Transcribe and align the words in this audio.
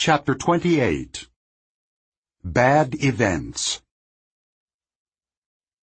Chapter 0.00 0.36
28 0.36 1.26
Bad 2.44 3.02
Events 3.02 3.82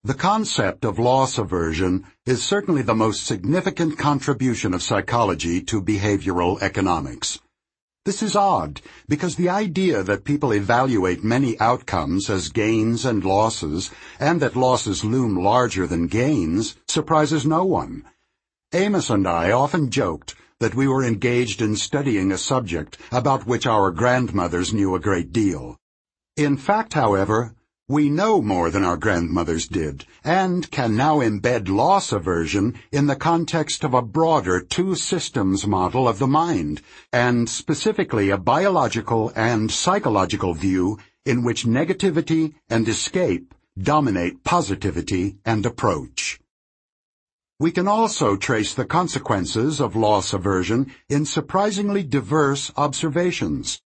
The 0.05 0.13
concept 0.13 0.86
of 0.86 0.97
loss 0.97 1.38
aversion 1.38 2.05
is 2.25 2.41
certainly 2.41 2.81
the 2.81 2.96
most 2.96 3.25
significant 3.25 3.97
contribution 3.97 4.73
of 4.73 4.81
psychology 4.81 5.62
to 5.63 5.81
behavioral 5.81 6.62
economics. 6.62 7.39
This 8.05 8.23
is 8.23 8.38
odd, 8.38 8.79
because 9.09 9.36
the 9.36 9.50
idea 9.50 10.01
that 10.01 10.23
people 10.23 10.54
evaluate 10.54 11.21
many 11.21 11.59
outcomes 11.59 12.29
as 12.29 12.47
gains 12.47 13.04
and 13.04 13.25
losses, 13.25 13.91
and 14.18 14.41
that 14.41 14.55
losses 14.55 15.04
loom 15.04 15.36
larger 15.36 15.86
than 15.86 16.07
gains, 16.07 16.77
surprises 16.88 17.45
no 17.45 17.66
one. 17.66 18.05
Amos 18.71 19.09
and 19.09 19.27
I 19.27 19.52
often 19.52 19.91
joked 19.91 20.36
that 20.66 20.73
we 20.73 20.88
were 20.88 21.04
engaged 21.04 21.61
in 21.61 21.75
studying 21.75 22.32
a 22.32 22.38
subject 22.39 22.97
about 23.11 23.46
which 23.46 23.68
our 23.68 23.92
grandmothers 23.92 24.74
knew 24.74 24.96
a 24.96 25.00
great 25.00 25.32
deal. 25.32 25.78
In 26.38 26.57
fact, 26.57 26.93
however, 26.93 27.54
we 27.88 28.10
know 28.10 28.41
more 28.41 28.71
than 28.71 28.83
our 28.83 28.97
grandmothers 28.97 29.68
did, 29.68 30.05
and 30.24 30.71
can 30.71 30.96
now 30.96 31.19
embed 31.19 31.69
loss 31.69 32.11
aversion 32.11 32.73
in 32.91 33.05
the 33.05 33.16
context 33.16 33.83
of 33.83 33.94
a 33.94 34.02
broader 34.02 34.59
two-systems 34.59 35.67
model 35.67 36.08
of 36.08 36.17
the 36.17 36.25
mind, 36.25 36.81
and 37.13 37.47
specifically 37.47 38.31
a 38.31 38.38
biological 38.39 39.31
and 39.36 39.69
psychological 39.69 40.55
view 40.55 40.97
in 41.27 41.44
which 41.44 41.66
negativity 41.66 42.55
and 42.72 42.88
escape 42.88 43.53
dominate 43.77 44.44
positivity 44.44 45.38
and 45.45 45.63
approach. 45.63 46.39
We 47.58 47.72
can 47.72 47.88
also 47.88 48.36
trace 48.36 48.73
the 48.73 48.83
consequences 48.83 49.80
of 49.80 49.95
loss 49.95 50.33
aversion 50.33 50.91
in 51.08 51.25
surprisingly 51.25 52.03
diverse 52.03 52.69
observations. 52.75 53.81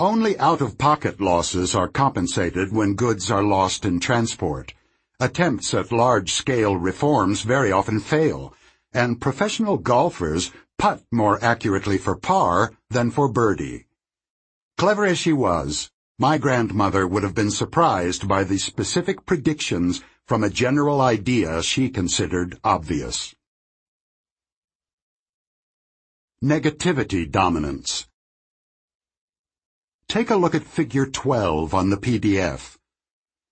Only 0.00 0.36
out-of-pocket 0.40 1.20
losses 1.20 1.76
are 1.76 1.86
compensated 1.86 2.72
when 2.72 2.94
goods 2.94 3.30
are 3.30 3.44
lost 3.44 3.84
in 3.84 4.00
transport. 4.00 4.74
Attempts 5.20 5.72
at 5.72 5.92
large-scale 5.92 6.76
reforms 6.78 7.42
very 7.42 7.70
often 7.70 8.00
fail, 8.00 8.52
and 8.92 9.20
professional 9.20 9.78
golfers 9.78 10.50
putt 10.76 11.00
more 11.12 11.42
accurately 11.44 11.98
for 11.98 12.16
par 12.16 12.72
than 12.90 13.12
for 13.12 13.28
birdie. 13.28 13.86
Clever 14.76 15.06
as 15.06 15.16
she 15.16 15.32
was, 15.32 15.92
my 16.18 16.38
grandmother 16.38 17.06
would 17.06 17.22
have 17.22 17.36
been 17.36 17.52
surprised 17.52 18.26
by 18.26 18.42
the 18.42 18.58
specific 18.58 19.24
predictions 19.26 20.02
from 20.26 20.42
a 20.42 20.50
general 20.50 21.00
idea 21.00 21.62
she 21.62 21.88
considered 21.88 22.58
obvious. 22.64 23.32
Negativity 26.42 27.30
dominance. 27.30 28.08
Take 30.08 30.30
a 30.30 30.36
look 30.36 30.54
at 30.54 30.64
figure 30.64 31.06
12 31.06 31.72
on 31.72 31.90
the 31.90 31.96
PDF. 31.96 32.76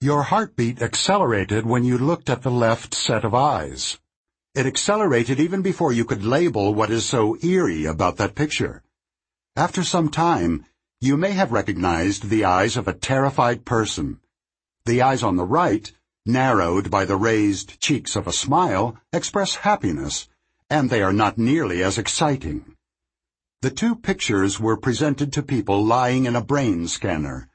Your 0.01 0.25
heartbeat 0.25 0.83
accelerated 0.83 1.65
when 1.65 1.85
you 1.85 1.97
looked 1.97 2.29
at 2.29 2.43
the 2.43 2.51
left 2.51 2.93
set 2.93 3.25
of 3.25 3.35
eyes. 3.35 3.99
It 4.55 4.67
accelerated 4.67 5.39
even 5.39 5.63
before 5.63 5.93
you 5.93 6.05
could 6.05 6.25
label 6.25 6.75
what 6.75 6.91
is 6.91 7.07
so 7.07 7.37
eerie 7.43 7.85
about 7.85 8.17
that 8.17 8.35
picture. 8.35 8.83
After 9.55 9.85
some 9.85 10.09
time, 10.09 10.67
you 11.01 11.17
may 11.17 11.33
have 11.33 11.53
recognized 11.53 12.29
the 12.29 12.45
eyes 12.45 12.77
of 12.77 12.89
a 12.89 12.93
terrified 12.93 13.65
person. 13.65 14.19
The 14.87 15.03
eyes 15.03 15.23
on 15.23 15.37
the 15.37 15.45
right 15.45 15.93
narrowed 16.27 16.91
by 16.91 17.05
the 17.05 17.17
raised 17.17 17.79
cheeks 17.81 18.17
of 18.17 18.27
a 18.27 18.33
smile, 18.33 18.97
express 19.13 19.57
happiness, 19.57 20.29
and 20.71 20.89
they 20.89 21.03
are 21.03 21.13
not 21.13 21.37
nearly 21.37 21.83
as 21.83 21.99
exciting. 21.99 22.75
The 23.61 23.71
two 23.71 23.95
pictures 23.95 24.59
were 24.59 24.77
presented 24.77 25.33
to 25.35 25.43
people 25.43 25.85
lying 25.85 26.27
in 26.27 26.37
a 26.37 26.45
brain 26.45 26.89
scanner. 26.89 27.49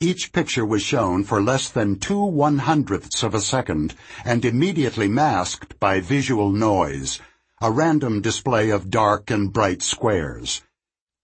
Each 0.00 0.32
picture 0.32 0.64
was 0.64 0.82
shown 0.82 1.24
for 1.24 1.42
less 1.42 1.68
than 1.68 1.98
two 1.98 2.24
one-hundredths 2.24 3.22
of 3.22 3.34
a 3.34 3.40
second 3.40 3.94
and 4.24 4.44
immediately 4.44 5.08
masked 5.08 5.78
by 5.78 6.00
visual 6.00 6.50
noise, 6.50 7.20
a 7.60 7.70
random 7.70 8.22
display 8.22 8.70
of 8.70 8.88
dark 8.88 9.30
and 9.30 9.52
bright 9.52 9.82
squares. 9.82 10.62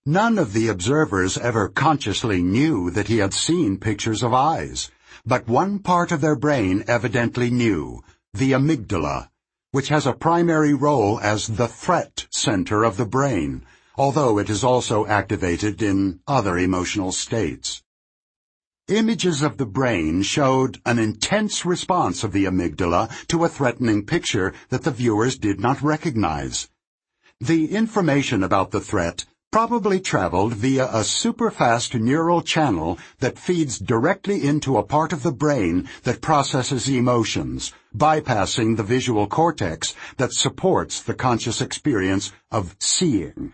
None 0.04 0.38
of 0.38 0.52
the 0.52 0.68
observers 0.68 1.38
ever 1.38 1.68
consciously 1.68 2.42
knew 2.42 2.90
that 2.90 3.08
he 3.08 3.18
had 3.18 3.32
seen 3.32 3.78
pictures 3.78 4.22
of 4.22 4.34
eyes. 4.34 4.90
But 5.28 5.48
one 5.48 5.80
part 5.80 6.12
of 6.12 6.20
their 6.20 6.36
brain 6.36 6.84
evidently 6.86 7.50
knew, 7.50 8.04
the 8.32 8.52
amygdala, 8.52 9.28
which 9.72 9.88
has 9.88 10.06
a 10.06 10.12
primary 10.12 10.72
role 10.72 11.18
as 11.18 11.48
the 11.48 11.66
threat 11.66 12.28
center 12.30 12.84
of 12.84 12.96
the 12.96 13.06
brain, 13.06 13.66
although 13.96 14.38
it 14.38 14.48
is 14.48 14.62
also 14.62 15.04
activated 15.06 15.82
in 15.82 16.20
other 16.28 16.56
emotional 16.56 17.10
states. 17.10 17.82
Images 18.86 19.42
of 19.42 19.56
the 19.56 19.66
brain 19.66 20.22
showed 20.22 20.80
an 20.86 21.00
intense 21.00 21.66
response 21.66 22.22
of 22.22 22.30
the 22.30 22.44
amygdala 22.44 23.10
to 23.26 23.44
a 23.44 23.48
threatening 23.48 24.06
picture 24.06 24.52
that 24.68 24.84
the 24.84 24.92
viewers 24.92 25.36
did 25.36 25.58
not 25.58 25.82
recognize. 25.82 26.68
The 27.40 27.74
information 27.74 28.44
about 28.44 28.70
the 28.70 28.80
threat 28.80 29.26
probably 29.50 29.98
traveled 30.00 30.52
via 30.52 30.84
a 30.86 31.00
superfast 31.00 31.98
neural 31.98 32.42
channel 32.42 32.98
that 33.20 33.38
feeds 33.38 33.78
directly 33.78 34.46
into 34.46 34.76
a 34.76 34.82
part 34.82 35.12
of 35.12 35.22
the 35.22 35.32
brain 35.32 35.88
that 36.02 36.20
processes 36.20 36.88
emotions, 36.88 37.72
bypassing 37.96 38.76
the 38.76 38.82
visual 38.82 39.26
cortex 39.26 39.94
that 40.16 40.32
supports 40.32 41.02
the 41.02 41.14
conscious 41.14 41.60
experience 41.60 42.32
of 42.50 42.76
seeing. 42.78 43.52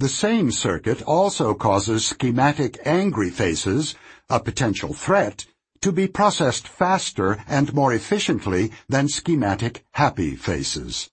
The 0.00 0.08
same 0.08 0.50
circuit 0.50 1.02
also 1.02 1.54
causes 1.54 2.06
schematic 2.06 2.78
angry 2.84 3.30
faces, 3.30 3.94
a 4.30 4.40
potential 4.40 4.94
threat, 4.94 5.46
to 5.80 5.92
be 5.92 6.08
processed 6.08 6.66
faster 6.66 7.44
and 7.46 7.74
more 7.74 7.92
efficiently 7.92 8.72
than 8.88 9.08
schematic 9.08 9.84
happy 9.92 10.34
faces. 10.34 11.10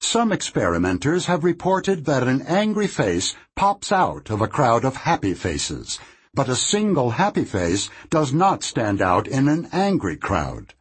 Some 0.00 0.32
experimenters 0.32 1.26
have 1.26 1.44
reported 1.44 2.04
that 2.04 2.26
an 2.26 2.42
angry 2.42 2.86
face 2.86 3.34
pops 3.54 3.90
out 3.90 4.30
of 4.30 4.40
a 4.40 4.48
crowd 4.48 4.84
of 4.84 4.96
happy 4.96 5.34
faces, 5.34 5.98
but 6.32 6.48
a 6.48 6.56
single 6.56 7.10
happy 7.10 7.44
face 7.44 7.90
does 8.08 8.32
not 8.32 8.62
stand 8.62 9.02
out 9.02 9.26
in 9.26 9.48
an 9.48 9.68
angry 9.72 10.16
crowd. 10.16 10.74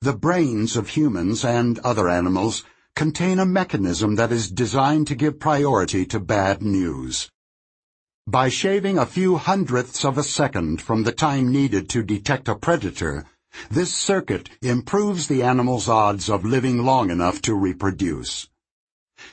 The 0.00 0.12
brains 0.12 0.76
of 0.76 0.88
humans 0.88 1.44
and 1.44 1.78
other 1.80 2.08
animals 2.08 2.64
contain 2.96 3.38
a 3.38 3.46
mechanism 3.46 4.16
that 4.16 4.32
is 4.32 4.50
designed 4.50 5.06
to 5.06 5.14
give 5.14 5.38
priority 5.38 6.04
to 6.06 6.18
bad 6.18 6.62
news. 6.62 7.30
By 8.26 8.48
shaving 8.48 8.98
a 8.98 9.06
few 9.06 9.36
hundredths 9.36 10.04
of 10.04 10.16
a 10.16 10.22
second 10.22 10.80
from 10.80 11.02
the 11.02 11.12
time 11.12 11.50
needed 11.50 11.88
to 11.90 12.02
detect 12.02 12.48
a 12.48 12.54
predator, 12.54 13.24
this 13.70 13.92
circuit 13.94 14.48
improves 14.62 15.26
the 15.26 15.42
animal's 15.42 15.88
odds 15.88 16.28
of 16.28 16.44
living 16.44 16.84
long 16.84 17.10
enough 17.10 17.40
to 17.42 17.54
reproduce. 17.54 18.48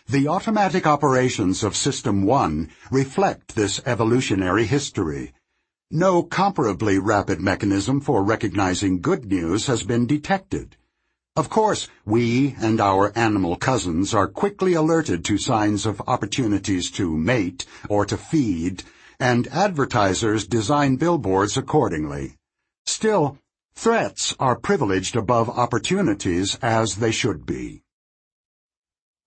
The 0.07 0.28
automatic 0.28 0.85
operations 0.85 1.63
of 1.63 1.75
System 1.75 2.24
1 2.24 2.69
reflect 2.91 3.56
this 3.56 3.81
evolutionary 3.85 4.66
history. 4.66 5.34
No 5.91 6.22
comparably 6.22 7.00
rapid 7.02 7.41
mechanism 7.41 8.00
for 8.00 8.24
recognizing 8.24 9.02
good 9.02 9.25
news 9.25 9.66
has 9.68 9.84
been 9.84 10.06
detected. 10.06 10.75
Of 11.35 11.50
course, 11.50 11.88
we 12.06 12.56
and 12.59 12.81
our 12.81 13.12
animal 13.18 13.56
cousins 13.56 14.13
are 14.13 14.28
quickly 14.28 14.74
alerted 14.74 15.24
to 15.25 15.38
signs 15.38 15.85
of 15.85 16.02
opportunities 16.08 16.91
to 16.91 17.16
mate 17.18 17.66
or 17.88 18.06
to 18.06 18.18
feed, 18.18 18.84
and 19.19 19.47
advertisers 19.47 20.46
design 20.46 20.97
billboards 20.97 21.58
accordingly. 21.58 22.35
Still, 22.85 23.38
Threats 23.79 24.35
are 24.41 24.57
privileged 24.57 25.16
above 25.16 25.50
opportunities 25.50 26.56
as 26.62 26.97
they 26.97 27.12
should 27.12 27.45
be. 27.45 27.81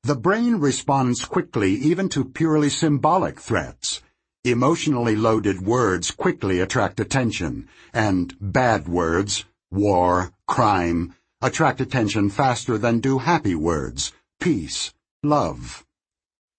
The 0.03 0.15
brain 0.15 0.57
responds 0.57 1.25
quickly 1.25 1.73
even 1.77 2.11
to 2.11 2.27
purely 2.27 2.69
symbolic 2.69 3.41
threats. 3.41 4.03
Emotionally 4.45 5.17
loaded 5.17 5.63
words 5.63 6.11
quickly 6.11 6.61
attract 6.61 7.01
attention, 7.01 7.67
and 7.95 8.37
bad 8.43 8.89
words, 8.89 9.47
war, 9.71 10.35
crime, 10.47 11.15
attract 11.41 11.81
attention 11.81 12.29
faster 12.29 12.77
than 12.77 13.01
do 13.01 13.21
happy 13.21 13.55
words, 13.55 14.13
peace, 14.39 14.93
love. 15.23 15.87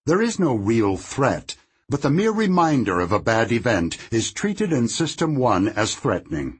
There 0.08 0.20
is 0.24 0.40
no 0.40 0.56
real 0.56 0.98
threat, 0.98 1.58
but 1.90 2.02
the 2.02 2.10
mere 2.10 2.32
reminder 2.32 3.00
of 3.00 3.12
a 3.12 3.20
bad 3.20 3.52
event 3.52 4.00
is 4.10 4.34
treated 4.34 4.74
in 4.74 4.88
System 4.88 5.36
1 5.36 5.68
as 5.68 5.94
threatening. 5.94 6.60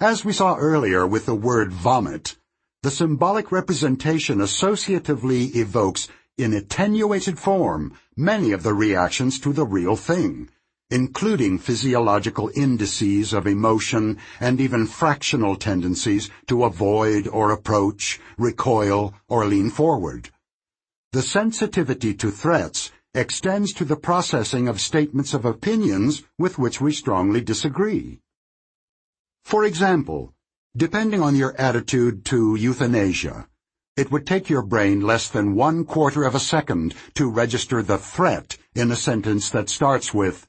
As 0.00 0.24
we 0.24 0.32
saw 0.32 0.56
earlier 0.56 1.06
with 1.06 1.24
the 1.24 1.36
word 1.36 1.72
vomit, 1.72 2.36
the 2.82 2.90
symbolic 2.90 3.52
representation 3.52 4.38
associatively 4.38 5.54
evokes, 5.54 6.08
in 6.36 6.52
attenuated 6.52 7.38
form, 7.38 7.92
many 8.16 8.50
of 8.50 8.64
the 8.64 8.74
reactions 8.74 9.38
to 9.38 9.52
the 9.52 9.64
real 9.64 9.94
thing, 9.94 10.50
including 10.90 11.58
physiological 11.58 12.50
indices 12.56 13.32
of 13.32 13.46
emotion 13.46 14.18
and 14.40 14.60
even 14.60 14.88
fractional 14.88 15.54
tendencies 15.54 16.28
to 16.48 16.64
avoid 16.64 17.28
or 17.28 17.52
approach, 17.52 18.20
recoil, 18.36 19.14
or 19.28 19.46
lean 19.46 19.70
forward. 19.70 20.30
The 21.12 21.22
sensitivity 21.22 22.14
to 22.14 22.32
threats 22.32 22.90
extends 23.14 23.72
to 23.74 23.84
the 23.84 23.96
processing 23.96 24.66
of 24.66 24.80
statements 24.80 25.34
of 25.34 25.44
opinions 25.44 26.24
with 26.36 26.58
which 26.58 26.80
we 26.80 26.92
strongly 26.92 27.40
disagree. 27.40 28.18
For 29.44 29.64
example, 29.64 30.32
depending 30.76 31.22
on 31.22 31.36
your 31.36 31.54
attitude 31.58 32.24
to 32.26 32.56
euthanasia, 32.56 33.48
it 33.96 34.10
would 34.10 34.26
take 34.26 34.50
your 34.50 34.62
brain 34.62 35.00
less 35.00 35.28
than 35.28 35.54
one 35.54 35.84
quarter 35.84 36.24
of 36.24 36.34
a 36.34 36.40
second 36.40 36.94
to 37.14 37.30
register 37.30 37.82
the 37.82 37.98
threat 37.98 38.56
in 38.74 38.90
a 38.90 38.96
sentence 38.96 39.50
that 39.50 39.68
starts 39.68 40.12
with, 40.12 40.46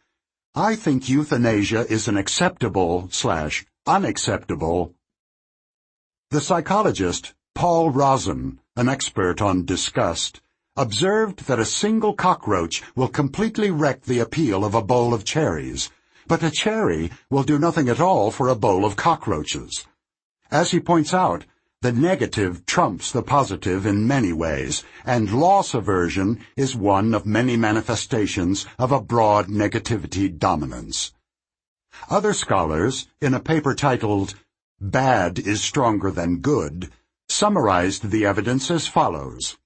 I 0.56 0.76
think 0.76 1.10
euthanasia 1.10 1.86
is 1.92 2.08
an 2.08 2.18
acceptable 2.18 3.10
slash 3.12 3.66
unacceptable. 3.86 4.96
The 6.32 6.42
psychologist 6.42 7.34
Paul 7.56 7.92
Rozin, 7.92 8.60
an 8.76 8.90
expert 8.90 9.42
on 9.42 9.64
disgust, 9.64 10.42
observed 10.76 11.48
that 11.48 11.60
a 11.60 11.66
single 11.66 12.14
cockroach 12.14 12.84
will 12.96 13.08
completely 13.08 13.72
wreck 13.72 14.02
the 14.02 14.20
appeal 14.20 14.66
of 14.66 14.76
a 14.76 14.82
bowl 14.82 15.14
of 15.14 15.24
cherries, 15.24 15.90
but 16.28 16.44
a 16.44 16.52
cherry 16.52 17.12
will 17.30 17.44
do 17.44 17.60
nothing 17.60 17.90
at 17.90 18.00
all 18.00 18.32
for 18.32 18.48
a 18.48 18.56
bowl 18.56 18.86
of 18.86 18.96
cockroaches. 18.96 19.86
As 20.52 20.72
he 20.72 20.80
points 20.80 21.14
out, 21.14 21.46
the 21.82 21.92
negative 21.92 22.66
trumps 22.66 23.12
the 23.12 23.22
positive 23.22 23.86
in 23.86 24.08
many 24.08 24.34
ways, 24.34 24.84
and 25.06 25.40
loss 25.40 25.74
aversion 25.74 26.40
is 26.56 26.76
one 26.76 27.14
of 27.14 27.26
many 27.26 27.58
manifestations 27.58 28.66
of 28.80 28.92
a 28.92 29.02
broad 29.02 29.48
negativity 29.48 30.36
dominance. 30.36 31.14
Other 32.10 32.34
scholars, 32.34 33.08
in 33.22 33.34
a 33.34 33.40
paper 33.40 33.76
titled 33.76 34.36
Bad 34.82 35.40
is 35.40 35.62
Stronger 35.62 36.12
Than 36.12 36.40
Good, 36.40 36.92
summarized 37.30 38.10
the 38.10 38.26
evidence 38.26 38.72
as 38.72 38.88
follows. 38.88 39.58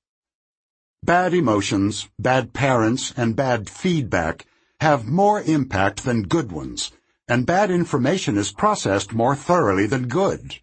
Bad 1.04 1.34
emotions, 1.34 2.10
bad 2.20 2.52
parents, 2.54 3.14
and 3.16 3.36
bad 3.36 3.70
feedback 3.70 4.46
have 4.80 5.08
more 5.08 5.42
impact 5.42 6.04
than 6.04 6.24
good 6.24 6.52
ones, 6.52 6.92
and 7.28 7.46
bad 7.46 7.70
information 7.70 8.38
is 8.38 8.52
processed 8.52 9.14
more 9.14 9.36
thoroughly 9.36 9.86
than 9.86 10.08
good. 10.08 10.56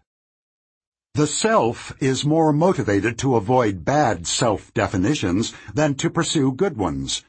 The 1.13 1.27
self 1.27 1.93
is 1.99 2.25
more 2.25 2.53
motivated 2.53 3.17
to 3.19 3.35
avoid 3.35 3.85
bad 3.85 4.27
self-definitions 4.27 5.53
than 5.73 5.95
to 5.95 6.09
pursue 6.09 6.51
good 6.51 6.77
ones. 6.77 7.23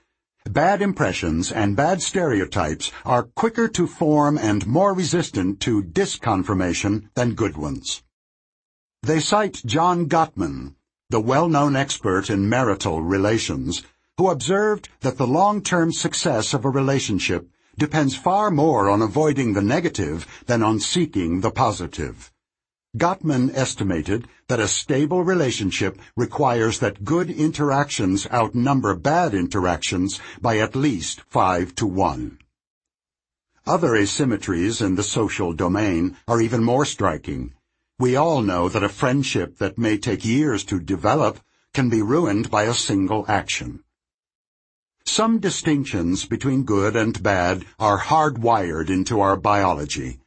Bad 0.44 0.82
impressions 0.82 1.52
and 1.52 1.76
bad 1.76 2.02
stereotypes 2.02 2.90
are 3.04 3.30
quicker 3.34 3.68
to 3.68 3.86
form 3.86 4.38
and 4.38 4.66
more 4.66 4.94
resistant 4.94 5.60
to 5.60 5.82
disconfirmation 5.82 7.10
than 7.14 7.34
good 7.34 7.56
ones. 7.56 8.02
They 9.02 9.20
cite 9.20 9.62
John 9.64 10.06
Gottman, 10.06 10.74
the 11.10 11.20
well-known 11.20 11.76
expert 11.76 12.28
in 12.28 12.48
marital 12.48 13.02
relations, 13.02 13.82
who 14.18 14.28
observed 14.28 14.88
that 15.00 15.16
the 15.16 15.26
long-term 15.26 15.92
success 15.92 16.52
of 16.52 16.64
a 16.64 16.70
relationship 16.70 17.48
depends 17.78 18.16
far 18.16 18.50
more 18.50 18.90
on 18.90 19.00
avoiding 19.00 19.52
the 19.52 19.62
negative 19.62 20.26
than 20.46 20.60
on 20.60 20.80
seeking 20.80 21.40
the 21.40 21.50
positive. 21.52 22.32
Gottman 22.96 23.54
estimated 23.54 24.26
that 24.48 24.58
a 24.58 24.66
stable 24.66 25.22
relationship 25.22 26.00
requires 26.16 26.80
that 26.80 27.04
good 27.04 27.30
interactions 27.30 28.26
outnumber 28.32 28.96
bad 28.96 29.34
interactions 29.34 30.18
by 30.40 30.58
at 30.58 30.74
least 30.74 31.20
five 31.28 31.76
to 31.76 31.86
one. 31.86 32.38
Other 33.66 33.90
asymmetries 33.90 34.84
in 34.84 34.96
the 34.96 35.04
social 35.04 35.52
domain 35.52 36.16
are 36.26 36.40
even 36.40 36.64
more 36.64 36.84
striking. 36.84 37.54
We 38.00 38.16
all 38.16 38.42
know 38.42 38.68
that 38.68 38.82
a 38.82 38.88
friendship 38.88 39.58
that 39.58 39.78
may 39.78 39.96
take 39.96 40.24
years 40.24 40.64
to 40.64 40.80
develop 40.80 41.38
can 41.72 41.88
be 41.88 42.02
ruined 42.02 42.50
by 42.50 42.64
a 42.64 42.74
single 42.74 43.24
action. 43.28 43.84
Some 45.08 45.38
distinctions 45.38 46.26
between 46.26 46.64
good 46.64 46.94
and 46.94 47.20
bad 47.22 47.64
are 47.78 47.98
hardwired 47.98 48.90
into 48.90 49.20
our 49.20 49.38
biology. 49.38 50.20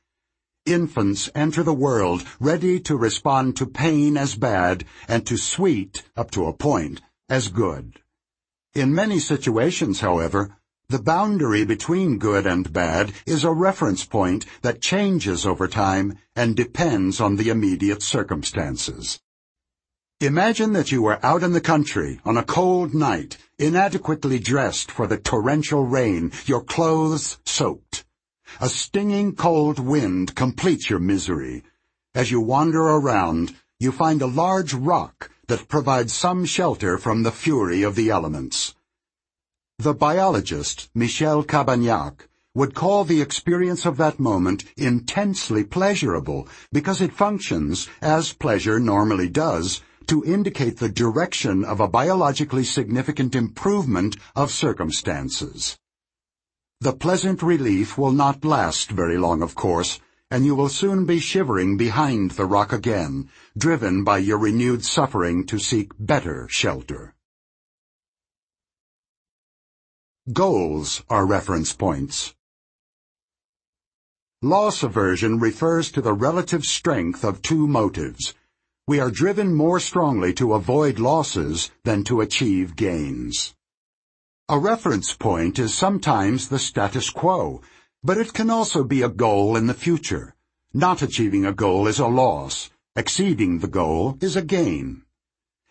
Infants 0.66 1.30
enter 1.36 1.62
the 1.62 1.72
world 1.72 2.26
ready 2.40 2.80
to 2.82 2.98
respond 2.98 3.56
to 3.58 3.68
pain 3.68 4.18
as 4.18 4.36
bad 4.36 4.84
and 5.08 5.26
to 5.28 5.38
sweet, 5.38 6.04
up 6.18 6.32
to 6.32 6.48
a 6.48 6.54
point, 6.54 7.00
as 7.30 7.50
good. 7.50 8.00
In 8.74 8.94
many 8.94 9.20
situations, 9.20 10.00
however, 10.00 10.58
the 10.90 11.00
boundary 11.00 11.64
between 11.64 12.18
good 12.18 12.48
and 12.48 12.74
bad 12.74 13.14
is 13.28 13.44
a 13.44 13.54
reference 13.54 14.04
point 14.04 14.48
that 14.64 14.82
changes 14.82 15.46
over 15.46 15.68
time 15.68 16.18
and 16.36 16.56
depends 16.56 17.22
on 17.22 17.36
the 17.36 17.50
immediate 17.50 18.02
circumstances. 18.02 19.20
Imagine 20.22 20.74
that 20.74 20.92
you 20.92 21.08
are 21.08 21.20
out 21.24 21.42
in 21.42 21.52
the 21.52 21.60
country 21.60 22.20
on 22.24 22.38
a 22.38 22.44
cold 22.44 22.94
night, 22.94 23.40
inadequately 23.58 24.38
dressed 24.38 24.92
for 24.92 25.08
the 25.08 25.18
torrential 25.18 25.84
rain, 25.84 26.32
your 26.46 26.62
clothes 26.64 27.40
soaked. 27.44 28.06
A 28.60 28.70
stinging 28.70 29.34
cold 29.36 29.80
wind 29.80 30.36
completes 30.36 30.92
your 30.92 31.00
misery. 31.00 31.64
As 32.14 32.30
you 32.30 32.40
wander 32.40 32.82
around, 32.82 33.56
you 33.80 33.92
find 33.92 34.22
a 34.22 34.28
large 34.28 34.76
rock 34.76 35.32
that 35.48 35.68
provides 35.68 36.14
some 36.14 36.46
shelter 36.46 37.00
from 37.00 37.24
the 37.24 37.32
fury 37.32 37.82
of 37.82 37.96
the 37.96 38.12
elements. 38.12 38.76
The 39.80 39.96
biologist, 39.96 40.92
Michel 40.94 41.44
Cabanac, 41.44 42.28
would 42.54 42.76
call 42.76 43.06
the 43.06 43.24
experience 43.24 43.88
of 43.88 43.98
that 43.98 44.20
moment 44.20 44.66
intensely 44.78 45.64
pleasurable 45.64 46.48
because 46.72 47.02
it 47.02 47.12
functions, 47.12 47.90
as 48.04 48.34
pleasure 48.34 48.80
normally 48.80 49.28
does, 49.28 49.82
to 50.12 50.26
indicate 50.26 50.76
the 50.76 50.90
direction 50.90 51.64
of 51.64 51.80
a 51.80 51.88
biologically 51.88 52.66
significant 52.66 53.34
improvement 53.34 54.18
of 54.36 54.52
circumstances. 54.52 55.78
The 56.82 56.92
pleasant 56.92 57.42
relief 57.42 57.98
will 57.98 58.12
not 58.12 58.44
last 58.44 58.92
very 58.92 59.18
long, 59.18 59.42
of 59.42 59.56
course, 59.56 60.02
and 60.30 60.46
you 60.46 60.54
will 60.54 60.68
soon 60.68 61.06
be 61.06 61.20
shivering 61.20 61.78
behind 61.78 62.32
the 62.32 62.44
rock 62.44 62.74
again, 62.74 63.30
driven 63.58 64.04
by 64.04 64.18
your 64.18 64.38
renewed 64.38 64.84
suffering 64.84 65.46
to 65.46 65.58
seek 65.58 65.94
better 65.98 66.46
shelter. 66.50 67.16
Goals 70.34 71.04
are 71.10 71.26
reference 71.26 71.72
points. 71.72 72.36
Loss 74.42 74.84
aversion 74.84 75.40
refers 75.40 75.90
to 75.92 76.02
the 76.02 76.12
relative 76.12 76.66
strength 76.66 77.24
of 77.24 77.42
two 77.42 77.66
motives. 77.66 78.34
We 78.92 79.00
are 79.00 79.10
driven 79.10 79.56
more 79.56 79.80
strongly 79.80 80.34
to 80.34 80.52
avoid 80.52 81.00
losses 81.00 81.72
than 81.86 82.04
to 82.04 82.20
achieve 82.20 82.76
gains. 82.76 83.56
A 84.50 84.60
reference 84.60 85.14
point 85.14 85.58
is 85.60 85.74
sometimes 85.74 86.50
the 86.50 86.60
status 86.60 87.10
quo, 87.10 87.62
but 88.04 88.18
it 88.18 88.34
can 88.34 88.50
also 88.50 88.84
be 88.84 89.02
a 89.02 89.08
goal 89.08 89.56
in 89.56 89.68
the 89.68 89.74
future. 89.74 90.36
Not 90.74 91.02
achieving 91.02 91.46
a 91.46 91.54
goal 91.54 91.88
is 91.88 92.00
a 92.00 92.08
loss. 92.08 92.70
Exceeding 92.98 93.60
the 93.60 93.70
goal 93.70 94.18
is 94.20 94.36
a 94.36 94.42
gain. 94.42 95.04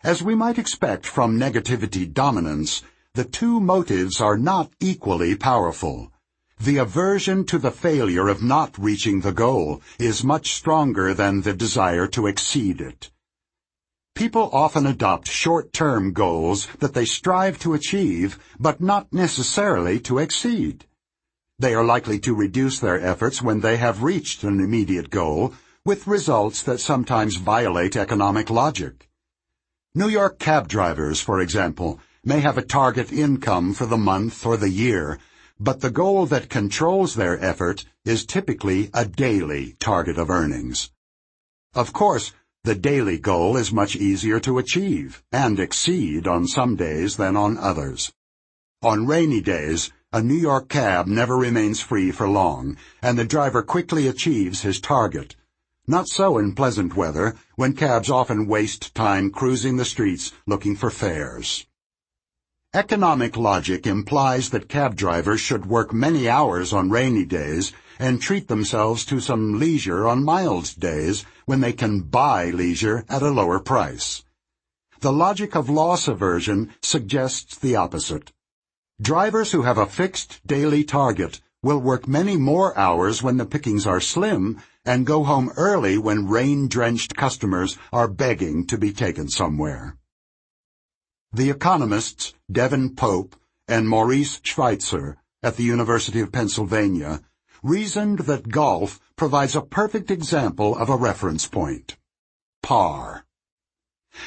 As 0.03 0.23
we 0.23 0.33
might 0.33 0.57
expect 0.57 1.05
from 1.05 1.39
negativity 1.39 2.11
dominance, 2.11 2.81
the 3.13 3.23
two 3.23 3.59
motives 3.59 4.19
are 4.19 4.39
not 4.51 4.71
equally 4.79 5.35
powerful. 5.35 6.11
The 6.63 6.77
aversion 6.77 7.45
to 7.45 7.57
the 7.57 7.71
failure 7.71 8.27
of 8.27 8.43
not 8.43 8.77
reaching 8.77 9.21
the 9.21 9.31
goal 9.31 9.81
is 9.97 10.23
much 10.23 10.53
stronger 10.53 11.11
than 11.11 11.41
the 11.41 11.53
desire 11.53 12.05
to 12.09 12.27
exceed 12.27 12.81
it. 12.81 13.09
People 14.13 14.47
often 14.53 14.85
adopt 14.85 15.27
short-term 15.27 16.13
goals 16.13 16.67
that 16.77 16.93
they 16.93 17.05
strive 17.05 17.57
to 17.61 17.73
achieve, 17.73 18.37
but 18.59 18.79
not 18.79 19.11
necessarily 19.11 19.99
to 20.01 20.19
exceed. 20.19 20.85
They 21.57 21.73
are 21.73 21.83
likely 21.83 22.19
to 22.19 22.35
reduce 22.35 22.79
their 22.79 23.01
efforts 23.01 23.41
when 23.41 23.61
they 23.61 23.77
have 23.77 24.03
reached 24.03 24.43
an 24.43 24.59
immediate 24.59 25.09
goal, 25.09 25.55
with 25.83 26.05
results 26.05 26.61
that 26.61 26.79
sometimes 26.79 27.37
violate 27.37 27.95
economic 27.95 28.51
logic. 28.51 29.09
New 29.95 30.09
York 30.09 30.37
cab 30.37 30.67
drivers, 30.67 31.19
for 31.21 31.41
example, 31.41 31.99
may 32.23 32.39
have 32.39 32.59
a 32.59 32.61
target 32.61 33.11
income 33.11 33.73
for 33.73 33.87
the 33.87 33.97
month 33.97 34.45
or 34.45 34.57
the 34.57 34.69
year, 34.69 35.17
but 35.63 35.81
the 35.81 35.91
goal 35.91 36.25
that 36.25 36.49
controls 36.49 37.13
their 37.13 37.39
effort 37.39 37.85
is 38.03 38.25
typically 38.25 38.89
a 38.95 39.05
daily 39.05 39.75
target 39.79 40.17
of 40.17 40.31
earnings. 40.31 40.89
Of 41.75 41.93
course, 41.93 42.33
the 42.63 42.73
daily 42.73 43.19
goal 43.19 43.55
is 43.57 43.71
much 43.71 43.95
easier 43.95 44.39
to 44.39 44.57
achieve 44.57 45.21
and 45.31 45.59
exceed 45.59 46.27
on 46.27 46.47
some 46.47 46.75
days 46.75 47.17
than 47.17 47.37
on 47.37 47.59
others. 47.59 48.11
On 48.81 49.05
rainy 49.05 49.39
days, 49.39 49.91
a 50.11 50.23
New 50.23 50.33
York 50.33 50.67
cab 50.67 51.05
never 51.05 51.37
remains 51.37 51.79
free 51.79 52.09
for 52.09 52.27
long, 52.27 52.75
and 53.03 53.15
the 53.15 53.23
driver 53.23 53.61
quickly 53.61 54.07
achieves 54.07 54.61
his 54.61 54.81
target. 54.81 55.35
Not 55.85 56.07
so 56.07 56.39
in 56.39 56.55
pleasant 56.55 56.95
weather, 56.95 57.35
when 57.55 57.73
cabs 57.73 58.09
often 58.09 58.47
waste 58.47 58.95
time 58.95 59.29
cruising 59.29 59.77
the 59.77 59.85
streets 59.85 60.31
looking 60.47 60.75
for 60.75 60.89
fares. 60.89 61.67
Economic 62.73 63.35
logic 63.35 63.85
implies 63.85 64.51
that 64.51 64.69
cab 64.69 64.95
drivers 64.95 65.41
should 65.41 65.65
work 65.65 65.91
many 65.91 66.29
hours 66.29 66.71
on 66.71 66.89
rainy 66.89 67.25
days 67.25 67.73
and 67.99 68.21
treat 68.21 68.47
themselves 68.47 69.03
to 69.03 69.19
some 69.19 69.59
leisure 69.59 70.07
on 70.07 70.23
mild 70.23 70.73
days 70.79 71.25
when 71.45 71.59
they 71.59 71.73
can 71.73 71.99
buy 71.99 72.49
leisure 72.49 73.03
at 73.09 73.21
a 73.21 73.29
lower 73.29 73.59
price. 73.59 74.23
The 75.01 75.11
logic 75.11 75.53
of 75.53 75.69
loss 75.69 76.07
aversion 76.07 76.71
suggests 76.81 77.57
the 77.57 77.75
opposite. 77.75 78.31
Drivers 79.01 79.51
who 79.51 79.63
have 79.63 79.77
a 79.77 79.85
fixed 79.85 80.39
daily 80.47 80.85
target 80.85 81.41
will 81.61 81.79
work 81.79 82.07
many 82.07 82.37
more 82.37 82.77
hours 82.77 83.21
when 83.21 83.35
the 83.35 83.45
pickings 83.45 83.85
are 83.85 83.99
slim 83.99 84.61
and 84.85 85.05
go 85.05 85.25
home 85.25 85.51
early 85.57 85.97
when 85.97 86.29
rain-drenched 86.29 87.17
customers 87.17 87.77
are 87.91 88.07
begging 88.07 88.65
to 88.67 88.77
be 88.77 88.93
taken 88.93 89.27
somewhere. 89.27 89.97
The 91.33 91.49
economists 91.49 92.33
Devin 92.51 92.95
Pope 92.95 93.37
and 93.65 93.87
Maurice 93.87 94.41
Schweitzer 94.43 95.15
at 95.41 95.55
the 95.55 95.63
University 95.63 96.19
of 96.19 96.33
Pennsylvania 96.33 97.21
reasoned 97.63 98.19
that 98.19 98.49
golf 98.49 98.99
provides 99.15 99.55
a 99.55 99.61
perfect 99.61 100.11
example 100.11 100.75
of 100.75 100.89
a 100.89 100.97
reference 100.97 101.47
point. 101.47 101.95
Par. 102.61 103.25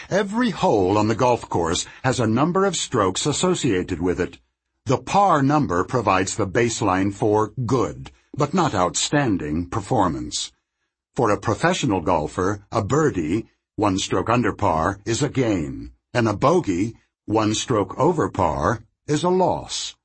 Every 0.08 0.48
hole 0.48 0.96
on 0.96 1.08
the 1.08 1.14
golf 1.14 1.46
course 1.50 1.84
has 2.04 2.20
a 2.20 2.26
number 2.26 2.64
of 2.64 2.74
strokes 2.74 3.26
associated 3.26 4.00
with 4.00 4.18
it. 4.18 4.38
The 4.86 4.96
par 4.96 5.42
number 5.42 5.84
provides 5.84 6.36
the 6.36 6.46
baseline 6.46 7.12
for 7.12 7.52
good, 7.66 8.12
but 8.34 8.54
not 8.54 8.74
outstanding, 8.74 9.68
performance. 9.68 10.52
For 11.14 11.30
a 11.30 11.38
professional 11.38 12.00
golfer, 12.00 12.64
a 12.72 12.82
birdie, 12.82 13.50
one 13.76 13.98
stroke 13.98 14.30
under 14.30 14.54
par, 14.54 15.00
is 15.04 15.22
a 15.22 15.28
gain, 15.28 15.93
and 16.14 16.28
a 16.28 16.32
bogey, 16.32 16.94
one 17.26 17.52
stroke 17.52 17.98
over 17.98 18.30
par, 18.30 18.84
is 19.06 19.24
a 19.24 19.28
loss. 19.28 19.96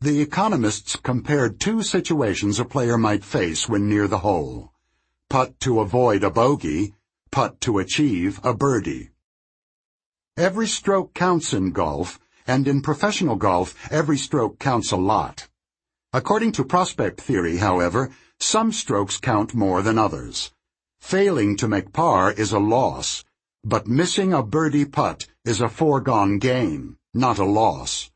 The 0.00 0.20
economists 0.20 0.96
compared 0.96 1.60
two 1.60 1.82
situations 1.82 2.58
a 2.58 2.64
player 2.64 2.98
might 2.98 3.24
face 3.24 3.68
when 3.68 3.88
near 3.88 4.08
the 4.08 4.18
hole. 4.18 4.72
Putt 5.28 5.60
to 5.60 5.80
avoid 5.80 6.24
a 6.24 6.30
bogey, 6.30 6.94
putt 7.30 7.60
to 7.60 7.78
achieve 7.78 8.40
a 8.42 8.52
birdie. 8.52 9.10
Every 10.36 10.66
stroke 10.66 11.14
counts 11.14 11.52
in 11.52 11.70
golf, 11.70 12.18
and 12.46 12.66
in 12.66 12.82
professional 12.82 13.36
golf, 13.36 13.76
every 13.92 14.18
stroke 14.18 14.58
counts 14.58 14.90
a 14.90 14.96
lot. 14.96 15.48
According 16.12 16.52
to 16.52 16.64
prospect 16.64 17.20
theory, 17.20 17.58
however, 17.58 18.10
some 18.40 18.72
strokes 18.72 19.18
count 19.18 19.54
more 19.54 19.82
than 19.82 19.98
others. 19.98 20.50
Failing 21.00 21.56
to 21.58 21.68
make 21.68 21.92
par 21.92 22.32
is 22.32 22.52
a 22.52 22.58
loss, 22.58 23.24
but 23.64 23.86
missing 23.86 24.32
a 24.32 24.42
birdie 24.42 24.84
putt 24.84 25.26
is 25.44 25.60
a 25.60 25.68
foregone 25.68 26.38
gain, 26.38 26.96
not 27.12 27.38
a 27.38 27.44
loss. 27.44 28.10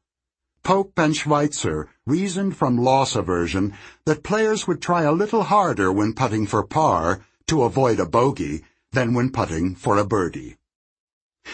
Pope 0.63 0.99
and 0.99 1.15
Schweitzer 1.15 1.89
reasoned 2.07 2.57
from 2.57 2.79
loss 2.79 3.15
aversion 3.15 3.75
that 4.07 4.23
players 4.23 4.67
would 4.67 4.81
try 4.81 5.03
a 5.03 5.13
little 5.13 5.43
harder 5.43 5.93
when 5.93 6.15
putting 6.15 6.47
for 6.47 6.67
par 6.67 7.21
to 7.47 7.65
avoid 7.65 8.01
a 8.01 8.07
bogey 8.07 8.65
than 8.93 9.13
when 9.13 9.31
putting 9.31 9.75
for 9.75 9.99
a 9.99 10.05
birdie. 10.07 10.57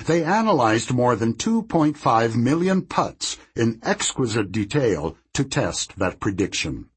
They 0.06 0.22
analyzed 0.22 0.92
more 0.92 1.16
than 1.16 1.34
2.5 1.34 2.36
million 2.36 2.82
putts 2.82 3.38
in 3.56 3.80
exquisite 3.82 4.52
detail 4.52 5.16
to 5.34 5.42
test 5.42 5.98
that 5.98 6.20
prediction. 6.20 6.90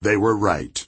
They 0.00 0.16
were 0.16 0.36
right. 0.36 0.86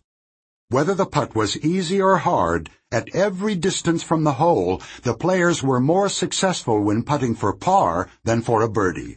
Whether 0.71 0.93
the 0.93 1.07
putt 1.07 1.35
was 1.35 1.57
easy 1.57 1.99
or 1.99 2.19
hard, 2.19 2.69
at 2.93 3.15
every 3.15 3.55
distance 3.55 4.03
from 4.03 4.25
the 4.25 4.35
hole, 4.35 4.83
the 5.03 5.15
players 5.15 5.63
were 5.63 5.81
more 5.81 6.11
successful 6.11 6.83
when 6.83 7.05
putting 7.05 7.35
for 7.35 7.55
par 7.55 8.11
than 8.25 8.43
for 8.43 8.61
a 8.61 8.69
birdie. 8.69 9.17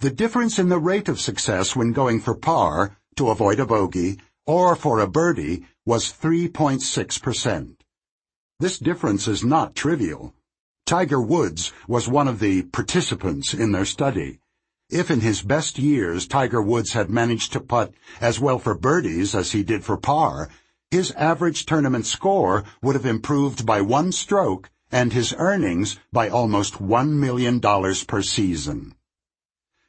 The 0.00 0.10
difference 0.10 0.58
in 0.58 0.68
the 0.68 0.78
rate 0.78 1.08
of 1.08 1.18
success 1.18 1.74
when 1.74 1.92
going 1.92 2.20
for 2.20 2.34
par, 2.34 2.98
to 3.16 3.30
avoid 3.30 3.60
a 3.60 3.66
bogey, 3.66 4.18
or 4.46 4.76
for 4.76 5.00
a 5.00 5.08
birdie, 5.08 5.64
was 5.86 6.12
3.6%. 6.12 7.76
This 8.60 8.78
difference 8.78 9.26
is 9.26 9.42
not 9.42 9.74
trivial. 9.74 10.34
Tiger 10.84 11.20
Woods 11.20 11.72
was 11.88 12.08
one 12.08 12.28
of 12.28 12.40
the 12.40 12.64
participants 12.64 13.54
in 13.54 13.72
their 13.72 13.86
study. 13.86 14.41
If 14.92 15.10
in 15.10 15.20
his 15.20 15.40
best 15.40 15.78
years 15.78 16.26
Tiger 16.26 16.60
Woods 16.60 16.92
had 16.92 17.08
managed 17.08 17.54
to 17.54 17.60
putt 17.60 17.94
as 18.20 18.38
well 18.38 18.58
for 18.58 18.74
birdies 18.74 19.34
as 19.34 19.52
he 19.52 19.62
did 19.62 19.86
for 19.86 19.96
par, 19.96 20.50
his 20.90 21.12
average 21.12 21.64
tournament 21.64 22.04
score 22.04 22.64
would 22.82 22.94
have 22.94 23.06
improved 23.06 23.64
by 23.64 23.80
one 23.80 24.12
stroke 24.12 24.68
and 24.90 25.14
his 25.14 25.34
earnings 25.38 25.98
by 26.12 26.28
almost 26.28 26.74
$1 26.74 27.08
million 27.08 27.58
per 28.06 28.20
season. 28.20 28.94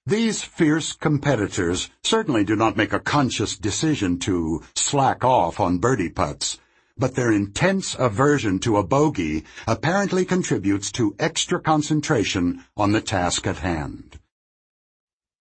These 0.06 0.42
fierce 0.42 0.94
competitors 0.94 1.90
certainly 2.02 2.46
do 2.46 2.56
not 2.56 2.78
make 2.78 2.94
a 2.94 3.00
conscious 3.02 3.58
decision 3.58 4.20
to 4.20 4.64
slack 4.74 5.26
off 5.26 5.60
on 5.60 5.80
birdie 5.80 6.12
putts, 6.12 6.60
but 6.98 7.16
their 7.16 7.34
intense 7.34 7.94
aversion 8.00 8.58
to 8.60 8.78
a 8.78 8.88
bogey 8.88 9.44
apparently 9.68 10.24
contributes 10.24 10.94
to 10.94 11.14
extra 11.20 11.60
concentration 11.60 12.64
on 12.78 12.94
the 12.94 13.02
task 13.02 13.46
at 13.46 13.58
hand. 13.58 14.18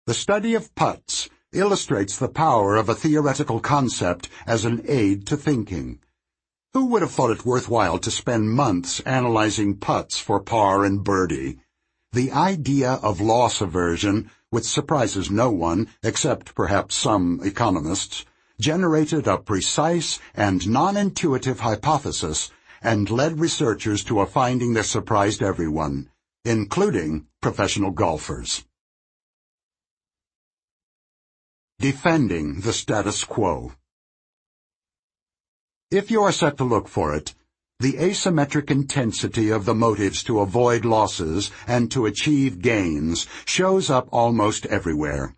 The 0.04 0.14
study 0.14 0.54
of 0.54 0.75
putts 0.75 1.28
illustrates 1.52 2.16
the 2.16 2.28
power 2.28 2.75
of 2.75 2.88
a 2.88 2.94
theoretical 2.94 3.61
concept 3.61 4.28
as 4.49 4.64
an 4.64 4.82
aid 4.88 5.28
to 5.28 5.37
thinking. 5.37 6.00
Who 6.75 6.87
would 6.87 7.02
have 7.02 7.12
thought 7.12 7.30
it 7.30 7.47
worthwhile 7.47 8.00
to 8.00 8.11
spend 8.11 8.50
months 8.50 8.99
analyzing 9.06 9.76
putts 9.76 10.18
for 10.18 10.40
par 10.40 10.85
and 10.85 11.04
birdie? 11.04 11.61
The 12.11 12.32
idea 12.32 12.94
of 12.94 13.21
loss 13.21 13.61
aversion, 13.61 14.28
which 14.50 14.64
surprises 14.64 15.30
no 15.30 15.52
one 15.52 15.87
except 16.02 16.56
perhaps 16.56 16.97
some 16.97 17.40
economists, 17.44 18.25
generated 18.61 19.28
a 19.28 19.38
precise 19.38 20.18
and 20.35 20.68
non-intuitive 20.68 21.61
hypothesis 21.61 22.50
and 22.82 23.09
led 23.09 23.38
researchers 23.38 24.02
to 24.04 24.18
a 24.18 24.26
finding 24.26 24.73
that 24.75 24.87
surprised 24.87 25.44
everyone, 25.44 26.11
including 26.44 27.28
professional 27.40 27.92
golfers. 27.92 28.64
Defending 31.83 32.61
the 32.61 32.73
status 32.73 33.25
quo. 33.25 33.73
If 35.91 36.12
you 36.12 36.23
are 36.23 36.31
set 36.31 36.57
to 36.59 36.65
look 36.65 36.87
for 36.87 37.12
it, 37.12 37.35
the 37.81 37.95
asymmetric 37.95 38.71
intensity 38.71 39.51
of 39.51 39.65
the 39.65 39.75
motives 39.75 40.23
to 40.25 40.39
avoid 40.39 40.85
losses 40.85 41.51
and 41.67 41.91
to 41.91 42.07
achieve 42.07 42.62
gains 42.62 43.27
shows 43.47 43.91
up 43.91 44.07
almost 44.12 44.65
everywhere. 44.67 45.35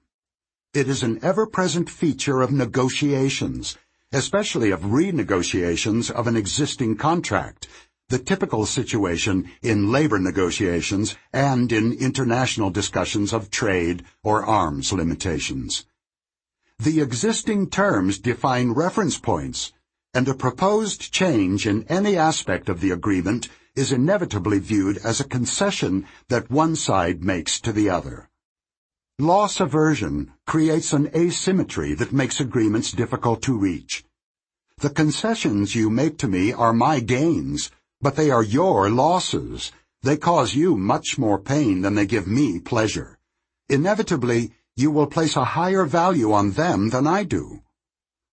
It 0.75 0.87
is 0.87 1.03
an 1.03 1.19
ever-present 1.23 1.89
feature 1.89 2.43
of 2.43 2.53
negotiations, 2.53 3.79
especially 4.13 4.71
of 4.71 4.83
renegotiations 4.83 6.11
of 6.11 6.27
an 6.27 6.37
existing 6.37 6.99
contract, 6.99 7.69
the 8.11 8.19
typical 8.19 8.67
situation 8.67 9.51
in 9.63 9.91
labor 9.91 10.19
negotiations 10.19 11.17
and 11.33 11.73
in 11.73 11.95
international 11.95 12.69
discussions 12.69 13.33
of 13.33 13.51
trade 13.51 14.05
or 14.23 14.45
arms 14.45 14.93
limitations. 14.93 15.87
The 16.79 17.01
existing 17.01 17.71
terms 17.71 18.19
define 18.19 18.73
reference 18.73 19.19
points, 19.19 19.73
and 20.13 20.29
a 20.29 20.35
proposed 20.35 21.13
change 21.13 21.67
in 21.67 21.85
any 21.89 22.17
aspect 22.17 22.69
of 22.69 22.81
the 22.81 22.91
agreement 22.91 23.49
is 23.77 23.93
inevitably 23.93 24.59
viewed 24.59 24.99
as 24.99 25.21
a 25.21 25.29
concession 25.29 26.07
that 26.29 26.51
one 26.51 26.77
side 26.77 27.23
makes 27.23 27.61
to 27.61 27.73
the 27.73 27.91
other. 27.91 28.29
Loss 29.19 29.61
aversion 29.61 30.33
creates 30.47 30.93
an 30.93 31.09
asymmetry 31.15 31.95
that 31.95 32.13
makes 32.13 32.41
agreements 32.41 32.91
difficult 32.91 33.43
to 33.43 33.57
reach. 33.57 34.05
The 34.79 34.91
concessions 34.91 35.77
you 35.77 35.89
make 35.91 36.19
to 36.19 36.29
me 36.29 36.53
are 36.53 36.73
my 36.73 36.99
gains, 36.99 37.71
but 38.01 38.17
they 38.17 38.31
are 38.31 38.43
your 38.43 38.91
losses. 38.91 39.71
They 40.03 40.17
cause 40.17 40.57
you 40.57 40.77
much 40.77 41.17
more 41.17 41.39
pain 41.39 41.83
than 41.83 41.95
they 41.95 42.07
give 42.07 42.27
me 42.27 42.59
pleasure. 42.59 43.19
Inevitably, 43.69 44.53
you 44.77 44.91
will 44.91 45.07
place 45.07 45.37
a 45.37 45.45
higher 45.45 45.85
value 45.85 46.33
on 46.33 46.53
them 46.53 46.91
than 46.91 47.07
I 47.07 47.25
do. 47.25 47.63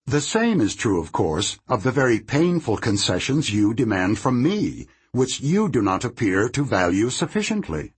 The 0.08 0.22
same 0.22 0.60
is 0.60 0.76
true, 0.76 1.00
of 1.00 1.12
course, 1.12 1.60
of 1.68 1.84
the 1.84 1.92
very 1.92 2.20
painful 2.20 2.78
concessions 2.78 3.54
you 3.54 3.74
demand 3.74 4.18
from 4.18 4.42
me, 4.42 4.88
which 5.12 5.40
you 5.40 5.70
do 5.70 5.82
not 5.82 6.04
appear 6.04 6.50
to 6.50 6.64
value 6.64 7.10
sufficiently. 7.10 7.94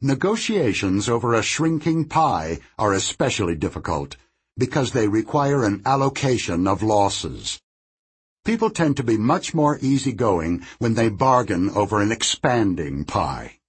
Negotiations 0.00 1.08
over 1.08 1.34
a 1.34 1.42
shrinking 1.42 2.06
pie 2.06 2.60
are 2.78 2.92
especially 2.92 3.54
difficult, 3.54 4.16
because 4.56 4.92
they 4.92 5.08
require 5.08 5.64
an 5.64 5.82
allocation 5.84 6.66
of 6.66 6.82
losses. 6.82 7.60
People 8.44 8.70
tend 8.70 8.96
to 8.96 9.02
be 9.02 9.18
much 9.18 9.52
more 9.52 9.78
easygoing 9.82 10.64
when 10.78 10.94
they 10.94 11.10
bargain 11.10 11.68
over 11.70 12.00
an 12.00 12.10
expanding 12.12 13.04
pie. 13.04 13.59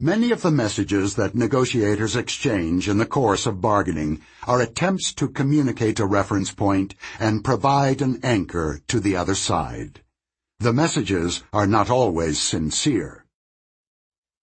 Many 0.00 0.30
of 0.30 0.42
the 0.42 0.52
messages 0.52 1.16
that 1.16 1.34
negotiators 1.34 2.14
exchange 2.14 2.88
in 2.88 2.98
the 2.98 3.04
course 3.04 3.46
of 3.46 3.60
bargaining 3.60 4.20
are 4.46 4.60
attempts 4.60 5.12
to 5.14 5.26
communicate 5.26 5.98
a 5.98 6.06
reference 6.06 6.52
point 6.52 6.94
and 7.18 7.42
provide 7.42 8.00
an 8.00 8.20
anchor 8.22 8.80
to 8.86 9.00
the 9.00 9.16
other 9.16 9.34
side. 9.34 10.02
The 10.60 10.72
messages 10.72 11.42
are 11.52 11.66
not 11.66 11.90
always 11.90 12.38
sincere. 12.38 13.24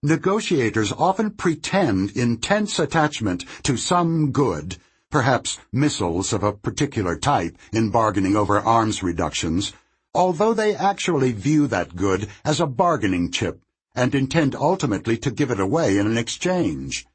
Negotiators 0.04 0.92
often 0.92 1.30
pretend 1.32 2.12
intense 2.18 2.78
attachment 2.78 3.46
to 3.64 3.78
some 3.78 4.34
good, 4.34 4.76
perhaps 5.10 5.58
missiles 5.72 6.34
of 6.34 6.44
a 6.44 6.52
particular 6.52 7.16
type 7.16 7.58
in 7.72 7.92
bargaining 7.92 8.36
over 8.36 8.60
arms 8.60 9.02
reductions, 9.02 9.72
although 10.14 10.54
they 10.54 10.76
actually 10.76 11.32
view 11.32 11.66
that 11.68 11.96
good 11.96 12.28
as 12.44 12.60
a 12.60 12.68
bargaining 12.68 13.32
chip 13.32 13.62
and 13.96 14.14
intend 14.14 14.56
ultimately 14.56 15.18
to 15.18 15.32
give 15.32 15.52
it 15.52 15.60
away 15.60 15.98
in 15.98 16.06
an 16.06 16.18
exchange. 16.18 17.06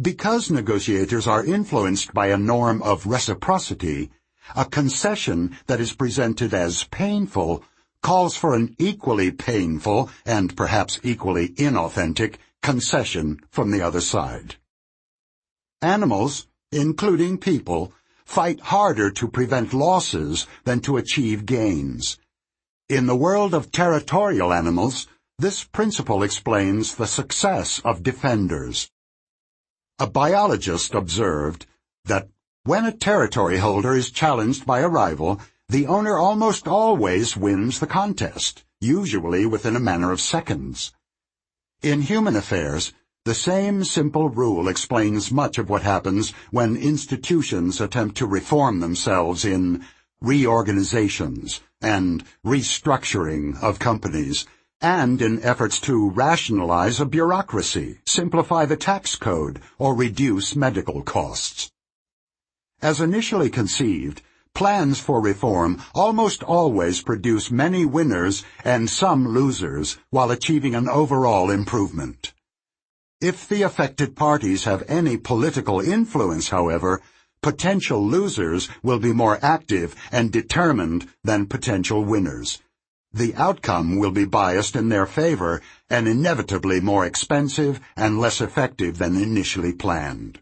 Because 0.00 0.50
negotiators 0.50 1.26
are 1.26 1.44
influenced 1.44 2.12
by 2.12 2.26
a 2.26 2.36
norm 2.36 2.82
of 2.82 3.06
reciprocity, 3.06 4.10
a 4.54 4.64
concession 4.64 5.56
that 5.66 5.80
is 5.80 5.94
presented 5.94 6.52
as 6.52 6.84
painful 6.84 7.64
calls 8.02 8.36
for 8.36 8.54
an 8.54 8.76
equally 8.78 9.30
painful 9.30 10.10
and 10.24 10.56
perhaps 10.56 11.00
equally 11.02 11.48
inauthentic 11.48 12.36
concession 12.62 13.40
from 13.50 13.70
the 13.70 13.80
other 13.80 14.00
side. 14.00 14.56
Animals, 15.82 16.46
including 16.70 17.38
people, 17.38 17.92
fight 18.24 18.60
harder 18.60 19.10
to 19.10 19.28
prevent 19.28 19.72
losses 19.72 20.46
than 20.64 20.80
to 20.80 20.96
achieve 20.96 21.46
gains. 21.46 22.18
In 22.88 23.06
the 23.06 23.16
world 23.16 23.54
of 23.54 23.72
territorial 23.72 24.52
animals, 24.52 25.06
this 25.38 25.64
principle 25.64 26.22
explains 26.22 26.94
the 26.94 27.06
success 27.06 27.80
of 27.84 28.02
defenders. 28.02 28.90
A 29.98 30.06
biologist 30.06 30.94
observed 30.94 31.66
that 32.06 32.28
when 32.64 32.86
a 32.86 32.96
territory 32.96 33.58
holder 33.58 33.94
is 33.94 34.10
challenged 34.10 34.64
by 34.64 34.80
a 34.80 34.88
rival, 34.88 35.40
the 35.68 35.86
owner 35.86 36.16
almost 36.16 36.66
always 36.66 37.36
wins 37.36 37.80
the 37.80 37.86
contest, 37.86 38.64
usually 38.80 39.44
within 39.44 39.76
a 39.76 39.80
matter 39.80 40.10
of 40.10 40.20
seconds. 40.20 40.94
In 41.82 42.02
human 42.02 42.34
affairs, 42.34 42.94
the 43.26 43.34
same 43.34 43.84
simple 43.84 44.30
rule 44.30 44.68
explains 44.68 45.30
much 45.30 45.58
of 45.58 45.68
what 45.68 45.82
happens 45.82 46.30
when 46.50 46.76
institutions 46.76 47.80
attempt 47.80 48.16
to 48.16 48.26
reform 48.26 48.80
themselves 48.80 49.44
in 49.44 49.84
reorganizations 50.22 51.60
and 51.82 52.24
restructuring 52.44 53.60
of 53.62 53.78
companies, 53.78 54.46
and 54.80 55.22
in 55.22 55.42
efforts 55.42 55.80
to 55.80 56.10
rationalize 56.10 57.00
a 57.00 57.06
bureaucracy, 57.06 57.98
simplify 58.04 58.64
the 58.64 58.76
tax 58.76 59.16
code, 59.16 59.60
or 59.78 59.94
reduce 59.94 60.54
medical 60.54 61.02
costs. 61.02 61.70
As 62.82 63.00
initially 63.00 63.48
conceived, 63.48 64.20
plans 64.54 65.00
for 65.00 65.20
reform 65.20 65.82
almost 65.94 66.42
always 66.42 67.02
produce 67.02 67.50
many 67.50 67.84
winners 67.84 68.44
and 68.64 68.88
some 68.88 69.26
losers 69.26 69.98
while 70.10 70.30
achieving 70.30 70.74
an 70.74 70.88
overall 70.88 71.50
improvement. 71.50 72.32
If 73.20 73.48
the 73.48 73.62
affected 73.62 74.14
parties 74.14 74.64
have 74.64 74.84
any 74.88 75.16
political 75.16 75.80
influence, 75.80 76.50
however, 76.50 77.00
potential 77.40 78.06
losers 78.06 78.68
will 78.82 78.98
be 78.98 79.12
more 79.12 79.38
active 79.40 79.94
and 80.12 80.30
determined 80.30 81.08
than 81.24 81.46
potential 81.46 82.04
winners. 82.04 82.60
The 83.16 83.34
outcome 83.36 83.96
will 83.96 84.10
be 84.10 84.26
biased 84.26 84.76
in 84.76 84.90
their 84.90 85.06
favor 85.06 85.62
and 85.88 86.06
inevitably 86.06 86.82
more 86.82 87.06
expensive 87.06 87.80
and 87.96 88.20
less 88.20 88.42
effective 88.42 88.98
than 88.98 89.16
initially 89.16 89.72
planned. 89.72 90.38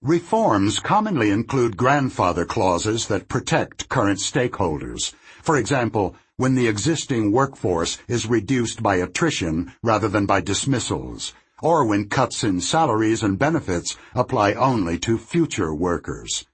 Reforms 0.00 0.78
commonly 0.78 1.30
include 1.30 1.76
grandfather 1.76 2.44
clauses 2.44 3.08
that 3.08 3.26
protect 3.26 3.88
current 3.88 4.20
stakeholders. 4.20 5.12
For 5.42 5.56
example, 5.56 6.14
when 6.36 6.54
the 6.54 6.68
existing 6.68 7.32
workforce 7.32 7.98
is 8.06 8.26
reduced 8.26 8.80
by 8.80 8.96
attrition 8.96 9.72
rather 9.82 10.06
than 10.06 10.26
by 10.26 10.40
dismissals, 10.40 11.32
or 11.60 11.84
when 11.84 12.08
cuts 12.08 12.44
in 12.44 12.60
salaries 12.60 13.24
and 13.24 13.40
benefits 13.40 13.96
apply 14.14 14.52
only 14.52 15.00
to 15.00 15.18
future 15.18 15.74
workers. 15.74 16.46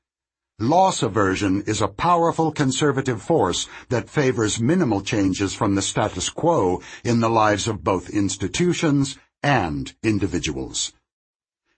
Loss 0.62 1.02
aversion 1.02 1.62
is 1.62 1.80
a 1.80 1.88
powerful 1.88 2.52
conservative 2.52 3.22
force 3.22 3.66
that 3.88 4.10
favors 4.10 4.60
minimal 4.60 5.00
changes 5.00 5.54
from 5.54 5.74
the 5.74 5.80
status 5.80 6.28
quo 6.28 6.82
in 7.02 7.20
the 7.20 7.30
lives 7.30 7.66
of 7.66 7.82
both 7.82 8.10
institutions 8.10 9.16
and 9.42 9.94
individuals. 10.02 10.92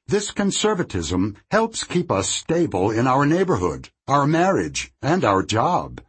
This 0.09 0.33
conservatism 0.33 1.37
helps 1.49 1.85
keep 1.85 2.11
us 2.11 2.29
stable 2.29 2.91
in 2.91 3.07
our 3.07 3.25
neighborhood, 3.25 3.91
our 4.09 4.27
marriage, 4.27 4.93
and 5.01 5.25
our 5.25 5.45
job. 5.45 6.01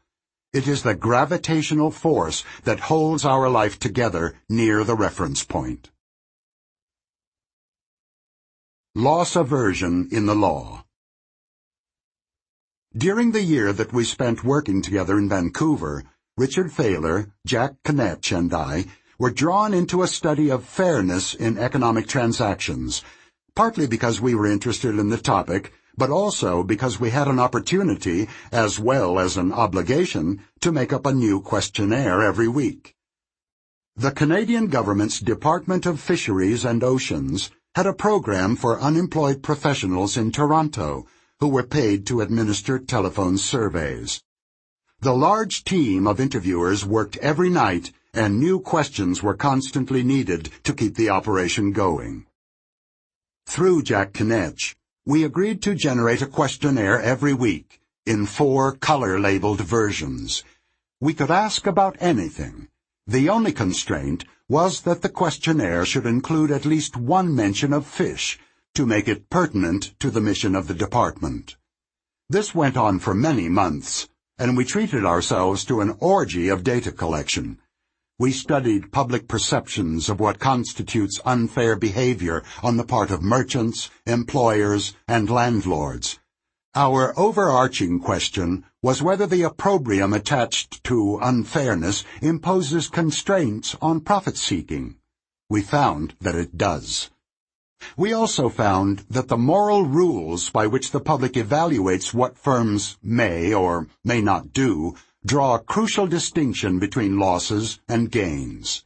It 0.52 0.68
is 0.68 0.82
the 0.82 0.96
gravitational 0.96 1.92
force 1.92 2.44
that 2.64 2.90
holds 2.90 3.24
our 3.24 3.52
life 3.52 3.78
together 3.78 4.34
near 4.50 4.84
the 4.84 4.96
reference 4.96 5.44
point. 5.44 5.92
Loss 8.96 9.36
aversion 9.36 10.10
in 10.12 10.26
the 10.26 10.36
law. 10.36 10.86
During 12.96 13.32
the 13.32 13.44
year 13.44 13.74
that 13.74 13.94
we 13.94 14.04
spent 14.04 14.44
working 14.44 14.82
together 14.82 15.18
in 15.18 15.30
Vancouver, 15.30 16.04
Richard 16.38 16.72
Thaler, 16.72 17.30
Jack 17.46 17.76
Knetsch, 17.84 18.36
and 18.38 18.54
I 18.54 18.86
were 19.18 19.32
drawn 19.32 19.74
into 19.74 20.04
a 20.04 20.08
study 20.08 20.50
of 20.50 20.64
fairness 20.64 21.34
in 21.34 21.58
economic 21.58 22.08
transactions 22.08 23.04
partly 23.56 23.86
because 23.86 24.20
we 24.20 24.34
were 24.34 24.48
interested 24.48 24.98
in 24.98 25.10
the 25.10 25.18
topic, 25.18 25.72
but 25.96 26.10
also 26.10 26.64
because 26.64 27.00
we 27.00 27.12
had 27.12 27.28
an 27.28 27.40
opportunity, 27.40 28.28
as 28.52 28.80
well 28.80 29.20
as 29.20 29.38
an 29.38 29.52
obligation, 29.52 30.42
to 30.60 30.72
make 30.72 30.92
up 30.92 31.06
a 31.06 31.14
new 31.14 31.40
questionnaire 31.40 32.22
every 32.22 32.48
week. 32.48 32.96
The 33.96 34.12
Canadian 34.12 34.68
government's 34.68 35.20
Department 35.20 35.86
of 35.86 36.00
Fisheries 36.00 36.66
and 36.66 36.84
Oceans 36.84 37.52
had 37.76 37.86
a 37.86 37.94
program 37.94 38.56
for 38.56 38.82
unemployed 38.82 39.44
professionals 39.44 40.18
in 40.18 40.32
Toronto 40.32 41.06
who 41.44 41.50
were 41.50 41.62
paid 41.82 42.08
to 42.08 42.22
administer 42.22 42.80
telephone 42.80 43.38
surveys. 43.38 44.24
The 45.02 45.14
large 45.14 45.66
team 45.66 46.08
of 46.08 46.22
interviewers 46.22 46.86
worked 46.86 47.18
every 47.18 47.50
night 47.50 47.92
and 48.14 48.40
new 48.40 48.62
questions 48.62 49.22
were 49.22 49.34
constantly 49.34 50.04
needed 50.04 50.50
to 50.64 50.74
keep 50.74 50.96
the 50.96 51.10
operation 51.10 51.74
going. 51.74 52.28
Through 53.46 53.84
Jack 53.84 54.14
Knetsch, 54.14 54.76
we 55.06 55.26
agreed 55.26 55.62
to 55.64 55.76
generate 55.76 56.22
a 56.22 56.28
questionnaire 56.28 57.02
every 57.02 57.34
week 57.34 57.82
in 58.06 58.26
four 58.26 58.72
color-labeled 58.72 59.60
versions. 59.60 60.46
We 61.02 61.14
could 61.14 61.30
ask 61.30 61.68
about 61.68 61.98
anything. 62.00 62.70
The 63.06 63.28
only 63.28 63.52
constraint 63.52 64.24
was 64.48 64.84
that 64.84 65.02
the 65.02 65.10
questionnaire 65.10 65.84
should 65.84 66.06
include 66.06 66.52
at 66.52 66.64
least 66.64 66.96
one 66.96 67.36
mention 67.36 67.74
of 67.74 67.86
fish 67.86 68.40
to 68.76 68.86
make 68.86 69.08
it 69.08 69.30
pertinent 69.30 69.94
to 70.00 70.10
the 70.10 70.22
mission 70.22 70.56
of 70.56 70.68
the 70.68 70.74
department. 70.74 71.56
This 72.30 72.56
went 72.56 72.76
on 72.78 73.00
for 73.00 73.14
many 73.14 73.50
months, 73.50 74.10
and 74.38 74.58
we 74.58 74.66
treated 74.66 75.06
ourselves 75.06 75.64
to 75.66 75.82
an 75.82 75.96
orgy 76.00 76.50
of 76.50 76.64
data 76.64 76.92
collection. 76.92 77.60
We 78.20 78.32
studied 78.32 78.92
public 78.92 79.28
perceptions 79.28 80.10
of 80.10 80.20
what 80.20 80.40
constitutes 80.40 81.20
unfair 81.26 81.76
behavior 81.76 82.44
on 82.62 82.78
the 82.78 82.86
part 82.86 83.12
of 83.12 83.22
merchants, 83.22 83.90
employers, 84.06 84.96
and 85.08 85.30
landlords. 85.30 86.20
Our 86.76 87.14
overarching 87.20 88.00
question 88.00 88.66
was 88.82 89.04
whether 89.04 89.28
the 89.28 89.44
opprobrium 89.44 90.14
attached 90.14 90.84
to 90.86 91.20
unfairness 91.22 92.04
imposes 92.22 92.88
constraints 92.88 93.76
on 93.82 94.02
profit-seeking. 94.02 94.96
We 95.50 95.62
found 95.62 96.16
that 96.22 96.36
it 96.36 96.58
does. 96.58 97.12
We 97.98 98.14
also 98.14 98.50
found 98.50 99.06
that 99.10 99.28
the 99.28 99.38
moral 99.38 99.84
rules 99.86 100.50
by 100.50 100.68
which 100.68 100.92
the 100.92 101.00
public 101.00 101.34
evaluates 101.34 102.14
what 102.14 102.38
firms 102.38 102.98
may 103.02 103.54
or 103.54 103.88
may 104.04 104.22
not 104.22 104.54
do 104.54 104.96
draw 105.26 105.56
a 105.56 105.60
crucial 105.60 106.08
distinction 106.08 106.80
between 106.80 107.20
losses 107.20 107.80
and 107.88 108.12
gains. 108.12 108.84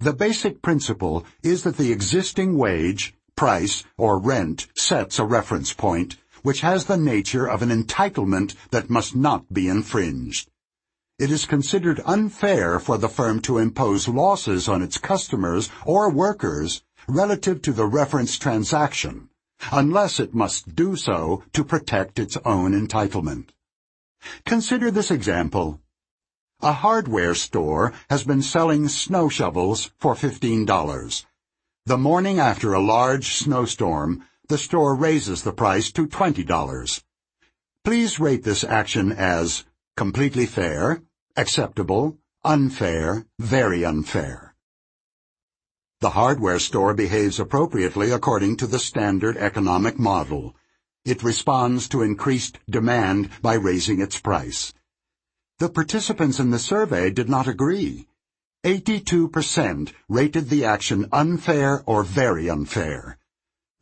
The 0.00 0.12
basic 0.12 0.62
principle 0.62 1.24
is 1.42 1.62
that 1.64 1.76
the 1.76 1.92
existing 1.92 2.56
wage, 2.56 3.14
price, 3.36 3.84
or 3.98 4.18
rent 4.18 4.66
sets 4.74 5.18
a 5.18 5.24
reference 5.24 5.72
point, 5.74 6.16
which 6.42 6.62
has 6.62 6.86
the 6.86 6.96
nature 6.96 7.46
of 7.46 7.62
an 7.62 7.68
entitlement 7.68 8.54
that 8.70 8.88
must 8.88 9.14
not 9.14 9.52
be 9.52 9.68
infringed. 9.68 10.48
It 11.18 11.30
is 11.30 11.44
considered 11.44 12.00
unfair 12.06 12.80
for 12.80 12.96
the 12.96 13.10
firm 13.10 13.40
to 13.40 13.58
impose 13.58 14.08
losses 14.08 14.68
on 14.68 14.80
its 14.80 14.96
customers 14.96 15.68
or 15.84 16.08
workers 16.08 16.82
relative 17.10 17.60
to 17.62 17.72
the 17.72 17.86
reference 17.86 18.38
transaction, 18.38 19.28
unless 19.72 20.20
it 20.20 20.34
must 20.34 20.74
do 20.74 20.96
so 20.96 21.42
to 21.52 21.64
protect 21.64 22.18
its 22.18 22.36
own 22.44 22.72
entitlement. 22.72 23.48
Consider 24.46 24.90
this 24.90 25.10
example. 25.10 25.80
A 26.62 26.72
hardware 26.72 27.34
store 27.34 27.92
has 28.08 28.24
been 28.24 28.42
selling 28.42 28.88
snow 28.88 29.28
shovels 29.28 29.90
for 29.98 30.14
$15. 30.14 31.24
The 31.86 31.98
morning 31.98 32.38
after 32.38 32.74
a 32.74 32.80
large 32.80 33.34
snowstorm, 33.34 34.24
the 34.48 34.58
store 34.58 34.94
raises 34.94 35.42
the 35.42 35.52
price 35.52 35.90
to 35.92 36.06
$20. 36.06 37.02
Please 37.82 38.20
rate 38.20 38.44
this 38.44 38.62
action 38.62 39.10
as 39.10 39.64
completely 39.96 40.44
fair, 40.44 41.02
acceptable, 41.36 42.18
unfair, 42.44 43.26
very 43.38 43.84
unfair. 43.84 44.49
The 46.00 46.10
hardware 46.10 46.58
store 46.58 46.94
behaves 46.94 47.38
appropriately 47.38 48.10
according 48.10 48.56
to 48.56 48.66
the 48.66 48.78
standard 48.78 49.36
economic 49.36 49.98
model. 49.98 50.56
It 51.04 51.22
responds 51.22 51.88
to 51.90 52.00
increased 52.00 52.58
demand 52.70 53.28
by 53.42 53.54
raising 53.54 54.00
its 54.00 54.18
price. 54.18 54.72
The 55.58 55.68
participants 55.68 56.40
in 56.40 56.48
the 56.50 56.58
survey 56.58 57.10
did 57.10 57.28
not 57.28 57.46
agree. 57.46 58.08
82% 58.64 59.92
rated 60.08 60.48
the 60.48 60.64
action 60.64 61.06
unfair 61.12 61.82
or 61.84 62.02
very 62.02 62.48
unfair. 62.48 63.18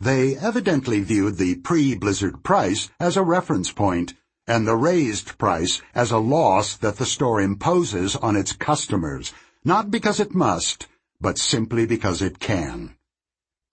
They 0.00 0.36
evidently 0.36 1.00
viewed 1.00 1.36
the 1.36 1.54
pre-blizzard 1.54 2.42
price 2.42 2.90
as 2.98 3.16
a 3.16 3.22
reference 3.22 3.70
point 3.70 4.14
and 4.44 4.66
the 4.66 4.74
raised 4.74 5.38
price 5.38 5.82
as 5.94 6.10
a 6.10 6.18
loss 6.18 6.74
that 6.78 6.96
the 6.96 7.06
store 7.06 7.40
imposes 7.40 8.16
on 8.16 8.34
its 8.34 8.52
customers, 8.52 9.32
not 9.64 9.92
because 9.92 10.18
it 10.18 10.34
must, 10.34 10.88
but 11.20 11.38
simply 11.38 11.86
because 11.86 12.22
it 12.22 12.38
can. 12.38 12.94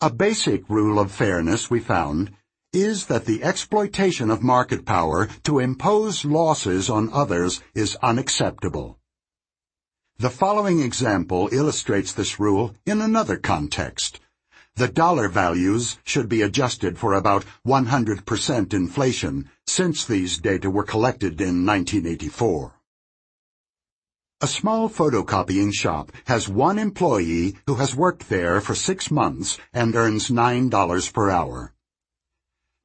A 0.01 0.10
basic 0.10 0.67
rule 0.69 0.99
of 0.99 1.12
fairness 1.12 1.69
we 1.69 1.79
found 1.79 2.31
is 2.73 3.05
that 3.05 3.25
the 3.25 3.43
exploitation 3.43 4.29
of 4.29 4.43
market 4.43 4.86
power 4.86 5.27
to 5.43 5.60
impose 5.60 6.25
losses 6.25 6.89
on 6.89 7.10
others 7.13 7.62
is 7.73 7.95
unacceptable. 8.03 8.99
The 10.17 10.29
following 10.29 10.81
example 10.81 11.49
illustrates 11.51 12.13
this 12.13 12.39
rule 12.39 12.73
in 12.86 13.01
another 13.01 13.38
context. 13.38 14.19
The 14.75 14.88
dollar 14.89 15.29
values 15.29 15.97
should 16.03 16.27
be 16.27 16.41
adjusted 16.41 16.97
for 16.97 17.13
about 17.13 17.45
100% 17.65 18.73
inflation 18.73 19.49
since 19.65 20.03
these 20.03 20.38
data 20.38 20.69
were 20.69 20.84
collected 20.84 21.39
in 21.39 21.65
1984. 21.65 22.73
A 24.41 24.48
small 24.48 24.89
photocopying 24.89 25.74
shop 25.74 26.12
has 26.28 26.50
one 26.50 26.78
employee 26.78 27.56
who 27.67 27.76
has 27.76 27.95
worked 27.95 28.28
there 28.28 28.60
for 28.60 28.76
six 28.76 29.10
months 29.10 29.58
and 29.74 29.95
earns 29.95 30.30
$9 30.30 31.13
per 31.13 31.30
hour. 31.30 31.74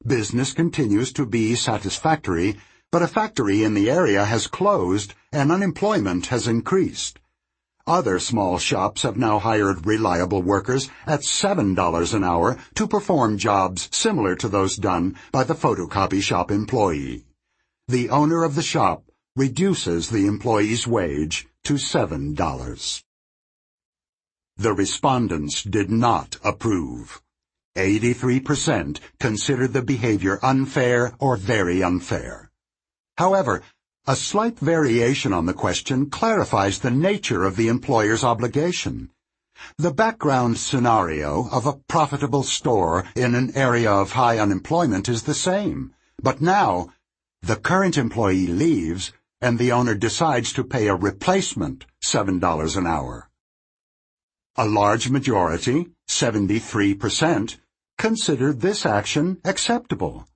Business 0.07 0.53
continues 0.53 1.11
to 1.11 1.25
be 1.25 1.55
satisfactory, 1.55 2.57
but 2.89 3.01
a 3.01 3.07
factory 3.07 3.65
in 3.65 3.73
the 3.73 3.91
area 3.91 4.23
has 4.23 4.47
closed 4.47 5.13
and 5.33 5.51
unemployment 5.51 6.27
has 6.27 6.47
increased. 6.47 7.19
Other 7.85 8.17
small 8.17 8.57
shops 8.57 9.01
have 9.01 9.17
now 9.17 9.37
hired 9.37 9.85
reliable 9.85 10.41
workers 10.41 10.89
at 11.05 11.19
$7 11.19 12.13
an 12.13 12.23
hour 12.23 12.57
to 12.75 12.87
perform 12.87 13.37
jobs 13.37 13.89
similar 13.91 14.37
to 14.37 14.47
those 14.47 14.77
done 14.77 15.17
by 15.33 15.43
the 15.43 15.55
photocopy 15.55 16.21
shop 16.21 16.49
employee. 16.49 17.25
The 17.89 18.09
owner 18.09 18.45
of 18.45 18.55
the 18.55 18.61
shop 18.61 19.03
reduces 19.35 20.09
the 20.09 20.27
employee's 20.27 20.85
wage 20.85 21.47
to 21.63 21.75
$7. 21.75 23.03
The 24.57 24.73
respondents 24.73 25.63
did 25.63 25.89
not 25.89 26.37
approve. 26.43 27.21
83% 27.77 28.99
considered 29.19 29.71
the 29.71 29.81
behavior 29.81 30.37
unfair 30.43 31.13
or 31.19 31.37
very 31.37 31.81
unfair. 31.81 32.51
However, 33.17 33.63
a 34.05 34.15
slight 34.17 34.59
variation 34.59 35.31
on 35.31 35.45
the 35.45 35.53
question 35.53 36.09
clarifies 36.09 36.79
the 36.79 36.91
nature 36.91 37.45
of 37.45 37.55
the 37.55 37.69
employer's 37.69 38.25
obligation. 38.25 39.11
The 39.77 39.93
background 39.93 40.57
scenario 40.57 41.47
of 41.49 41.65
a 41.65 41.77
profitable 41.87 42.43
store 42.43 43.05
in 43.15 43.35
an 43.35 43.55
area 43.55 43.91
of 43.91 44.11
high 44.11 44.39
unemployment 44.39 45.07
is 45.07 45.23
the 45.23 45.33
same, 45.33 45.93
but 46.21 46.41
now 46.41 46.89
the 47.41 47.55
current 47.55 47.97
employee 47.97 48.47
leaves 48.47 49.13
and 49.41 49.57
the 49.57 49.71
owner 49.71 49.95
decides 49.95 50.53
to 50.53 50.63
pay 50.63 50.87
a 50.87 50.95
replacement 50.95 51.85
$7 52.03 52.77
an 52.77 52.87
hour. 52.87 53.29
A 54.55 54.67
large 54.67 55.09
majority, 55.09 55.87
73%, 56.07 57.57
considered 57.97 58.61
this 58.61 58.85
action 58.85 59.39
acceptable. 59.43 60.27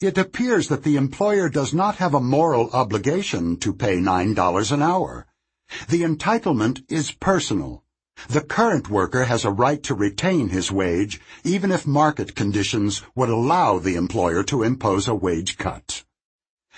It 0.00 0.18
appears 0.18 0.68
that 0.68 0.82
the 0.82 0.96
employer 0.96 1.48
does 1.48 1.72
not 1.74 1.96
have 1.96 2.14
a 2.14 2.20
moral 2.20 2.70
obligation 2.70 3.56
to 3.58 3.72
pay 3.72 3.96
$9 3.98 4.72
an 4.72 4.82
hour. 4.82 5.26
The 5.88 6.02
entitlement 6.02 6.84
is 6.88 7.12
personal. 7.12 7.84
The 8.28 8.42
current 8.42 8.88
worker 8.88 9.24
has 9.24 9.44
a 9.44 9.50
right 9.50 9.82
to 9.84 9.94
retain 9.94 10.50
his 10.50 10.70
wage 10.70 11.20
even 11.44 11.72
if 11.72 11.86
market 11.86 12.34
conditions 12.34 13.02
would 13.14 13.30
allow 13.30 13.78
the 13.78 13.96
employer 13.96 14.42
to 14.44 14.62
impose 14.62 15.08
a 15.08 15.14
wage 15.14 15.56
cut. 15.58 16.04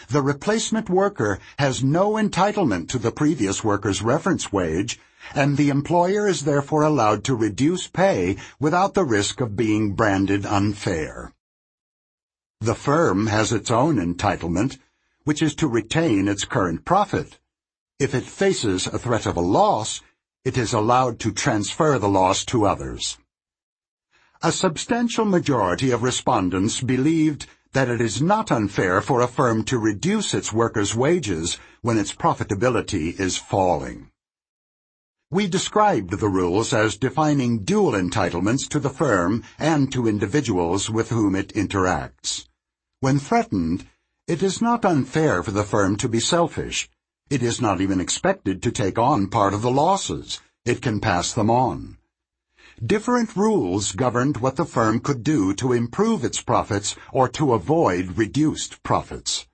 The 0.09 0.23
replacement 0.23 0.91
worker 0.91 1.39
has 1.59 1.83
no 1.83 2.13
entitlement 2.13 2.89
to 2.89 2.99
the 2.99 3.13
previous 3.13 3.65
worker's 3.65 4.03
reference 4.03 4.53
wage, 4.53 5.01
and 5.35 5.57
the 5.57 5.71
employer 5.71 6.27
is 6.27 6.45
therefore 6.45 6.83
allowed 6.83 7.25
to 7.25 7.35
reduce 7.35 7.87
pay 7.87 8.37
without 8.61 8.95
the 8.95 9.05
risk 9.05 9.41
of 9.41 9.57
being 9.57 9.95
branded 9.95 10.45
unfair. 10.45 11.33
The 12.61 12.75
firm 12.75 13.27
has 13.29 13.53
its 13.53 13.71
own 13.71 13.97
entitlement, 13.97 14.79
which 15.25 15.43
is 15.43 15.55
to 15.57 15.69
retain 15.69 16.29
its 16.29 16.45
current 16.45 16.85
profit. 16.85 17.39
If 17.99 18.15
it 18.15 18.25
faces 18.25 18.87
a 18.87 18.99
threat 18.99 19.27
of 19.27 19.37
a 19.37 19.41
loss, 19.41 20.03
it 20.45 20.59
is 20.59 20.73
allowed 20.73 21.19
to 21.21 21.33
transfer 21.33 21.99
the 21.99 22.09
loss 22.09 22.45
to 22.47 22.67
others. 22.67 23.19
A 24.43 24.53
substantial 24.53 25.25
majority 25.25 25.91
of 25.91 26.03
respondents 26.03 26.83
believed 26.83 27.47
that 27.75 27.89
it 27.89 28.01
is 28.01 28.23
not 28.23 28.53
unfair 28.53 29.01
for 29.01 29.21
a 29.21 29.27
firm 29.29 29.65
to 29.65 29.79
reduce 29.79 30.33
its 30.33 30.53
workers' 30.53 30.95
wages 30.95 31.59
when 31.83 31.99
its 31.99 32.15
profitability 32.15 33.19
is 33.19 33.37
falling. 33.37 34.09
We 35.31 35.49
described 35.49 36.21
the 36.21 36.29
rules 36.29 36.73
as 36.73 36.97
defining 36.97 37.65
dual 37.65 37.93
entitlements 37.93 38.69
to 38.69 38.79
the 38.79 38.91
firm 38.91 39.43
and 39.59 39.91
to 39.93 40.07
individuals 40.07 40.89
with 40.89 41.11
whom 41.11 41.35
it 41.35 41.49
interacts. 41.55 42.47
When 43.01 43.19
threatened, 43.19 43.87
it 44.29 44.41
is 44.43 44.63
not 44.63 44.85
unfair 44.85 45.43
for 45.43 45.51
the 45.51 45.65
firm 45.65 45.97
to 45.97 46.09
be 46.09 46.21
selfish. 46.21 46.89
It 47.29 47.43
is 47.43 47.61
not 47.61 47.81
even 47.81 48.01
expected 48.01 48.63
to 48.63 48.71
take 48.71 48.99
on 48.99 49.27
part 49.27 49.53
of 49.53 49.63
the 49.63 49.71
losses. 49.73 50.41
It 50.65 50.81
can 50.81 51.01
pass 51.01 51.33
them 51.33 51.51
on. 51.51 51.99
Different 52.85 53.37
rules 53.37 53.93
governed 53.93 54.39
what 54.39 54.57
the 54.57 54.65
firm 54.65 54.99
could 54.99 55.23
do 55.23 55.55
to 55.55 55.73
improve 55.73 56.25
its 56.25 56.43
profits 56.43 56.97
or 57.13 57.29
to 57.29 57.55
avoid 57.55 58.19
reduced 58.19 58.83
profits. 58.83 59.47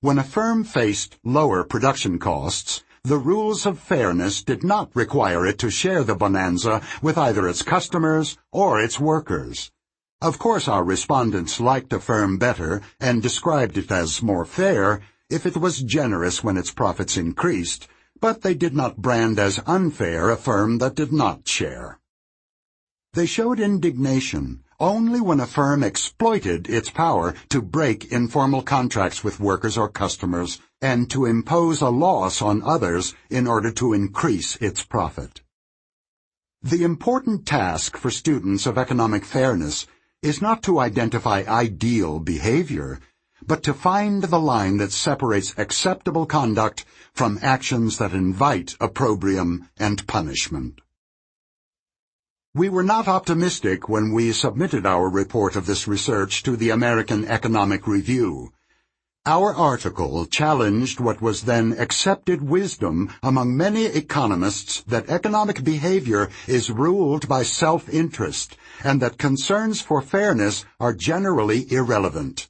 When 0.00 0.18
a 0.18 0.24
firm 0.24 0.64
faced 0.64 1.16
lower 1.22 1.62
production 1.62 2.18
costs, 2.18 2.82
the 3.04 3.18
rules 3.18 3.66
of 3.66 3.78
fairness 3.78 4.42
did 4.42 4.64
not 4.64 4.90
require 4.94 5.46
it 5.46 5.58
to 5.60 5.70
share 5.70 6.02
the 6.02 6.16
bonanza 6.16 6.82
with 7.00 7.16
either 7.16 7.46
its 7.46 7.62
customers 7.62 8.36
or 8.50 8.80
its 8.80 8.98
workers. 8.98 9.70
Of 10.20 10.40
course 10.40 10.66
our 10.66 10.82
respondents 10.82 11.60
liked 11.60 11.92
a 11.92 12.00
firm 12.00 12.38
better 12.38 12.82
and 12.98 13.22
described 13.22 13.78
it 13.78 13.92
as 13.92 14.22
more 14.22 14.44
fair 14.44 15.02
if 15.30 15.46
it 15.46 15.56
was 15.56 15.82
generous 15.82 16.42
when 16.42 16.56
its 16.56 16.72
profits 16.72 17.16
increased, 17.16 17.86
but 18.20 18.42
they 18.42 18.54
did 18.54 18.74
not 18.74 18.96
brand 18.96 19.38
as 19.38 19.60
unfair 19.66 20.30
a 20.30 20.36
firm 20.36 20.78
that 20.78 20.96
did 20.96 21.12
not 21.12 21.46
share. 21.46 22.00
They 23.14 23.26
showed 23.26 23.60
indignation 23.60 24.64
only 24.80 25.20
when 25.20 25.38
a 25.38 25.46
firm 25.46 25.84
exploited 25.84 26.68
its 26.68 26.90
power 26.90 27.32
to 27.48 27.62
break 27.62 28.10
informal 28.10 28.60
contracts 28.60 29.22
with 29.22 29.38
workers 29.38 29.78
or 29.78 29.88
customers 29.88 30.58
and 30.82 31.08
to 31.10 31.24
impose 31.24 31.80
a 31.80 31.90
loss 31.90 32.42
on 32.42 32.60
others 32.64 33.14
in 33.30 33.46
order 33.46 33.70
to 33.70 33.92
increase 33.92 34.56
its 34.56 34.82
profit. 34.82 35.42
The 36.60 36.82
important 36.82 37.46
task 37.46 37.96
for 37.96 38.10
students 38.10 38.66
of 38.66 38.76
economic 38.76 39.24
fairness 39.24 39.86
is 40.20 40.42
not 40.42 40.64
to 40.64 40.80
identify 40.80 41.44
ideal 41.46 42.18
behavior, 42.18 42.98
but 43.46 43.62
to 43.62 43.74
find 43.74 44.24
the 44.24 44.40
line 44.40 44.78
that 44.78 44.90
separates 44.90 45.54
acceptable 45.56 46.26
conduct 46.26 46.84
from 47.12 47.38
actions 47.42 47.98
that 47.98 48.12
invite 48.12 48.74
opprobrium 48.80 49.68
and 49.78 50.04
punishment. 50.08 50.80
We 52.56 52.68
were 52.68 52.84
not 52.84 53.08
optimistic 53.08 53.88
when 53.88 54.12
we 54.12 54.30
submitted 54.30 54.86
our 54.86 55.08
report 55.08 55.56
of 55.56 55.66
this 55.66 55.88
research 55.88 56.44
to 56.44 56.56
the 56.56 56.70
American 56.70 57.24
Economic 57.24 57.88
Review. 57.88 58.52
Our 59.26 59.52
article 59.52 60.24
challenged 60.26 61.00
what 61.00 61.20
was 61.20 61.42
then 61.42 61.72
accepted 61.76 62.48
wisdom 62.48 63.12
among 63.24 63.56
many 63.56 63.86
economists 63.86 64.82
that 64.82 65.08
economic 65.08 65.64
behavior 65.64 66.30
is 66.46 66.70
ruled 66.70 67.26
by 67.26 67.42
self-interest 67.42 68.56
and 68.84 69.02
that 69.02 69.18
concerns 69.18 69.80
for 69.80 70.00
fairness 70.00 70.64
are 70.78 70.92
generally 70.92 71.66
irrelevant. 71.72 72.48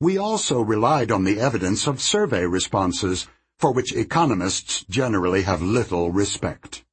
We 0.00 0.18
also 0.18 0.60
relied 0.60 1.12
on 1.12 1.22
the 1.22 1.38
evidence 1.38 1.86
of 1.86 2.02
survey 2.02 2.46
responses, 2.46 3.28
for 3.60 3.72
which 3.72 3.94
economists 3.94 4.84
generally 4.90 5.42
have 5.42 5.62
little 5.62 6.10
respect. 6.10 6.84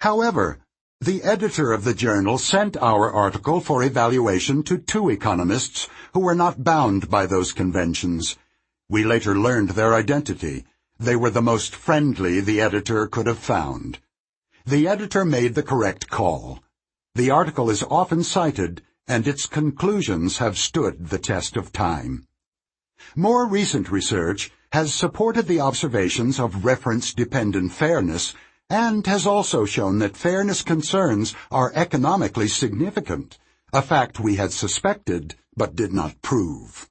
However, 0.00 0.58
the 1.04 1.22
editor 1.22 1.70
of 1.70 1.84
the 1.84 1.92
journal 1.92 2.38
sent 2.38 2.78
our 2.78 3.12
article 3.12 3.60
for 3.60 3.82
evaluation 3.82 4.62
to 4.62 4.78
two 4.78 5.10
economists 5.10 5.86
who 6.14 6.20
were 6.20 6.34
not 6.34 6.64
bound 6.64 7.10
by 7.10 7.26
those 7.26 7.52
conventions. 7.52 8.38
We 8.88 9.04
later 9.04 9.36
learned 9.36 9.70
their 9.70 9.92
identity. 9.92 10.64
They 10.98 11.14
were 11.14 11.28
the 11.28 11.42
most 11.42 11.76
friendly 11.76 12.40
the 12.40 12.62
editor 12.62 13.06
could 13.06 13.26
have 13.26 13.38
found. 13.38 13.98
The 14.64 14.88
editor 14.88 15.26
made 15.26 15.54
the 15.54 15.62
correct 15.62 16.08
call. 16.08 16.64
The 17.14 17.30
article 17.30 17.68
is 17.68 17.82
often 17.82 18.22
cited, 18.22 18.80
and 19.06 19.28
its 19.28 19.44
conclusions 19.44 20.38
have 20.38 20.56
stood 20.56 21.10
the 21.10 21.18
test 21.18 21.58
of 21.58 21.70
time. 21.70 22.26
More 23.14 23.46
recent 23.46 23.90
research 23.90 24.50
has 24.72 24.94
supported 24.94 25.48
the 25.48 25.60
observations 25.60 26.40
of 26.40 26.64
reference-dependent 26.64 27.72
fairness 27.72 28.34
and 28.70 29.06
has 29.06 29.26
also 29.26 29.64
shown 29.64 29.98
that 29.98 30.16
fairness 30.16 30.62
concerns 30.62 31.34
are 31.50 31.72
economically 31.74 32.48
significant, 32.48 33.38
a 33.72 33.82
fact 33.82 34.20
we 34.20 34.36
had 34.36 34.52
suspected 34.52 35.34
but 35.56 35.76
did 35.76 35.92
not 35.92 36.20
prove. 36.22 36.88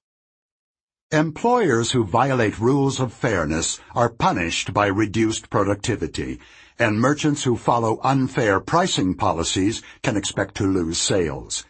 Employers 1.12 1.92
who 1.92 2.04
violate 2.04 2.60
rules 2.60 3.00
of 3.00 3.14
fairness 3.14 3.80
are 3.94 4.10
punished 4.10 4.74
by 4.74 4.88
reduced 4.88 5.50
productivity, 5.50 6.40
and 6.80 7.00
merchants 7.00 7.44
who 7.44 7.56
follow 7.56 8.00
unfair 8.04 8.60
pricing 8.60 9.14
policies 9.14 9.82
can 10.02 10.18
expect 10.18 10.56
to 10.56 10.66
lose 10.66 10.98
sales. 10.98 11.66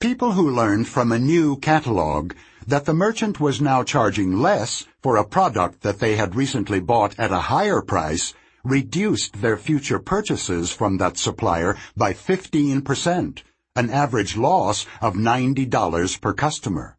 People 0.00 0.32
who 0.32 0.50
learned 0.50 0.88
from 0.88 1.12
a 1.12 1.18
new 1.18 1.56
catalog 1.56 2.32
that 2.66 2.84
the 2.84 2.92
merchant 2.94 3.38
was 3.38 3.60
now 3.60 3.82
charging 3.82 4.40
less 4.40 4.84
for 5.00 5.16
a 5.16 5.24
product 5.24 5.82
that 5.82 6.00
they 6.00 6.16
had 6.16 6.34
recently 6.34 6.80
bought 6.80 7.18
at 7.18 7.30
a 7.30 7.46
higher 7.52 7.80
price 7.80 8.34
reduced 8.68 9.40
their 9.40 9.56
future 9.56 9.98
purchases 9.98 10.72
from 10.72 10.98
that 10.98 11.16
supplier 11.16 11.76
by 11.96 12.12
15%, 12.12 13.42
an 13.76 13.90
average 13.90 14.36
loss 14.36 14.86
of 15.00 15.14
$90 15.14 16.20
per 16.20 16.32
customer. 16.32 16.96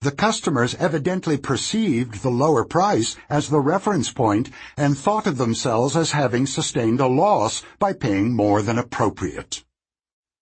The 0.00 0.12
customers 0.12 0.74
evidently 0.74 1.38
perceived 1.38 2.22
the 2.22 2.30
lower 2.30 2.64
price 2.64 3.16
as 3.30 3.48
the 3.48 3.60
reference 3.60 4.12
point 4.12 4.50
and 4.76 4.98
thought 4.98 5.26
of 5.26 5.38
themselves 5.38 5.96
as 5.96 6.10
having 6.10 6.46
sustained 6.46 7.00
a 7.00 7.06
loss 7.06 7.62
by 7.78 7.94
paying 7.94 8.34
more 8.34 8.60
than 8.60 8.78
appropriate. 8.78 9.64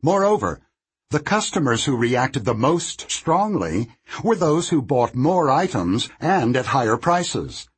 Moreover, 0.02 0.60
the 1.10 1.20
customers 1.20 1.84
who 1.84 1.96
reacted 1.96 2.44
the 2.44 2.54
most 2.54 3.10
strongly 3.10 3.90
were 4.24 4.34
those 4.34 4.70
who 4.70 4.82
bought 4.82 5.14
more 5.14 5.50
items 5.50 6.08
and 6.18 6.56
at 6.56 6.66
higher 6.66 6.96
prices. 6.96 7.68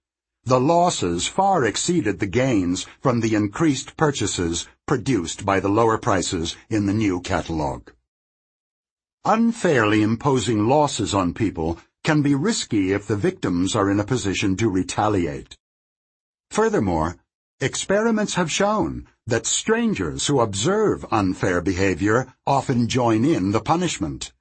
The 0.47 0.61
losses 0.61 1.27
far 1.27 1.65
exceeded 1.65 2.19
the 2.19 2.27
gains 2.27 2.87
from 3.01 3.21
the 3.21 3.35
increased 3.35 3.97
purchases 3.97 4.69
produced 4.87 5.47
by 5.47 5.59
the 5.59 5.71
lower 5.71 5.97
prices 5.97 6.55
in 6.69 6.85
the 6.85 6.93
new 6.93 7.21
catalog. 7.21 7.89
Unfairly 9.25 10.03
imposing 10.03 10.69
losses 10.69 11.15
on 11.15 11.33
people 11.33 11.79
can 12.03 12.21
be 12.21 12.35
risky 12.35 12.93
if 12.93 13.07
the 13.07 13.17
victims 13.17 13.75
are 13.75 13.91
in 13.91 13.99
a 13.99 14.05
position 14.05 14.55
to 14.57 14.69
retaliate. 14.69 15.57
Furthermore, 16.51 17.17
experiments 17.59 18.35
have 18.35 18.51
shown 18.51 19.07
that 19.27 19.47
strangers 19.47 20.27
who 20.27 20.41
observe 20.41 21.07
unfair 21.11 21.63
behavior 21.63 22.35
often 22.47 22.87
join 22.87 23.25
in 23.25 23.53
the 23.53 23.61
punishment. 23.61 24.35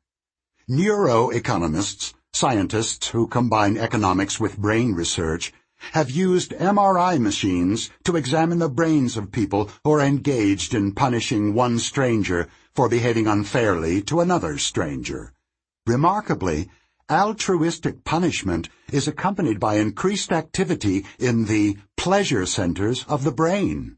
Neuroeconomists, 0.69 2.13
scientists 2.33 3.07
who 3.07 3.27
combine 3.27 3.77
economics 3.77 4.37
with 4.37 4.57
brain 4.57 4.93
research, 4.93 5.53
have 5.91 6.09
used 6.09 6.51
MRI 6.53 7.19
machines 7.19 7.89
to 8.03 8.15
examine 8.15 8.59
the 8.59 8.69
brains 8.69 9.17
of 9.17 9.31
people 9.31 9.69
who 9.83 9.91
are 9.91 10.01
engaged 10.01 10.73
in 10.73 10.93
punishing 10.93 11.53
one 11.53 11.77
stranger 11.77 12.47
for 12.73 12.89
behaving 12.89 13.27
unfairly 13.27 14.01
to 14.03 14.19
another 14.19 14.57
stranger. 14.57 15.33
Remarkably, 15.85 16.69
altruistic 17.11 18.03
punishment 18.03 18.69
is 18.91 19.07
accompanied 19.07 19.59
by 19.59 19.75
increased 19.75 20.31
activity 20.31 21.05
in 21.19 21.45
the 21.45 21.77
pleasure 21.97 22.45
centers 22.45 23.03
of 23.07 23.23
the 23.23 23.31
brain. 23.31 23.97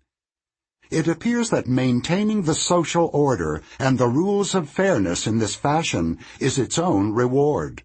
It 0.92 1.08
appears 1.08 1.50
that 1.50 1.68
maintaining 1.68 2.44
the 2.44 2.56
social 2.56 3.10
order 3.14 3.62
and 3.80 3.98
the 3.98 4.08
rules 4.08 4.54
of 4.54 4.70
fairness 4.70 5.26
in 5.26 5.40
this 5.40 5.56
fashion 5.56 6.20
is 6.40 6.60
its 6.60 6.78
own 6.78 7.12
reward. 7.12 7.84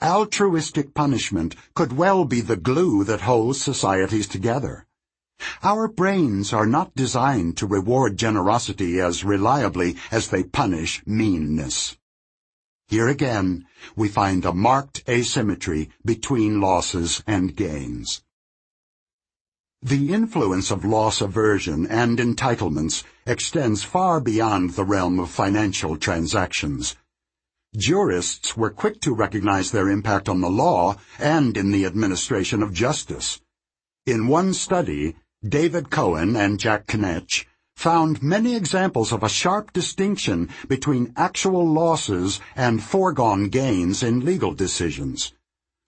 Altruistic 0.00 0.94
punishment 0.94 1.56
could 1.74 1.92
well 1.92 2.24
be 2.24 2.40
the 2.40 2.56
glue 2.56 3.02
that 3.04 3.22
holds 3.22 3.60
societies 3.60 4.28
together. 4.28 4.86
Our 5.62 5.88
brains 5.88 6.52
are 6.52 6.66
not 6.66 6.94
designed 6.94 7.56
to 7.56 7.66
reward 7.66 8.16
generosity 8.16 9.00
as 9.00 9.24
reliably 9.24 9.96
as 10.10 10.28
they 10.28 10.44
punish 10.44 11.02
meanness. 11.04 11.96
Here 12.88 13.08
again, 13.08 13.66
we 13.96 14.08
find 14.08 14.44
a 14.44 14.52
marked 14.52 15.02
asymmetry 15.08 15.90
between 16.04 16.60
losses 16.60 17.22
and 17.26 17.54
gains. 17.54 18.22
The 19.82 20.12
influence 20.12 20.70
of 20.70 20.84
loss 20.84 21.20
aversion 21.20 21.86
and 21.86 22.18
entitlements 22.18 23.04
extends 23.26 23.84
far 23.84 24.20
beyond 24.20 24.70
the 24.70 24.84
realm 24.84 25.20
of 25.20 25.30
financial 25.30 25.96
transactions. 25.96 26.96
Jurists 27.76 28.56
were 28.56 28.70
quick 28.70 28.98
to 29.02 29.14
recognize 29.14 29.70
their 29.70 29.90
impact 29.90 30.26
on 30.26 30.40
the 30.40 30.48
law 30.48 30.96
and 31.18 31.54
in 31.54 31.70
the 31.70 31.84
administration 31.84 32.62
of 32.62 32.72
justice. 32.72 33.42
In 34.06 34.26
one 34.26 34.54
study, 34.54 35.16
David 35.46 35.90
Cohen 35.90 36.34
and 36.34 36.58
Jack 36.58 36.86
Knetsch 36.86 37.44
found 37.76 38.22
many 38.22 38.56
examples 38.56 39.12
of 39.12 39.22
a 39.22 39.28
sharp 39.28 39.72
distinction 39.74 40.48
between 40.66 41.12
actual 41.14 41.64
losses 41.64 42.40
and 42.56 42.82
foregone 42.82 43.50
gains 43.50 44.02
in 44.02 44.24
legal 44.24 44.54
decisions. 44.54 45.34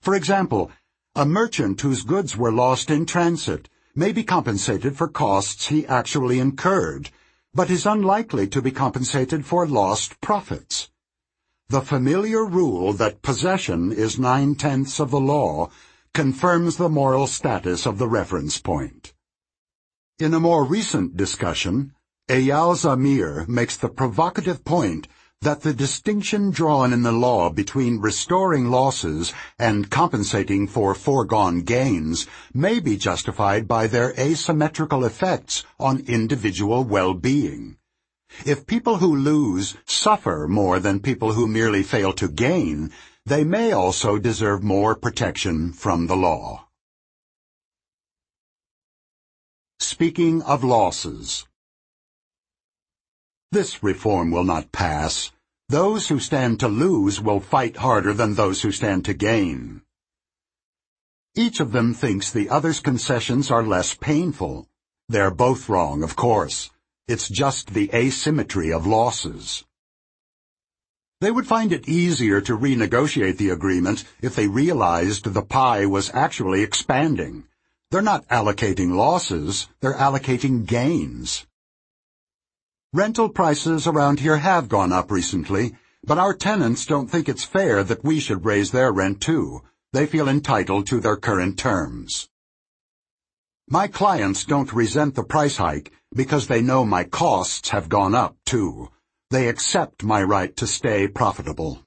For 0.03 0.15
example, 0.15 0.71
a 1.17 1.25
merchant 1.25 1.81
whose 1.81 2.03
goods 2.03 2.37
were 2.37 2.53
lost 2.53 2.91
in 2.91 3.07
transit 3.07 3.71
may 3.95 4.13
be 4.13 4.23
compensated 4.23 4.99
for 4.99 5.09
costs 5.09 5.69
he 5.69 5.87
actually 5.87 6.39
incurred, 6.41 7.09
but 7.55 7.71
is 7.71 7.87
unlikely 7.87 8.47
to 8.49 8.61
be 8.61 8.71
compensated 8.71 9.47
for 9.47 9.67
lost 9.67 10.21
profits. 10.21 10.91
The 11.71 11.83
familiar 11.83 12.45
rule 12.45 12.93
that 12.95 13.23
possession 13.23 13.93
is 13.93 14.19
nine-tenths 14.19 14.99
of 14.99 15.13
the 15.13 15.21
law 15.21 15.71
confirms 16.13 16.79
the 16.79 16.89
moral 16.89 17.29
status 17.29 17.87
of 17.87 17.97
the 17.97 18.09
reference 18.09 18.59
point. 18.59 19.13
In 20.19 20.35
a 20.35 20.41
more 20.41 20.65
recent 20.65 21.17
discussion, 21.17 21.95
Eyal 22.29 22.75
Zamir 22.75 23.47
makes 23.47 23.77
the 23.77 23.89
provocative 23.89 24.65
point 24.65 25.07
that 25.43 25.61
the 25.61 25.73
distinction 25.73 26.51
drawn 26.51 26.93
in 26.93 27.05
the 27.05 27.13
law 27.13 27.51
between 27.51 28.01
restoring 28.01 28.69
losses 28.69 29.33
and 29.57 29.93
compensating 29.93 30.67
for 30.67 30.93
foregone 30.93 31.61
gains 31.61 32.27
may 32.53 32.81
be 32.81 32.97
justified 32.97 33.69
by 33.69 33.87
their 33.87 34.13
asymmetrical 34.19 35.05
effects 35.05 35.65
on 35.79 36.01
individual 36.09 36.83
well-being. 36.83 37.77
If 38.47 38.67
people 38.67 38.99
who 38.99 39.15
lose 39.15 39.77
suffer 39.87 40.47
more 40.49 40.81
than 40.81 41.01
people 41.01 41.33
who 41.33 41.47
merely 41.47 41.83
fail 41.83 42.13
to 42.15 42.29
gain, 42.29 42.91
they 43.27 43.45
may 43.45 43.73
also 43.73 44.19
deserve 44.19 44.63
more 44.63 44.95
protection 44.95 45.73
from 45.73 46.07
the 46.07 46.17
law. 46.17 46.67
Speaking 49.79 50.43
of 50.43 50.65
losses. 50.65 51.47
This 53.53 53.83
reform 53.83 54.31
will 54.31 54.45
not 54.45 54.73
pass. 54.73 55.33
Those 55.69 56.09
who 56.09 56.19
stand 56.19 56.61
to 56.61 56.69
lose 56.69 57.21
will 57.21 57.41
fight 57.41 57.77
harder 57.77 58.13
than 58.13 58.35
those 58.35 58.63
who 58.63 58.73
stand 58.73 59.05
to 59.05 59.15
gain. 59.15 59.83
Each 61.35 61.61
of 61.61 61.73
them 61.73 61.95
thinks 61.95 62.31
the 62.31 62.49
other's 62.49 62.81
concessions 62.81 63.51
are 63.51 63.63
less 63.63 63.95
painful. 63.95 64.67
They're 65.09 65.31
both 65.31 65.69
wrong, 65.69 66.03
of 66.03 66.17
course. 66.17 66.71
It's 67.11 67.29
just 67.29 67.75
the 67.75 67.91
asymmetry 67.93 68.73
of 68.73 68.87
losses. 68.87 69.65
They 71.21 71.33
would 71.33 71.45
find 71.45 71.73
it 71.73 71.89
easier 71.89 72.41
to 72.43 72.57
renegotiate 72.57 73.37
the 73.37 73.51
agreement 73.51 74.05
if 74.23 74.37
they 74.37 74.47
realized 74.47 75.25
the 75.25 75.43
pie 75.43 75.87
was 75.87 76.15
actually 76.15 76.63
expanding. 76.63 77.49
They're 77.91 78.01
not 78.01 78.29
allocating 78.29 78.95
losses, 78.95 79.67
they're 79.81 79.95
allocating 79.95 80.65
gains. 80.65 81.49
Rental 82.93 83.29
prices 83.29 83.89
around 83.89 84.21
here 84.21 84.37
have 84.37 84.69
gone 84.69 84.93
up 84.93 85.11
recently, 85.11 85.73
but 86.05 86.19
our 86.19 86.33
tenants 86.33 86.87
don't 86.87 87.11
think 87.11 87.29
it's 87.29 87.43
fair 87.45 87.83
that 87.83 88.05
we 88.05 88.21
should 88.21 88.45
raise 88.45 88.71
their 88.71 88.93
rent 88.93 89.21
too. 89.21 89.63
They 89.93 90.07
feel 90.07 90.29
entitled 90.29 90.87
to 90.87 91.01
their 91.01 91.17
current 91.17 91.59
terms. 91.59 92.29
My 93.69 93.89
clients 93.89 94.45
don't 94.45 94.73
resent 94.73 95.17
the 95.17 95.25
price 95.25 95.57
hike 95.57 95.91
because 96.15 96.47
they 96.47 96.61
know 96.61 96.85
my 96.85 97.05
costs 97.05 97.71
have 97.71 97.89
gone 97.89 98.15
up 98.15 98.37
too. 98.45 98.91
They 99.31 99.49
accept 99.49 100.03
my 100.03 100.23
right 100.23 100.57
to 100.57 100.67
stay 100.67 101.07
profitable. 101.07 101.81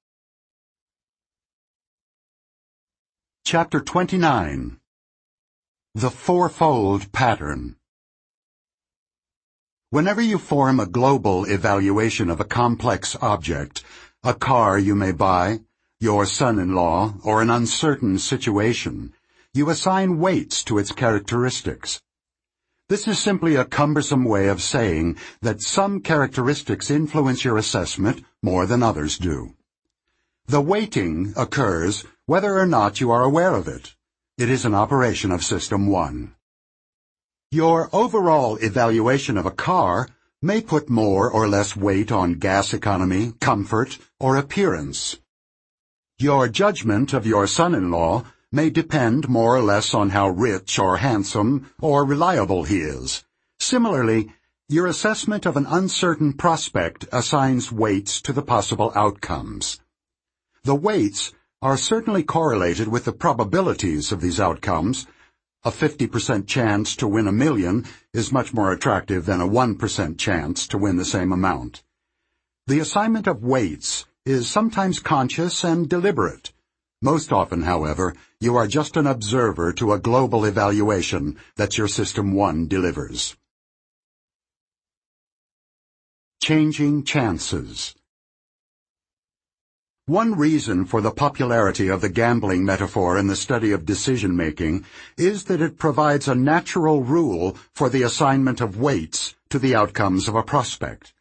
Chapter 3.45 3.81
29 3.81 4.79
The 5.95 6.09
Fourfold 6.09 7.11
Pattern 7.11 7.75
Whenever 9.89 10.21
you 10.21 10.37
form 10.37 10.79
a 10.79 10.85
global 10.85 11.45
evaluation 11.45 12.29
of 12.29 12.39
a 12.39 12.45
complex 12.45 13.17
object, 13.21 13.83
a 14.23 14.33
car 14.33 14.79
you 14.79 14.95
may 14.95 15.11
buy, 15.11 15.59
your 15.99 16.25
son-in-law, 16.25 17.13
or 17.23 17.41
an 17.41 17.49
uncertain 17.49 18.17
situation, 18.17 19.13
you 19.53 19.69
assign 19.69 20.19
weights 20.19 20.63
to 20.63 20.77
its 20.77 20.91
characteristics. 20.91 22.01
This 22.93 23.07
is 23.07 23.17
simply 23.17 23.55
a 23.55 23.65
cumbersome 23.65 24.23
way 24.23 24.49
of 24.49 24.61
saying 24.61 25.17
that 25.41 25.63
some 25.63 25.99
characteristics 25.99 26.91
influence 26.91 27.43
your 27.43 27.57
assessment 27.57 28.23
more 28.43 28.67
than 28.67 28.83
others 28.83 29.17
do. 29.17 29.55
The 30.45 30.61
weighting 30.61 31.33
occurs 31.35 32.05
whether 32.27 32.55
or 32.55 32.67
not 32.67 33.01
you 33.01 33.09
are 33.09 33.23
aware 33.23 33.55
of 33.55 33.67
it. 33.67 33.95
It 34.37 34.47
is 34.47 34.63
an 34.63 34.75
operation 34.75 35.31
of 35.31 35.43
System 35.43 35.87
1. 35.87 36.35
Your 37.49 37.89
overall 37.91 38.57
evaluation 38.57 39.39
of 39.39 39.47
a 39.47 39.57
car 39.69 40.07
may 40.39 40.61
put 40.61 40.87
more 40.87 41.31
or 41.31 41.47
less 41.47 41.75
weight 41.75 42.11
on 42.11 42.35
gas 42.35 42.75
economy, 42.75 43.33
comfort, 43.41 43.97
or 44.19 44.37
appearance. 44.37 45.17
Your 46.19 46.47
judgment 46.47 47.11
of 47.11 47.25
your 47.25 47.47
son-in-law 47.47 48.23
may 48.53 48.69
depend 48.69 49.27
more 49.27 49.57
or 49.57 49.61
less 49.61 49.93
on 49.93 50.11
how 50.11 50.29
rich 50.29 50.77
or 50.77 50.97
handsome 50.97 51.71
or 51.81 52.05
reliable 52.05 52.63
he 52.63 52.81
is. 52.81 53.25
Similarly, 53.59 54.31
your 54.69 54.85
assessment 54.85 55.45
of 55.47 55.57
an 55.57 55.65
uncertain 55.65 56.33
prospect 56.33 57.05
assigns 57.11 57.71
weights 57.71 58.21
to 58.21 58.31
the 58.31 58.43
possible 58.43 58.91
outcomes. 58.95 59.81
The 60.63 60.75
weights 60.75 61.33
are 61.63 61.77
certainly 61.77 62.23
correlated 62.23 62.87
with 62.87 63.05
the 63.05 63.11
probabilities 63.11 64.11
of 64.11 64.21
these 64.21 64.39
outcomes. 64.39 65.07
A 65.63 65.71
50% 65.71 66.45
chance 66.45 66.95
to 66.97 67.07
win 67.07 67.27
a 67.27 67.31
million 67.31 67.85
is 68.13 68.31
much 68.31 68.53
more 68.53 68.71
attractive 68.71 69.25
than 69.25 69.41
a 69.41 69.47
1% 69.47 70.17
chance 70.17 70.67
to 70.67 70.77
win 70.77 70.97
the 70.97 71.05
same 71.05 71.31
amount. 71.31 71.83
The 72.67 72.79
assignment 72.79 73.27
of 73.27 73.43
weights 73.43 74.05
is 74.25 74.47
sometimes 74.47 74.99
conscious 74.99 75.63
and 75.63 75.89
deliberate. 75.89 76.53
Most 77.01 77.33
often, 77.33 77.63
however, 77.63 78.15
you 78.43 78.57
are 78.57 78.67
just 78.67 78.97
an 78.97 79.07
observer 79.07 79.71
to 79.71 79.93
a 79.93 79.99
global 79.99 80.43
evaluation 80.43 81.37
that 81.55 81.77
your 81.77 81.87
System 81.87 82.33
1 82.33 82.67
delivers. 82.67 83.37
Changing 86.41 87.03
Chances 87.03 87.95
one 90.05 90.35
reason 90.35 90.83
for 90.83 90.99
the 90.99 91.11
popularity 91.11 91.87
of 91.87 92.01
the 92.01 92.09
gambling 92.09 92.65
metaphor 92.65 93.17
in 93.17 93.27
the 93.27 93.37
study 93.37 93.71
of 93.71 93.85
decision-making 93.85 94.83
is 95.15 95.45
that 95.45 95.61
it 95.61 95.77
provides 95.77 96.27
a 96.27 96.35
natural 96.35 97.01
rule 97.01 97.57
for 97.71 97.87
the 97.87 98.03
assignment 98.03 98.59
of 98.59 98.75
weights 98.77 99.35
to 99.49 99.57
the 99.57 99.73
outcomes 99.73 100.27
of 100.27 100.35
a 100.35 100.43
prospect. 100.43 101.13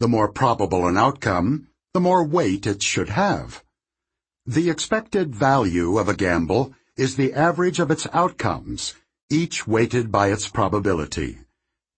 The 0.00 0.08
more 0.08 0.26
probable 0.26 0.88
an 0.88 0.96
outcome, 0.96 1.68
the 1.92 2.00
more 2.00 2.24
weight 2.24 2.66
it 2.66 2.82
should 2.82 3.10
have. 3.10 3.63
The 4.46 4.68
expected 4.68 5.34
value 5.34 5.96
of 5.96 6.06
a 6.06 6.14
gamble 6.14 6.74
is 6.98 7.16
the 7.16 7.32
average 7.32 7.80
of 7.80 7.90
its 7.90 8.06
outcomes, 8.12 8.94
each 9.30 9.66
weighted 9.66 10.12
by 10.12 10.30
its 10.30 10.48
probability. 10.48 11.38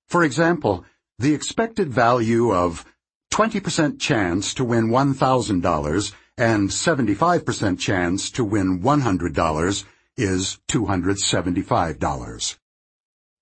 For 0.06 0.22
example, 0.22 0.84
the 1.18 1.34
expected 1.34 1.92
value 1.92 2.54
of 2.54 2.84
20% 3.32 3.98
chance 3.98 4.54
to 4.54 4.62
win 4.62 4.90
$1,000 4.90 6.12
and 6.38 6.70
75% 6.70 7.78
chance 7.80 8.30
to 8.30 8.44
win 8.44 8.78
$100 8.80 9.84
is 10.16 10.60
$275. 10.68 12.56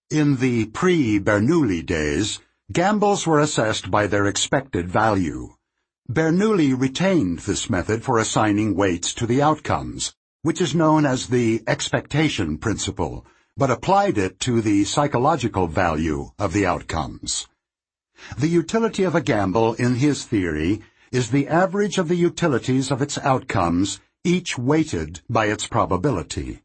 In 0.08 0.36
the 0.36 0.64
pre-Bernoulli 0.66 1.84
days, 1.84 2.40
gambles 2.72 3.26
were 3.26 3.40
assessed 3.40 3.90
by 3.90 4.06
their 4.06 4.26
expected 4.26 4.88
value. 4.88 5.56
Bernoulli 6.10 6.78
retained 6.78 7.38
this 7.40 7.70
method 7.70 8.04
for 8.04 8.18
assigning 8.18 8.74
weights 8.74 9.14
to 9.14 9.26
the 9.26 9.40
outcomes, 9.40 10.14
which 10.42 10.60
is 10.60 10.74
known 10.74 11.06
as 11.06 11.28
the 11.28 11.62
expectation 11.66 12.58
principle, 12.58 13.24
but 13.56 13.70
applied 13.70 14.18
it 14.18 14.38
to 14.40 14.60
the 14.60 14.84
psychological 14.84 15.66
value 15.66 16.30
of 16.38 16.52
the 16.52 16.66
outcomes. 16.66 17.48
The 18.36 18.48
utility 18.48 19.02
of 19.04 19.14
a 19.14 19.22
gamble, 19.22 19.72
in 19.74 19.94
his 19.94 20.26
theory, 20.26 20.82
is 21.10 21.30
the 21.30 21.48
average 21.48 21.96
of 21.96 22.08
the 22.08 22.16
utilities 22.16 22.90
of 22.90 23.00
its 23.00 23.16
outcomes, 23.16 23.98
each 24.24 24.58
weighted 24.58 25.22
by 25.30 25.46
its 25.46 25.66
probability. 25.66 26.60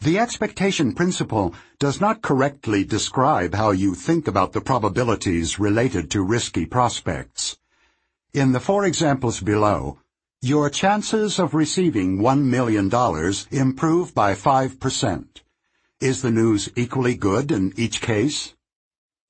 The 0.00 0.18
expectation 0.18 0.94
principle 0.94 1.54
does 1.78 2.02
not 2.02 2.20
correctly 2.20 2.84
describe 2.84 3.54
how 3.54 3.70
you 3.70 3.94
think 3.94 4.28
about 4.28 4.52
the 4.52 4.60
probabilities 4.60 5.58
related 5.58 6.10
to 6.10 6.22
risky 6.22 6.66
prospects. 6.66 7.56
In 8.32 8.52
the 8.52 8.60
four 8.60 8.84
examples 8.84 9.40
below, 9.40 9.98
your 10.40 10.70
chances 10.70 11.38
of 11.38 11.54
receiving 11.54 12.18
$1 12.18 12.42
million 12.44 12.86
improve 13.50 14.14
by 14.14 14.34
5%. 14.34 15.26
Is 16.00 16.22
the 16.22 16.30
news 16.30 16.70
equally 16.76 17.16
good 17.16 17.52
in 17.52 17.72
each 17.76 18.00
case? 18.00 18.54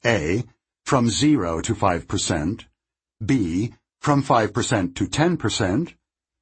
A. 0.05 0.45
From 0.85 1.09
0 1.09 1.61
to 1.63 1.75
5%. 1.75 2.65
B 3.25 3.75
from 4.01 4.23
5% 4.23 4.95
to 4.95 5.07
10%, 5.07 5.95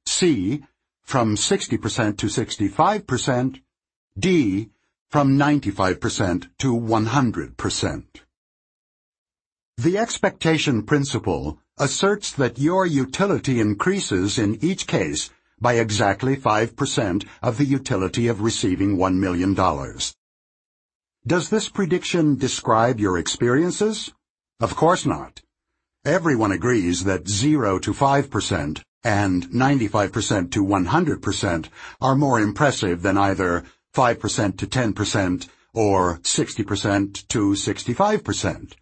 C, 0.05 0.63
from 1.03 1.35
60% 1.35 2.17
to 2.17 2.27
65%, 2.27 3.61
D, 4.17 4.69
from 5.09 5.37
95% 5.37 6.49
to 6.59 6.73
100%. 6.73 8.03
The 9.77 9.97
expectation 9.97 10.83
principle 10.83 11.59
asserts 11.79 12.31
that 12.33 12.59
your 12.59 12.85
utility 12.85 13.59
increases 13.59 14.37
in 14.37 14.63
each 14.63 14.85
case 14.85 15.29
by 15.61 15.73
exactly 15.73 16.35
5% 16.35 17.25
of 17.41 17.57
the 17.57 17.65
utility 17.65 18.27
of 18.27 18.41
receiving 18.41 18.97
$1 18.97 19.15
million. 19.15 19.53
Does 21.25 21.49
this 21.49 21.69
prediction 21.69 22.35
describe 22.35 22.99
your 22.99 23.17
experiences? 23.17 24.11
Of 24.59 24.75
course 24.75 25.05
not. 25.05 25.41
Everyone 26.05 26.51
agrees 26.51 27.03
that 27.03 27.27
0 27.27 27.79
to 27.79 27.93
5% 27.93 28.81
and 29.03 29.47
95% 29.49 30.51
to 30.51 30.65
100% 30.65 31.69
are 32.01 32.15
more 32.15 32.39
impressive 32.39 33.01
than 33.01 33.17
either 33.17 33.63
5% 33.93 34.57
to 34.57 34.67
10% 34.67 35.47
or 35.73 36.17
60% 36.19 37.27
to 37.27 37.51
65%. 37.51 38.73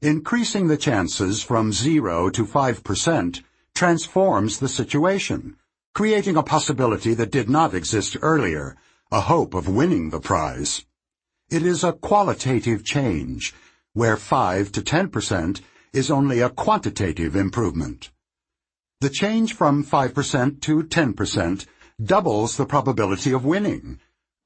Increasing 0.00 0.68
the 0.68 0.76
chances 0.76 1.42
from 1.42 1.72
0 1.72 2.30
to 2.30 2.44
5% 2.44 3.42
transforms 3.74 4.58
the 4.58 4.68
situation, 4.68 5.56
creating 5.94 6.36
a 6.36 6.42
possibility 6.42 7.14
that 7.14 7.30
did 7.30 7.50
not 7.50 7.74
exist 7.74 8.16
earlier, 8.22 8.76
a 9.12 9.20
hope 9.20 9.54
of 9.54 9.68
winning 9.68 10.10
the 10.10 10.20
prize. 10.20 10.84
It 11.50 11.62
is 11.62 11.84
a 11.84 11.92
qualitative 11.92 12.84
change, 12.84 13.54
where 13.92 14.16
5 14.16 14.72
to 14.72 14.80
10% 14.80 15.60
is 15.92 16.10
only 16.10 16.40
a 16.40 16.50
quantitative 16.50 17.36
improvement. 17.36 18.10
The 19.00 19.10
change 19.10 19.54
from 19.54 19.84
5% 19.84 20.60
to 20.62 20.82
10% 20.82 21.66
doubles 22.02 22.56
the 22.56 22.66
probability 22.66 23.32
of 23.32 23.44
winning, 23.44 24.00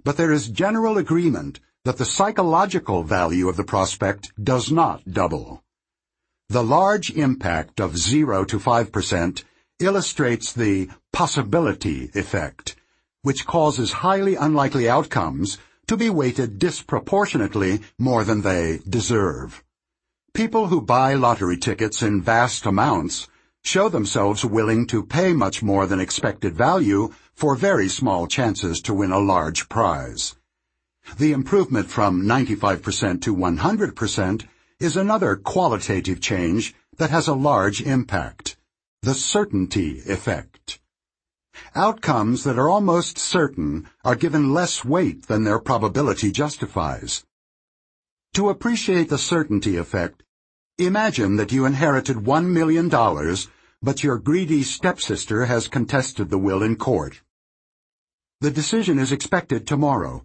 but 0.04 0.16
there 0.16 0.32
is 0.32 0.48
general 0.48 0.98
agreement 0.98 1.60
that 1.88 1.96
the 1.96 2.04
psychological 2.04 3.02
value 3.02 3.48
of 3.48 3.56
the 3.56 3.64
prospect 3.64 4.30
does 4.44 4.70
not 4.70 5.00
double. 5.10 5.62
The 6.50 6.62
large 6.62 7.10
impact 7.12 7.80
of 7.80 7.96
0 7.96 8.44
to 8.44 8.58
5% 8.58 9.42
illustrates 9.80 10.52
the 10.52 10.90
possibility 11.14 12.10
effect, 12.14 12.76
which 13.22 13.46
causes 13.46 14.04
highly 14.04 14.34
unlikely 14.34 14.86
outcomes 14.86 15.56
to 15.86 15.96
be 15.96 16.10
weighted 16.10 16.58
disproportionately 16.58 17.80
more 17.98 18.22
than 18.22 18.42
they 18.42 18.80
deserve. 18.86 19.64
People 20.34 20.66
who 20.66 20.82
buy 20.82 21.14
lottery 21.14 21.56
tickets 21.56 22.02
in 22.02 22.20
vast 22.20 22.66
amounts 22.66 23.28
show 23.64 23.88
themselves 23.88 24.44
willing 24.44 24.86
to 24.88 25.02
pay 25.02 25.32
much 25.32 25.62
more 25.62 25.86
than 25.86 26.00
expected 26.00 26.54
value 26.54 27.14
for 27.34 27.54
very 27.54 27.88
small 27.88 28.26
chances 28.26 28.82
to 28.82 28.92
win 28.92 29.10
a 29.10 29.18
large 29.18 29.70
prize. 29.70 30.34
The 31.16 31.32
improvement 31.32 31.88
from 31.88 32.22
95% 32.22 33.22
to 33.22 33.34
100% 33.34 34.46
is 34.78 34.96
another 34.96 35.36
qualitative 35.36 36.20
change 36.20 36.74
that 36.96 37.10
has 37.10 37.28
a 37.28 37.34
large 37.34 37.80
impact. 37.80 38.56
The 39.02 39.14
certainty 39.14 40.00
effect. 40.06 40.80
Outcomes 41.74 42.44
that 42.44 42.58
are 42.58 42.68
almost 42.68 43.18
certain 43.18 43.88
are 44.04 44.14
given 44.14 44.52
less 44.52 44.84
weight 44.84 45.26
than 45.26 45.44
their 45.44 45.58
probability 45.58 46.30
justifies. 46.30 47.24
To 48.34 48.48
appreciate 48.48 49.08
the 49.08 49.18
certainty 49.18 49.76
effect, 49.76 50.22
Imagine 50.80 51.34
that 51.34 51.50
you 51.50 51.66
inherited 51.66 52.24
one 52.24 52.52
million 52.52 52.88
dollars, 52.88 53.48
but 53.82 54.04
your 54.04 54.16
greedy 54.16 54.62
stepsister 54.62 55.46
has 55.46 55.66
contested 55.66 56.30
the 56.30 56.38
will 56.38 56.62
in 56.62 56.76
court. 56.76 57.20
The 58.40 58.52
decision 58.52 59.00
is 59.00 59.10
expected 59.10 59.66
tomorrow. 59.66 60.22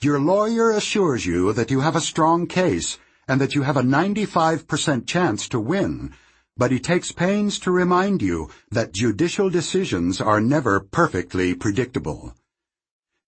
Your 0.00 0.20
lawyer 0.20 0.70
assures 0.70 1.26
you 1.26 1.52
that 1.54 1.72
you 1.72 1.80
have 1.80 1.96
a 1.96 2.00
strong 2.00 2.46
case 2.46 2.98
and 3.26 3.40
that 3.40 3.56
you 3.56 3.62
have 3.62 3.76
a 3.76 3.82
95% 3.82 5.06
chance 5.06 5.48
to 5.48 5.58
win, 5.58 6.14
but 6.56 6.70
he 6.70 6.78
takes 6.78 7.10
pains 7.10 7.58
to 7.60 7.72
remind 7.72 8.22
you 8.22 8.48
that 8.70 8.92
judicial 8.92 9.50
decisions 9.50 10.20
are 10.20 10.40
never 10.40 10.78
perfectly 10.78 11.52
predictable. 11.52 12.32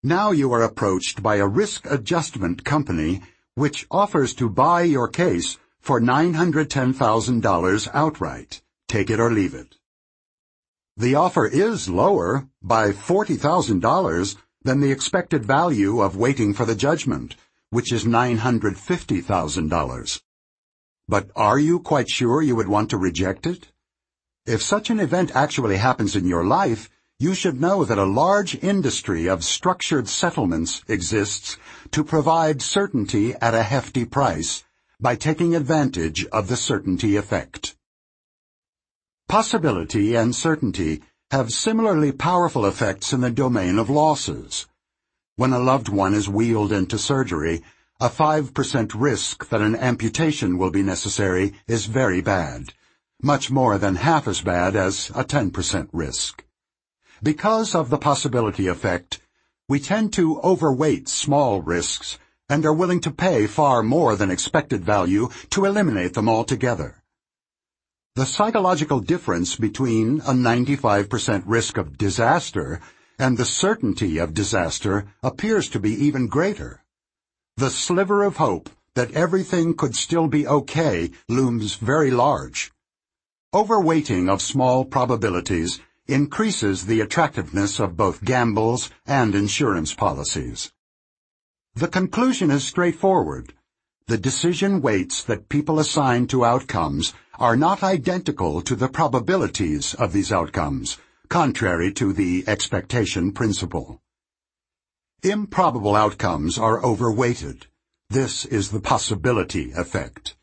Now 0.04 0.30
you 0.30 0.52
are 0.52 0.62
approached 0.62 1.24
by 1.24 1.36
a 1.36 1.46
risk 1.46 1.90
adjustment 1.90 2.64
company 2.64 3.20
which 3.56 3.88
offers 3.90 4.32
to 4.34 4.48
buy 4.48 4.82
your 4.82 5.08
case 5.08 5.58
for 5.80 6.00
$910,000 6.00 7.88
outright. 7.92 8.62
Take 8.86 9.10
it 9.10 9.18
or 9.18 9.32
leave 9.32 9.54
it. 9.54 9.74
The 10.96 11.16
offer 11.16 11.46
is 11.46 11.88
lower 11.88 12.46
by 12.62 12.92
$40,000 12.92 14.36
than 14.62 14.80
the 14.80 14.90
expected 14.90 15.44
value 15.44 16.00
of 16.00 16.16
waiting 16.16 16.52
for 16.52 16.64
the 16.64 16.74
judgment, 16.74 17.36
which 17.70 17.92
is 17.92 18.04
$950,000. 18.04 20.20
But 21.08 21.30
are 21.34 21.58
you 21.58 21.80
quite 21.80 22.08
sure 22.08 22.42
you 22.42 22.56
would 22.56 22.68
want 22.68 22.90
to 22.90 22.96
reject 22.96 23.46
it? 23.46 23.68
If 24.46 24.62
such 24.62 24.90
an 24.90 25.00
event 25.00 25.34
actually 25.34 25.76
happens 25.76 26.16
in 26.16 26.26
your 26.26 26.44
life, 26.44 26.88
you 27.18 27.34
should 27.34 27.60
know 27.60 27.84
that 27.84 27.98
a 27.98 28.04
large 28.04 28.54
industry 28.56 29.28
of 29.28 29.44
structured 29.44 30.08
settlements 30.08 30.82
exists 30.88 31.58
to 31.90 32.02
provide 32.02 32.62
certainty 32.62 33.34
at 33.34 33.54
a 33.54 33.62
hefty 33.62 34.04
price 34.04 34.64
by 34.98 35.16
taking 35.16 35.54
advantage 35.54 36.24
of 36.26 36.48
the 36.48 36.56
certainty 36.56 37.16
effect. 37.16 37.76
Possibility 39.28 40.14
and 40.14 40.34
certainty 40.34 41.02
have 41.30 41.52
similarly 41.52 42.10
powerful 42.10 42.66
effects 42.66 43.12
in 43.12 43.20
the 43.20 43.30
domain 43.30 43.78
of 43.78 43.88
losses. 43.88 44.66
When 45.36 45.52
a 45.52 45.60
loved 45.60 45.88
one 45.88 46.12
is 46.12 46.28
wheeled 46.28 46.72
into 46.72 46.98
surgery, 46.98 47.62
a 48.00 48.08
5% 48.08 48.92
risk 48.94 49.48
that 49.48 49.60
an 49.60 49.76
amputation 49.76 50.58
will 50.58 50.70
be 50.70 50.82
necessary 50.82 51.52
is 51.68 51.86
very 51.86 52.20
bad, 52.20 52.74
much 53.22 53.48
more 53.48 53.78
than 53.78 53.94
half 53.94 54.26
as 54.26 54.40
bad 54.40 54.74
as 54.74 55.10
a 55.10 55.22
10% 55.22 55.88
risk. 55.92 56.44
Because 57.22 57.76
of 57.76 57.90
the 57.90 57.98
possibility 57.98 58.66
effect, 58.66 59.20
we 59.68 59.78
tend 59.78 60.12
to 60.14 60.40
overweight 60.40 61.08
small 61.08 61.62
risks 61.62 62.18
and 62.48 62.66
are 62.66 62.72
willing 62.72 63.00
to 63.00 63.10
pay 63.12 63.46
far 63.46 63.84
more 63.84 64.16
than 64.16 64.32
expected 64.32 64.84
value 64.84 65.28
to 65.50 65.64
eliminate 65.64 66.14
them 66.14 66.28
altogether. 66.28 66.99
The 68.16 68.26
psychological 68.26 68.98
difference 68.98 69.54
between 69.54 70.20
a 70.20 70.32
95% 70.32 71.44
risk 71.46 71.76
of 71.76 71.96
disaster 71.96 72.80
and 73.20 73.38
the 73.38 73.44
certainty 73.44 74.18
of 74.18 74.34
disaster 74.34 75.06
appears 75.22 75.68
to 75.68 75.78
be 75.78 75.92
even 75.92 76.26
greater. 76.26 76.82
The 77.56 77.70
sliver 77.70 78.24
of 78.24 78.38
hope 78.38 78.68
that 78.94 79.12
everything 79.12 79.74
could 79.74 79.94
still 79.94 80.26
be 80.26 80.44
okay 80.44 81.12
looms 81.28 81.76
very 81.76 82.10
large. 82.10 82.72
Overweighting 83.54 84.28
of 84.28 84.42
small 84.42 84.84
probabilities 84.84 85.80
increases 86.08 86.86
the 86.86 87.00
attractiveness 87.00 87.78
of 87.78 87.96
both 87.96 88.24
gambles 88.24 88.90
and 89.06 89.36
insurance 89.36 89.94
policies. 89.94 90.72
The 91.74 91.88
conclusion 91.88 92.50
is 92.50 92.64
straightforward. 92.64 93.54
The 94.08 94.18
decision 94.18 94.82
weights 94.82 95.22
that 95.22 95.48
people 95.48 95.78
assign 95.78 96.26
to 96.28 96.44
outcomes 96.44 97.14
are 97.40 97.56
not 97.56 97.82
identical 97.82 98.60
to 98.60 98.76
the 98.76 98.88
probabilities 98.88 99.94
of 99.94 100.12
these 100.12 100.30
outcomes, 100.30 100.98
contrary 101.30 101.90
to 101.90 102.12
the 102.12 102.44
expectation 102.46 103.32
principle. 103.32 103.98
Improbable 105.22 105.96
outcomes 105.96 106.58
are 106.58 106.84
overweighted. 106.84 107.66
This 108.10 108.44
is 108.44 108.70
the 108.70 108.80
possibility 108.80 109.72
effect. 109.72 110.36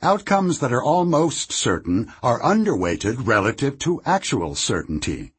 Outcomes 0.00 0.60
that 0.60 0.72
are 0.72 0.82
almost 0.82 1.52
certain 1.52 2.10
are 2.22 2.40
underweighted 2.40 3.26
relative 3.26 3.78
to 3.80 4.00
actual 4.06 4.54
certainty. 4.54 5.34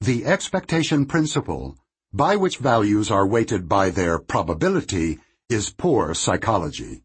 The 0.00 0.24
expectation 0.26 1.06
principle, 1.06 1.76
by 2.12 2.36
which 2.36 2.58
values 2.58 3.10
are 3.10 3.26
weighted 3.26 3.68
by 3.68 3.90
their 3.90 4.20
probability, 4.20 5.18
is 5.48 5.70
poor 5.70 6.14
psychology. 6.14 7.02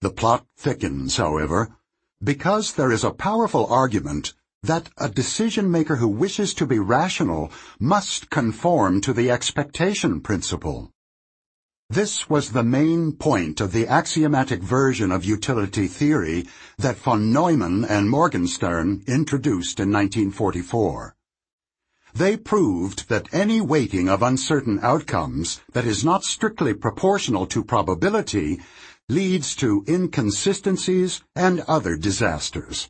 The 0.00 0.10
plot 0.10 0.44
thickens, 0.56 1.16
however, 1.16 1.76
because 2.22 2.74
there 2.74 2.92
is 2.92 3.04
a 3.04 3.10
powerful 3.10 3.66
argument 3.66 4.34
that 4.62 4.88
a 4.96 5.08
decision 5.08 5.70
maker 5.70 5.96
who 5.96 6.08
wishes 6.08 6.54
to 6.54 6.66
be 6.66 6.78
rational 6.78 7.50
must 7.80 8.30
conform 8.30 9.00
to 9.00 9.12
the 9.12 9.30
expectation 9.30 10.20
principle. 10.20 10.90
This 11.90 12.30
was 12.30 12.52
the 12.52 12.62
main 12.62 13.12
point 13.12 13.60
of 13.60 13.72
the 13.72 13.86
axiomatic 13.86 14.62
version 14.62 15.10
of 15.10 15.24
utility 15.24 15.88
theory 15.88 16.46
that 16.78 16.96
von 16.96 17.32
Neumann 17.32 17.84
and 17.84 18.08
Morgenstern 18.08 19.02
introduced 19.06 19.80
in 19.80 19.92
1944. 19.92 21.14
They 22.14 22.36
proved 22.36 23.08
that 23.08 23.32
any 23.32 23.60
weighting 23.60 24.08
of 24.08 24.22
uncertain 24.22 24.78
outcomes 24.82 25.60
that 25.72 25.86
is 25.86 26.04
not 26.04 26.24
strictly 26.24 26.72
proportional 26.72 27.46
to 27.46 27.64
probability 27.64 28.60
leads 29.08 29.54
to 29.56 29.84
inconsistencies 29.88 31.22
and 31.34 31.60
other 31.68 31.96
disasters. 31.96 32.88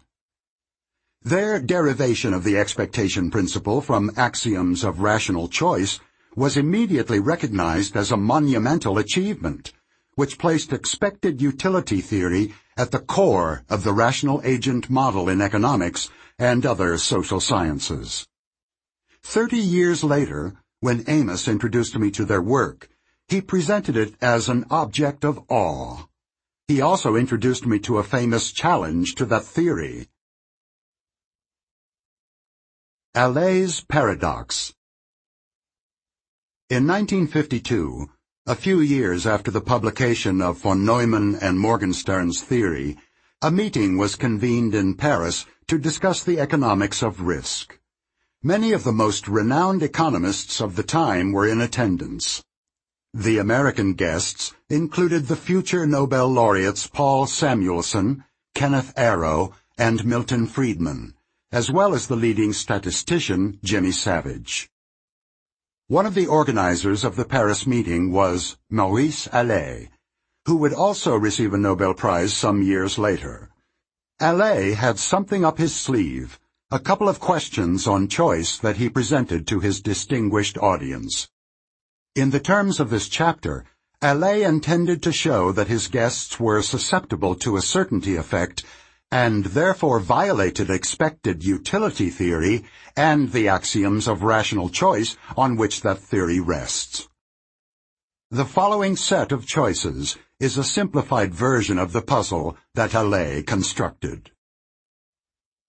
Their 1.22 1.60
derivation 1.60 2.34
of 2.34 2.44
the 2.44 2.58
expectation 2.58 3.30
principle 3.30 3.80
from 3.80 4.10
axioms 4.16 4.82
of 4.82 5.00
rational 5.00 5.48
choice 5.48 6.00
was 6.34 6.56
immediately 6.56 7.20
recognized 7.20 7.96
as 7.96 8.10
a 8.10 8.16
monumental 8.16 8.98
achievement, 8.98 9.72
which 10.14 10.38
placed 10.38 10.72
expected 10.72 11.40
utility 11.40 12.00
theory 12.00 12.54
at 12.76 12.90
the 12.90 12.98
core 12.98 13.62
of 13.68 13.84
the 13.84 13.92
rational 13.92 14.40
agent 14.44 14.90
model 14.90 15.28
in 15.28 15.40
economics 15.40 16.10
and 16.38 16.66
other 16.66 16.98
social 16.98 17.40
sciences. 17.40 18.26
Thirty 19.22 19.58
years 19.58 20.02
later, 20.02 20.54
when 20.80 21.04
Amos 21.06 21.46
introduced 21.46 21.96
me 21.96 22.10
to 22.10 22.24
their 22.24 22.42
work, 22.42 22.88
he 23.32 23.40
presented 23.40 23.96
it 23.96 24.14
as 24.20 24.48
an 24.48 24.64
object 24.70 25.24
of 25.24 25.40
awe. 25.48 26.04
He 26.68 26.82
also 26.82 27.16
introduced 27.16 27.64
me 27.66 27.78
to 27.80 27.96
a 27.96 28.04
famous 28.04 28.52
challenge 28.52 29.14
to 29.14 29.24
that 29.24 29.44
theory. 29.44 30.08
Allais' 33.14 33.82
Paradox 33.88 34.74
in 36.68 36.86
1952, 36.86 38.08
a 38.46 38.54
few 38.54 38.80
years 38.80 39.26
after 39.26 39.50
the 39.50 39.60
publication 39.60 40.40
of 40.40 40.58
von 40.58 40.84
Neumann 40.84 41.34
and 41.34 41.58
Morgenstern's 41.58 42.40
theory, 42.40 42.96
a 43.42 43.50
meeting 43.50 43.98
was 43.98 44.16
convened 44.16 44.74
in 44.74 44.94
Paris 44.94 45.44
to 45.68 45.78
discuss 45.78 46.22
the 46.22 46.38
economics 46.38 47.02
of 47.02 47.20
risk. 47.20 47.78
Many 48.42 48.72
of 48.72 48.84
the 48.84 48.92
most 48.92 49.28
renowned 49.28 49.82
economists 49.82 50.60
of 50.60 50.76
the 50.76 50.82
time 50.82 51.32
were 51.32 51.46
in 51.46 51.60
attendance. 51.60 52.42
The 53.14 53.36
American 53.36 53.92
guests 53.92 54.54
included 54.70 55.26
the 55.26 55.36
future 55.36 55.86
Nobel 55.86 56.28
laureates 56.28 56.86
Paul 56.86 57.26
Samuelson, 57.26 58.24
Kenneth 58.54 58.94
Arrow, 58.96 59.52
and 59.76 60.06
Milton 60.06 60.46
Friedman, 60.46 61.12
as 61.52 61.70
well 61.70 61.94
as 61.94 62.06
the 62.06 62.16
leading 62.16 62.54
statistician 62.54 63.58
Jimmy 63.62 63.92
Savage. 63.92 64.70
One 65.88 66.06
of 66.06 66.14
the 66.14 66.26
organizers 66.26 67.04
of 67.04 67.16
the 67.16 67.26
Paris 67.26 67.66
meeting 67.66 68.12
was 68.12 68.56
Maurice 68.70 69.28
Allais, 69.28 69.90
who 70.46 70.56
would 70.56 70.72
also 70.72 71.14
receive 71.14 71.52
a 71.52 71.58
Nobel 71.58 71.92
Prize 71.92 72.32
some 72.32 72.62
years 72.62 72.96
later. 72.96 73.50
Allais 74.22 74.72
had 74.72 74.98
something 74.98 75.44
up 75.44 75.58
his 75.58 75.74
sleeve, 75.74 76.40
a 76.70 76.78
couple 76.78 77.10
of 77.10 77.20
questions 77.20 77.86
on 77.86 78.08
choice 78.08 78.56
that 78.56 78.78
he 78.78 78.88
presented 78.88 79.46
to 79.48 79.60
his 79.60 79.82
distinguished 79.82 80.56
audience. 80.56 81.28
In 82.14 82.28
the 82.28 82.40
terms 82.40 82.78
of 82.78 82.90
this 82.90 83.08
chapter, 83.08 83.64
Allais 84.02 84.46
intended 84.46 85.02
to 85.02 85.12
show 85.12 85.50
that 85.52 85.68
his 85.68 85.88
guests 85.88 86.38
were 86.38 86.60
susceptible 86.60 87.34
to 87.36 87.56
a 87.56 87.62
certainty 87.62 88.16
effect 88.16 88.64
and 89.10 89.46
therefore 89.46 89.98
violated 89.98 90.68
expected 90.68 91.42
utility 91.42 92.10
theory 92.10 92.64
and 92.98 93.32
the 93.32 93.48
axioms 93.48 94.06
of 94.08 94.22
rational 94.22 94.68
choice 94.68 95.16
on 95.38 95.56
which 95.56 95.80
that 95.80 96.00
theory 96.00 96.38
rests. 96.38 97.08
The 98.30 98.44
following 98.44 98.94
set 98.94 99.32
of 99.32 99.46
choices 99.46 100.18
is 100.38 100.58
a 100.58 100.64
simplified 100.64 101.32
version 101.32 101.78
of 101.78 101.92
the 101.92 102.02
puzzle 102.02 102.58
that 102.74 102.90
Allais 102.90 103.42
constructed. 103.46 104.30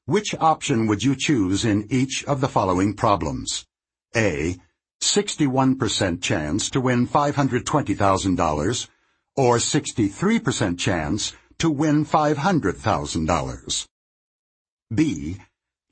Which 0.05 0.35
option 0.41 0.87
would 0.87 1.03
you 1.03 1.15
choose 1.15 1.63
in 1.63 1.87
each 1.89 2.25
of 2.25 2.41
the 2.41 2.49
following 2.49 2.95
problems? 2.95 3.65
A. 4.13 4.57
61% 5.03 6.21
chance 6.21 6.69
to 6.69 6.79
win 6.81 7.07
$520,000 7.07 8.87
or 9.35 9.57
63% 9.57 10.79
chance 10.79 11.33
to 11.59 11.69
win 11.69 12.05
$500,000. 12.05 13.87
B. 14.93 15.37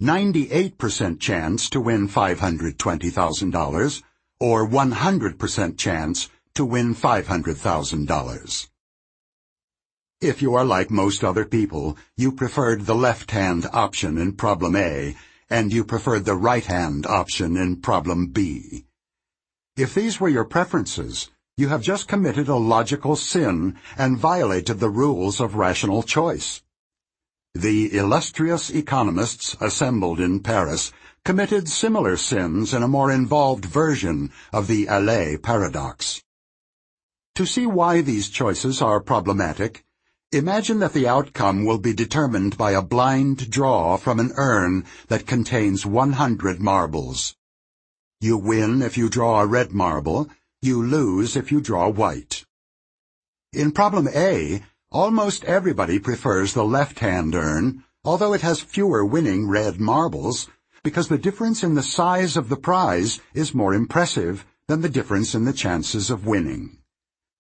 98% 0.02 1.20
chance 1.20 1.70
to 1.70 1.82
win 1.82 2.08
$520,000 2.08 4.04
or 4.40 4.68
100% 4.68 5.78
chance 5.78 6.30
to 6.56 6.66
win 6.66 6.96
$500,000. 6.96 8.68
If 10.22 10.42
you 10.42 10.56
are 10.56 10.66
like 10.66 10.90
most 10.90 11.24
other 11.24 11.46
people, 11.46 11.98
you 12.16 12.32
preferred 12.32 12.86
the 12.86 12.96
left-hand 12.96 13.68
option 13.74 14.18
in 14.18 14.34
problem 14.34 14.76
A, 14.76 15.16
and 15.50 15.74
you 15.74 15.84
preferred 15.84 16.26
the 16.26 16.36
right-hand 16.36 17.06
option 17.06 17.58
in 17.58 17.82
problem 17.82 18.28
B. 18.28 18.86
If 19.78 19.96
these 19.96 20.20
were 20.20 20.30
your 20.30 20.44
preferences, 20.44 21.30
you 21.58 21.70
have 21.70 21.82
just 21.82 22.08
committed 22.08 22.48
a 22.48 22.56
logical 22.56 23.16
sin 23.16 23.78
and 23.98 24.18
violated 24.18 24.80
the 24.80 24.90
rules 24.90 25.40
of 25.40 25.56
rational 25.56 26.04
choice. 26.04 26.62
The 27.54 27.98
illustrious 27.98 28.70
economists 28.70 29.56
assembled 29.62 30.20
in 30.20 30.42
Paris 30.42 30.92
committed 31.24 31.70
similar 31.70 32.18
sins 32.18 32.74
in 32.74 32.84
a 32.84 32.88
more 32.88 33.12
involved 33.12 33.66
version 33.66 34.32
of 34.52 34.68
the 34.68 34.88
Allais 34.88 35.38
paradox. 35.38 36.22
To 37.36 37.46
see 37.46 37.66
why 37.66 38.02
these 38.02 38.30
choices 38.30 38.82
are 38.82 39.00
problematic, 39.00 39.86
Imagine 40.34 40.80
that 40.80 40.94
the 40.94 41.10
outcome 41.10 41.66
will 41.66 41.78
be 41.78 41.92
determined 41.92 42.58
by 42.58 42.72
a 42.72 42.82
blind 42.82 43.50
draw 43.50 43.98
from 43.98 44.18
an 44.18 44.32
urn 44.38 44.86
that 45.10 45.28
contains 45.28 45.86
100 45.86 46.62
marbles. 46.62 47.36
You 48.24 48.38
win 48.38 48.84
if 48.84 49.00
you 49.00 49.10
draw 49.10 49.42
a 49.42 49.48
red 49.48 49.72
marble, 49.72 50.30
you 50.62 50.80
lose 50.80 51.36
if 51.36 51.52
you 51.52 51.60
draw 51.60 51.90
white. 51.90 52.46
In 53.52 53.72
problem 53.72 54.08
A, 54.14 54.62
almost 54.92 55.44
everybody 55.46 55.98
prefers 55.98 56.54
the 56.54 56.64
left-hand 56.64 57.34
urn, 57.34 57.84
although 58.06 58.34
it 58.34 58.42
has 58.42 58.60
fewer 58.60 59.04
winning 59.04 59.48
red 59.48 59.80
marbles, 59.80 60.48
because 60.84 61.08
the 61.08 61.18
difference 61.18 61.64
in 61.64 61.74
the 61.74 61.82
size 61.82 62.38
of 62.38 62.50
the 62.50 62.58
prize 62.58 63.20
is 63.34 63.56
more 63.56 63.74
impressive 63.74 64.46
than 64.68 64.82
the 64.82 64.90
difference 64.90 65.34
in 65.34 65.46
the 65.46 65.52
chances 65.52 66.12
of 66.12 66.28
winning. 66.28 66.78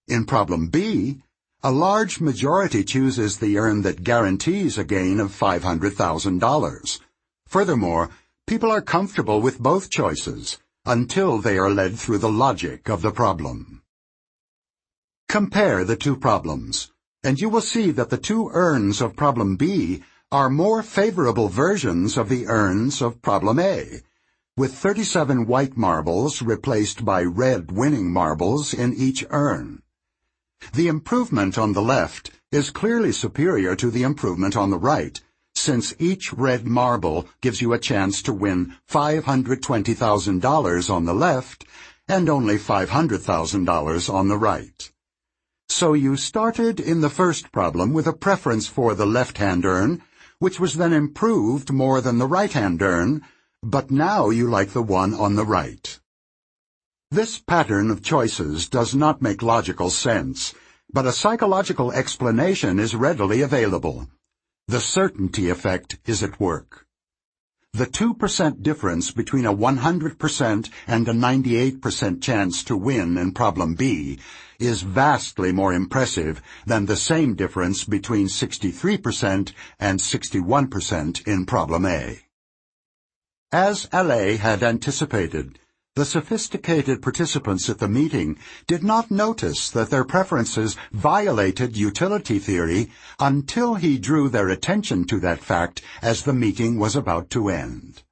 In 0.08 0.26
problem 0.26 0.70
B, 0.70 1.22
a 1.62 1.72
large 1.72 2.20
majority 2.20 2.84
chooses 2.84 3.38
the 3.38 3.56
urn 3.60 3.84
that 3.84 4.04
guarantees 4.04 4.80
a 4.80 4.84
gain 4.84 5.20
of 5.20 5.30
$500,000. 5.30 7.00
Furthermore, 7.46 8.10
people 8.48 8.72
are 8.72 8.82
comfortable 8.82 9.42
with 9.42 9.60
both 9.60 9.92
choices 9.92 10.58
until 10.86 11.38
they 11.38 11.58
are 11.58 11.70
led 11.70 11.98
through 11.98 12.18
the 12.18 12.32
logic 12.32 12.90
of 12.90 13.02
the 13.02 13.12
problem. 13.12 13.82
Compare 15.30 15.86
the 15.86 15.96
two 15.96 16.16
problems, 16.16 16.92
and 17.24 17.40
you 17.40 17.50
will 17.50 17.62
see 17.62 17.92
that 17.92 18.10
the 18.10 18.18
two 18.18 18.50
urns 18.54 19.00
of 19.00 19.16
problem 19.16 19.56
B 19.56 20.04
are 20.32 20.50
more 20.50 20.82
favorable 20.82 21.50
versions 21.50 22.18
of 22.18 22.30
the 22.30 22.48
urns 22.48 23.02
of 23.02 23.22
problem 23.22 23.60
A, 23.60 24.02
with 24.58 24.74
37 24.74 25.46
white 25.46 25.78
marbles 25.78 26.42
replaced 26.42 27.06
by 27.06 27.24
red 27.24 27.72
winning 27.72 28.12
marbles 28.12 28.74
in 28.74 28.94
each 28.94 29.24
urn. 29.30 29.82
The 30.74 30.88
improvement 30.88 31.58
on 31.58 31.74
the 31.74 31.82
left 31.82 32.32
is 32.52 32.70
clearly 32.70 33.12
superior 33.12 33.76
to 33.76 33.92
the 33.92 34.04
improvement 34.04 34.58
on 34.58 34.70
the 34.70 34.78
right, 34.78 35.22
since 35.62 35.94
each 36.00 36.34
red 36.34 36.66
marble 36.66 37.28
gives 37.42 37.62
you 37.62 37.74
a 37.74 37.80
chance 37.80 38.24
to 38.24 38.34
win 38.34 38.76
$520,000 38.90 40.90
on 40.90 41.06
the 41.06 41.14
left 41.14 41.66
and 42.08 42.28
only 42.28 42.58
$500,000 42.58 44.14
on 44.14 44.28
the 44.28 44.38
right. 44.38 44.92
So 45.70 45.94
you 45.94 46.18
started 46.18 46.80
in 46.80 47.02
the 47.02 47.10
first 47.10 47.52
problem 47.52 47.94
with 47.94 48.08
a 48.08 48.14
preference 48.14 48.68
for 48.68 48.96
the 48.96 49.06
left-hand 49.06 49.66
urn 49.66 50.02
which 50.42 50.60
was 50.60 50.74
then 50.74 50.92
improved 50.92 51.72
more 51.72 52.02
than 52.02 52.18
the 52.18 52.26
right-hand 52.26 52.82
urn, 52.82 53.22
but 53.62 53.92
now 53.92 54.32
you 54.32 54.50
like 54.50 54.72
the 54.72 54.82
one 54.82 55.14
on 55.14 55.36
the 55.36 55.46
right. 55.46 56.00
This 57.12 57.38
pattern 57.38 57.92
of 57.92 58.02
choices 58.02 58.68
does 58.68 58.96
not 58.96 59.22
make 59.22 59.44
logical 59.44 59.92
sense, 59.92 60.56
but 60.92 61.06
a 61.06 61.12
psychological 61.12 61.92
explanation 61.92 62.80
is 62.80 62.96
readily 62.96 63.42
available. 63.42 64.08
The 64.72 64.80
certainty 64.80 65.50
effect 65.50 66.00
is 66.06 66.24
at 66.24 66.40
work. 66.40 66.86
The 67.74 67.88
2% 67.88 68.64
difference 68.64 69.12
between 69.12 69.46
a 69.46 69.54
100% 69.54 70.70
and 70.88 71.08
a 71.10 71.12
98% 71.12 72.22
chance 72.22 72.64
to 72.64 72.78
win 72.78 73.18
in 73.18 73.34
problem 73.34 73.76
B 73.76 74.18
is 74.60 74.84
vastly 74.84 75.52
more 75.52 75.74
impressive 75.74 76.42
than 76.66 76.86
the 76.86 76.96
same 76.96 77.36
difference 77.36 77.84
between 77.84 78.28
63% 78.28 79.52
and 79.78 80.00
61% 80.00 81.28
in 81.28 81.46
problem 81.46 81.86
A. 81.86 82.22
As 83.52 83.88
Allais 83.88 84.38
had 84.38 84.64
anticipated, 84.64 85.60
the 85.94 86.06
sophisticated 86.06 87.02
participants 87.02 87.70
at 87.70 87.80
the 87.80 87.88
meeting 87.88 88.38
did 88.66 88.82
not 88.82 89.12
notice 89.12 89.70
that 89.70 89.90
their 89.90 90.06
preferences 90.06 90.78
violated 90.94 91.76
utility 91.76 92.40
theory 92.40 92.90
until 93.20 93.76
he 93.76 93.98
drew 93.98 94.30
their 94.30 94.48
attention 94.48 95.04
to 95.04 95.20
that 95.20 95.44
fact 95.44 95.82
as 96.02 96.24
the 96.24 96.32
meeting 96.32 96.80
was 96.80 96.96
about 96.96 97.30
to 97.30 97.50
end. 97.50 98.04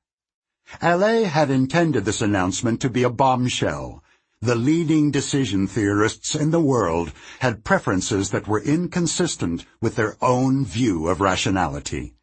Allais 0.81 1.23
had 1.23 1.49
intended 1.49 2.03
this 2.03 2.21
announcement 2.21 2.81
to 2.81 2.89
be 2.89 3.03
a 3.03 3.09
bombshell. 3.09 4.03
The 4.41 4.55
leading 4.55 5.09
decision 5.09 5.65
theorists 5.65 6.35
in 6.35 6.51
the 6.51 6.61
world 6.61 7.13
had 7.39 7.63
preferences 7.63 8.31
that 8.31 8.47
were 8.47 8.61
inconsistent 8.61 9.65
with 9.81 9.95
their 9.95 10.17
own 10.21 10.65
view 10.65 11.07
of 11.07 11.21
rationality. 11.21 12.13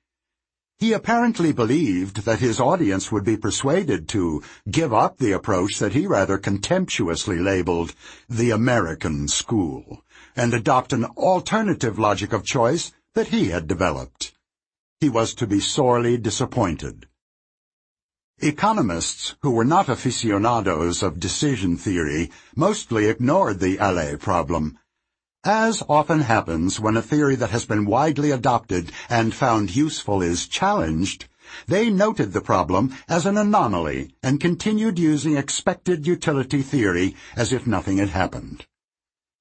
He 0.79 0.93
apparently 0.93 1.53
believed 1.53 2.25
that 2.27 2.41
his 2.41 2.61
audience 2.61 3.11
would 3.11 3.25
be 3.25 3.39
persuaded 3.39 4.09
to 4.11 4.43
give 4.71 4.93
up 4.93 5.17
the 5.17 5.33
approach 5.33 5.79
that 5.79 5.95
he 5.95 6.07
rather 6.07 6.37
contemptuously 6.37 7.39
labeled 7.39 7.95
the 8.29 8.51
American 8.51 9.27
school 9.27 10.05
and 10.37 10.53
adopt 10.53 10.93
an 10.93 11.07
alternative 11.17 11.99
logic 11.99 12.35
of 12.35 12.45
choice 12.45 12.93
that 13.15 13.29
he 13.29 13.49
had 13.49 13.67
developed. 13.67 14.35
He 15.01 15.09
was 15.09 15.35
to 15.37 15.47
be 15.47 15.61
sorely 15.61 16.19
disappointed. 16.19 17.09
Economists 18.41 19.35
who 19.41 19.53
were 19.53 19.65
not 19.65 19.89
aficionados 19.89 21.03
of 21.03 21.19
decision 21.19 21.79
theory 21.79 22.31
mostly 22.55 23.07
ignored 23.07 23.61
the 23.61 23.79
Allais 23.79 24.19
problem 24.21 24.79
as 25.47 25.81
often 25.89 26.23
happens 26.23 26.81
when 26.81 26.97
a 26.97 27.03
theory 27.03 27.37
that 27.37 27.51
has 27.51 27.65
been 27.65 27.87
widely 27.87 28.33
adopted 28.33 28.91
and 29.09 29.33
found 29.33 29.77
useful 29.77 30.21
is 30.21 30.49
challenged, 30.49 31.27
they 31.69 31.89
noted 31.89 32.33
the 32.33 32.41
problem 32.41 32.93
as 33.09 33.25
an 33.27 33.37
anomaly 33.37 34.11
and 34.25 34.41
continued 34.41 34.99
using 34.99 35.37
expected 35.37 36.05
utility 36.05 36.63
theory 36.63 37.15
as 37.37 37.53
if 37.53 37.65
nothing 37.65 37.99
had 37.99 38.09
happened. 38.09 38.67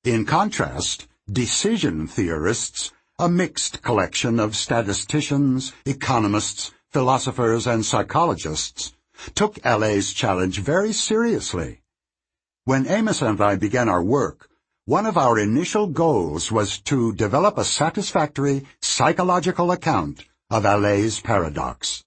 In 0.04 0.26
contrast, 0.26 1.08
decision 1.32 2.06
theorists, 2.06 2.92
a 3.18 3.28
mixed 3.28 3.82
collection 3.82 4.40
of 4.40 4.56
statisticians, 4.56 5.74
economists, 5.88 6.72
philosophers, 6.92 7.66
and 7.66 7.84
psychologists, 7.84 8.94
took 9.34 9.58
Allais's 9.66 10.14
challenge 10.14 10.60
very 10.60 10.94
seriously. 10.94 11.82
When 12.66 12.88
Amos 12.88 13.24
and 13.24 13.42
I 13.42 13.56
began 13.56 13.90
our 13.90 14.04
work, 14.04 14.50
one 14.88 15.08
of 15.08 15.18
our 15.18 15.40
initial 15.40 15.88
goals 15.88 16.52
was 16.52 16.78
to 16.78 17.12
develop 17.14 17.58
a 17.58 17.66
satisfactory 17.66 18.64
psychological 18.80 19.72
account 19.72 20.24
of 20.52 20.64
Allais' 20.64 21.24
paradox. 21.24 22.04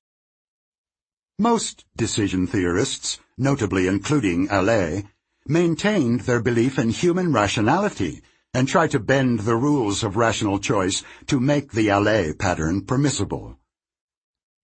Most 1.41 1.85
decision 1.97 2.47
theorists, 2.47 3.19
notably 3.37 3.89
including 3.89 4.47
Allais, 4.47 5.05
maintained 5.45 6.21
their 6.21 6.41
belief 6.41 6.79
in 6.79 6.91
human 6.91 7.33
rationality 7.33 8.23
and 8.55 8.69
tried 8.69 8.93
to 8.93 9.01
bend 9.01 9.41
the 9.41 9.57
rules 9.57 10.05
of 10.05 10.17
rational 10.17 10.61
choice 10.61 11.03
to 11.27 11.41
make 11.41 11.73
the 11.73 11.89
Allais 11.89 12.33
pattern 12.33 12.83
permissible. 12.83 13.59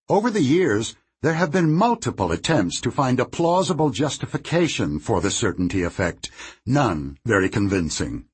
Over 0.09 0.31
the 0.31 0.43
years, 0.43 0.95
there 1.25 1.33
have 1.33 1.51
been 1.51 1.73
multiple 1.73 2.33
attempts 2.33 2.79
to 2.83 2.91
find 2.91 3.19
a 3.19 3.25
plausible 3.25 3.89
justification 3.89 4.99
for 4.99 5.23
the 5.23 5.31
certainty 5.31 5.83
effect, 5.83 6.31
none 6.67 7.17
very 7.25 7.49
convincing. 7.49 8.27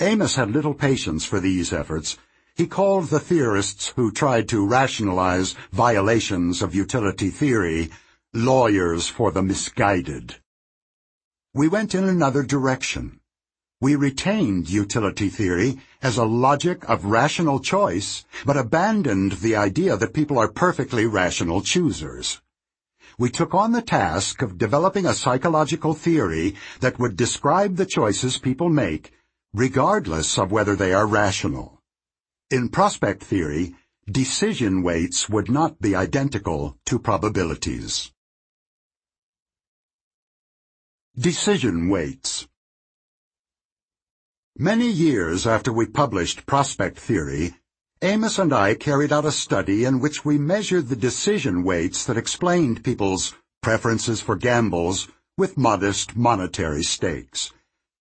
Amos 0.00 0.34
had 0.34 0.50
little 0.50 0.74
patience 0.74 1.24
for 1.24 1.38
these 1.38 1.72
efforts. 1.72 2.18
He 2.56 2.66
called 2.66 3.08
the 3.08 3.20
theorists 3.20 3.92
who 3.94 4.10
tried 4.10 4.48
to 4.48 4.66
rationalize 4.66 5.54
violations 5.70 6.60
of 6.60 6.74
utility 6.74 7.30
theory 7.30 7.90
lawyers 8.34 9.06
for 9.06 9.30
the 9.30 9.42
misguided. 9.42 10.34
We 11.54 11.68
went 11.68 11.94
in 11.94 12.02
another 12.02 12.42
direction. 12.42 13.20
We 13.78 13.94
retained 13.94 14.70
utility 14.70 15.28
theory 15.28 15.78
as 16.00 16.16
a 16.16 16.24
logic 16.24 16.88
of 16.88 17.04
rational 17.04 17.60
choice, 17.60 18.24
but 18.46 18.56
abandoned 18.56 19.32
the 19.32 19.54
idea 19.54 19.98
that 19.98 20.14
people 20.14 20.38
are 20.38 20.48
perfectly 20.48 21.04
rational 21.04 21.60
choosers. 21.60 22.40
We 23.18 23.28
took 23.28 23.52
on 23.52 23.72
the 23.72 23.82
task 23.82 24.40
of 24.40 24.56
developing 24.56 25.04
a 25.04 25.12
psychological 25.12 25.92
theory 25.92 26.54
that 26.80 26.98
would 26.98 27.16
describe 27.16 27.76
the 27.76 27.84
choices 27.84 28.38
people 28.38 28.70
make, 28.70 29.12
regardless 29.52 30.38
of 30.38 30.50
whether 30.50 30.74
they 30.74 30.94
are 30.94 31.06
rational. 31.06 31.82
In 32.50 32.70
prospect 32.70 33.22
theory, 33.22 33.74
decision 34.10 34.82
weights 34.82 35.28
would 35.28 35.50
not 35.50 35.80
be 35.82 35.94
identical 35.94 36.78
to 36.86 36.98
probabilities. 36.98 38.10
Decision 41.18 41.88
weights 41.90 42.46
Many 44.58 44.88
years 44.88 45.46
after 45.46 45.70
we 45.70 45.84
published 45.84 46.46
Prospect 46.46 46.98
Theory, 46.98 47.56
Amos 48.00 48.38
and 48.38 48.54
I 48.54 48.74
carried 48.74 49.12
out 49.12 49.26
a 49.26 49.30
study 49.30 49.84
in 49.84 50.00
which 50.00 50.24
we 50.24 50.38
measured 50.38 50.88
the 50.88 50.96
decision 50.96 51.62
weights 51.62 52.06
that 52.06 52.16
explained 52.16 52.82
people's 52.82 53.34
preferences 53.62 54.22
for 54.22 54.34
gambles 54.34 55.08
with 55.36 55.58
modest 55.58 56.16
monetary 56.16 56.82
stakes. 56.82 57.52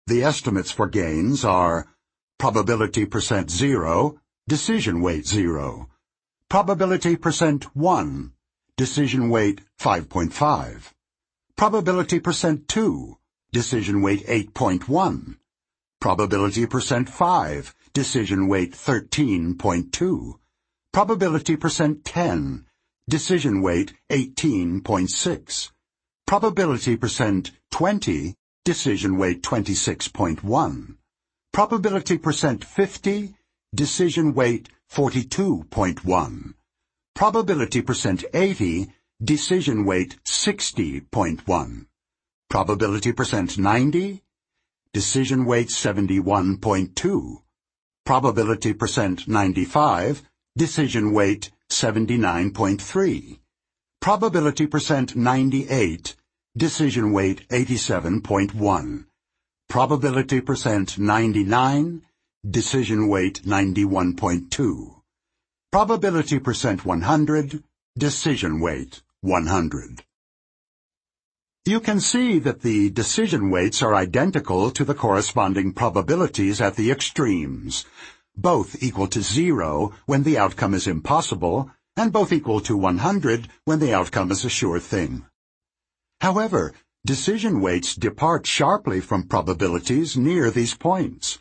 The 0.07 0.23
estimates 0.25 0.71
for 0.71 0.87
gains 0.87 1.45
are 1.45 1.87
probability 2.37 3.05
percent 3.05 3.49
zero, 3.49 4.19
decision 4.45 4.99
weight 4.99 5.25
zero, 5.25 5.87
probability 6.49 7.15
percent 7.15 7.73
one, 7.73 8.33
decision 8.75 9.29
weight 9.29 9.61
5.5, 9.79 10.91
probability 11.55 12.19
percent 12.19 12.67
two, 12.67 13.17
decision 13.53 14.01
weight 14.01 14.25
8.1, 14.27 15.37
probability 16.01 16.65
percent 16.65 17.07
5, 17.07 17.75
decision 17.93 18.47
weight 18.47 18.73
13.2. 18.73 20.33
Probability 20.91 21.55
percent 21.55 22.03
10, 22.03 22.65
decision 23.07 23.61
weight 23.61 23.93
18.6. 24.09 25.71
Probability 26.25 26.97
percent 26.97 27.51
20, 27.69 28.33
decision 28.65 29.17
weight 29.17 29.43
26.1. 29.43 30.95
Probability 31.53 32.17
percent 32.17 32.65
50, 32.65 33.35
decision 33.75 34.33
weight 34.33 34.69
42.1. 34.91 36.53
Probability 37.13 37.81
percent 37.83 38.25
80, 38.33 38.87
decision 39.23 39.85
weight 39.85 40.17
60.1. 40.25 41.85
Probability 42.49 43.11
percent 43.13 43.57
90, 43.59 44.23
decision 44.93 45.45
weight 45.45 45.69
71.2. 45.69 47.41
Probability 48.05 48.73
percent 48.73 49.27
95, 49.27 50.23
decision 50.57 51.13
weight 51.13 51.49
79.3. 51.69 53.39
Probability 54.01 54.67
percent 54.67 55.15
98, 55.15 56.15
decision 56.57 57.13
weight 57.13 57.47
87.1. 57.47 59.05
Probability 59.69 60.41
percent 60.41 60.97
99, 60.97 62.01
decision 62.49 63.07
weight 63.07 63.41
91.2. 63.43 65.01
Probability 65.71 66.39
percent 66.39 66.83
100, 66.83 67.63
decision 67.97 68.59
weight 68.59 69.01
100. 69.21 70.03
You 71.65 71.79
can 71.79 71.99
see 71.99 72.39
that 72.39 72.63
the 72.63 72.89
decision 72.89 73.51
weights 73.51 73.83
are 73.83 73.93
identical 73.93 74.71
to 74.71 74.83
the 74.83 74.95
corresponding 74.95 75.73
probabilities 75.73 76.59
at 76.59 76.75
the 76.75 76.89
extremes, 76.89 77.85
both 78.35 78.81
equal 78.81 79.05
to 79.09 79.21
zero 79.21 79.93
when 80.07 80.23
the 80.23 80.39
outcome 80.39 80.73
is 80.73 80.87
impossible, 80.87 81.69
and 81.95 82.11
both 82.11 82.33
equal 82.33 82.61
to 82.61 82.75
100 82.75 83.47
when 83.65 83.77
the 83.77 83.93
outcome 83.93 84.31
is 84.31 84.43
a 84.43 84.49
sure 84.49 84.79
thing. 84.79 85.27
However, 86.19 86.73
decision 87.05 87.61
weights 87.61 87.93
depart 87.93 88.47
sharply 88.47 88.99
from 88.99 89.27
probabilities 89.27 90.17
near 90.17 90.49
these 90.49 90.73
points. 90.73 91.37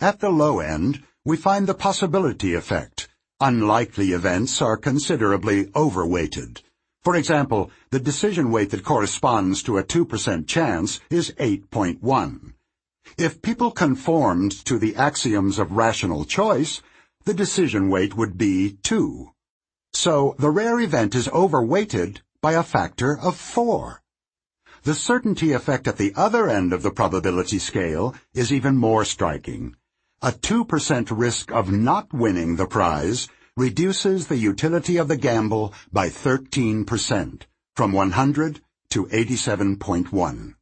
At 0.00 0.20
the 0.20 0.30
low 0.30 0.60
end, 0.60 1.02
we 1.26 1.36
find 1.36 1.66
the 1.66 1.74
possibility 1.74 2.54
effect. 2.54 3.06
Unlikely 3.38 4.12
events 4.12 4.62
are 4.62 4.78
considerably 4.78 5.70
overweighted. 5.76 6.62
For 7.04 7.16
example, 7.16 7.70
the 7.90 8.00
decision 8.00 8.50
weight 8.50 8.70
that 8.70 8.84
corresponds 8.84 9.62
to 9.62 9.78
a 9.78 9.84
2% 9.84 10.46
chance 10.46 11.00
is 11.10 11.32
8.1. 11.38 12.52
If 13.16 13.40
people 13.40 13.70
conformed 13.70 14.52
to 14.66 14.78
the 14.78 14.94
axioms 14.96 15.58
of 15.58 15.72
rational 15.72 16.24
choice, 16.24 16.82
the 17.24 17.34
decision 17.34 17.88
weight 17.88 18.16
would 18.16 18.36
be 18.36 18.78
2. 18.82 19.30
So 19.92 20.34
the 20.38 20.50
rare 20.50 20.80
event 20.80 21.14
is 21.14 21.28
overweighted 21.28 22.20
by 22.42 22.52
a 22.52 22.62
factor 22.62 23.18
of 23.18 23.36
4. 23.36 24.02
The 24.82 24.94
certainty 24.94 25.52
effect 25.52 25.88
at 25.88 25.96
the 25.96 26.12
other 26.14 26.48
end 26.48 26.72
of 26.72 26.82
the 26.82 26.90
probability 26.90 27.58
scale 27.58 28.14
is 28.34 28.52
even 28.52 28.76
more 28.76 29.04
striking. 29.04 29.76
A 30.22 30.32
2% 30.32 31.08
risk 31.10 31.52
of 31.52 31.72
not 31.72 32.12
winning 32.12 32.56
the 32.56 32.66
prize 32.66 33.28
reduces 33.58 34.28
the 34.28 34.36
utility 34.36 34.96
of 34.98 35.08
the 35.08 35.16
gamble 35.16 35.74
by 35.90 36.08
13%, 36.08 37.42
from 37.74 37.90
100 37.90 38.60
to 38.90 39.06
87.1. 39.06 40.54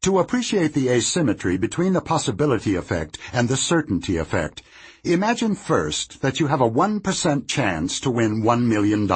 To 0.00 0.18
appreciate 0.18 0.72
the 0.72 0.88
asymmetry 0.88 1.58
between 1.58 1.92
the 1.92 2.00
possibility 2.00 2.76
effect 2.76 3.18
and 3.34 3.50
the 3.50 3.58
certainty 3.58 4.16
effect, 4.16 4.62
imagine 5.04 5.54
first 5.54 6.22
that 6.22 6.40
you 6.40 6.46
have 6.46 6.62
a 6.62 6.70
1% 6.70 7.46
chance 7.46 8.00
to 8.00 8.10
win 8.10 8.42
$1 8.42 8.62
million. 8.62 9.06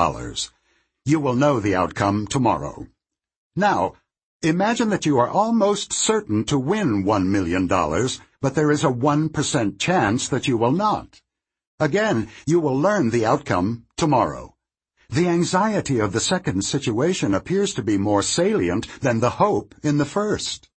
You 1.07 1.21
will 1.21 1.35
know 1.35 1.61
the 1.61 1.75
outcome 1.75 2.27
tomorrow. 2.27 2.87
Now, 3.57 3.95
imagine 4.43 4.91
that 4.91 5.07
you 5.07 5.19
are 5.19 5.31
almost 5.31 5.95
certain 5.95 6.45
to 6.45 6.59
win 6.59 7.05
$1 7.05 7.27
million, 7.27 7.67
but 7.67 8.55
there 8.55 8.71
is 8.71 8.85
a 8.85 8.89
1% 8.89 9.79
chance 9.79 10.29
that 10.29 10.47
you 10.47 10.59
will 10.59 10.73
not. 10.73 11.23
Again, 11.81 12.29
you 12.47 12.61
will 12.61 12.79
learn 12.79 13.11
the 13.11 13.27
outcome 13.27 13.87
tomorrow. 13.97 14.55
The 15.11 15.27
anxiety 15.27 15.99
of 15.99 16.13
the 16.13 16.21
second 16.21 16.65
situation 16.65 17.35
appears 17.35 17.75
to 17.75 17.83
be 17.83 17.99
more 17.99 18.23
salient 18.23 18.87
than 19.01 19.19
the 19.19 19.43
hope 19.43 19.75
in 19.83 19.99
the 19.99 20.05
first. 20.05 20.71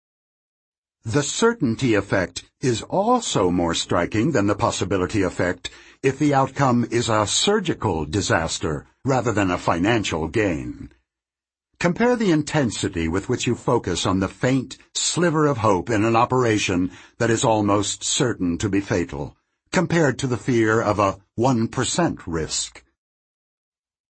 The 1.05 1.21
certainty 1.21 1.93
effect 1.93 2.45
is 2.61 2.81
also 2.81 3.51
more 3.51 3.75
striking 3.75 4.31
than 4.31 4.47
the 4.47 4.55
possibility 4.55 5.21
effect 5.21 5.69
if 6.01 6.17
the 6.17 6.33
outcome 6.33 6.87
is 6.89 7.09
a 7.09 7.27
surgical 7.27 8.03
disaster 8.05 8.87
rather 9.05 9.31
than 9.31 9.51
a 9.51 9.57
financial 9.59 10.27
gain. 10.27 10.89
Compare 11.79 12.15
the 12.15 12.31
intensity 12.31 13.07
with 13.07 13.29
which 13.29 13.45
you 13.45 13.53
focus 13.53 14.07
on 14.07 14.19
the 14.19 14.27
faint 14.27 14.79
sliver 14.95 15.45
of 15.45 15.59
hope 15.59 15.91
in 15.91 16.03
an 16.03 16.15
operation 16.15 16.89
that 17.19 17.29
is 17.29 17.43
almost 17.43 18.03
certain 18.03 18.57
to 18.57 18.67
be 18.67 18.81
fatal 18.81 19.36
compared 19.71 20.19
to 20.19 20.27
the 20.27 20.37
fear 20.37 20.81
of 20.81 20.99
a 20.99 21.17
1% 21.37 22.19
risk. 22.25 22.83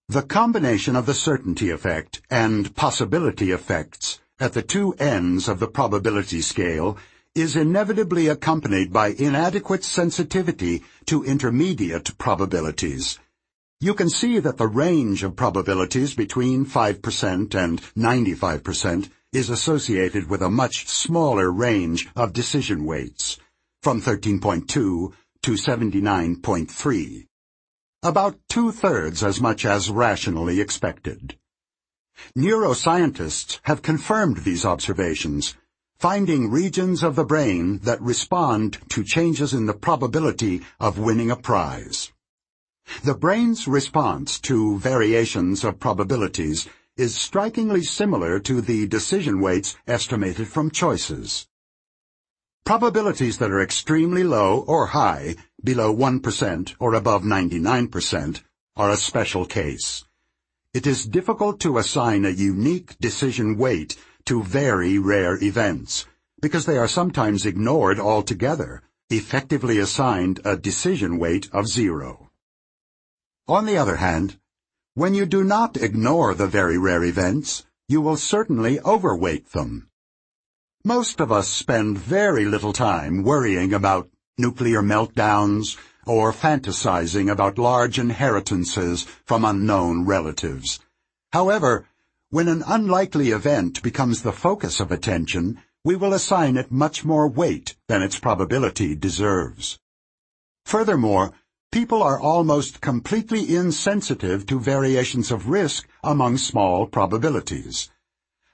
The 0.10 0.22
combination 0.22 0.96
of 0.96 1.06
the 1.06 1.14
certainty 1.14 1.70
effect 1.70 2.22
and 2.30 2.74
possibility 2.76 3.52
effects 3.52 4.20
at 4.40 4.54
the 4.54 4.62
two 4.62 4.94
ends 4.94 5.50
of 5.50 5.60
the 5.60 5.68
probability 5.68 6.42
scale 6.42 6.98
is 7.36 7.56
inevitably 7.56 8.28
accompanied 8.28 8.92
by 8.94 9.10
inadequate 9.10 9.84
sensitivity 9.84 10.84
to 11.06 11.24
intermediate 11.24 12.18
probabilities. 12.18 13.20
You 13.80 13.94
can 13.94 14.10
see 14.10 14.40
that 14.40 14.58
the 14.58 14.68
range 14.68 15.24
of 15.24 15.36
probabilities 15.36 16.16
between 16.16 16.66
5% 16.66 17.54
and 17.54 17.82
95% 17.96 19.10
is 19.34 19.50
associated 19.50 20.30
with 20.30 20.42
a 20.42 20.50
much 20.50 20.88
smaller 20.88 21.52
range 21.52 22.08
of 22.16 22.34
decision 22.34 22.86
weights, 22.86 23.38
from 23.84 24.02
13.2 24.02 24.68
to 24.68 25.14
79.3. 25.42 27.28
About 28.04 28.40
two-thirds 28.50 29.24
as 29.24 29.42
much 29.42 29.66
as 29.66 29.90
rationally 29.90 30.62
expected. 30.62 31.38
Neuroscientists 32.36 33.60
have 33.64 33.82
confirmed 33.82 34.38
these 34.38 34.66
observations, 34.66 35.56
finding 36.00 36.50
regions 36.50 37.04
of 37.04 37.16
the 37.16 37.26
brain 37.26 37.80
that 37.80 38.02
respond 38.02 38.80
to 38.90 39.04
changes 39.04 39.54
in 39.54 39.66
the 39.66 39.74
probability 39.74 40.62
of 40.80 41.00
winning 41.00 41.32
a 41.32 41.36
prize. 41.36 42.12
The 43.04 43.16
brain's 43.16 43.68
response 43.68 44.40
to 44.42 44.78
variations 44.80 45.64
of 45.64 45.80
probabilities 45.80 46.68
is 46.96 47.16
strikingly 47.16 47.84
similar 47.84 48.40
to 48.40 48.62
the 48.62 48.88
decision 48.88 49.40
weights 49.40 49.76
estimated 49.88 50.48
from 50.48 50.72
choices. 50.72 51.48
Probabilities 52.68 53.38
that 53.38 53.50
are 53.50 53.62
extremely 53.62 54.26
low 54.26 54.60
or 54.68 54.88
high, 54.88 55.38
below 55.64 55.96
1% 55.96 56.76
or 56.80 56.96
above 56.96 57.24
99%, 57.24 58.42
are 58.76 58.92
a 58.92 58.98
special 58.98 59.46
case. 59.46 60.04
It 60.74 60.86
is 60.86 61.06
difficult 61.06 61.62
to 61.62 61.78
assign 61.78 62.26
a 62.26 62.30
unique 62.30 63.00
decision 63.00 63.58
weight 63.58 63.96
to 64.26 64.44
very 64.44 65.00
rare 65.00 65.42
events, 65.42 66.08
because 66.42 66.66
they 66.66 66.78
are 66.78 66.90
sometimes 66.90 67.46
ignored 67.46 68.02
altogether, 68.02 68.82
effectively 69.10 69.78
assigned 69.78 70.42
a 70.44 70.58
decision 70.58 71.18
weight 71.18 71.48
of 71.54 71.70
zero. 71.70 72.32
On 73.48 73.66
the 73.66 73.78
other 73.78 73.96
hand, 73.96 74.42
when 74.94 75.14
you 75.14 75.26
do 75.26 75.42
not 75.42 75.78
ignore 75.78 76.34
the 76.34 76.48
very 76.48 76.78
rare 76.78 77.06
events, 77.06 77.66
you 77.88 78.02
will 78.02 78.18
certainly 78.18 78.78
overweight 78.82 79.54
them. 79.54 79.87
Most 80.88 81.20
of 81.20 81.34
us 81.34 81.50
spend 81.50 81.98
very 81.98 82.46
little 82.46 82.72
time 82.72 83.22
worrying 83.22 83.74
about 83.74 84.10
nuclear 84.38 84.82
meltdowns 84.82 85.76
or 86.06 86.32
fantasizing 86.32 87.30
about 87.30 87.58
large 87.58 88.00
inheritances 88.00 89.04
from 89.26 89.44
unknown 89.44 90.06
relatives. 90.06 90.80
However, 91.34 91.90
when 92.30 92.48
an 92.48 92.64
unlikely 92.66 93.32
event 93.32 93.84
becomes 93.84 94.22
the 94.22 94.32
focus 94.32 94.80
of 94.80 94.90
attention, 94.90 95.62
we 95.84 95.98
will 95.98 96.14
assign 96.14 96.56
it 96.56 96.72
much 96.72 97.04
more 97.04 97.28
weight 97.28 97.76
than 97.90 98.02
its 98.02 98.18
probability 98.18 98.96
deserves. 98.96 99.80
Furthermore, 100.64 101.34
people 101.70 102.02
are 102.02 102.18
almost 102.18 102.80
completely 102.80 103.54
insensitive 103.54 104.46
to 104.46 104.58
variations 104.58 105.32
of 105.32 105.50
risk 105.50 105.86
among 106.02 106.38
small 106.38 106.88
probabilities. 106.88 107.90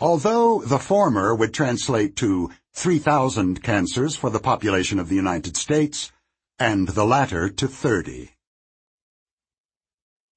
Although 0.00 0.62
the 0.62 0.80
former 0.80 1.32
would 1.32 1.54
translate 1.54 2.16
to 2.16 2.50
3,000 2.72 3.62
cancers 3.62 4.16
for 4.16 4.30
the 4.30 4.40
population 4.40 4.98
of 4.98 5.08
the 5.08 5.14
United 5.14 5.56
States, 5.56 6.10
and 6.58 6.88
the 6.88 7.06
latter 7.06 7.48
to 7.48 7.68
30. 7.68 8.30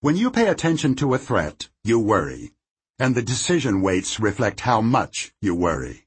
When 0.02 0.16
you 0.16 0.30
pay 0.30 0.50
attention 0.50 0.94
to 0.98 1.16
a 1.16 1.18
threat, 1.18 1.70
you 1.84 1.98
worry, 1.98 2.52
and 3.00 3.16
the 3.16 3.24
decision 3.24 3.82
weights 3.82 4.20
reflect 4.20 4.60
how 4.60 4.82
much 4.82 5.34
you 5.42 5.56
worry. 5.56 6.05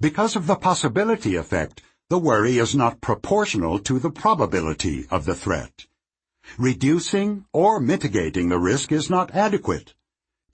Because 0.00 0.36
of 0.36 0.46
the 0.46 0.56
possibility 0.56 1.36
effect, 1.36 1.82
the 2.08 2.18
worry 2.18 2.58
is 2.58 2.74
not 2.74 3.00
proportional 3.00 3.78
to 3.80 3.98
the 3.98 4.10
probability 4.10 5.06
of 5.10 5.24
the 5.24 5.34
threat. 5.34 5.86
Reducing 6.58 7.44
or 7.52 7.80
mitigating 7.80 8.48
the 8.48 8.58
risk 8.58 8.92
is 8.92 9.08
not 9.08 9.34
adequate. 9.34 9.94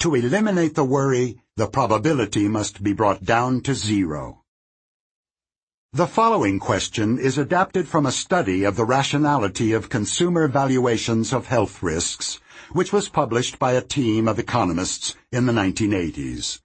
To 0.00 0.14
eliminate 0.14 0.74
the 0.74 0.84
worry, 0.84 1.40
the 1.56 1.66
probability 1.66 2.46
must 2.46 2.82
be 2.82 2.92
brought 2.92 3.24
down 3.24 3.62
to 3.62 3.74
zero. 3.74 4.44
The 5.92 6.06
following 6.06 6.58
question 6.58 7.18
is 7.18 7.38
adapted 7.38 7.88
from 7.88 8.06
a 8.06 8.12
study 8.12 8.62
of 8.64 8.76
the 8.76 8.84
rationality 8.84 9.72
of 9.72 9.88
consumer 9.88 10.46
valuations 10.46 11.32
of 11.32 11.46
health 11.46 11.82
risks, 11.82 12.38
which 12.72 12.92
was 12.92 13.08
published 13.08 13.58
by 13.58 13.72
a 13.72 13.80
team 13.80 14.28
of 14.28 14.38
economists 14.38 15.16
in 15.32 15.46
the 15.46 15.52
1980s. 15.52 16.60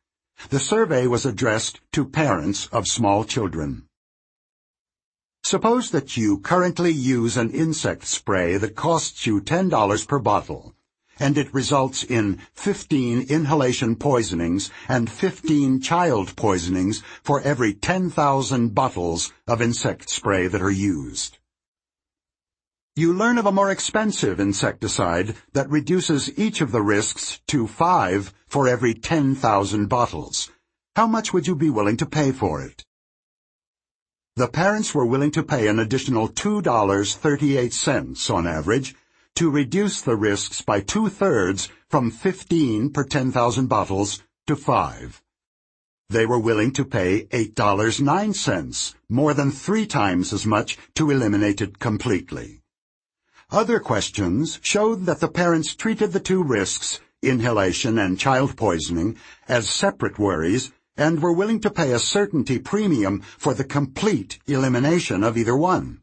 The 0.50 0.60
survey 0.60 1.08
was 1.08 1.26
addressed 1.26 1.80
to 1.94 2.06
parents 2.06 2.68
of 2.68 2.88
small 2.88 3.24
children. 3.24 3.88
Suppose 5.44 5.91
that 5.91 6.16
you 6.16 6.39
currently 6.39 6.91
use 6.91 7.36
an 7.38 7.52
insect 7.52 8.06
spray 8.06 8.58
that 8.58 8.76
costs 8.76 9.26
you 9.26 9.41
$10 9.41 10.08
per 10.08 10.20
bottle, 10.20 10.74
and 11.20 11.38
it 11.38 11.54
results 11.54 12.04
in 12.04 12.39
15 12.54 13.28
inhalation 13.30 13.96
poisonings 13.96 14.72
and 14.88 15.10
15 15.10 15.82
child 15.82 16.36
poisonings 16.36 17.04
for 17.24 17.41
every 17.41 17.74
10,000 17.74 18.74
bottles 18.74 19.32
of 19.48 19.62
insect 19.62 20.10
spray 20.10 20.48
that 20.48 20.62
are 20.62 20.72
used. 20.72 21.38
You 22.96 23.12
learn 23.12 23.38
of 23.38 23.46
a 23.46 23.52
more 23.52 23.72
expensive 23.72 24.39
insecticide 24.39 25.36
that 25.54 25.70
reduces 25.70 26.38
each 26.38 26.62
of 26.62 26.72
the 26.72 26.82
risks 26.82 27.41
to 27.48 27.68
5 27.68 28.34
for 28.54 28.68
every 28.68 28.93
10,000 28.93 29.88
bottles. 29.88 30.51
How 30.95 31.08
much 31.08 31.34
would 31.34 31.47
you 31.47 31.56
be 31.56 31.72
willing 31.72 31.97
to 31.97 32.06
pay 32.06 32.32
for 32.32 32.62
it? 32.62 32.86
The 34.36 34.47
parents 34.47 34.93
were 34.93 35.08
willing 35.08 35.32
to 35.32 35.41
pay 35.41 35.68
an 35.68 35.80
additional 35.80 36.30
$2.38 36.30 38.32
on 38.32 38.45
average 38.45 38.93
to 39.38 39.49
reduce 39.49 40.01
the 40.01 40.16
risks 40.16 40.62
by 40.62 40.82
two-thirds 40.82 41.70
from 41.89 42.12
15 42.12 42.91
per 42.91 43.04
10,000 43.04 43.66
bottles 43.66 44.22
to 44.45 44.56
5. 44.56 45.24
They 46.10 46.28
were 46.28 46.38
willing 46.38 46.74
to 46.74 46.86
pay 46.86 47.26
$8.09, 47.26 48.93
more 49.10 49.34
than 49.34 49.49
three 49.49 49.88
times 49.88 50.32
as 50.32 50.45
much 50.45 50.78
to 50.93 51.10
eliminate 51.10 51.60
it 51.60 51.80
completely. 51.80 52.62
Other 53.49 53.80
questions 53.80 54.60
showed 54.62 55.08
that 55.08 55.22
the 55.22 55.28
parents 55.28 55.74
treated 55.74 56.12
the 56.12 56.20
two 56.20 56.43
risks, 56.43 56.99
inhalation 57.24 57.98
and 57.98 58.20
child 58.20 58.56
poisoning, 58.56 59.18
as 59.48 59.70
separate 59.70 60.20
worries 60.20 60.72
and 60.96 61.22
were 61.22 61.34
willing 61.34 61.60
to 61.60 61.72
pay 61.72 61.92
a 61.92 62.00
certainty 62.00 62.60
premium 62.60 63.22
for 63.22 63.54
the 63.54 63.64
complete 63.64 64.40
elimination 64.48 65.24
of 65.24 65.38
either 65.38 65.56
one. 65.56 66.02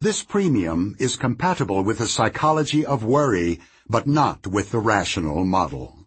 This 0.00 0.22
premium 0.22 0.96
is 0.98 1.16
compatible 1.16 1.82
with 1.82 1.98
the 1.98 2.06
psychology 2.06 2.86
of 2.86 3.04
worry, 3.04 3.60
but 3.86 4.06
not 4.06 4.46
with 4.46 4.70
the 4.70 4.78
rational 4.78 5.44
model. 5.44 6.06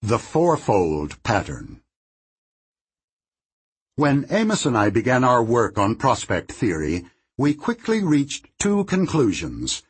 The 0.00 0.18
Fourfold 0.18 1.22
Pattern 1.22 1.82
When 3.96 4.24
Amos 4.30 4.64
and 4.64 4.78
I 4.78 4.88
began 4.88 5.24
our 5.24 5.42
work 5.42 5.76
on 5.76 5.96
prospect 5.96 6.52
theory, 6.52 7.04
we 7.36 7.52
quickly 7.52 8.02
reached 8.02 8.48
two 8.58 8.84
conclusions. 8.84 9.82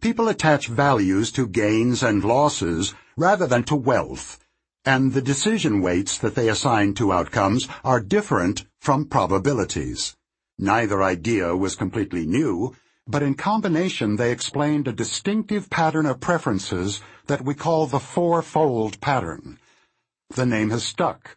People 0.00 0.28
attach 0.28 0.68
values 0.68 1.32
to 1.32 1.48
gains 1.48 2.04
and 2.04 2.22
losses 2.22 2.94
rather 3.16 3.48
than 3.48 3.64
to 3.64 3.74
wealth, 3.74 4.38
and 4.84 5.12
the 5.12 5.20
decision 5.20 5.80
weights 5.82 6.18
that 6.18 6.36
they 6.36 6.48
assign 6.48 6.94
to 6.94 7.12
outcomes 7.12 7.66
are 7.82 8.00
different 8.00 8.64
from 8.80 9.06
probabilities. 9.06 10.16
Neither 10.56 11.02
idea 11.02 11.56
was 11.56 11.74
completely 11.74 12.26
new, 12.26 12.76
but 13.08 13.24
in 13.24 13.34
combination 13.34 14.16
they 14.16 14.30
explained 14.30 14.86
a 14.86 14.92
distinctive 14.92 15.68
pattern 15.68 16.06
of 16.06 16.20
preferences 16.20 17.00
that 17.26 17.44
we 17.44 17.54
call 17.54 17.86
the 17.86 17.98
fourfold 17.98 19.00
pattern. 19.00 19.58
The 20.30 20.46
name 20.46 20.70
has 20.70 20.84
stuck. 20.84 21.36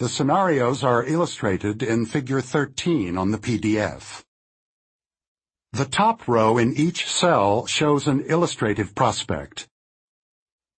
The 0.00 0.08
scenarios 0.08 0.82
are 0.82 1.04
illustrated 1.04 1.80
in 1.82 2.06
Figure 2.06 2.40
13 2.40 3.16
on 3.16 3.30
the 3.30 3.38
PDF. 3.38 4.24
The 5.72 5.84
top 5.84 6.26
row 6.26 6.58
in 6.58 6.74
each 6.76 7.06
cell 7.08 7.64
shows 7.64 8.08
an 8.08 8.22
illustrative 8.22 8.92
prospect. 8.96 9.68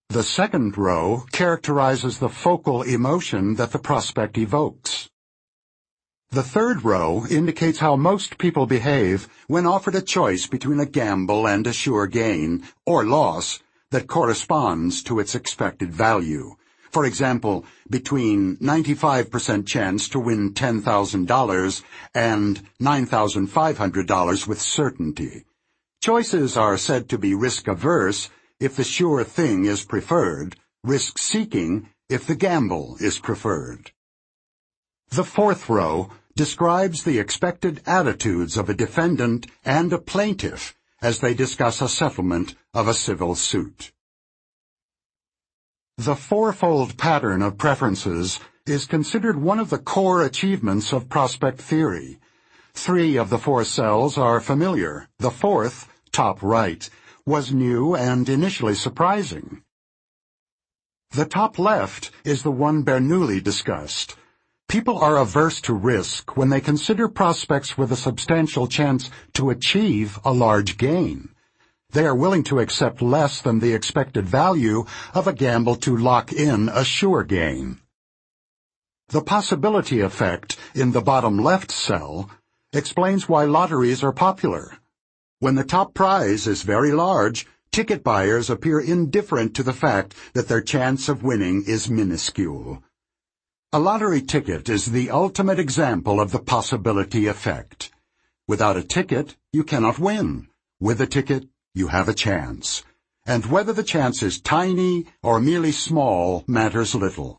The 0.09 0.21
second 0.21 0.77
row 0.77 1.23
characterizes 1.31 2.19
the 2.19 2.27
focal 2.27 2.81
emotion 2.81 3.55
that 3.55 3.71
the 3.71 3.79
prospect 3.79 4.37
evokes. 4.37 5.09
The 6.31 6.43
third 6.43 6.83
row 6.83 7.25
indicates 7.29 7.79
how 7.79 7.95
most 7.95 8.37
people 8.37 8.65
behave 8.65 9.29
when 9.47 9.65
offered 9.65 9.95
a 9.95 10.01
choice 10.01 10.45
between 10.45 10.81
a 10.81 10.85
gamble 10.85 11.47
and 11.47 11.65
a 11.67 11.71
sure 11.73 12.07
gain, 12.07 12.67
or 12.85 13.05
loss, 13.05 13.63
that 13.91 14.07
corresponds 14.07 15.01
to 15.03 15.19
its 15.19 15.35
expected 15.35 15.93
value. 15.93 16.57
For 16.91 17.05
example, 17.05 17.65
between 17.89 18.57
95% 18.57 19.65
chance 19.65 20.09
to 20.09 20.19
win 20.19 20.53
$10,000 20.53 21.83
and 22.13 22.69
$9,500 22.81 24.47
with 24.47 24.61
certainty. 24.61 25.45
Choices 26.01 26.57
are 26.57 26.77
said 26.77 27.07
to 27.09 27.17
be 27.17 27.33
risk-averse 27.33 28.29
if 28.59 28.75
the 28.75 28.83
sure 28.83 29.23
thing 29.23 29.65
is 29.65 29.85
preferred, 29.85 30.57
risk-seeking 30.83 31.87
if 32.09 32.27
the 32.27 32.35
gamble 32.35 32.97
is 32.99 33.19
preferred. 33.19 33.91
The 35.09 35.23
fourth 35.23 35.69
row 35.69 36.09
describes 36.35 37.03
the 37.03 37.19
expected 37.19 37.81
attitudes 37.85 38.57
of 38.57 38.69
a 38.69 38.73
defendant 38.73 39.47
and 39.63 39.93
a 39.93 39.97
plaintiff 39.97 40.75
as 41.01 41.19
they 41.19 41.33
discuss 41.33 41.81
a 41.81 41.89
settlement 41.89 42.55
of 42.73 42.87
a 42.87 42.93
civil 42.93 43.35
suit. 43.35 43.91
The 45.97 46.15
fourfold 46.15 46.97
pattern 46.97 47.41
of 47.41 47.57
preferences 47.57 48.39
is 48.65 48.85
considered 48.85 49.41
one 49.41 49.59
of 49.59 49.69
the 49.69 49.77
core 49.77 50.23
achievements 50.23 50.93
of 50.93 51.09
prospect 51.09 51.61
theory. 51.61 52.19
Three 52.73 53.17
of 53.17 53.29
the 53.29 53.37
four 53.37 53.63
cells 53.63 54.17
are 54.17 54.39
familiar. 54.39 55.09
The 55.19 55.31
fourth, 55.31 55.87
top 56.11 56.41
right, 56.41 56.89
was 57.25 57.53
new 57.53 57.95
and 57.95 58.27
initially 58.29 58.75
surprising. 58.75 59.63
The 61.11 61.25
top 61.25 61.59
left 61.59 62.11
is 62.23 62.43
the 62.43 62.51
one 62.51 62.83
Bernoulli 62.83 63.43
discussed. 63.43 64.15
People 64.69 64.97
are 64.97 65.17
averse 65.17 65.59
to 65.61 65.73
risk 65.73 66.37
when 66.37 66.49
they 66.49 66.61
consider 66.61 67.09
prospects 67.09 67.77
with 67.77 67.91
a 67.91 67.97
substantial 67.97 68.67
chance 68.67 69.11
to 69.33 69.49
achieve 69.49 70.17
a 70.23 70.31
large 70.31 70.77
gain. 70.77 71.30
They 71.91 72.05
are 72.05 72.15
willing 72.15 72.43
to 72.43 72.59
accept 72.59 73.01
less 73.01 73.41
than 73.41 73.59
the 73.59 73.73
expected 73.73 74.25
value 74.25 74.85
of 75.13 75.27
a 75.27 75.33
gamble 75.33 75.75
to 75.77 75.97
lock 75.97 76.31
in 76.31 76.69
a 76.69 76.85
sure 76.85 77.23
gain. 77.23 77.81
The 79.09 79.21
possibility 79.21 79.99
effect 79.99 80.57
in 80.73 80.93
the 80.93 81.01
bottom 81.01 81.37
left 81.37 81.69
cell 81.69 82.29
explains 82.71 83.27
why 83.27 83.43
lotteries 83.43 84.03
are 84.03 84.13
popular. 84.13 84.77
When 85.39 85.55
the 85.55 85.65
top 85.65 85.93
prize 85.93 86.47
is 86.47 86.63
very 86.63 86.93
large, 86.93 87.45
ticket 87.73 88.05
buyers 88.05 88.49
appear 88.49 88.79
indifferent 88.79 89.53
to 89.55 89.63
the 89.63 89.73
fact 89.73 90.15
that 90.33 90.47
their 90.47 90.61
chance 90.61 91.09
of 91.09 91.23
winning 91.23 91.63
is 91.67 91.89
minuscule. 91.89 92.81
A 93.73 93.79
lottery 93.79 94.21
ticket 94.21 94.69
is 94.69 94.85
the 94.85 95.09
ultimate 95.09 95.59
example 95.59 96.21
of 96.21 96.31
the 96.31 96.39
possibility 96.39 97.27
effect. 97.27 97.91
Without 98.47 98.77
a 98.77 98.83
ticket, 98.83 99.35
you 99.51 99.65
cannot 99.65 99.99
win. 99.99 100.47
With 100.79 101.01
a 101.01 101.07
ticket, 101.07 101.47
you 101.73 101.87
have 101.87 102.09
a 102.09 102.13
chance. 102.13 102.83
And 103.25 103.45
whether 103.45 103.73
the 103.73 103.83
chance 103.83 104.23
is 104.23 104.41
tiny 104.41 105.05
or 105.21 105.39
merely 105.39 105.71
small 105.71 106.43
matters 106.47 106.95
little. 106.95 107.37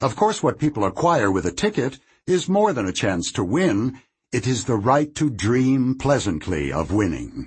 Of 0.00 0.16
course, 0.16 0.42
what 0.42 0.58
people 0.58 0.84
acquire 0.84 1.30
with 1.30 1.46
a 1.46 1.52
ticket 1.52 1.98
is 2.26 2.48
more 2.48 2.72
than 2.72 2.86
a 2.86 2.92
chance 2.92 3.32
to 3.32 3.44
win. 3.44 4.00
It 4.32 4.46
is 4.46 4.64
the 4.64 4.76
right 4.76 5.14
to 5.16 5.30
dream 5.30 5.96
pleasantly 5.96 6.72
of 6.72 6.92
winning. 6.92 7.46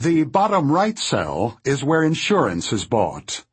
The 0.00 0.24
bottom 0.24 0.70
right 0.70 0.98
cell 0.98 1.58
is 1.64 1.82
where 1.82 2.02
insurance 2.02 2.72
is 2.72 2.84
bought. 2.84 3.44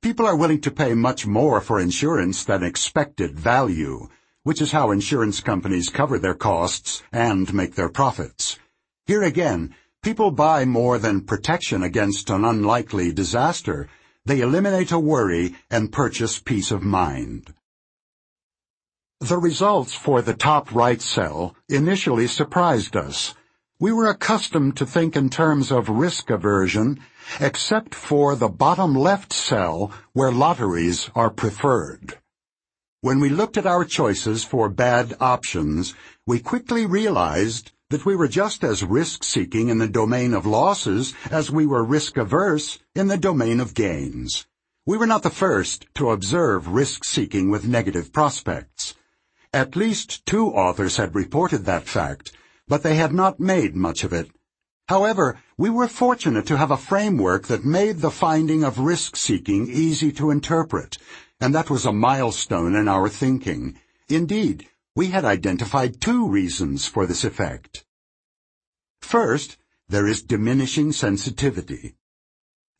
People 0.00 0.26
are 0.26 0.36
willing 0.36 0.60
to 0.62 0.70
pay 0.70 0.94
much 0.94 1.26
more 1.26 1.60
for 1.60 1.78
insurance 1.78 2.44
than 2.44 2.62
expected 2.62 3.38
value, 3.38 4.08
which 4.44 4.60
is 4.60 4.72
how 4.72 4.90
insurance 4.90 5.40
companies 5.40 5.90
cover 5.90 6.18
their 6.18 6.34
costs 6.34 7.02
and 7.12 7.52
make 7.52 7.74
their 7.74 7.88
profits. 7.88 8.58
Here 9.06 9.22
again, 9.22 9.74
People 10.04 10.30
buy 10.30 10.66
more 10.66 10.98
than 10.98 11.22
protection 11.22 11.82
against 11.82 12.28
an 12.28 12.44
unlikely 12.44 13.10
disaster. 13.10 13.88
They 14.26 14.40
eliminate 14.40 14.92
a 14.92 14.98
worry 14.98 15.54
and 15.70 15.90
purchase 15.90 16.38
peace 16.38 16.70
of 16.70 16.82
mind. 16.82 17.54
The 19.20 19.38
results 19.38 19.94
for 19.94 20.20
the 20.20 20.34
top 20.34 20.74
right 20.74 21.00
cell 21.00 21.56
initially 21.70 22.26
surprised 22.26 22.96
us. 22.96 23.34
We 23.80 23.92
were 23.92 24.10
accustomed 24.10 24.76
to 24.76 24.84
think 24.84 25.16
in 25.16 25.30
terms 25.30 25.72
of 25.72 25.88
risk 25.88 26.28
aversion, 26.28 27.00
except 27.40 27.94
for 27.94 28.36
the 28.36 28.50
bottom 28.50 28.94
left 28.94 29.32
cell 29.32 29.90
where 30.12 30.30
lotteries 30.30 31.10
are 31.14 31.30
preferred. 31.30 32.18
When 33.00 33.20
we 33.20 33.30
looked 33.30 33.56
at 33.56 33.64
our 33.64 33.86
choices 33.86 34.44
for 34.44 34.68
bad 34.68 35.14
options, 35.18 35.94
we 36.26 36.40
quickly 36.40 36.84
realized 36.84 37.72
that 37.94 38.04
we 38.04 38.16
were 38.16 38.26
just 38.26 38.64
as 38.64 38.82
risk-seeking 38.82 39.68
in 39.68 39.78
the 39.78 39.86
domain 39.86 40.34
of 40.34 40.44
losses 40.44 41.14
as 41.30 41.48
we 41.48 41.64
were 41.64 41.84
risk-averse 41.84 42.80
in 42.96 43.06
the 43.06 43.16
domain 43.16 43.60
of 43.60 43.72
gains. 43.72 44.48
We 44.84 44.98
were 44.98 45.06
not 45.06 45.22
the 45.22 45.30
first 45.30 45.86
to 45.94 46.10
observe 46.10 46.66
risk-seeking 46.66 47.52
with 47.52 47.68
negative 47.68 48.12
prospects. 48.12 48.96
At 49.52 49.76
least 49.76 50.26
two 50.26 50.48
authors 50.48 50.96
had 50.96 51.14
reported 51.14 51.66
that 51.66 51.86
fact, 51.86 52.32
but 52.66 52.82
they 52.82 52.96
had 52.96 53.12
not 53.12 53.38
made 53.38 53.76
much 53.76 54.02
of 54.02 54.12
it. 54.12 54.28
However, 54.88 55.38
we 55.56 55.70
were 55.70 55.86
fortunate 55.86 56.46
to 56.48 56.56
have 56.56 56.72
a 56.72 56.76
framework 56.76 57.46
that 57.46 57.64
made 57.64 57.98
the 57.98 58.10
finding 58.10 58.64
of 58.64 58.80
risk-seeking 58.80 59.68
easy 59.68 60.10
to 60.14 60.32
interpret, 60.32 60.98
and 61.40 61.54
that 61.54 61.70
was 61.70 61.86
a 61.86 61.92
milestone 61.92 62.74
in 62.74 62.88
our 62.88 63.08
thinking. 63.08 63.78
Indeed, 64.08 64.68
we 64.96 65.08
had 65.08 65.24
identified 65.24 66.00
two 66.00 66.28
reasons 66.28 66.86
for 66.86 67.06
this 67.06 67.24
effect. 67.24 67.84
First, 69.00 69.58
there 69.88 70.06
is 70.06 70.22
diminishing 70.22 70.92
sensitivity. 70.92 71.96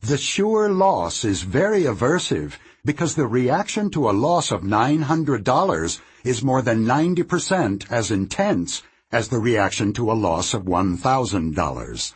The 0.01 0.17
sure 0.17 0.69
loss 0.69 1.25
is 1.25 1.41
very 1.41 1.83
aversive 1.83 2.53
because 2.83 3.15
the 3.15 3.27
reaction 3.27 3.89
to 3.91 4.09
a 4.09 4.11
loss 4.11 4.51
of 4.51 4.61
$900 4.61 6.01
is 6.23 6.43
more 6.43 6.61
than 6.61 6.85
90% 6.85 7.91
as 7.91 8.11
intense 8.11 8.83
as 9.11 9.27
the 9.29 9.39
reaction 9.39 9.93
to 9.93 10.11
a 10.11 10.13
loss 10.13 10.53
of 10.53 10.63
$1,000. 10.63 12.13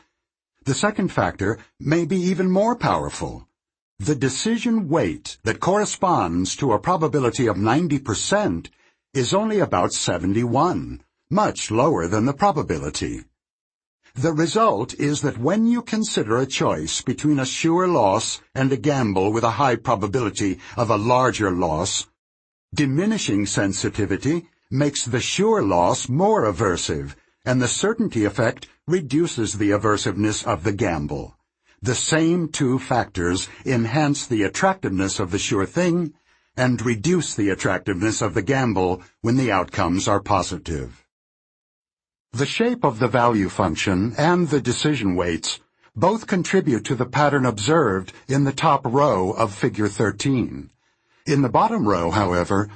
The 0.66 0.74
second 0.74 1.12
factor 1.12 1.58
may 1.80 2.06
be 2.06 2.18
even 2.18 2.52
more 2.52 2.76
powerful. 2.76 3.47
The 3.97 4.16
decision 4.16 4.88
weight 4.88 5.38
that 5.43 5.60
corresponds 5.60 6.56
to 6.58 6.74
a 6.74 6.80
probability 6.80 7.47
of 7.47 7.58
90% 7.58 8.70
is 9.14 9.34
only 9.34 9.60
about 9.60 9.91
71, 9.91 11.01
much 11.32 11.72
lower 11.72 12.07
than 12.07 12.26
the 12.26 12.34
probability. 12.34 13.24
The 14.16 14.34
result 14.34 14.93
is 14.95 15.22
that 15.22 15.38
when 15.38 15.66
you 15.66 15.82
consider 15.82 16.38
a 16.38 16.45
choice 16.45 17.01
between 17.01 17.39
a 17.39 17.45
sure 17.45 17.88
loss 17.88 18.41
and 18.53 18.72
a 18.72 18.78
gamble 18.78 19.32
with 19.32 19.43
a 19.43 19.51
high 19.51 19.78
probability 19.78 20.60
of 20.78 20.89
a 20.89 20.97
larger 20.97 21.51
loss, 21.51 22.07
diminishing 22.74 23.45
sensitivity 23.45 24.47
makes 24.70 25.05
the 25.05 25.20
sure 25.20 25.64
loss 25.64 26.07
more 26.07 26.43
aversive, 26.43 27.16
and 27.45 27.62
the 27.62 27.68
certainty 27.68 28.26
effect 28.26 28.68
reduces 28.88 29.53
the 29.53 29.72
aversiveness 29.72 30.43
of 30.45 30.64
the 30.64 30.74
gamble. 30.74 31.36
The 31.82 31.95
same 31.95 32.49
two 32.49 32.78
factors 32.78 33.47
enhance 33.66 34.28
the 34.28 34.43
attractiveness 34.43 35.20
of 35.20 35.32
the 35.32 35.39
sure 35.39 35.66
thing 35.66 36.14
and 36.60 36.86
reduce 36.86 37.36
the 37.36 37.49
attractiveness 37.49 38.22
of 38.22 38.34
the 38.34 38.41
gamble 38.41 39.01
when 39.22 39.38
the 39.38 39.49
outcomes 39.49 40.10
are 40.10 40.20
positive. 40.20 41.05
The 42.34 42.45
shape 42.45 42.84
of 42.84 42.99
the 42.99 43.07
value 43.07 43.47
function 43.47 44.14
and 44.18 44.49
the 44.49 44.60
decision 44.60 45.16
weights 45.16 45.62
both 45.95 46.28
contribute 46.28 46.84
to 46.86 46.95
the 46.95 47.05
pattern 47.05 47.45
observed 47.45 48.12
in 48.28 48.43
the 48.43 48.51
top 48.51 48.86
row 48.86 49.32
of 49.32 49.53
figure 49.53 49.88
13. 49.88 50.70
In 51.26 51.41
the 51.41 51.49
bottom 51.49 51.88
row, 51.88 52.12
however, 52.12 52.70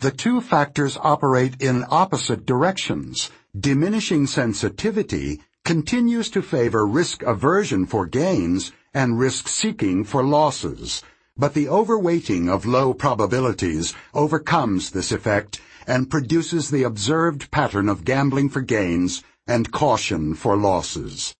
the 0.00 0.10
two 0.10 0.42
factors 0.42 0.98
operate 1.00 1.62
in 1.62 1.84
opposite 1.88 2.44
directions. 2.44 3.30
Diminishing 3.58 4.26
sensitivity 4.26 5.40
continues 5.64 6.28
to 6.30 6.42
favor 6.42 6.86
risk 6.86 7.22
aversion 7.22 7.86
for 7.86 8.06
gains 8.06 8.72
and 8.92 9.18
risk 9.18 9.48
seeking 9.48 10.04
for 10.04 10.22
losses, 10.22 11.02
but 11.40 11.54
the 11.54 11.64
overweighting 11.64 12.50
of 12.50 12.66
low 12.66 12.92
probabilities 12.92 13.94
overcomes 14.12 14.90
this 14.90 15.10
effect 15.10 15.58
and 15.86 16.10
produces 16.10 16.68
the 16.68 16.82
observed 16.82 17.50
pattern 17.50 17.88
of 17.88 18.04
gambling 18.04 18.50
for 18.50 18.60
gains 18.60 19.24
and 19.46 19.72
caution 19.72 20.34
for 20.34 20.54
losses. 20.54 21.34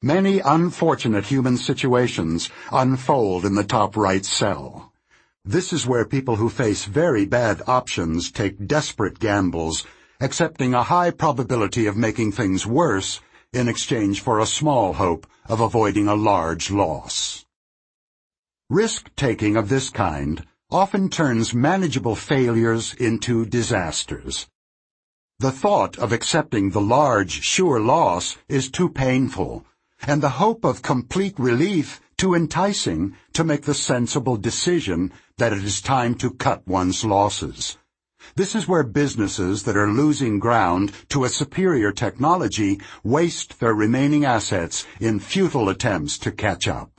Many 0.00 0.38
unfortunate 0.38 1.24
human 1.24 1.56
situations 1.56 2.50
unfold 2.70 3.44
in 3.44 3.56
the 3.56 3.64
top 3.64 3.96
right 3.96 4.24
cell. 4.24 4.92
This 5.44 5.72
is 5.72 5.88
where 5.88 6.04
people 6.04 6.36
who 6.36 6.48
face 6.48 6.84
very 6.84 7.26
bad 7.26 7.62
options 7.66 8.30
take 8.30 8.68
desperate 8.68 9.18
gambles, 9.18 9.84
accepting 10.20 10.72
a 10.72 10.84
high 10.84 11.10
probability 11.10 11.86
of 11.86 11.96
making 11.96 12.30
things 12.30 12.64
worse 12.64 13.20
in 13.52 13.68
exchange 13.68 14.20
for 14.20 14.38
a 14.38 14.46
small 14.46 14.92
hope 14.92 15.26
of 15.48 15.60
avoiding 15.60 16.06
a 16.06 16.14
large 16.14 16.70
loss. 16.70 17.43
Risk-taking 18.70 19.56
of 19.58 19.68
this 19.68 19.90
kind 19.90 20.42
often 20.70 21.10
turns 21.10 21.52
manageable 21.52 22.16
failures 22.16 22.94
into 22.94 23.44
disasters. 23.44 24.48
The 25.38 25.50
thought 25.50 25.98
of 25.98 26.12
accepting 26.12 26.70
the 26.70 26.80
large, 26.80 27.42
sure 27.42 27.78
loss 27.78 28.38
is 28.48 28.70
too 28.70 28.88
painful, 28.88 29.66
and 30.06 30.22
the 30.22 30.40
hope 30.40 30.64
of 30.64 30.80
complete 30.80 31.38
relief 31.38 32.00
too 32.16 32.34
enticing 32.34 33.14
to 33.34 33.44
make 33.44 33.64
the 33.64 33.74
sensible 33.74 34.38
decision 34.38 35.12
that 35.36 35.52
it 35.52 35.62
is 35.62 35.82
time 35.82 36.14
to 36.14 36.30
cut 36.30 36.66
one's 36.66 37.04
losses. 37.04 37.76
This 38.34 38.54
is 38.54 38.66
where 38.66 38.82
businesses 38.82 39.64
that 39.64 39.76
are 39.76 39.90
losing 39.90 40.38
ground 40.38 40.90
to 41.10 41.24
a 41.24 41.28
superior 41.28 41.92
technology 41.92 42.80
waste 43.02 43.60
their 43.60 43.74
remaining 43.74 44.24
assets 44.24 44.86
in 45.00 45.20
futile 45.20 45.68
attempts 45.68 46.16
to 46.18 46.32
catch 46.32 46.66
up. 46.66 46.93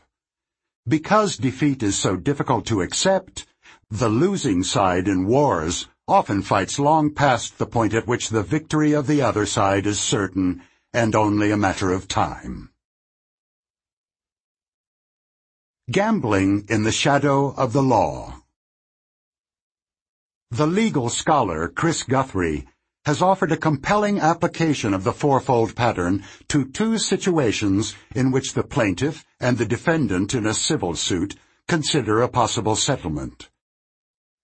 Because 0.88 1.38
defeat 1.38 1.82
is 1.82 1.98
so 1.98 2.16
difficult 2.16 2.68
to 2.68 2.82
accept, 2.82 3.48
the 3.90 4.10
losing 4.10 4.62
side 4.62 5.08
in 5.08 5.26
wars 5.26 5.88
often 6.08 6.44
fights 6.44 6.78
long 6.78 7.12
past 7.12 7.58
the 7.58 7.66
point 7.66 7.96
at 7.96 8.06
which 8.06 8.30
the 8.30 8.44
victory 8.44 8.92
of 8.94 9.08
the 9.08 9.22
other 9.22 9.48
side 9.48 9.88
is 9.88 10.00
certain 10.00 10.62
and 10.94 11.16
only 11.16 11.50
a 11.50 11.58
matter 11.58 11.92
of 11.92 12.08
time. 12.08 12.70
Gambling 15.90 16.66
in 16.70 16.84
the 16.84 16.92
Shadow 16.92 17.54
of 17.56 17.74
the 17.74 17.84
Law 17.84 18.42
The 20.52 20.68
legal 20.68 21.10
scholar 21.10 21.68
Chris 21.68 22.04
Guthrie 22.04 22.68
has 23.06 23.22
offered 23.22 23.52
a 23.52 23.58
compelling 23.58 24.20
application 24.20 24.94
of 24.94 25.04
the 25.04 25.14
fourfold 25.14 25.76
pattern 25.76 26.24
to 26.48 26.66
two 26.66 26.98
situations 26.98 27.96
in 28.16 28.32
which 28.32 28.54
the 28.54 28.64
plaintiff 28.64 29.24
and 29.40 29.58
the 29.58 29.66
defendant 29.66 30.34
in 30.34 30.46
a 30.46 30.54
civil 30.54 30.96
suit 30.96 31.36
consider 31.68 32.22
a 32.22 32.28
possible 32.28 32.76
settlement. 32.76 33.50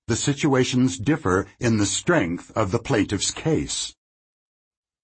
The 0.07 0.15
situations 0.15 0.97
differ 0.97 1.47
in 1.59 1.77
the 1.77 1.85
strength 1.85 2.51
of 2.55 2.71
the 2.71 2.79
plaintiff's 2.79 3.31
case. 3.31 3.95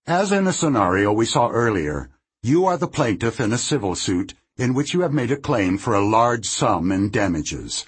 As 0.05 0.31
in 0.31 0.45
a 0.47 0.53
scenario 0.53 1.11
we 1.11 1.25
saw 1.25 1.49
earlier, 1.49 2.09
you 2.43 2.65
are 2.65 2.77
the 2.77 2.87
plaintiff 2.87 3.39
in 3.39 3.51
a 3.51 3.57
civil 3.57 3.95
suit 3.95 4.35
in 4.57 4.73
which 4.73 4.93
you 4.93 5.01
have 5.01 5.13
made 5.13 5.31
a 5.31 5.37
claim 5.37 5.77
for 5.77 5.93
a 5.93 6.05
large 6.05 6.45
sum 6.45 6.91
in 6.91 7.09
damages. 7.09 7.85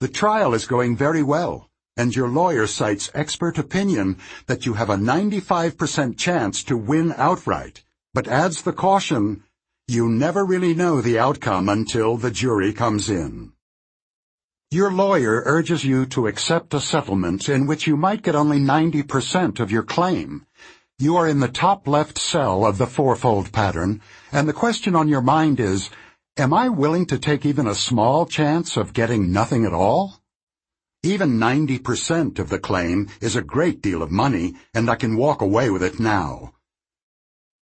The 0.00 0.08
trial 0.08 0.54
is 0.54 0.66
going 0.66 0.96
very 0.96 1.22
well 1.22 1.68
and 1.98 2.14
your 2.14 2.28
lawyer 2.28 2.66
cites 2.68 3.10
expert 3.12 3.58
opinion 3.58 4.16
that 4.46 4.64
you 4.64 4.74
have 4.74 4.88
a 4.88 4.96
95% 4.96 6.16
chance 6.16 6.62
to 6.62 6.76
win 6.76 7.12
outright, 7.16 7.82
but 8.14 8.28
adds 8.28 8.62
the 8.62 8.72
caution, 8.72 9.42
you 9.88 10.08
never 10.08 10.44
really 10.44 10.74
know 10.74 11.00
the 11.00 11.18
outcome 11.18 11.68
until 11.68 12.16
the 12.16 12.30
jury 12.30 12.72
comes 12.72 13.10
in. 13.10 13.52
Your 14.70 14.92
lawyer 14.92 15.42
urges 15.44 15.84
you 15.84 16.06
to 16.06 16.28
accept 16.28 16.72
a 16.72 16.80
settlement 16.80 17.48
in 17.48 17.66
which 17.66 17.86
you 17.88 17.96
might 17.96 18.22
get 18.22 18.36
only 18.36 18.60
90% 18.60 19.58
of 19.58 19.72
your 19.72 19.82
claim. 19.82 20.46
You 21.00 21.16
are 21.16 21.26
in 21.26 21.40
the 21.40 21.48
top 21.48 21.88
left 21.88 22.18
cell 22.18 22.64
of 22.64 22.78
the 22.78 22.86
fourfold 22.86 23.50
pattern, 23.50 24.02
and 24.30 24.48
the 24.48 24.52
question 24.52 24.94
on 24.94 25.08
your 25.08 25.22
mind 25.22 25.58
is, 25.58 25.90
am 26.36 26.52
I 26.52 26.68
willing 26.68 27.06
to 27.06 27.18
take 27.18 27.44
even 27.44 27.66
a 27.66 27.74
small 27.74 28.24
chance 28.24 28.76
of 28.76 28.92
getting 28.92 29.32
nothing 29.32 29.64
at 29.64 29.72
all? 29.72 30.17
Even 31.04 31.38
90% 31.38 32.40
of 32.40 32.48
the 32.48 32.58
claim 32.58 33.08
is 33.20 33.36
a 33.36 33.42
great 33.42 33.80
deal 33.80 34.02
of 34.02 34.10
money, 34.10 34.56
and 34.74 34.90
I 34.90 34.96
can 34.96 35.16
walk 35.16 35.40
away 35.40 35.70
with 35.70 35.82
it 35.82 36.00
now. 36.00 36.54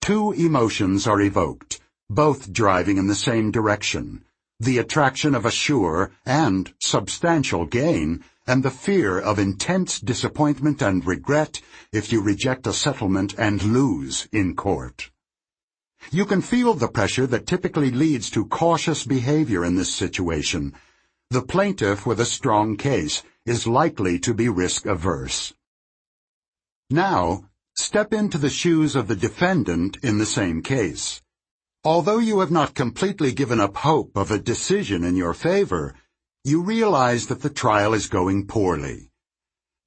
Two 0.02 0.32
emotions 0.32 1.06
are 1.06 1.20
evoked, 1.20 1.82
both 2.10 2.54
driving 2.54 2.98
in 2.98 3.08
the 3.08 3.16
same 3.16 3.52
direction. 3.52 4.24
The 4.62 4.78
attraction 4.78 5.36
of 5.36 5.46
a 5.46 5.52
sure 5.52 6.12
and 6.26 6.74
substantial 6.80 7.66
gain, 7.66 8.24
and 8.48 8.64
the 8.64 8.72
fear 8.72 9.20
of 9.20 9.38
intense 9.38 10.00
disappointment 10.00 10.82
and 10.82 11.06
regret 11.06 11.60
if 11.92 12.14
you 12.14 12.22
reject 12.22 12.66
a 12.68 12.72
settlement 12.72 13.36
and 13.38 13.62
lose 13.62 14.30
in 14.32 14.56
court. 14.56 15.12
You 16.10 16.26
can 16.26 16.42
feel 16.42 16.74
the 16.74 16.88
pressure 16.88 17.28
that 17.28 17.48
typically 17.48 17.92
leads 17.92 18.30
to 18.30 18.46
cautious 18.46 19.04
behavior 19.06 19.66
in 19.66 19.76
this 19.76 19.94
situation, 19.94 20.74
the 21.30 21.42
plaintiff 21.42 22.06
with 22.06 22.20
a 22.20 22.26
strong 22.26 22.78
case 22.78 23.24
is 23.46 23.68
likely 23.68 24.20
to 24.20 24.34
be 24.34 24.50
risk-averse. 24.50 25.54
Now, 26.90 27.46
Step 27.78 28.14
into 28.14 28.38
the 28.38 28.50
shoes 28.50 28.96
of 28.96 29.10
the 29.10 29.18
defendant 29.18 29.98
in 30.02 30.18
the 30.18 30.26
same 30.26 30.62
case. 30.62 31.22
Although 31.84 32.20
you 32.20 32.40
have 32.40 32.50
not 32.50 32.74
completely 32.74 33.34
given 33.34 33.60
up 33.60 33.76
hope 33.76 34.16
of 34.16 34.32
a 34.32 34.40
decision 34.40 35.04
in 35.04 35.18
your 35.18 35.34
favor, 35.34 35.94
you 36.46 36.62
realize 36.62 37.28
that 37.28 37.42
the 37.42 37.50
trial 37.50 37.94
is 37.94 38.08
going 38.08 38.48
poorly. 38.48 39.10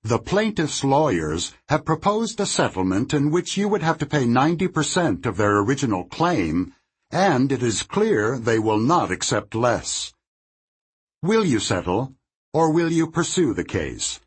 The 0.02 0.18
plaintiff's 0.18 0.84
lawyers 0.84 1.54
have 1.70 1.86
proposed 1.86 2.38
a 2.40 2.46
settlement 2.46 3.14
in 3.14 3.30
which 3.30 3.56
you 3.56 3.68
would 3.70 3.82
have 3.82 3.96
to 3.98 4.06
pay 4.06 4.26
90% 4.26 5.24
of 5.24 5.38
their 5.38 5.56
original 5.56 6.04
claim, 6.04 6.74
and 7.10 7.50
it 7.50 7.62
is 7.62 7.82
clear 7.84 8.38
they 8.38 8.58
will 8.58 8.78
not 8.78 9.10
accept 9.10 9.54
less. 9.54 10.12
Will 11.22 11.44
you 11.44 11.58
settle, 11.58 12.14
or 12.54 12.70
will 12.70 12.92
you 12.92 13.10
pursue 13.10 13.52
the 13.52 13.64
case? 13.64 14.20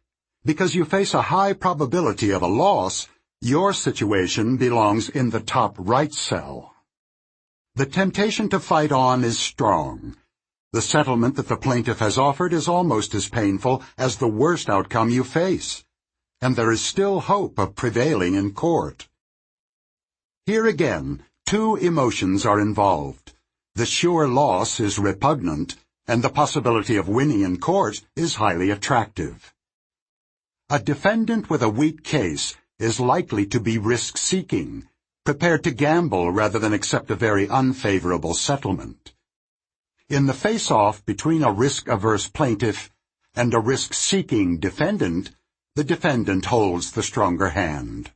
Because 0.43 0.75
you 0.75 0.83
face 0.83 1.13
a 1.13 1.21
high 1.21 1.53
probability 1.53 2.31
of 2.31 2.41
a 2.41 2.47
loss, 2.47 3.07
your 3.39 3.71
situation 3.71 4.57
belongs 4.57 5.07
in 5.07 5.29
the 5.29 5.39
top 5.39 5.75
right 5.79 6.13
cell. 6.13 6.75
The 7.75 7.85
temptation 7.85 8.49
to 8.49 8.59
fight 8.59 8.91
on 8.91 9.23
is 9.23 9.39
strong. 9.39 10.17
The 10.73 10.81
settlement 10.81 11.37
that 11.37 11.47
the 11.47 11.55
plaintiff 11.55 11.99
has 11.99 12.17
offered 12.17 12.51
is 12.51 12.67
almost 12.67 13.15
as 13.15 13.29
painful 13.29 13.81
as 13.97 14.17
the 14.17 14.27
worst 14.27 14.69
outcome 14.69 15.09
you 15.09 15.23
face, 15.23 15.85
and 16.41 16.57
there 16.57 16.73
is 16.73 16.81
still 16.81 17.21
hope 17.21 17.57
of 17.57 17.75
prevailing 17.75 18.35
in 18.35 18.51
court. 18.51 19.07
Here 20.45 20.65
again, 20.65 21.23
two 21.45 21.77
emotions 21.77 22.45
are 22.45 22.59
involved. 22.59 23.31
The 23.75 23.85
sure 23.85 24.27
loss 24.27 24.81
is 24.81 24.99
repugnant, 24.99 25.77
and 26.11 26.21
the 26.21 26.29
possibility 26.29 26.97
of 26.97 27.07
winning 27.07 27.39
in 27.39 27.57
court 27.57 28.01
is 28.17 28.35
highly 28.35 28.69
attractive. 28.69 29.53
A 30.69 30.77
defendant 30.77 31.49
with 31.49 31.63
a 31.63 31.69
weak 31.69 32.03
case 32.03 32.57
is 32.77 32.99
likely 32.99 33.45
to 33.45 33.61
be 33.61 33.77
risk-seeking, 33.77 34.89
prepared 35.23 35.63
to 35.63 35.71
gamble 35.71 36.29
rather 36.29 36.59
than 36.59 36.73
accept 36.73 37.09
a 37.11 37.15
very 37.15 37.47
unfavorable 37.47 38.33
settlement. 38.33 39.13
In 40.09 40.25
the 40.25 40.33
face-off 40.33 41.05
between 41.05 41.43
a 41.43 41.51
risk-averse 41.53 42.27
plaintiff 42.27 42.91
and 43.33 43.53
a 43.53 43.61
risk-seeking 43.61 44.59
defendant, 44.59 45.31
the 45.77 45.85
defendant 45.85 46.43
holds 46.47 46.91
the 46.91 47.03
stronger 47.03 47.51
hand. 47.51 48.11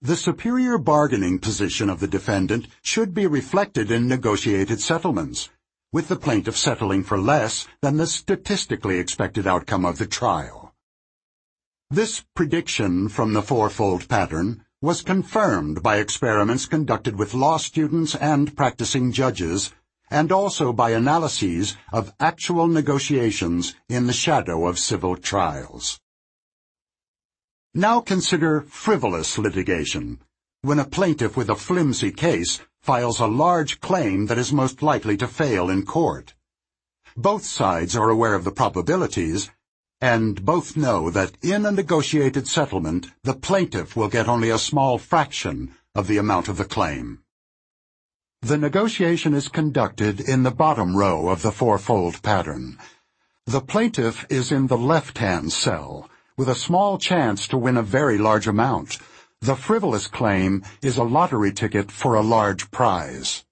The 0.00 0.14
superior 0.14 0.78
bargaining 0.78 1.40
position 1.40 1.90
of 1.90 1.98
the 1.98 2.06
defendant 2.06 2.68
should 2.82 3.14
be 3.14 3.26
reflected 3.26 3.90
in 3.90 4.06
negotiated 4.06 4.80
settlements, 4.80 5.48
with 5.92 6.08
the 6.08 6.16
plaintiff 6.16 6.56
settling 6.56 7.02
for 7.02 7.18
less 7.18 7.68
than 7.82 7.98
the 7.98 8.06
statistically 8.06 8.98
expected 8.98 9.46
outcome 9.46 9.84
of 9.84 9.98
the 9.98 10.06
trial. 10.06 10.74
This 11.90 12.24
prediction 12.34 13.10
from 13.10 13.34
the 13.34 13.42
fourfold 13.42 14.08
pattern 14.08 14.64
was 14.80 15.02
confirmed 15.02 15.82
by 15.82 15.98
experiments 15.98 16.66
conducted 16.66 17.16
with 17.16 17.34
law 17.34 17.58
students 17.58 18.14
and 18.14 18.56
practicing 18.56 19.12
judges, 19.12 19.72
and 20.10 20.32
also 20.32 20.72
by 20.72 20.90
analyses 20.90 21.76
of 21.92 22.12
actual 22.18 22.66
negotiations 22.66 23.74
in 23.88 24.06
the 24.06 24.12
shadow 24.12 24.66
of 24.66 24.78
civil 24.78 25.16
trials. 25.16 26.00
Now 27.74 28.00
consider 28.00 28.62
frivolous 28.62 29.38
litigation, 29.38 30.18
when 30.62 30.78
a 30.78 30.84
plaintiff 30.84 31.36
with 31.36 31.48
a 31.48 31.56
flimsy 31.56 32.10
case 32.10 32.60
files 32.82 33.20
a 33.20 33.26
large 33.26 33.80
claim 33.80 34.26
that 34.26 34.38
is 34.38 34.52
most 34.52 34.82
likely 34.82 35.16
to 35.16 35.28
fail 35.28 35.70
in 35.70 35.84
court. 35.84 36.34
Both 37.16 37.44
sides 37.44 37.94
are 37.96 38.10
aware 38.10 38.34
of 38.34 38.44
the 38.44 38.50
probabilities 38.50 39.50
and 40.00 40.44
both 40.44 40.76
know 40.76 41.08
that 41.10 41.38
in 41.42 41.64
a 41.64 41.70
negotiated 41.70 42.48
settlement 42.48 43.06
the 43.22 43.34
plaintiff 43.34 43.94
will 43.94 44.08
get 44.08 44.28
only 44.28 44.50
a 44.50 44.58
small 44.58 44.98
fraction 44.98 45.74
of 45.94 46.08
the 46.08 46.18
amount 46.18 46.48
of 46.48 46.56
the 46.56 46.64
claim. 46.64 47.20
The 48.40 48.58
negotiation 48.58 49.32
is 49.32 49.48
conducted 49.48 50.18
in 50.18 50.42
the 50.42 50.50
bottom 50.50 50.96
row 50.96 51.28
of 51.28 51.42
the 51.42 51.52
fourfold 51.52 52.20
pattern. 52.22 52.78
The 53.46 53.60
plaintiff 53.60 54.26
is 54.28 54.50
in 54.50 54.66
the 54.66 54.76
left-hand 54.76 55.52
cell, 55.52 56.10
with 56.36 56.48
a 56.48 56.56
small 56.56 56.98
chance 56.98 57.46
to 57.48 57.56
win 57.56 57.76
a 57.76 57.82
very 57.82 58.18
large 58.18 58.48
amount. 58.48 58.98
The 59.42 59.56
frivolous 59.56 60.06
claim 60.06 60.62
is 60.82 60.96
a 60.96 61.02
lottery 61.02 61.52
ticket 61.52 61.90
for 61.90 62.14
a 62.14 62.22
large 62.22 62.70
prize. 62.70 63.44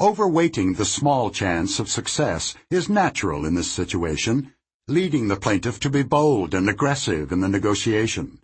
Overweighting 0.00 0.76
the 0.76 0.84
small 0.84 1.30
chance 1.30 1.80
of 1.80 1.90
success 1.90 2.54
is 2.70 2.88
natural 2.88 3.44
in 3.44 3.56
this 3.56 3.68
situation, 3.68 4.54
leading 4.86 5.26
the 5.26 5.34
plaintiff 5.34 5.80
to 5.80 5.90
be 5.90 6.04
bold 6.04 6.54
and 6.54 6.68
aggressive 6.68 7.32
in 7.32 7.40
the 7.40 7.48
negotiation. 7.48 8.38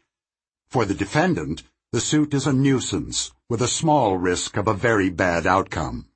For 0.69 0.85
the 0.85 0.95
defendant, 0.95 1.63
the 1.93 2.01
suit 2.01 2.35
is 2.35 2.49
a 2.49 2.53
nuisance, 2.53 3.31
with 3.49 3.63
a 3.63 3.69
small 3.69 4.19
risk 4.19 4.57
of 4.57 4.67
a 4.67 4.75
very 4.75 5.09
bad 5.09 5.47
outcome. 5.47 6.07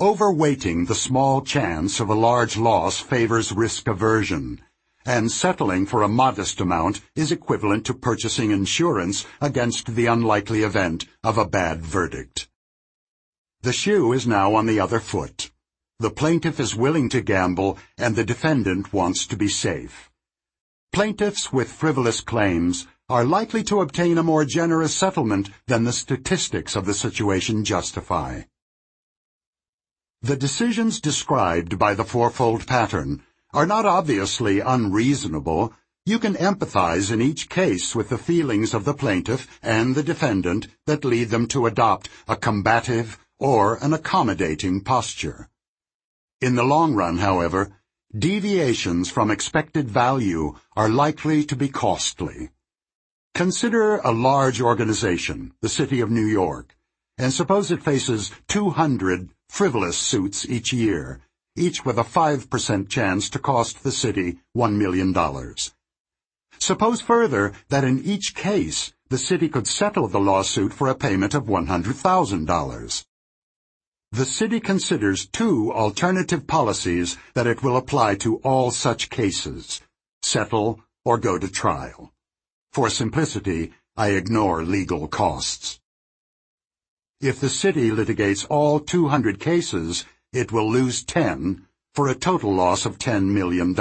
Overweighting 0.00 0.86
the 0.86 0.94
small 0.94 1.40
chance 1.40 1.98
of 1.98 2.08
a 2.08 2.14
large 2.14 2.56
loss 2.56 3.00
favors 3.00 3.50
risk 3.50 3.88
aversion, 3.88 4.62
and 5.06 5.30
settling 5.30 5.86
for 5.86 6.02
a 6.02 6.08
modest 6.08 6.60
amount 6.60 7.00
is 7.14 7.30
equivalent 7.30 7.84
to 7.86 7.94
purchasing 7.94 8.50
insurance 8.50 9.26
against 9.40 9.94
the 9.94 10.06
unlikely 10.06 10.62
event 10.62 11.06
of 11.22 11.36
a 11.36 11.46
bad 11.46 11.82
verdict. 11.82 12.48
The 13.62 13.72
shoe 13.72 14.12
is 14.12 14.26
now 14.26 14.54
on 14.54 14.66
the 14.66 14.80
other 14.80 15.00
foot. 15.00 15.50
The 15.98 16.10
plaintiff 16.10 16.58
is 16.58 16.74
willing 16.74 17.08
to 17.10 17.20
gamble, 17.20 17.78
and 17.96 18.16
the 18.16 18.24
defendant 18.24 18.92
wants 18.92 19.26
to 19.28 19.36
be 19.36 19.48
safe. 19.48 20.10
Plaintiffs 20.92 21.52
with 21.52 21.72
frivolous 21.72 22.20
claims 22.20 22.86
are 23.08 23.24
likely 23.24 23.62
to 23.64 23.80
obtain 23.80 24.16
a 24.16 24.22
more 24.22 24.44
generous 24.44 24.94
settlement 24.94 25.50
than 25.66 25.84
the 25.84 25.92
statistics 25.92 26.76
of 26.76 26.86
the 26.86 26.94
situation 26.94 27.64
justify. 27.64 28.42
The 30.22 30.36
decisions 30.36 31.00
described 31.00 31.78
by 31.78 31.94
the 31.94 32.04
fourfold 32.04 32.66
pattern 32.66 33.22
are 33.54 33.66
not 33.66 33.86
obviously 33.86 34.58
unreasonable. 34.58 35.72
You 36.04 36.18
can 36.18 36.34
empathize 36.34 37.10
in 37.10 37.22
each 37.22 37.48
case 37.48 37.94
with 37.94 38.08
the 38.08 38.18
feelings 38.18 38.74
of 38.74 38.84
the 38.84 38.92
plaintiff 38.92 39.46
and 39.62 39.94
the 39.94 40.02
defendant 40.02 40.66
that 40.86 41.04
lead 41.04 41.30
them 41.30 41.46
to 41.48 41.66
adopt 41.66 42.10
a 42.28 42.36
combative 42.36 43.16
or 43.38 43.76
an 43.76 43.94
accommodating 43.94 44.82
posture. 44.82 45.48
In 46.40 46.56
the 46.56 46.64
long 46.64 46.94
run, 46.94 47.18
however, 47.18 47.78
deviations 48.16 49.08
from 49.08 49.30
expected 49.30 49.88
value 49.88 50.56
are 50.76 50.88
likely 50.88 51.44
to 51.44 51.56
be 51.56 51.68
costly. 51.68 52.50
Consider 53.34 53.96
a 53.98 54.12
large 54.12 54.60
organization, 54.60 55.54
the 55.60 55.68
City 55.68 56.00
of 56.00 56.10
New 56.10 56.26
York, 56.26 56.76
and 57.18 57.32
suppose 57.32 57.70
it 57.70 57.82
faces 57.82 58.30
200 58.48 59.30
frivolous 59.48 59.96
suits 59.96 60.44
each 60.48 60.72
year, 60.72 61.20
each 61.56 61.84
with 61.84 61.98
a 61.98 62.02
5% 62.02 62.88
chance 62.88 63.30
to 63.30 63.38
cost 63.38 63.82
the 63.82 63.92
city 63.92 64.38
$1 64.56 64.76
million. 64.76 65.14
Suppose 66.58 67.00
further 67.00 67.52
that 67.68 67.84
in 67.84 68.02
each 68.04 68.34
case, 68.34 68.92
the 69.08 69.18
city 69.18 69.48
could 69.48 69.66
settle 69.66 70.08
the 70.08 70.20
lawsuit 70.20 70.72
for 70.72 70.88
a 70.88 70.94
payment 70.94 71.34
of 71.34 71.44
$100,000 71.44 73.04
the 74.14 74.24
city 74.24 74.60
considers 74.60 75.26
two 75.26 75.72
alternative 75.72 76.46
policies 76.46 77.16
that 77.34 77.48
it 77.48 77.64
will 77.64 77.76
apply 77.76 78.14
to 78.14 78.36
all 78.44 78.70
such 78.70 79.10
cases, 79.10 79.80
settle 80.22 80.78
or 81.04 81.18
go 81.18 81.36
to 81.36 81.50
trial. 81.50 82.12
For 82.72 82.88
simplicity, 82.88 83.72
I 83.96 84.10
ignore 84.10 84.62
legal 84.62 85.08
costs. 85.08 85.80
If 87.20 87.40
the 87.40 87.48
city 87.48 87.90
litigates 87.90 88.46
all 88.48 88.78
200 88.78 89.40
cases, 89.40 90.04
it 90.34 90.50
will 90.50 90.68
lose 90.68 91.04
10 91.04 91.64
for 91.94 92.08
a 92.08 92.14
total 92.14 92.52
loss 92.52 92.84
of 92.84 92.98
$10 92.98 93.26
million. 93.26 93.74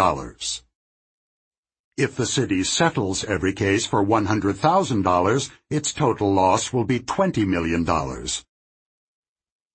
If 1.98 2.16
the 2.16 2.28
city 2.28 2.64
settles 2.64 3.24
every 3.24 3.54
case 3.54 3.88
for 3.88 4.06
$100,000, 4.06 5.50
its 5.72 5.94
total 5.94 6.32
loss 6.32 6.72
will 6.72 6.86
be 6.86 7.00
$20 7.00 7.48
million. 7.48 7.84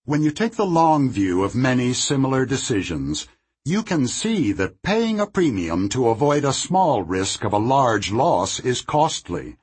When 0.04 0.22
you 0.22 0.30
take 0.30 0.54
the 0.54 0.64
long 0.64 1.10
view 1.10 1.42
of 1.42 1.56
many 1.56 1.92
similar 1.92 2.46
decisions, 2.46 3.26
you 3.64 3.82
can 3.82 4.06
see 4.06 4.52
that 4.52 4.80
paying 4.82 5.18
a 5.18 5.26
premium 5.26 5.88
to 5.90 6.08
avoid 6.08 6.44
a 6.44 6.52
small 6.52 7.02
risk 7.02 7.44
of 7.44 7.52
a 7.52 7.58
large 7.58 8.12
loss 8.12 8.60
is 8.60 8.80
costly. 8.82 9.56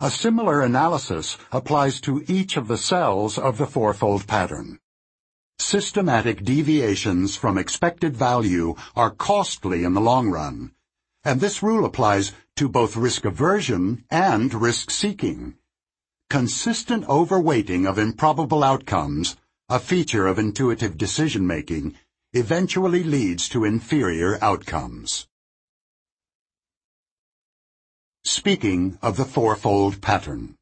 A 0.00 0.10
similar 0.10 0.62
analysis 0.62 1.38
applies 1.52 2.00
to 2.02 2.24
each 2.26 2.56
of 2.56 2.66
the 2.66 2.76
cells 2.76 3.38
of 3.38 3.56
the 3.56 3.66
fourfold 3.66 4.26
pattern. 4.26 4.80
Systematic 5.60 6.42
deviations 6.42 7.36
from 7.36 7.58
expected 7.58 8.16
value 8.16 8.74
are 8.96 9.10
costly 9.10 9.84
in 9.84 9.92
the 9.92 10.00
long 10.00 10.30
run, 10.30 10.72
and 11.22 11.38
this 11.40 11.62
rule 11.62 11.84
applies 11.84 12.32
to 12.56 12.68
both 12.68 12.96
risk 12.96 13.26
aversion 13.26 14.04
and 14.10 14.54
risk 14.54 14.90
seeking. 14.90 15.56
Consistent 16.30 17.04
overweighting 17.04 17.86
of 17.86 17.98
improbable 17.98 18.64
outcomes 18.64 19.36
a 19.68 19.78
feature 19.78 20.26
of 20.26 20.38
intuitive 20.38 20.98
decision-making, 20.98 21.94
eventually 22.32 23.04
leads 23.04 23.48
to 23.48 23.64
inferior 23.64 24.36
outcomes. 24.42 25.28
speaking 28.24 28.98
of 29.00 29.16
the 29.16 29.24
fourfold 29.24 30.00
pattern. 30.00 30.54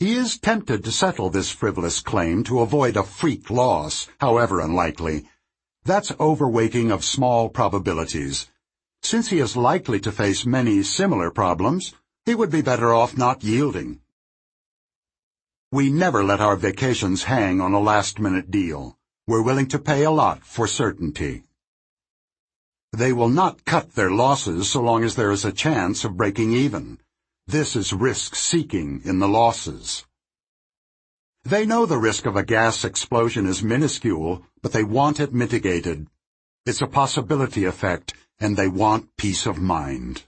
He 0.00 0.12
is 0.14 0.38
tempted 0.38 0.84
to 0.84 0.92
settle 0.92 1.28
this 1.28 1.50
frivolous 1.50 1.98
claim 1.98 2.44
to 2.44 2.60
avoid 2.60 2.96
a 2.96 3.02
freak 3.02 3.50
loss, 3.50 4.08
however 4.20 4.60
unlikely. 4.60 5.28
That's 5.84 6.12
overweighting 6.12 6.92
of 6.92 7.04
small 7.04 7.48
probabilities. 7.48 8.48
Since 9.02 9.30
he 9.30 9.40
is 9.40 9.56
likely 9.56 9.98
to 10.00 10.12
face 10.12 10.46
many 10.46 10.84
similar 10.84 11.32
problems, 11.32 11.94
he 12.24 12.36
would 12.36 12.50
be 12.50 12.62
better 12.62 12.94
off 12.94 13.18
not 13.18 13.42
yielding. 13.42 14.00
We 15.72 15.90
never 15.90 16.22
let 16.22 16.40
our 16.40 16.54
vacations 16.54 17.24
hang 17.24 17.60
on 17.60 17.72
a 17.72 17.80
last-minute 17.80 18.52
deal. 18.52 18.96
We're 19.26 19.42
willing 19.42 19.66
to 19.68 19.80
pay 19.80 20.04
a 20.04 20.12
lot 20.12 20.44
for 20.44 20.68
certainty. 20.68 21.42
They 22.92 23.12
will 23.12 23.28
not 23.28 23.64
cut 23.64 23.94
their 23.96 24.12
losses 24.12 24.70
so 24.70 24.80
long 24.80 25.02
as 25.02 25.16
there 25.16 25.32
is 25.32 25.44
a 25.44 25.50
chance 25.50 26.04
of 26.04 26.16
breaking 26.16 26.52
even. 26.52 27.00
This 27.48 27.76
is 27.76 27.94
risk-seeking 27.94 29.00
in 29.06 29.20
the 29.20 29.26
losses. 29.26 30.04
They 31.44 31.64
know 31.64 31.86
the 31.86 31.96
risk 31.96 32.26
of 32.26 32.36
a 32.36 32.42
gas 32.42 32.84
explosion 32.84 33.46
is 33.46 33.62
minuscule, 33.62 34.44
but 34.60 34.72
they 34.72 34.84
want 34.84 35.18
it 35.18 35.32
mitigated. 35.32 36.08
It's 36.66 36.82
a 36.82 36.86
possibility 36.86 37.64
effect, 37.64 38.12
and 38.38 38.54
they 38.54 38.68
want 38.68 39.16
peace 39.16 39.46
of 39.46 39.58
mind. 39.58 40.24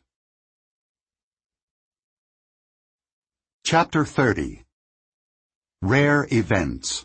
Chapter 3.66 4.06
30 4.06 4.64
Rare 5.82 6.26
Events 6.32 7.04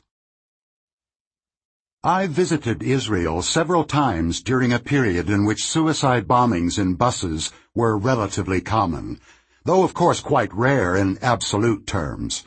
I 2.06 2.28
visited 2.28 2.82
Israel 2.82 3.42
several 3.42 3.84
times 3.84 4.42
during 4.42 4.72
a 4.72 4.80
period 4.80 5.30
in 5.30 5.44
which 5.44 5.66
suicide 5.66 6.26
bombings 6.26 6.80
in 6.80 6.94
buses 6.94 7.52
were 7.74 7.98
relatively 7.98 8.62
common 8.62 9.20
though 9.66 9.84
of 9.84 9.94
course 9.94 10.22
quite 10.22 10.54
rare 10.54 10.96
in 10.96 11.18
absolute 11.22 11.86
terms. 11.86 12.46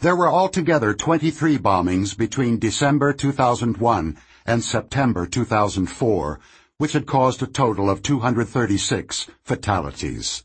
There 0.00 0.16
were 0.16 0.28
altogether 0.28 0.94
23 0.94 1.58
bombings 1.58 2.16
between 2.16 2.58
December 2.58 3.12
2001 3.12 4.16
and 4.46 4.64
September 4.64 5.26
2004, 5.26 6.40
which 6.78 6.92
had 6.92 7.06
caused 7.06 7.42
a 7.42 7.46
total 7.46 7.88
of 7.88 8.02
236 8.02 9.28
fatalities. 9.44 10.44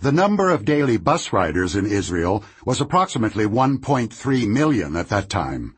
The 0.00 0.10
number 0.10 0.50
of 0.50 0.64
daily 0.64 0.96
bus 0.96 1.32
riders 1.32 1.76
in 1.76 1.86
Israel 1.86 2.42
was 2.64 2.80
approximately 2.80 3.44
1.3 3.44 4.48
million 4.48 4.96
at 4.96 5.10
that 5.10 5.28
time. 5.28 5.76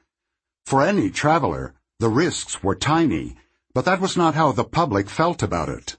For 0.65 0.83
any 0.83 1.11
traveler, 1.11 1.75
the 1.99 2.09
risks 2.09 2.63
were 2.63 2.75
tiny, 2.75 3.37
but 3.75 3.85
that 3.85 4.01
was 4.01 4.17
not 4.17 4.35
how 4.35 4.53
the 4.53 4.65
public 4.65 5.11
felt 5.11 5.43
about 5.43 5.69
it. 5.69 5.97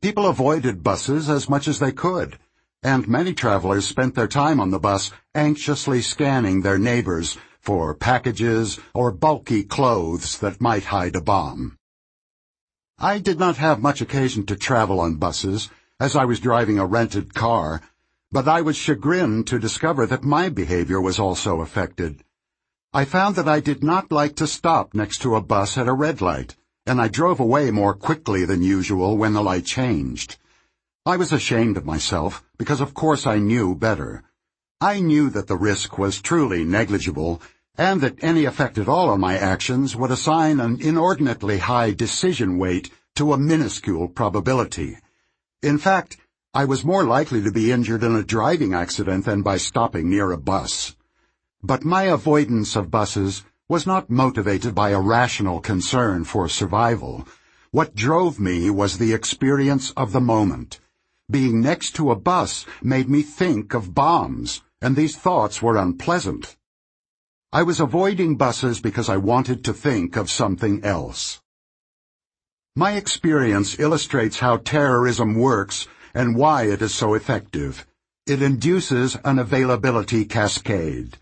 People 0.00 0.26
avoided 0.26 0.82
buses 0.82 1.28
as 1.28 1.48
much 1.48 1.68
as 1.68 1.78
they 1.78 1.92
could, 1.92 2.38
and 2.82 3.08
many 3.08 3.34
travelers 3.34 3.86
spent 3.86 4.14
their 4.14 4.28
time 4.28 4.60
on 4.60 4.70
the 4.70 4.78
bus 4.78 5.10
anxiously 5.34 6.00
scanning 6.00 6.62
their 6.62 6.78
neighbors 6.78 7.36
for 7.60 7.94
packages 7.94 8.78
or 8.94 9.10
bulky 9.10 9.64
clothes 9.64 10.38
that 10.38 10.60
might 10.60 10.84
hide 10.84 11.16
a 11.16 11.20
bomb. 11.20 11.76
I 12.98 13.18
did 13.18 13.38
not 13.38 13.56
have 13.56 13.82
much 13.82 14.00
occasion 14.00 14.46
to 14.46 14.56
travel 14.56 15.00
on 15.00 15.16
buses, 15.16 15.68
as 16.00 16.16
I 16.16 16.24
was 16.24 16.40
driving 16.40 16.78
a 16.78 16.86
rented 16.86 17.34
car, 17.34 17.80
but 18.30 18.46
I 18.46 18.60
was 18.62 18.76
chagrined 18.76 19.46
to 19.48 19.58
discover 19.58 20.06
that 20.06 20.22
my 20.24 20.48
behavior 20.48 21.00
was 21.00 21.18
also 21.18 21.60
affected. 21.60 22.22
I 22.92 23.04
found 23.04 23.36
that 23.36 23.48
I 23.48 23.60
did 23.60 23.82
not 23.82 24.12
like 24.12 24.36
to 24.36 24.46
stop 24.46 24.94
next 24.94 25.18
to 25.22 25.34
a 25.34 25.42
bus 25.42 25.76
at 25.76 25.88
a 25.88 25.92
red 25.92 26.20
light, 26.20 26.56
and 26.86 27.00
I 27.00 27.08
drove 27.08 27.40
away 27.40 27.70
more 27.70 27.94
quickly 27.94 28.44
than 28.44 28.62
usual 28.62 29.16
when 29.16 29.32
the 29.32 29.42
light 29.42 29.66
changed. 29.66 30.38
I 31.04 31.16
was 31.16 31.32
ashamed 31.32 31.76
of 31.76 31.84
myself, 31.84 32.44
because 32.58 32.80
of 32.80 32.92
course 32.92 33.26
I 33.26 33.38
knew 33.38 33.74
better. 33.74 34.22
I 34.80 35.00
knew 35.00 35.30
that 35.30 35.46
the 35.46 35.56
risk 35.56 35.96
was 35.96 36.20
truly 36.20 36.64
negligible, 36.64 37.40
and 37.76 38.00
that 38.00 38.22
any 38.22 38.44
effect 38.44 38.76
at 38.76 38.88
all 38.88 39.08
on 39.08 39.20
my 39.20 39.38
actions 39.38 39.96
would 39.96 40.10
assign 40.10 40.60
an 40.60 40.80
inordinately 40.80 41.58
high 41.58 41.92
decision 41.92 42.58
weight 42.58 42.90
to 43.14 43.32
a 43.32 43.38
minuscule 43.38 44.08
probability. 44.08 44.98
In 45.62 45.78
fact, 45.78 46.16
I 46.54 46.64
was 46.64 46.84
more 46.84 47.04
likely 47.04 47.42
to 47.42 47.52
be 47.52 47.70
injured 47.70 48.02
in 48.02 48.16
a 48.16 48.24
driving 48.24 48.74
accident 48.74 49.24
than 49.24 49.42
by 49.42 49.58
stopping 49.58 50.10
near 50.10 50.32
a 50.32 50.38
bus. 50.38 50.96
But 51.62 51.84
my 51.84 52.04
avoidance 52.04 52.74
of 52.74 52.90
buses 52.90 53.44
was 53.68 53.86
not 53.86 54.10
motivated 54.10 54.74
by 54.74 54.90
a 54.90 55.00
rational 55.00 55.60
concern 55.60 56.24
for 56.24 56.48
survival. 56.48 57.26
What 57.70 57.94
drove 57.94 58.40
me 58.40 58.70
was 58.70 58.98
the 58.98 59.12
experience 59.12 59.90
of 59.92 60.12
the 60.12 60.20
moment. 60.20 60.80
Being 61.30 61.60
next 61.60 61.94
to 61.96 62.10
a 62.10 62.16
bus 62.16 62.64
made 62.82 63.10
me 63.10 63.22
think 63.22 63.74
of 63.74 63.94
bombs, 63.94 64.62
and 64.80 64.96
these 64.96 65.14
thoughts 65.14 65.60
were 65.60 65.76
unpleasant. 65.76 66.56
I 67.52 67.62
was 67.64 67.80
avoiding 67.80 68.36
buses 68.36 68.80
because 68.80 69.10
I 69.10 69.18
wanted 69.18 69.62
to 69.64 69.74
think 69.74 70.16
of 70.16 70.30
something 70.30 70.82
else. 70.84 71.42
My 72.74 72.92
experience 72.92 73.78
illustrates 73.78 74.38
how 74.38 74.58
terrorism 74.58 75.34
works 75.34 75.86
and 76.14 76.34
why 76.34 76.64
it 76.64 76.80
is 76.80 76.94
so 76.94 77.12
effective. 77.12 77.86
It 78.26 78.40
induces 78.40 79.16
an 79.24 79.38
availability 79.38 80.24
cascade. 80.24 81.18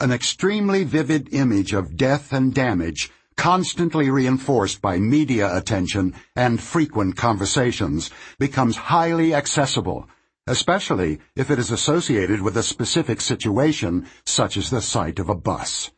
An 0.00 0.10
extremely 0.10 0.82
vivid 0.82 1.32
image 1.32 1.72
of 1.72 1.96
death 1.96 2.32
and 2.32 2.52
damage 2.52 3.12
constantly 3.36 4.10
reinforced 4.10 4.80
by 4.80 4.98
media 4.98 5.56
attention 5.56 6.14
and 6.36 6.60
frequent 6.60 7.16
conversations, 7.16 8.10
becomes 8.38 8.76
highly 8.76 9.34
accessible, 9.34 10.08
especially 10.46 11.20
if 11.36 11.50
it 11.50 11.58
is 11.58 11.70
associated 11.70 12.40
with 12.40 12.56
a 12.56 12.62
specific 12.62 13.20
situation 13.20 14.06
such 14.24 14.56
as 14.56 14.70
the 14.70 14.82
sight 14.82 15.18
of 15.18 15.28
a 15.28 15.34
bus. 15.34 15.90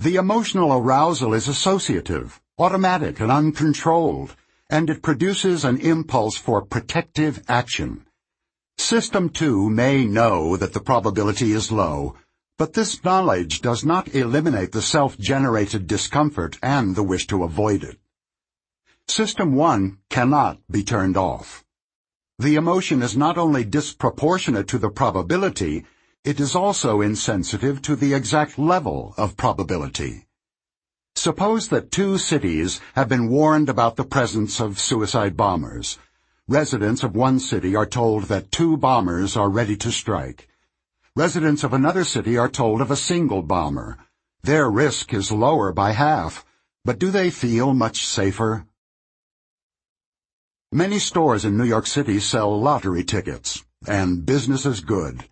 The 0.00 0.16
emotional 0.16 0.72
arousal 0.72 1.34
is 1.34 1.48
associative, 1.48 2.40
automatic 2.58 3.20
and 3.20 3.32
uncontrolled, 3.32 4.36
and 4.68 4.88
it 4.88 5.02
produces 5.02 5.64
an 5.64 5.78
impulse 5.78 6.36
for 6.36 6.64
protective 6.64 7.42
action. 7.48 8.06
System 8.78 9.28
2 9.28 9.68
may 9.68 10.06
know 10.06 10.56
that 10.56 10.72
the 10.72 10.80
probability 10.80 11.52
is 11.52 11.72
low, 11.72 12.14
but 12.60 12.74
this 12.74 13.02
knowledge 13.02 13.62
does 13.62 13.86
not 13.86 14.14
eliminate 14.14 14.72
the 14.72 14.82
self-generated 14.82 15.86
discomfort 15.86 16.58
and 16.62 16.94
the 16.94 17.02
wish 17.02 17.26
to 17.26 17.42
avoid 17.42 17.82
it. 17.82 17.96
System 19.08 19.54
1 19.54 19.96
cannot 20.10 20.58
be 20.70 20.82
turned 20.82 21.16
off. 21.16 21.64
The 22.38 22.56
emotion 22.56 23.00
is 23.00 23.16
not 23.16 23.38
only 23.38 23.64
disproportionate 23.64 24.68
to 24.68 24.76
the 24.76 24.90
probability, 24.90 25.86
it 26.22 26.38
is 26.38 26.54
also 26.54 27.00
insensitive 27.00 27.80
to 27.80 27.96
the 27.96 28.12
exact 28.12 28.58
level 28.58 29.14
of 29.16 29.38
probability. 29.38 30.26
Suppose 31.14 31.68
that 31.68 31.90
two 31.90 32.18
cities 32.18 32.78
have 32.94 33.08
been 33.08 33.30
warned 33.30 33.70
about 33.70 33.96
the 33.96 34.04
presence 34.04 34.60
of 34.60 34.78
suicide 34.78 35.34
bombers. 35.34 35.98
Residents 36.46 37.02
of 37.02 37.16
one 37.16 37.38
city 37.38 37.74
are 37.74 37.86
told 37.86 38.24
that 38.24 38.52
two 38.52 38.76
bombers 38.76 39.34
are 39.34 39.48
ready 39.48 39.76
to 39.78 39.90
strike. 39.90 40.49
Residents 41.16 41.64
of 41.64 41.72
another 41.72 42.04
city 42.04 42.38
are 42.38 42.48
told 42.48 42.80
of 42.80 42.92
a 42.92 42.96
single 42.96 43.42
bomber. 43.42 43.98
Their 44.44 44.70
risk 44.70 45.12
is 45.12 45.32
lower 45.32 45.72
by 45.72 45.90
half, 45.90 46.46
but 46.84 47.00
do 47.00 47.10
they 47.10 47.30
feel 47.30 47.74
much 47.74 48.06
safer? 48.06 48.64
Many 50.70 51.00
stores 51.00 51.44
in 51.44 51.56
New 51.56 51.64
York 51.64 51.88
City 51.88 52.20
sell 52.20 52.60
lottery 52.60 53.02
tickets, 53.02 53.64
and 53.88 54.24
business 54.24 54.64
is 54.64 54.78
good. 54.78 55.24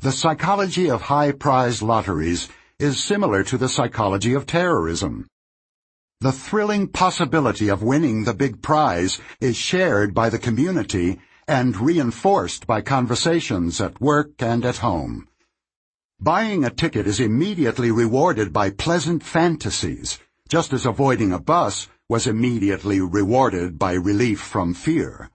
The 0.00 0.12
psychology 0.12 0.90
of 0.90 1.00
high-prize 1.00 1.80
lotteries 1.80 2.50
is 2.78 3.02
similar 3.02 3.42
to 3.44 3.56
the 3.56 3.70
psychology 3.70 4.34
of 4.34 4.44
terrorism. 4.44 5.26
The 6.20 6.32
thrilling 6.32 6.88
possibility 6.88 7.68
of 7.68 7.82
winning 7.82 8.24
the 8.24 8.34
big 8.34 8.60
prize 8.60 9.18
is 9.40 9.56
shared 9.56 10.12
by 10.12 10.28
the 10.28 10.38
community 10.38 11.18
and 11.46 11.76
reinforced 11.76 12.66
by 12.66 12.80
conversations 12.80 13.80
at 13.80 14.00
work 14.00 14.30
and 14.40 14.64
at 14.64 14.78
home. 14.78 15.28
Buying 16.20 16.64
a 16.64 16.70
ticket 16.70 17.06
is 17.06 17.20
immediately 17.20 17.90
rewarded 17.90 18.52
by 18.52 18.70
pleasant 18.70 19.22
fantasies, 19.22 20.18
just 20.48 20.72
as 20.72 20.86
avoiding 20.86 21.32
a 21.32 21.38
bus 21.38 21.88
was 22.08 22.26
immediately 22.26 23.00
rewarded 23.00 23.78
by 23.78 23.92
relief 23.92 24.40
from 24.40 24.74
fear. 24.74 25.30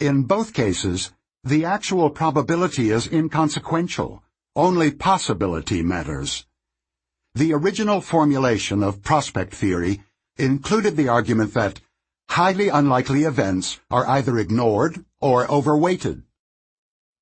In 0.00 0.22
both 0.22 0.52
cases, 0.52 1.12
the 1.44 1.64
actual 1.64 2.10
probability 2.10 2.90
is 2.90 3.06
inconsequential. 3.06 4.22
Only 4.54 4.90
possibility 4.90 5.82
matters. 5.82 6.46
The 7.34 7.52
original 7.52 8.00
formulation 8.00 8.82
of 8.82 9.02
prospect 9.02 9.54
theory 9.54 10.02
included 10.36 10.96
the 10.96 11.08
argument 11.08 11.54
that 11.54 11.80
highly 12.30 12.68
unlikely 12.68 13.24
events 13.24 13.80
are 13.90 14.06
either 14.06 14.38
ignored 14.38 15.04
or 15.20 15.50
overweighted. 15.50 16.22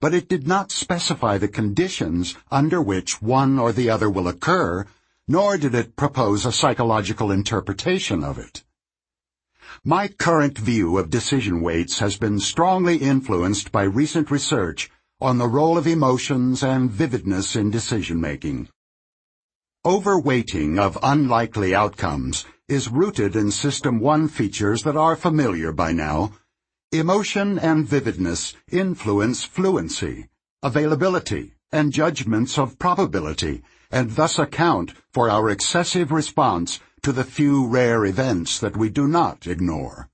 But 0.00 0.14
it 0.14 0.28
did 0.28 0.46
not 0.46 0.70
specify 0.70 1.38
the 1.38 1.48
conditions 1.48 2.36
under 2.50 2.82
which 2.82 3.22
one 3.22 3.58
or 3.58 3.72
the 3.72 3.88
other 3.88 4.10
will 4.10 4.28
occur, 4.28 4.86
nor 5.26 5.56
did 5.56 5.74
it 5.74 5.96
propose 5.96 6.44
a 6.44 6.52
psychological 6.52 7.30
interpretation 7.30 8.22
of 8.22 8.38
it. 8.38 8.64
My 9.82 10.08
current 10.08 10.58
view 10.58 10.98
of 10.98 11.10
decision 11.10 11.60
weights 11.60 11.98
has 11.98 12.16
been 12.16 12.38
strongly 12.40 12.96
influenced 12.96 13.72
by 13.72 13.82
recent 13.82 14.30
research 14.30 14.90
on 15.20 15.38
the 15.38 15.48
role 15.48 15.78
of 15.78 15.86
emotions 15.86 16.62
and 16.62 16.90
vividness 16.90 17.56
in 17.56 17.70
decision-making. 17.70 18.68
Overweighting 19.84 20.78
of 20.78 20.98
unlikely 21.02 21.74
outcomes 21.74 22.44
is 22.68 22.90
rooted 22.90 23.34
in 23.36 23.50
System 23.50 23.98
1 24.00 24.28
features 24.28 24.82
that 24.82 24.96
are 24.96 25.16
familiar 25.16 25.72
by 25.72 25.92
now. 25.92 26.32
Emotion 26.98 27.58
and 27.58 27.86
vividness 27.86 28.54
influence 28.70 29.44
fluency, 29.44 30.28
availability, 30.62 31.52
and 31.70 31.92
judgments 31.92 32.58
of 32.58 32.78
probability, 32.78 33.62
and 33.90 34.12
thus 34.12 34.38
account 34.38 34.94
for 35.12 35.28
our 35.28 35.50
excessive 35.50 36.10
response 36.10 36.80
to 37.02 37.12
the 37.12 37.22
few 37.22 37.66
rare 37.66 38.06
events 38.06 38.58
that 38.58 38.78
we 38.78 38.88
do 38.88 39.06
not 39.06 39.46
ignore. 39.46 40.08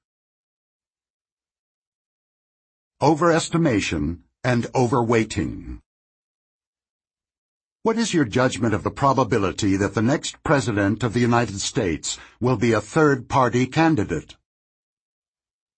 Overestimation 3.00 4.22
and 4.42 4.64
overweighting. 4.72 5.78
What 7.84 7.96
is 7.96 8.12
your 8.12 8.24
judgment 8.24 8.74
of 8.74 8.82
the 8.82 8.90
probability 8.90 9.76
that 9.76 9.94
the 9.94 10.02
next 10.02 10.42
President 10.42 11.04
of 11.04 11.12
the 11.12 11.20
United 11.20 11.60
States 11.60 12.18
will 12.40 12.56
be 12.56 12.72
a 12.72 12.80
third-party 12.80 13.66
candidate? 13.66 14.36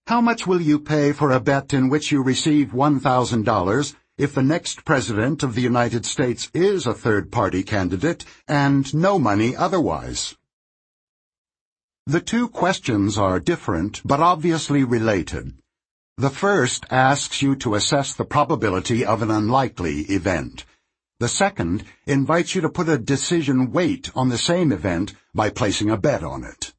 How 0.07 0.21
much 0.21 0.47
will 0.47 0.61
you 0.61 0.81
pay 0.81 1.13
for 1.13 1.31
a 1.31 1.41
bet 1.41 1.73
in 1.73 1.89
which 1.89 2.13
you 2.13 2.23
receive 2.23 2.73
$1,000 2.73 3.95
if 4.19 4.35
the 4.35 4.43
next 4.43 4.85
President 4.85 5.43
of 5.43 5.55
the 5.55 5.63
United 5.63 6.05
States 6.05 6.51
is 6.53 6.87
a 6.87 6.93
third-party 6.93 7.63
candidate 7.63 8.23
and 8.47 8.95
no 8.95 9.19
money 9.19 9.57
otherwise? 9.57 10.37
The 12.05 12.21
two 12.21 12.49
questions 12.49 13.17
are 13.17 13.41
different 13.41 14.03
but 14.05 14.21
obviously 14.21 14.85
related. 14.85 15.55
The 16.19 16.29
first 16.29 16.85
asks 16.91 17.41
you 17.41 17.57
to 17.57 17.75
assess 17.75 18.13
the 18.13 18.27
probability 18.27 19.07
of 19.07 19.23
an 19.23 19.31
unlikely 19.31 20.01
event. 20.03 20.67
The 21.19 21.29
second 21.29 21.83
invites 22.05 22.55
you 22.55 22.61
to 22.61 22.69
put 22.69 22.91
a 22.91 22.99
decision 22.99 23.73
weight 23.73 24.11
on 24.15 24.29
the 24.29 24.37
same 24.37 24.71
event 24.71 25.15
by 25.35 25.49
placing 25.49 25.89
a 25.89 25.97
bet 25.97 26.23
on 26.23 26.45
it. 26.45 26.75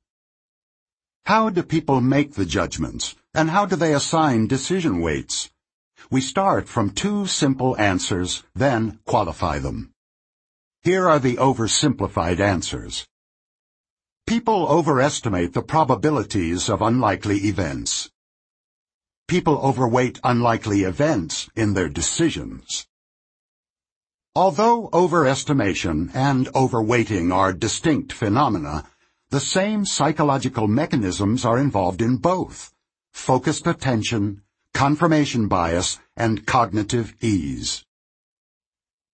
How 1.25 1.49
do 1.49 1.63
people 1.63 2.01
make 2.01 2.35
the 2.35 2.45
judgments, 2.45 3.15
and 3.33 3.49
how 3.49 3.65
do 3.65 3.75
they 3.75 3.95
assign 3.95 4.45
decision 4.45 5.01
weights? 5.01 5.49
We 6.11 6.21
start 6.21 6.69
from 6.69 6.91
two 6.91 7.25
simple 7.25 7.75
answers, 7.77 8.43
then 8.53 8.99
qualify 9.05 9.57
them. 9.57 9.91
Here 10.83 11.09
are 11.09 11.17
the 11.17 11.37
oversimplified 11.37 12.39
answers. 12.39 13.07
People 14.27 14.67
overestimate 14.67 15.53
the 15.53 15.63
probabilities 15.63 16.69
of 16.69 16.83
unlikely 16.83 17.37
events. 17.37 18.11
People 19.27 19.57
overweight 19.57 20.19
unlikely 20.23 20.83
events 20.83 21.49
in 21.55 21.73
their 21.73 21.89
decisions. 21.89 22.85
Although 24.35 24.89
overestimation 24.89 26.13
and 26.13 26.45
overweighting 26.53 27.33
are 27.33 27.51
distinct 27.51 28.13
phenomena, 28.13 28.83
the 29.29 29.39
same 29.39 29.85
psychological 29.85 30.67
mechanisms 30.67 31.45
are 31.45 31.57
involved 31.57 32.01
in 32.01 32.17
both 32.17 32.71
focused 33.11 33.65
attention, 33.65 34.41
confirmation 34.73 35.47
bias, 35.47 35.99
and 36.15 36.45
cognitive 36.45 37.15
ease. 37.21 37.85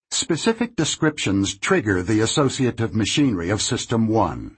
Specific 0.09 0.75
descriptions 0.75 1.57
trigger 1.57 2.03
the 2.03 2.19
associative 2.19 2.93
machinery 2.93 3.49
of 3.49 3.61
System 3.61 4.07
1. 4.07 4.57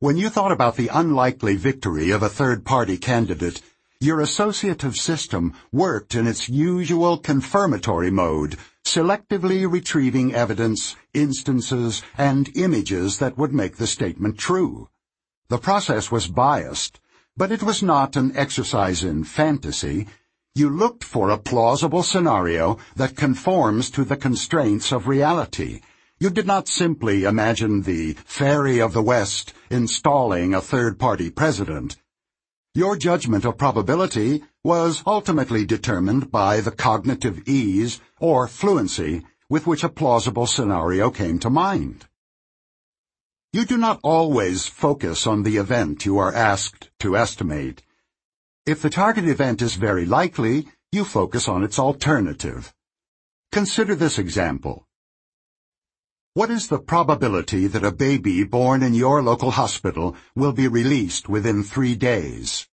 When 0.00 0.16
you 0.16 0.28
thought 0.28 0.52
about 0.52 0.76
the 0.76 0.88
unlikely 0.88 1.56
victory 1.56 2.10
of 2.10 2.22
a 2.22 2.28
third-party 2.28 2.98
candidate, 2.98 3.62
your 4.00 4.20
associative 4.20 4.96
system 4.96 5.54
worked 5.72 6.14
in 6.14 6.26
its 6.26 6.48
usual 6.48 7.18
confirmatory 7.18 8.10
mode, 8.10 8.56
selectively 8.88 9.70
retrieving 9.70 10.34
evidence, 10.34 10.96
instances, 11.12 12.02
and 12.16 12.50
images 12.56 13.18
that 13.18 13.36
would 13.36 13.52
make 13.52 13.76
the 13.76 13.86
statement 13.86 14.38
true. 14.38 14.88
The 15.48 15.58
process 15.58 16.10
was 16.10 16.26
biased, 16.26 16.98
but 17.36 17.52
it 17.52 17.62
was 17.62 17.82
not 17.82 18.16
an 18.16 18.36
exercise 18.36 19.04
in 19.04 19.24
fantasy. 19.24 20.08
You 20.54 20.70
looked 20.70 21.04
for 21.04 21.30
a 21.30 21.38
plausible 21.38 22.02
scenario 22.02 22.78
that 22.96 23.16
conforms 23.16 23.90
to 23.90 24.04
the 24.04 24.16
constraints 24.16 24.90
of 24.90 25.06
reality, 25.06 25.80
you 26.20 26.30
did 26.30 26.48
not 26.48 26.66
simply 26.66 27.22
imagine 27.22 27.82
the 27.82 28.14
fairy 28.24 28.80
of 28.80 28.92
the 28.92 29.02
West 29.02 29.54
installing 29.70 30.52
a 30.52 30.60
third-party 30.60 31.30
president. 31.30 31.96
Your 32.74 32.96
judgment 32.96 33.44
of 33.44 33.56
probability 33.56 34.42
was 34.68 35.02
ultimately 35.06 35.64
determined 35.64 36.30
by 36.30 36.60
the 36.60 36.70
cognitive 36.70 37.40
ease 37.48 38.02
or 38.20 38.46
fluency 38.46 39.24
with 39.48 39.66
which 39.66 39.82
a 39.82 39.88
plausible 39.88 40.46
scenario 40.46 41.10
came 41.10 41.38
to 41.38 41.48
mind. 41.48 42.04
You 43.50 43.64
do 43.64 43.78
not 43.78 43.98
always 44.04 44.66
focus 44.66 45.26
on 45.26 45.42
the 45.42 45.56
event 45.56 46.04
you 46.04 46.18
are 46.18 46.34
asked 46.34 46.90
to 46.98 47.16
estimate. 47.16 47.82
If 48.66 48.82
the 48.82 48.90
target 48.90 49.24
event 49.24 49.62
is 49.62 49.74
very 49.76 50.04
likely, 50.04 50.68
you 50.92 51.06
focus 51.06 51.48
on 51.48 51.64
its 51.64 51.78
alternative. 51.78 52.74
Consider 53.50 53.94
this 53.94 54.18
example. 54.18 54.86
What 56.34 56.50
is 56.50 56.68
the 56.68 56.78
probability 56.78 57.68
that 57.68 57.86
a 57.86 57.98
baby 58.06 58.44
born 58.44 58.82
in 58.82 58.92
your 58.92 59.22
local 59.22 59.52
hospital 59.52 60.14
will 60.34 60.52
be 60.52 60.68
released 60.68 61.26
within 61.26 61.62
three 61.62 61.94
days? 61.94 62.68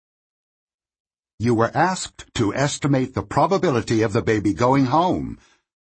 You 1.38 1.54
were 1.54 1.76
asked 1.76 2.32
to 2.34 2.54
estimate 2.54 3.14
the 3.14 3.22
probability 3.22 4.02
of 4.02 4.12
the 4.12 4.22
baby 4.22 4.52
going 4.52 4.86
home, 4.86 5.38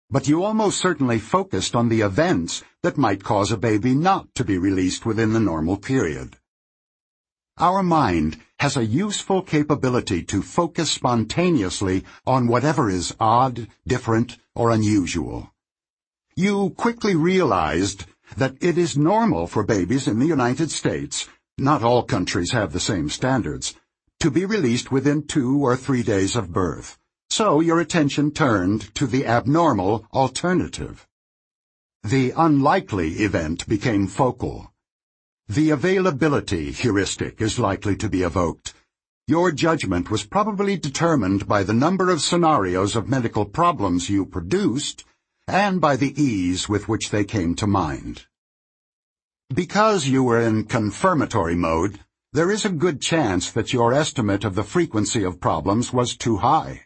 but 0.10 0.28
you 0.28 0.44
almost 0.44 0.80
certainly 0.80 1.20
focused 1.20 1.76
on 1.76 1.90
the 1.90 2.02
events 2.02 2.64
that 2.84 2.98
might 2.98 3.24
cause 3.24 3.52
a 3.52 3.58
baby 3.58 3.94
not 3.94 4.34
to 4.36 4.46
be 4.46 4.58
released 4.58 5.06
within 5.06 5.34
the 5.34 5.40
normal 5.42 5.76
period. 5.76 6.38
Our 7.58 7.84
mind 7.84 8.40
has 8.60 8.78
a 8.78 8.86
useful 8.86 9.42
capability 9.42 10.24
to 10.24 10.42
focus 10.42 10.90
spontaneously 10.90 12.06
on 12.26 12.48
whatever 12.48 12.90
is 12.90 13.14
odd, 13.20 13.68
different, 13.86 14.38
or 14.56 14.72
unusual. 14.72 15.52
You 16.36 16.70
quickly 16.72 17.16
realized 17.16 18.06
that 18.38 18.56
it 18.62 18.78
is 18.78 18.98
normal 18.98 19.48
for 19.48 19.64
babies 19.64 20.08
in 20.08 20.20
the 20.20 20.28
United 20.28 20.72
States, 20.72 21.28
not 21.58 21.84
all 21.84 22.04
countries 22.04 22.52
have 22.52 22.72
the 22.72 22.80
same 22.80 23.10
standards, 23.10 23.76
to 24.22 24.30
be 24.30 24.46
released 24.46 24.92
within 24.92 25.26
two 25.26 25.60
or 25.64 25.76
three 25.76 26.04
days 26.04 26.36
of 26.36 26.54
birth. 26.54 27.00
So 27.32 27.60
your 27.60 27.80
attention 27.80 28.32
turned 28.32 28.94
to 28.94 29.08
the 29.08 29.26
abnormal 29.26 30.06
alternative. 30.14 31.08
The 32.04 32.32
unlikely 32.38 33.14
event 33.24 33.68
became 33.68 34.06
focal. 34.06 34.72
The 35.48 35.72
availability 35.72 36.72
heuristic 36.72 37.42
is 37.42 37.58
likely 37.58 37.96
to 37.96 38.10
be 38.10 38.22
evoked. 38.22 38.76
Your 39.28 39.52
judgment 39.52 40.12
was 40.12 40.24
probably 40.24 40.78
determined 40.78 41.48
by 41.48 41.64
the 41.64 41.74
number 41.74 42.12
of 42.12 42.22
scenarios 42.22 42.96
of 42.96 43.10
medical 43.10 43.46
problems 43.46 44.10
you 44.10 44.26
produced 44.26 45.04
and 45.48 45.82
by 45.82 45.96
the 45.96 46.14
ease 46.22 46.70
with 46.70 46.88
which 46.88 47.10
they 47.10 47.24
came 47.24 47.56
to 47.56 47.66
mind. 47.66 48.28
Because 49.52 50.08
you 50.08 50.24
were 50.24 50.40
in 50.40 50.66
confirmatory 50.66 51.56
mode, 51.56 52.00
there 52.34 52.50
is 52.50 52.64
a 52.64 52.70
good 52.70 53.02
chance 53.02 53.52
that 53.52 53.74
your 53.74 53.92
estimate 53.92 54.46
of 54.46 54.56
the 54.56 54.64
frequency 54.64 55.24
of 55.24 55.42
problems 55.42 55.92
was 55.92 56.16
too 56.16 56.38
high. 56.38 56.86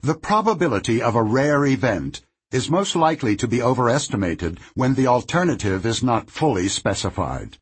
The 0.00 0.14
probability 0.14 1.02
of 1.02 1.14
a 1.14 1.22
rare 1.22 1.66
event 1.66 2.22
is 2.50 2.70
most 2.70 2.96
likely 2.96 3.36
to 3.36 3.46
be 3.46 3.60
overestimated 3.60 4.58
when 4.74 4.94
the 4.94 5.06
alternative 5.06 5.84
is 5.84 6.02
not 6.02 6.30
fully 6.30 6.66
specified. 6.66 7.58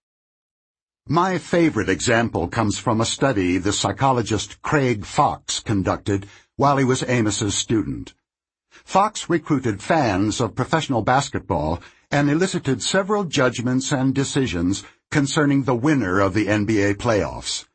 My 1.09 1.39
favorite 1.39 1.89
example 1.89 2.47
comes 2.47 2.79
from 2.79 3.01
a 3.01 3.05
study 3.05 3.59
the 3.59 3.73
psychologist 3.73 4.63
Craig 4.63 5.05
Fox 5.05 5.59
conducted 5.59 6.29
while 6.55 6.77
he 6.77 6.85
was 6.85 7.03
Amos's 7.03 7.57
student. 7.57 8.15
Fox 8.71 9.29
recruited 9.29 9.83
fans 9.83 10.41
of 10.41 10.55
professional 10.55 11.03
basketball 11.03 11.83
and 12.13 12.31
elicited 12.31 12.81
several 12.81 13.25
judgments 13.25 13.93
and 13.93 14.15
decisions 14.15 14.85
concerning 15.11 15.63
the 15.63 15.75
winner 15.75 16.21
of 16.21 16.35
the 16.35 16.47
NBA 16.47 16.97
playoffs. 16.97 17.67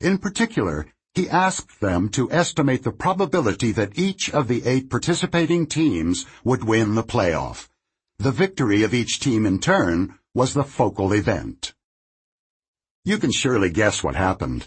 In 0.00 0.18
particular, 0.18 0.86
he 1.14 1.28
asked 1.28 1.80
them 1.80 2.10
to 2.10 2.30
estimate 2.30 2.82
the 2.82 2.92
probability 2.92 3.72
that 3.72 3.98
each 3.98 4.30
of 4.30 4.48
the 4.48 4.64
eight 4.66 4.90
participating 4.90 5.66
teams 5.66 6.26
would 6.44 6.64
win 6.64 6.94
the 6.94 7.02
playoff. 7.02 7.68
The 8.18 8.32
victory 8.32 8.82
of 8.82 8.92
each 8.92 9.18
team 9.20 9.46
in 9.46 9.58
turn 9.58 10.18
was 10.34 10.52
the 10.52 10.64
focal 10.64 11.12
event. 11.12 11.72
You 13.04 13.18
can 13.18 13.32
surely 13.32 13.70
guess 13.70 14.04
what 14.04 14.14
happened, 14.14 14.66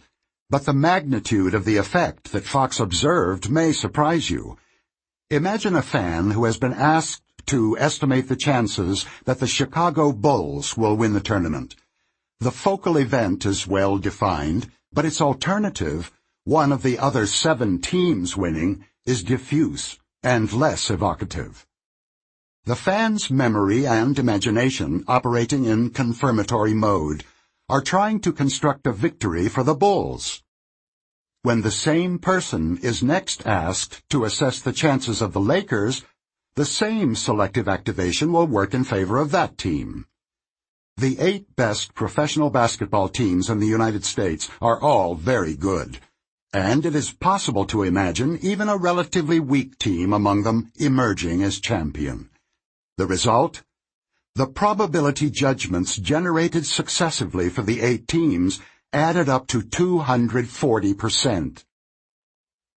but 0.50 0.66
the 0.66 0.74
magnitude 0.74 1.54
of 1.54 1.66
the 1.66 1.78
effect 1.78 2.32
that 2.32 2.46
Fox 2.46 2.80
observed 2.80 3.52
may 3.52 3.72
surprise 3.72 4.30
you. 4.30 4.58
Imagine 5.30 5.76
a 5.76 5.84
fan 5.84 6.32
who 6.32 6.46
has 6.46 6.58
been 6.58 6.74
asked 6.74 7.22
to 7.46 7.78
estimate 7.78 8.28
the 8.28 8.36
chances 8.36 9.06
that 9.26 9.40
the 9.40 9.48
Chicago 9.48 10.12
Bulls 10.12 10.76
will 10.76 10.98
win 10.98 11.14
the 11.14 11.20
tournament. 11.20 11.76
The 12.42 12.52
focal 12.52 12.96
event 12.96 13.46
is 13.46 13.68
well 13.68 13.98
defined, 13.98 14.72
but 14.94 15.04
its 15.04 15.20
alternative, 15.20 16.10
one 16.46 16.72
of 16.72 16.84
the 16.84 16.98
other 16.98 17.26
seven 17.26 17.82
teams 17.82 18.38
winning, 18.38 18.86
is 19.06 19.24
diffuse 19.24 20.00
and 20.24 20.54
less 20.54 20.90
evocative. 20.90 21.68
The 22.64 22.78
fan's 22.78 23.30
memory 23.30 23.86
and 23.86 24.18
imagination 24.18 25.04
operating 25.06 25.66
in 25.66 25.90
confirmatory 25.90 26.74
mode 26.74 27.26
are 27.68 27.82
trying 27.82 28.22
to 28.22 28.32
construct 28.32 28.88
a 28.88 28.94
victory 28.94 29.50
for 29.50 29.64
the 29.64 29.76
Bulls. 29.76 30.42
When 31.42 31.62
the 31.62 31.72
same 31.72 32.20
person 32.20 32.78
is 32.78 33.04
next 33.04 33.46
asked 33.46 34.02
to 34.12 34.24
assess 34.24 34.62
the 34.62 34.72
chances 34.72 35.22
of 35.22 35.34
the 35.34 35.42
Lakers, 35.42 36.06
the 36.56 36.66
same 36.66 37.16
selective 37.16 37.68
activation 37.68 38.32
will 38.32 38.48
work 38.48 38.74
in 38.74 38.86
favor 38.86 39.18
of 39.18 39.32
that 39.32 39.58
team. 39.58 40.06
The 41.00 41.20
eight 41.22 41.56
best 41.56 41.96
professional 41.96 42.50
basketball 42.50 43.08
teams 43.08 43.50
in 43.50 43.60
the 43.60 43.66
United 43.66 44.04
States 44.04 44.50
are 44.62 44.82
all 44.82 45.16
very 45.16 45.56
good, 45.56 46.00
and 46.52 46.86
it 46.86 46.94
is 46.94 47.14
possible 47.14 47.64
to 47.68 47.84
imagine 47.84 48.38
even 48.42 48.68
a 48.68 48.76
relatively 48.76 49.40
weak 49.40 49.78
team 49.78 50.12
among 50.12 50.44
them 50.44 50.74
emerging 50.76 51.42
as 51.42 51.62
champion. 51.62 52.30
The 52.98 53.08
result? 53.08 53.64
The 54.36 54.48
probability 54.48 55.30
judgments 55.30 55.96
generated 55.96 56.66
successively 56.66 57.48
for 57.48 57.62
the 57.62 57.80
eight 57.80 58.06
teams 58.06 58.60
added 58.92 59.30
up 59.30 59.48
to 59.48 59.62
240%. 59.62 61.64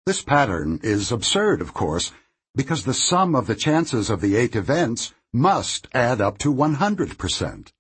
This 0.05 0.21
pattern 0.21 0.79
is 0.83 1.11
absurd, 1.11 1.63
of 1.63 1.73
course, 1.73 2.13
because 2.55 2.85
the 2.85 2.93
sum 2.93 3.35
of 3.35 3.47
the 3.47 3.55
chances 3.55 4.11
of 4.11 4.21
the 4.21 4.37
eight 4.37 4.55
events 4.55 5.15
must 5.33 5.89
add 5.95 6.21
up 6.21 6.37
to 6.37 6.53
100%. 6.53 7.73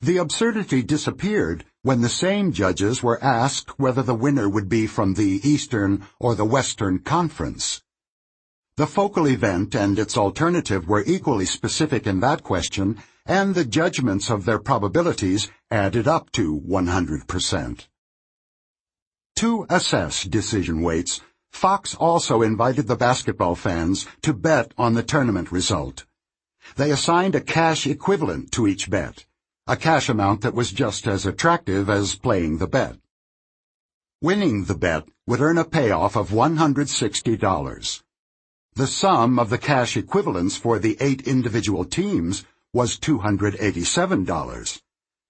The 0.00 0.18
absurdity 0.18 0.84
disappeared 0.84 1.64
when 1.82 2.02
the 2.02 2.08
same 2.08 2.52
judges 2.52 3.02
were 3.02 3.22
asked 3.22 3.80
whether 3.80 4.02
the 4.02 4.14
winner 4.14 4.48
would 4.48 4.68
be 4.68 4.86
from 4.86 5.14
the 5.14 5.40
Eastern 5.42 6.06
or 6.20 6.36
the 6.36 6.44
Western 6.44 7.00
Conference. 7.00 7.82
The 8.76 8.86
focal 8.86 9.26
event 9.26 9.74
and 9.74 9.98
its 9.98 10.16
alternative 10.16 10.86
were 10.86 11.02
equally 11.04 11.46
specific 11.46 12.06
in 12.06 12.20
that 12.20 12.44
question, 12.44 12.98
and 13.26 13.56
the 13.56 13.64
judgments 13.64 14.30
of 14.30 14.44
their 14.44 14.60
probabilities 14.60 15.50
added 15.68 16.06
up 16.06 16.30
to 16.32 16.60
100%. 16.60 17.88
To 19.36 19.66
assess 19.68 20.22
decision 20.22 20.80
weights, 20.80 21.22
Fox 21.50 21.96
also 21.96 22.42
invited 22.42 22.86
the 22.86 22.94
basketball 22.94 23.56
fans 23.56 24.06
to 24.22 24.32
bet 24.32 24.72
on 24.78 24.94
the 24.94 25.02
tournament 25.02 25.50
result. 25.50 26.06
They 26.76 26.92
assigned 26.92 27.34
a 27.34 27.40
cash 27.40 27.84
equivalent 27.84 28.52
to 28.52 28.68
each 28.68 28.90
bet, 28.90 29.24
a 29.68 29.76
cash 29.76 30.08
amount 30.08 30.40
that 30.40 30.54
was 30.54 30.72
just 30.72 31.06
as 31.06 31.24
attractive 31.26 31.90
as 31.90 32.16
playing 32.16 32.56
the 32.56 32.66
bet. 32.66 32.96
Winning 34.22 34.64
the 34.64 34.74
bet 34.74 35.06
would 35.26 35.42
earn 35.42 35.58
a 35.58 35.64
payoff 35.64 36.16
of 36.16 36.30
$160. 36.30 38.02
The 38.74 38.86
sum 38.86 39.38
of 39.38 39.50
the 39.50 39.58
cash 39.58 39.94
equivalents 39.94 40.56
for 40.56 40.78
the 40.78 40.96
eight 41.00 41.28
individual 41.28 41.84
teams 41.84 42.46
was 42.72 42.98
$287. 42.98 44.80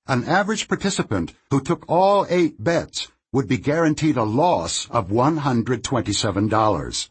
An 0.06 0.22
average 0.24 0.68
participant 0.68 1.34
who 1.50 1.60
took 1.60 1.84
all 1.88 2.24
eight 2.30 2.62
bets 2.62 3.08
would 3.32 3.48
be 3.48 3.58
guaranteed 3.58 4.16
a 4.16 4.22
loss 4.22 4.88
of 4.90 5.08
$127. 5.08 7.08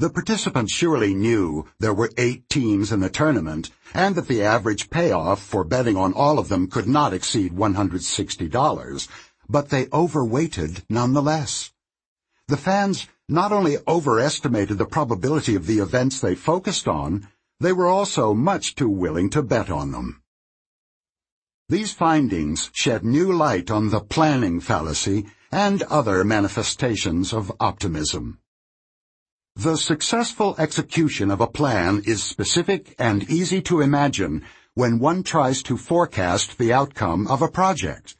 The 0.00 0.10
participants 0.10 0.72
surely 0.72 1.12
knew 1.12 1.66
there 1.80 1.92
were 1.92 2.12
eight 2.16 2.48
teams 2.48 2.92
in 2.92 3.00
the 3.00 3.10
tournament 3.10 3.70
and 3.92 4.14
that 4.14 4.28
the 4.28 4.42
average 4.42 4.90
payoff 4.90 5.42
for 5.42 5.64
betting 5.64 5.96
on 5.96 6.12
all 6.12 6.38
of 6.38 6.48
them 6.48 6.68
could 6.68 6.86
not 6.86 7.12
exceed 7.12 7.52
$160, 7.52 9.08
but 9.48 9.70
they 9.70 9.88
overweighted 9.92 10.84
nonetheless. 10.88 11.72
The 12.46 12.56
fans 12.56 13.08
not 13.28 13.50
only 13.50 13.78
overestimated 13.88 14.78
the 14.78 14.86
probability 14.86 15.56
of 15.56 15.66
the 15.66 15.80
events 15.80 16.20
they 16.20 16.36
focused 16.36 16.86
on, 16.86 17.26
they 17.58 17.72
were 17.72 17.88
also 17.88 18.32
much 18.32 18.76
too 18.76 18.88
willing 18.88 19.28
to 19.30 19.42
bet 19.42 19.68
on 19.68 19.90
them. 19.90 20.22
These 21.68 21.92
findings 21.92 22.70
shed 22.72 23.04
new 23.04 23.32
light 23.32 23.68
on 23.68 23.90
the 23.90 24.00
planning 24.00 24.60
fallacy 24.60 25.26
and 25.50 25.82
other 25.82 26.22
manifestations 26.22 27.32
of 27.32 27.50
optimism. 27.58 28.38
The 29.58 29.76
successful 29.76 30.54
execution 30.56 31.32
of 31.32 31.40
a 31.40 31.48
plan 31.48 32.02
is 32.06 32.22
specific 32.22 32.94
and 32.96 33.28
easy 33.28 33.60
to 33.62 33.80
imagine 33.80 34.44
when 34.74 35.00
one 35.00 35.24
tries 35.24 35.64
to 35.64 35.76
forecast 35.76 36.58
the 36.58 36.72
outcome 36.72 37.26
of 37.26 37.42
a 37.42 37.50
project. 37.50 38.16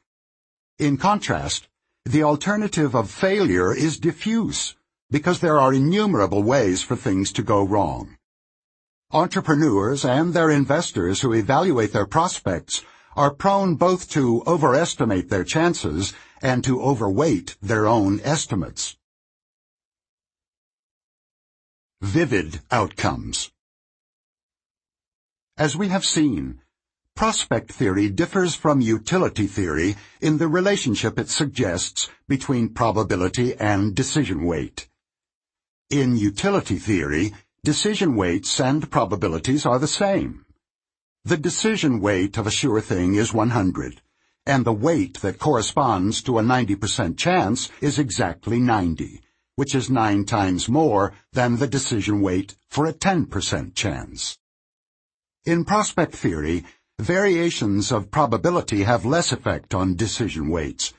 In 0.80 0.96
contrast, 0.96 1.68
the 2.04 2.24
alternative 2.24 2.96
of 2.96 3.08
failure 3.08 3.72
is 3.72 4.00
diffuse 4.00 4.74
because 5.12 5.38
there 5.38 5.60
are 5.60 5.72
innumerable 5.72 6.42
ways 6.42 6.82
for 6.82 6.96
things 6.96 7.30
to 7.34 7.44
go 7.44 7.62
wrong. 7.62 8.16
Entrepreneurs 9.12 10.04
and 10.04 10.34
their 10.34 10.50
investors 10.50 11.20
who 11.20 11.32
evaluate 11.32 11.92
their 11.92 12.04
prospects 12.06 12.82
are 13.14 13.32
prone 13.32 13.76
both 13.76 14.10
to 14.10 14.42
overestimate 14.44 15.28
their 15.30 15.44
chances 15.44 16.14
and 16.42 16.64
to 16.64 16.82
overweight 16.82 17.56
their 17.62 17.86
own 17.86 18.18
estimates. 18.24 18.97
Vivid 22.00 22.60
outcomes. 22.70 23.50
As 25.56 25.76
we 25.76 25.88
have 25.88 26.04
seen, 26.04 26.60
prospect 27.16 27.72
theory 27.72 28.08
differs 28.08 28.54
from 28.54 28.80
utility 28.80 29.48
theory 29.48 29.96
in 30.20 30.38
the 30.38 30.46
relationship 30.46 31.18
it 31.18 31.28
suggests 31.28 32.08
between 32.28 32.68
probability 32.68 33.56
and 33.56 33.96
decision 33.96 34.44
weight. 34.44 34.88
In 35.90 36.16
utility 36.16 36.78
theory, 36.78 37.34
decision 37.64 38.14
weights 38.14 38.60
and 38.60 38.88
probabilities 38.88 39.66
are 39.66 39.80
the 39.80 39.88
same. 39.88 40.46
The 41.24 41.36
decision 41.36 41.98
weight 41.98 42.38
of 42.38 42.46
a 42.46 42.52
sure 42.52 42.80
thing 42.80 43.16
is 43.16 43.34
100, 43.34 44.02
and 44.46 44.64
the 44.64 44.72
weight 44.72 45.20
that 45.22 45.40
corresponds 45.40 46.22
to 46.22 46.38
a 46.38 46.42
90% 46.42 47.18
chance 47.18 47.70
is 47.80 47.98
exactly 47.98 48.60
90, 48.60 49.20
which 49.58 49.74
is 49.74 49.90
nine 49.90 50.24
times 50.24 50.68
more 50.68 51.12
than 51.32 51.56
the 51.56 51.66
decision 51.66 52.20
weight 52.20 52.54
for 52.70 52.86
a 52.86 52.92
10% 52.92 53.74
chance. 53.74 54.38
In 55.44 55.64
prospect 55.64 56.14
theory, 56.14 56.64
variations 57.00 57.90
of 57.90 58.12
probability 58.12 58.84
have 58.84 59.04
less 59.04 59.32
effect 59.32 59.74
on 59.74 59.96
decision 59.96 60.48
weights. 60.48 60.94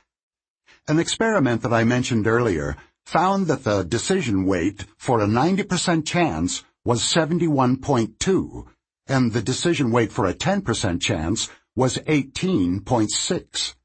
An 0.89 0.99
experiment 0.99 1.61
that 1.61 1.71
I 1.71 1.85
mentioned 1.85 2.27
earlier 2.27 2.75
found 3.05 3.47
that 3.47 3.63
the 3.63 3.83
decision 3.83 4.43
weight 4.45 4.83
for 4.97 5.21
a 5.21 5.25
90% 5.25 6.05
chance 6.05 6.65
was 6.83 7.01
71.2, 7.01 8.67
and 9.07 9.31
the 9.31 9.41
decision 9.41 9.89
weight 9.89 10.11
for 10.11 10.25
a 10.25 10.33
10% 10.33 10.99
chance 10.99 11.49
was 11.77 11.97
18.6. 11.99 13.75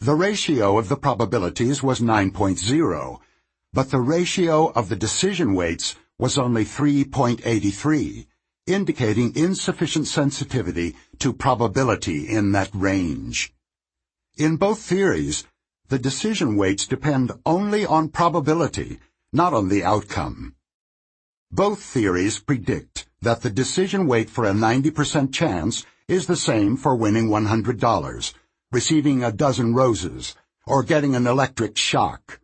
The 0.00 0.14
ratio 0.14 0.76
of 0.76 0.88
the 0.88 0.96
probabilities 0.96 1.84
was 1.84 2.00
9.0, 2.00 3.20
but 3.72 3.90
the 3.90 4.00
ratio 4.00 4.70
of 4.72 4.88
the 4.88 4.96
decision 4.96 5.54
weights 5.54 5.96
was 6.18 6.36
only 6.38 6.64
3.83, 6.64 8.26
indicating 8.66 9.34
insufficient 9.34 10.06
sensitivity 10.06 10.94
to 11.18 11.32
probability 11.32 12.28
in 12.28 12.52
that 12.52 12.70
range. 12.74 13.54
In 14.36 14.56
both 14.56 14.78
theories, 14.78 15.44
the 15.88 15.98
decision 15.98 16.56
weights 16.56 16.86
depend 16.86 17.32
only 17.44 17.84
on 17.84 18.08
probability, 18.08 18.98
not 19.32 19.54
on 19.54 19.68
the 19.68 19.84
outcome. 19.84 20.54
Both 21.50 21.82
theories 21.82 22.38
predict 22.38 23.08
that 23.20 23.42
the 23.42 23.50
decision 23.50 24.06
weight 24.06 24.30
for 24.30 24.44
a 24.44 24.52
90% 24.52 25.32
chance 25.32 25.84
is 26.08 26.26
the 26.26 26.36
same 26.36 26.76
for 26.76 26.94
winning 26.94 27.28
$100, 27.28 28.34
receiving 28.70 29.24
a 29.24 29.32
dozen 29.32 29.74
roses, 29.74 30.34
or 30.66 30.82
getting 30.82 31.14
an 31.14 31.26
electric 31.26 31.76
shock. 31.76 32.40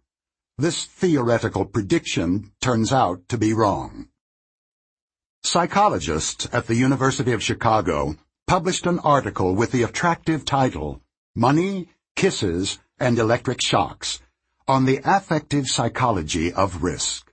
This 0.61 0.87
theoretical 0.87 1.65
prediction 1.67 2.51
turns 2.61 2.93
out 2.93 3.29
to 3.29 3.39
be 3.39 3.53
wrong. 3.53 4.09
Psychologists 5.45 6.49
at 6.53 6.67
the 6.67 6.75
University 6.75 7.31
of 7.31 7.45
Chicago 7.45 8.17
published 8.49 8.85
an 8.85 8.99
article 8.99 9.55
with 9.55 9.71
the 9.71 9.85
attractive 9.85 10.45
title, 10.45 11.01
Money, 11.37 11.87
Kisses, 12.17 12.81
and 12.99 13.21
electric 13.21 13.63
shocks 13.63 14.21
on 14.67 14.85
the 14.85 15.01
affective 15.05 15.69
psychology 15.69 16.53
of 16.53 16.83
risk. 16.83 17.33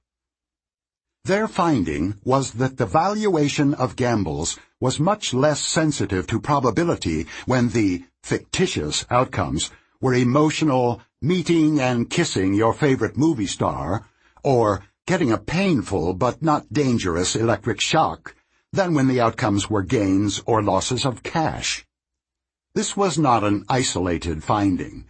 Their 1.24 1.48
finding 1.48 2.20
was 2.24 2.52
that 2.52 2.78
the 2.78 2.86
valuation 2.86 3.74
of 3.74 3.96
gambles 3.96 4.60
was 4.80 5.00
much 5.00 5.34
less 5.34 5.62
sensitive 5.62 6.28
to 6.28 6.40
probability 6.40 7.26
when 7.48 7.70
the 7.70 8.04
fictitious 8.22 9.04
outcomes 9.10 9.72
were 10.00 10.14
emotional 10.14 11.02
meeting 11.26 11.82
and 11.82 12.08
kissing 12.08 12.54
your 12.54 12.72
favorite 12.72 13.18
movie 13.18 13.48
star 13.48 14.08
or 14.44 14.84
getting 15.08 15.32
a 15.32 15.40
painful 15.40 16.14
but 16.14 16.40
not 16.44 16.72
dangerous 16.72 17.36
electric 17.36 17.82
shock 17.82 18.36
than 18.72 18.94
when 18.94 19.08
the 19.08 19.20
outcomes 19.20 19.68
were 19.68 19.82
gains 19.82 20.44
or 20.46 20.62
losses 20.62 21.04
of 21.04 21.24
cash. 21.24 21.84
This 22.76 22.96
was 22.96 23.18
not 23.18 23.44
an 23.44 23.66
isolated 23.68 24.44
finding. 24.44 25.06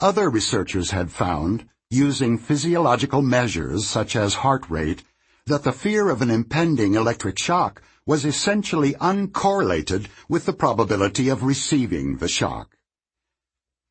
Other 0.00 0.28
researchers 0.28 0.90
had 0.90 1.12
found, 1.12 1.68
using 1.90 2.38
physiological 2.38 3.22
measures 3.22 3.86
such 3.86 4.16
as 4.16 4.34
heart 4.34 4.68
rate, 4.68 5.04
that 5.46 5.62
the 5.62 5.70
fear 5.70 6.10
of 6.10 6.22
an 6.22 6.30
impending 6.30 6.96
electric 6.96 7.38
shock 7.38 7.80
was 8.04 8.24
essentially 8.24 8.94
uncorrelated 8.94 10.08
with 10.28 10.44
the 10.44 10.52
probability 10.52 11.28
of 11.28 11.44
receiving 11.44 12.16
the 12.16 12.28
shock. 12.28 12.75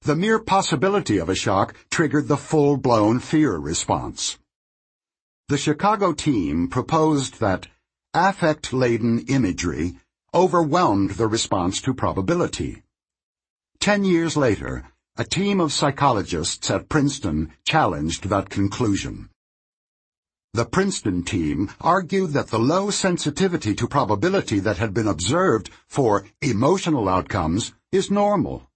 The 0.06 0.16
mere 0.16 0.38
possibility 0.38 1.18
of 1.18 1.30
a 1.30 1.34
shock 1.34 1.74
triggered 1.90 2.28
the 2.28 2.38
full-blown 2.38 3.18
fear 3.22 3.58
response. 3.58 4.38
The 5.50 5.58
Chicago 5.58 6.14
team 6.14 6.68
proposed 6.68 7.40
that 7.40 7.66
affect-laden 8.14 9.26
imagery 9.28 9.98
overwhelmed 10.32 11.18
the 11.18 11.26
response 11.26 11.82
to 11.82 11.96
probability. 11.96 12.84
Ten 13.80 14.04
years 14.04 14.38
later, 14.38 14.84
a 15.18 15.24
team 15.24 15.60
of 15.60 15.74
psychologists 15.74 16.70
at 16.70 16.88
Princeton 16.88 17.52
challenged 17.64 18.30
that 18.30 18.52
conclusion. 18.52 19.30
The 20.54 20.66
Princeton 20.66 21.24
team 21.24 21.72
argued 21.82 22.34
that 22.34 22.50
the 22.50 22.60
low 22.60 22.92
sensitivity 22.92 23.74
to 23.74 23.88
probability 23.88 24.60
that 24.60 24.78
had 24.78 24.94
been 24.94 25.08
observed 25.08 25.72
for 25.88 26.28
emotional 26.44 27.10
outcomes 27.10 27.74
is 27.92 28.12
normal. 28.12 28.70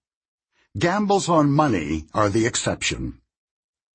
Gambles 0.78 1.28
on 1.30 1.50
money 1.52 2.06
are 2.14 2.30
the 2.30 2.46
exception. 2.46 3.20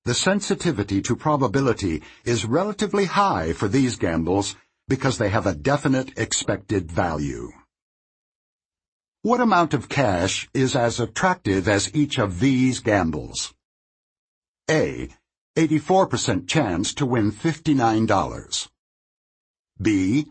The 0.03 0.13
sensitivity 0.13 1.01
to 1.03 1.15
probability 1.15 2.03
is 2.25 2.43
relatively 2.43 3.05
high 3.05 3.53
for 3.53 3.69
these 3.69 3.95
gambles 3.95 4.57
because 4.89 5.17
they 5.17 5.29
have 5.29 5.47
a 5.47 5.55
definite 5.55 6.19
expected 6.19 6.91
value. 6.91 7.49
What 9.21 9.39
amount 9.39 9.73
of 9.73 9.87
cash 9.87 10.49
is 10.53 10.75
as 10.75 10.99
attractive 10.99 11.69
as 11.69 11.95
each 11.95 12.19
of 12.19 12.41
these 12.41 12.81
gambles? 12.81 13.53
A. 14.69 15.07
84% 15.55 16.45
chance 16.45 16.93
to 16.95 17.05
win 17.05 17.31
$59. 17.31 18.67
B. 19.81 20.25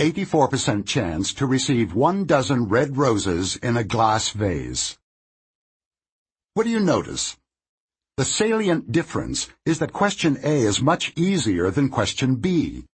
84% 0.00 0.86
chance 0.86 1.32
to 1.34 1.46
receive 1.46 1.94
one 1.94 2.24
dozen 2.24 2.64
red 2.64 2.96
roses 2.96 3.54
in 3.54 3.76
a 3.76 3.84
glass 3.84 4.30
vase. 4.30 4.98
What 6.54 6.64
do 6.64 6.70
you 6.70 6.80
notice? 6.80 7.36
The 8.16 8.24
salient 8.24 8.90
difference 8.90 9.50
is 9.66 9.78
that 9.80 9.92
question 9.92 10.38
A 10.42 10.62
is 10.62 10.80
much 10.80 11.12
easier 11.16 11.70
than 11.70 11.88
question 11.88 12.36
B. 12.36 12.84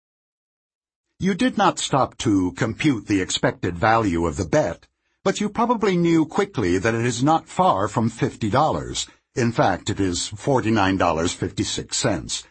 You 1.19 1.35
did 1.35 1.57
not 1.57 1.78
stop 1.78 2.16
to 2.19 2.53
compute 2.53 3.07
the 3.07 3.20
expected 3.20 3.78
value 3.78 4.27
of 4.27 4.37
the 4.37 4.47
bet 4.47 4.87
but 5.23 5.39
you 5.41 5.51
probably 5.51 5.97
knew 5.97 6.24
quickly 6.24 6.78
that 6.78 6.95
it 6.95 7.05
is 7.05 7.23
not 7.23 7.47
far 7.47 7.89
from 7.89 8.11
$50. 8.11 9.09
In 9.35 9.53
fact, 9.53 9.91
it 9.91 10.01
is 10.01 10.31
$49.56. 10.31 12.45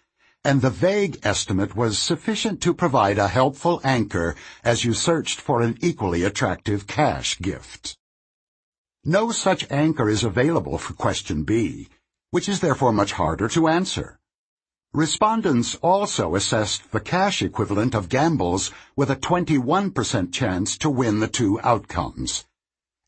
And 0.45 0.61
the 0.61 0.69
vague 0.69 1.17
estimate 1.23 1.75
was 1.75 1.97
sufficient 1.97 2.61
to 2.61 2.75
provide 2.75 3.17
a 3.17 3.27
helpful 3.27 3.81
anchor 3.83 4.35
as 4.63 4.85
you 4.85 4.93
searched 4.93 5.41
for 5.41 5.61
an 5.61 5.77
equally 5.81 6.23
attractive 6.23 6.87
cash 6.87 7.37
gift. 7.39 7.97
No 9.05 9.31
such 9.31 9.65
anchor 9.71 10.09
is 10.09 10.25
available 10.25 10.77
for 10.77 10.93
question 10.93 11.43
B, 11.43 11.87
which 12.31 12.49
is 12.49 12.59
therefore 12.59 12.91
much 12.91 13.13
harder 13.13 13.47
to 13.49 13.69
answer. 13.69 14.19
Respondents 14.93 15.75
also 15.75 16.35
assessed 16.35 16.91
the 16.91 16.99
cash 16.99 17.41
equivalent 17.41 17.95
of 17.95 18.09
gambles 18.09 18.71
with 18.95 19.09
a 19.09 19.15
21% 19.15 20.33
chance 20.33 20.77
to 20.79 20.89
win 20.89 21.19
the 21.19 21.27
two 21.27 21.59
outcomes. 21.61 22.45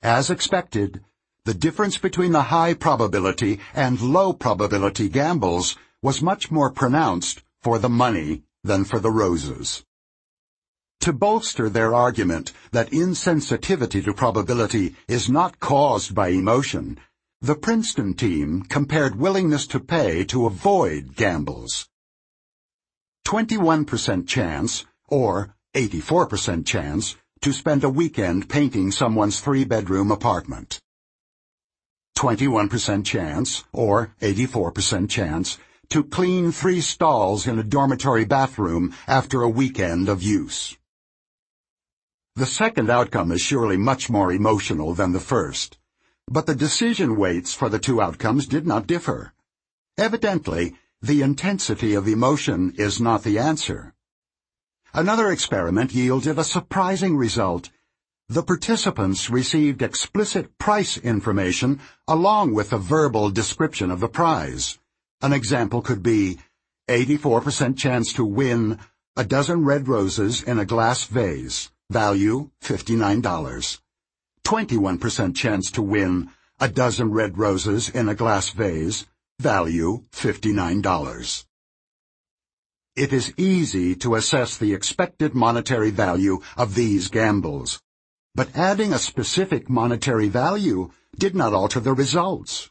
As 0.02 0.30
expected, 0.30 1.04
the 1.44 1.54
difference 1.54 1.98
between 1.98 2.32
the 2.32 2.44
high 2.44 2.74
probability 2.74 3.60
and 3.74 4.00
low 4.00 4.32
probability 4.32 5.10
gambles 5.10 5.76
was 6.02 6.22
much 6.22 6.52
more 6.52 6.72
pronounced 6.72 7.44
for 7.62 7.80
the 7.80 7.90
money 7.90 8.44
than 8.64 8.86
for 8.86 9.00
the 9.00 9.12
roses. 9.12 9.84
To 11.02 11.12
bolster 11.12 11.68
their 11.68 11.96
argument 11.96 12.54
that 12.72 12.92
insensitivity 12.92 14.04
to 14.06 14.14
probability 14.14 14.96
is 15.08 15.30
not 15.30 15.60
caused 15.60 16.14
by 16.14 16.28
emotion, 16.28 17.00
the 17.42 17.56
Princeton 17.56 18.14
team 18.14 18.62
compared 18.62 19.16
willingness 19.16 19.66
to 19.68 19.80
pay 19.80 20.24
to 20.26 20.46
avoid 20.46 21.16
gambles. 21.16 21.90
21% 23.26 24.28
chance, 24.28 24.86
or 25.08 25.56
84% 25.74 26.68
chance, 26.68 27.16
to 27.42 27.52
spend 27.52 27.84
a 27.84 27.90
weekend 27.90 28.48
painting 28.48 28.92
someone's 28.92 29.40
three-bedroom 29.40 30.12
apartment. 30.12 30.80
21% 32.16 33.04
chance, 33.04 33.64
or 33.74 34.14
84% 34.22 35.10
chance, 35.10 35.58
to 35.90 36.04
clean 36.04 36.52
three 36.52 36.80
stalls 36.80 37.48
in 37.48 37.58
a 37.58 37.64
dormitory 37.64 38.24
bathroom 38.24 38.94
after 39.08 39.42
a 39.42 39.50
weekend 39.50 40.08
of 40.08 40.22
use. 40.22 40.78
The 42.36 42.46
second 42.46 42.90
outcome 42.90 43.30
is 43.34 43.42
surely 43.42 43.76
much 43.76 44.10
more 44.10 44.32
emotional 44.32 44.94
than 44.94 45.12
the 45.12 45.20
first, 45.20 45.78
but 46.30 46.46
the 46.46 46.56
decision 46.56 47.18
weights 47.18 47.54
for 47.54 47.68
the 47.68 47.78
two 47.78 48.02
outcomes 48.02 48.48
did 48.48 48.66
not 48.66 48.88
differ. 48.88 49.34
Evidently, 49.98 50.74
the 51.02 51.22
intensity 51.24 51.94
of 51.94 52.08
emotion 52.08 52.74
is 52.78 53.02
not 53.02 53.24
the 53.24 53.38
answer. 53.38 53.94
Another 54.94 55.30
experiment 55.30 55.94
yielded 55.94 56.40
a 56.40 56.46
surprising 56.46 57.18
result. 57.18 57.70
The 58.30 58.44
participants 58.44 59.30
received 59.30 59.82
explicit 59.82 60.58
price 60.58 60.98
information 60.98 61.82
along 62.08 62.54
with 62.54 62.72
a 62.72 62.78
verbal 62.78 63.30
description 63.30 63.92
of 63.92 64.00
the 64.00 64.08
prize. 64.08 64.80
An 65.22 65.34
example 65.34 65.82
could 65.82 66.02
be 66.02 66.40
84% 66.88 67.78
chance 67.78 68.14
to 68.14 68.24
win 68.24 68.80
a 69.18 69.26
dozen 69.26 69.66
red 69.66 69.90
roses 69.90 70.42
in 70.42 70.60
a 70.60 70.66
glass 70.66 71.04
vase, 71.04 71.72
value 71.92 72.50
$59. 72.64 73.80
21% 74.44 75.36
chance 75.36 75.70
to 75.72 75.82
win 75.82 76.30
a 76.60 76.68
dozen 76.68 77.12
red 77.12 77.38
roses 77.38 77.90
in 77.90 78.08
a 78.08 78.16
glass 78.16 78.50
vase, 78.50 79.06
value 79.40 80.04
$59. 80.12 81.46
It 82.96 83.14
is 83.14 83.34
easy 83.38 83.96
to 83.96 84.16
assess 84.16 84.58
the 84.58 84.74
expected 84.74 85.34
monetary 85.34 85.92
value 85.92 86.42
of 86.56 86.76
these 86.76 87.08
gambles. 87.10 87.82
But 88.36 88.56
adding 88.56 88.94
a 88.94 89.00
specific 89.00 89.70
monetary 89.70 90.30
value 90.30 90.92
did 91.18 91.36
not 91.36 91.54
alter 91.54 91.82
the 91.82 91.94
results. 91.94 92.70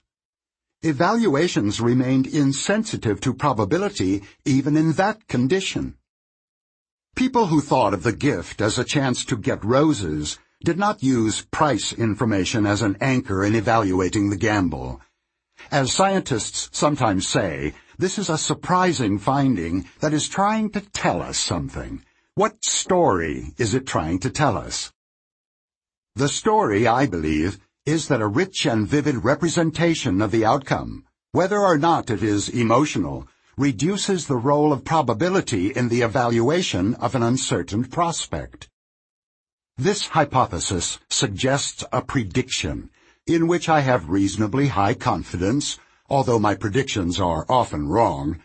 Evaluations 0.83 1.81
remained 1.81 2.27
insensitive 2.27 3.21
to 3.21 3.35
probability 3.35 4.23
even 4.47 4.77
in 4.79 4.93
that 4.93 5.29
condition. 5.29 5.97
People 7.17 7.47
who 7.47 7.61
thought 7.61 7.95
of 7.95 8.03
the 8.03 8.13
gift 8.13 8.61
as 8.61 8.79
a 8.79 8.85
chance 8.85 9.25
to 9.27 9.37
get 9.37 9.65
roses 9.65 10.39
did 10.65 10.79
not 10.79 11.03
use 11.03 11.47
price 11.51 11.93
information 11.93 12.67
as 12.67 12.83
an 12.83 12.97
anchor 13.01 13.45
in 13.45 13.55
evaluating 13.55 14.31
the 14.31 14.37
gamble. 14.37 15.01
As 15.71 15.93
scientists 15.93 16.71
sometimes 16.73 17.27
say, 17.27 17.75
this 17.99 18.19
is 18.19 18.31
a 18.31 18.39
surprising 18.39 19.19
finding 19.19 19.87
that 20.01 20.15
is 20.15 20.29
trying 20.29 20.71
to 20.71 20.81
tell 20.81 21.21
us 21.21 21.39
something. 21.39 22.03
What 22.35 22.65
story 22.65 23.55
is 23.59 23.75
it 23.75 23.87
trying 23.87 24.21
to 24.21 24.31
tell 24.31 24.57
us? 24.57 24.93
The 26.17 26.29
story, 26.29 26.87
I 26.87 27.07
believe, 27.07 27.59
is 27.87 28.09
that 28.09 28.23
a 28.23 28.27
rich 28.27 28.67
and 28.67 28.89
vivid 28.89 29.25
representation 29.25 30.23
of 30.23 30.31
the 30.31 30.45
outcome, 30.45 31.05
whether 31.33 31.59
or 31.59 31.79
not 31.79 32.11
it 32.11 32.23
is 32.23 32.49
emotional, 32.49 33.29
reduces 33.61 34.27
the 34.27 34.37
role 34.51 34.73
of 34.73 34.87
probability 34.87 35.69
in 35.69 35.91
the 35.91 36.01
evaluation 36.01 36.95
of 36.95 37.15
an 37.15 37.23
uncertain 37.23 37.85
prospect. 37.85 38.71
This 39.77 40.07
hypothesis 40.07 40.99
suggests 41.11 41.85
a 41.93 42.01
prediction, 42.01 42.89
in 43.27 43.47
which 43.47 43.69
I 43.69 43.81
have 43.81 44.09
reasonably 44.09 44.69
high 44.69 44.95
confidence, 44.95 45.79
although 46.09 46.39
my 46.39 46.55
predictions 46.55 47.21
are 47.21 47.45
often 47.51 47.87
wrong, 47.87 48.39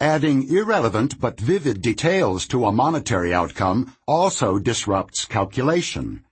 adding 0.00 0.48
irrelevant 0.48 1.20
but 1.20 1.38
vivid 1.38 1.82
details 1.82 2.46
to 2.48 2.64
a 2.64 2.72
monetary 2.72 3.34
outcome 3.34 3.94
also 4.08 4.58
disrupts 4.58 5.26
calculation. 5.26 6.24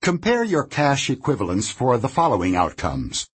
Compare 0.00 0.44
your 0.44 0.64
cash 0.64 1.10
equivalents 1.10 1.68
for 1.68 1.98
the 1.98 2.08
following 2.08 2.56
outcomes. 2.56 3.28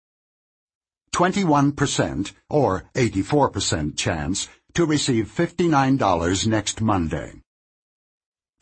21% 1.14 2.32
or 2.48 2.84
84% 2.94 3.97
chance 3.97 4.48
to 4.74 4.86
receive 4.86 5.26
$59 5.26 6.47
next 6.47 6.80
Monday. 6.80 7.34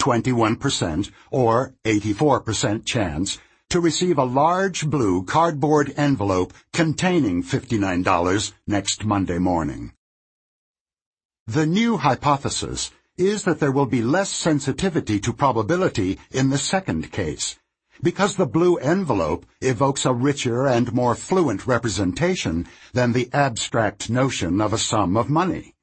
21% 0.00 1.10
or 1.30 1.74
84% 1.84 2.84
chance 2.84 3.38
to 3.68 3.78
receive 3.80 4.18
a 4.18 4.24
large 4.24 4.88
blue 4.88 5.22
cardboard 5.24 5.92
envelope 5.96 6.52
containing 6.72 7.42
$59 7.42 8.52
next 8.66 9.04
Monday 9.04 9.38
morning. 9.38 9.92
The 11.46 11.66
new 11.66 11.98
hypothesis 11.98 12.90
is 13.16 13.44
that 13.44 13.60
there 13.60 13.72
will 13.72 13.86
be 13.86 14.02
less 14.02 14.30
sensitivity 14.30 15.20
to 15.20 15.32
probability 15.32 16.18
in 16.30 16.50
the 16.50 16.58
second 16.58 17.12
case, 17.12 17.56
because 18.02 18.36
the 18.36 18.46
blue 18.46 18.76
envelope 18.76 19.46
evokes 19.60 20.04
a 20.04 20.12
richer 20.12 20.66
and 20.66 20.92
more 20.92 21.14
fluent 21.14 21.66
representation 21.66 22.66
than 22.92 23.12
the 23.12 23.28
abstract 23.32 24.08
notion 24.08 24.60
of 24.60 24.72
a 24.72 24.78
sum 24.78 25.16
of 25.16 25.28
money. 25.28 25.74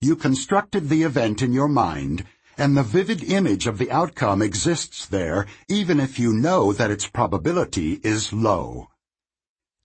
You 0.00 0.16
constructed 0.16 0.88
the 0.88 1.02
event 1.02 1.42
in 1.42 1.52
your 1.52 1.68
mind, 1.68 2.24
and 2.58 2.76
the 2.76 2.82
vivid 2.82 3.24
image 3.24 3.66
of 3.66 3.78
the 3.78 3.90
outcome 3.90 4.42
exists 4.42 5.06
there 5.06 5.46
even 5.68 5.98
if 5.98 6.18
you 6.18 6.32
know 6.32 6.72
that 6.72 6.90
its 6.90 7.06
probability 7.06 8.00
is 8.04 8.32
low. 8.32 8.88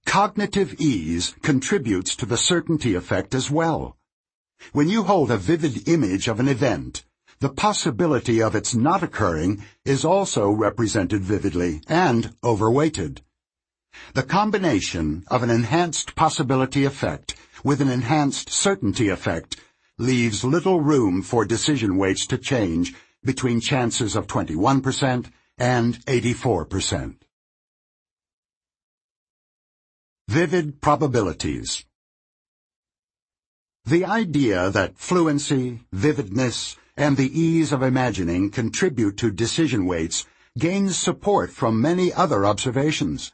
Cognitive 0.05 0.75
ease 0.79 1.35
contributes 1.41 2.15
to 2.15 2.25
the 2.25 2.37
certainty 2.37 2.95
effect 2.95 3.35
as 3.35 3.51
well. 3.51 3.95
When 4.73 4.89
you 4.89 5.03
hold 5.03 5.31
a 5.31 5.37
vivid 5.37 5.87
image 5.87 6.27
of 6.27 6.39
an 6.39 6.47
event, 6.47 7.05
the 7.39 7.49
possibility 7.49 8.41
of 8.41 8.53
its 8.53 8.75
not 8.75 9.01
occurring 9.01 9.63
is 9.85 10.03
also 10.03 10.49
represented 10.49 11.21
vividly 11.21 11.81
and 11.87 12.35
overweighted. 12.43 13.21
The 14.13 14.23
combination 14.23 15.23
of 15.27 15.41
an 15.41 15.49
enhanced 15.49 16.15
possibility 16.15 16.83
effect 16.83 17.35
with 17.63 17.81
an 17.81 17.89
enhanced 17.89 18.49
certainty 18.49 19.09
effect 19.09 19.57
leaves 19.97 20.43
little 20.43 20.81
room 20.81 21.21
for 21.21 21.45
decision 21.45 21.97
weights 21.97 22.25
to 22.27 22.37
change 22.37 22.93
between 23.23 23.59
chances 23.59 24.15
of 24.15 24.27
21% 24.27 25.31
and 25.57 26.05
84%. 26.05 27.15
Vivid 30.27 30.81
probabilities 30.81 31.85
The 33.85 34.05
idea 34.05 34.69
that 34.69 34.97
fluency, 34.97 35.81
vividness, 35.91 36.77
and 36.99 37.15
the 37.15 37.39
ease 37.39 37.71
of 37.71 37.81
imagining 37.81 38.51
contribute 38.51 39.15
to 39.15 39.31
decision 39.31 39.85
weights 39.85 40.25
gains 40.57 40.97
support 40.97 41.49
from 41.49 41.79
many 41.81 42.11
other 42.11 42.45
observations. 42.45 43.31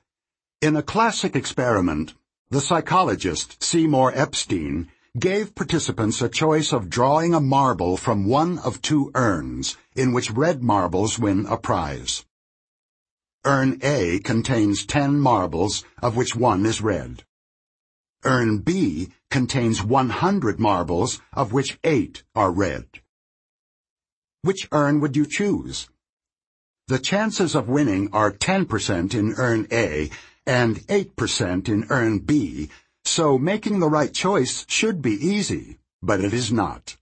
In 0.61 0.75
a 0.75 0.83
classic 0.83 1.35
experiment, 1.35 2.13
the 2.51 2.61
psychologist 2.61 3.63
Seymour 3.63 4.11
Epstein 4.13 4.91
gave 5.17 5.55
participants 5.55 6.21
a 6.21 6.29
choice 6.29 6.71
of 6.71 6.91
drawing 6.91 7.33
a 7.33 7.39
marble 7.39 7.97
from 7.97 8.25
one 8.25 8.59
of 8.59 8.83
two 8.83 9.09
urns, 9.15 9.77
in 9.95 10.13
which 10.13 10.29
red 10.29 10.61
marbles 10.61 11.17
win 11.17 11.47
a 11.47 11.57
prize. 11.57 12.23
Urn 13.45 13.79
A 13.81 14.19
contains 14.19 14.85
ten 14.85 15.19
marbles, 15.19 15.83
of 16.03 16.15
which 16.15 16.35
one 16.35 16.67
is 16.67 16.81
red. 16.81 17.23
Urn 18.23 18.59
B 18.59 19.09
contains 19.31 19.83
100 19.83 20.59
marbles, 20.59 21.19
of 21.33 21.51
which 21.51 21.79
eight 21.83 22.23
are 22.35 22.51
red. 22.51 22.85
Which 24.45 24.67
urn 24.71 24.99
would 24.99 25.15
you 25.15 25.25
choose? 25.25 25.89
The 26.87 26.99
chances 26.99 27.55
of 27.55 27.67
winning 27.67 28.09
are 28.13 28.31
10% 28.31 29.15
in 29.15 29.33
urn 29.37 29.65
A 29.71 30.11
and 30.45 30.75
8% 30.85 31.67
in 31.67 31.87
urn 31.89 32.19
B, 32.19 32.69
so 33.03 33.39
making 33.39 33.79
the 33.79 33.89
right 33.89 34.13
choice 34.13 34.63
should 34.67 35.01
be 35.01 35.13
easy, 35.13 35.79
but 36.03 36.23
it 36.23 36.31
is 36.31 36.51
not. 36.51 36.95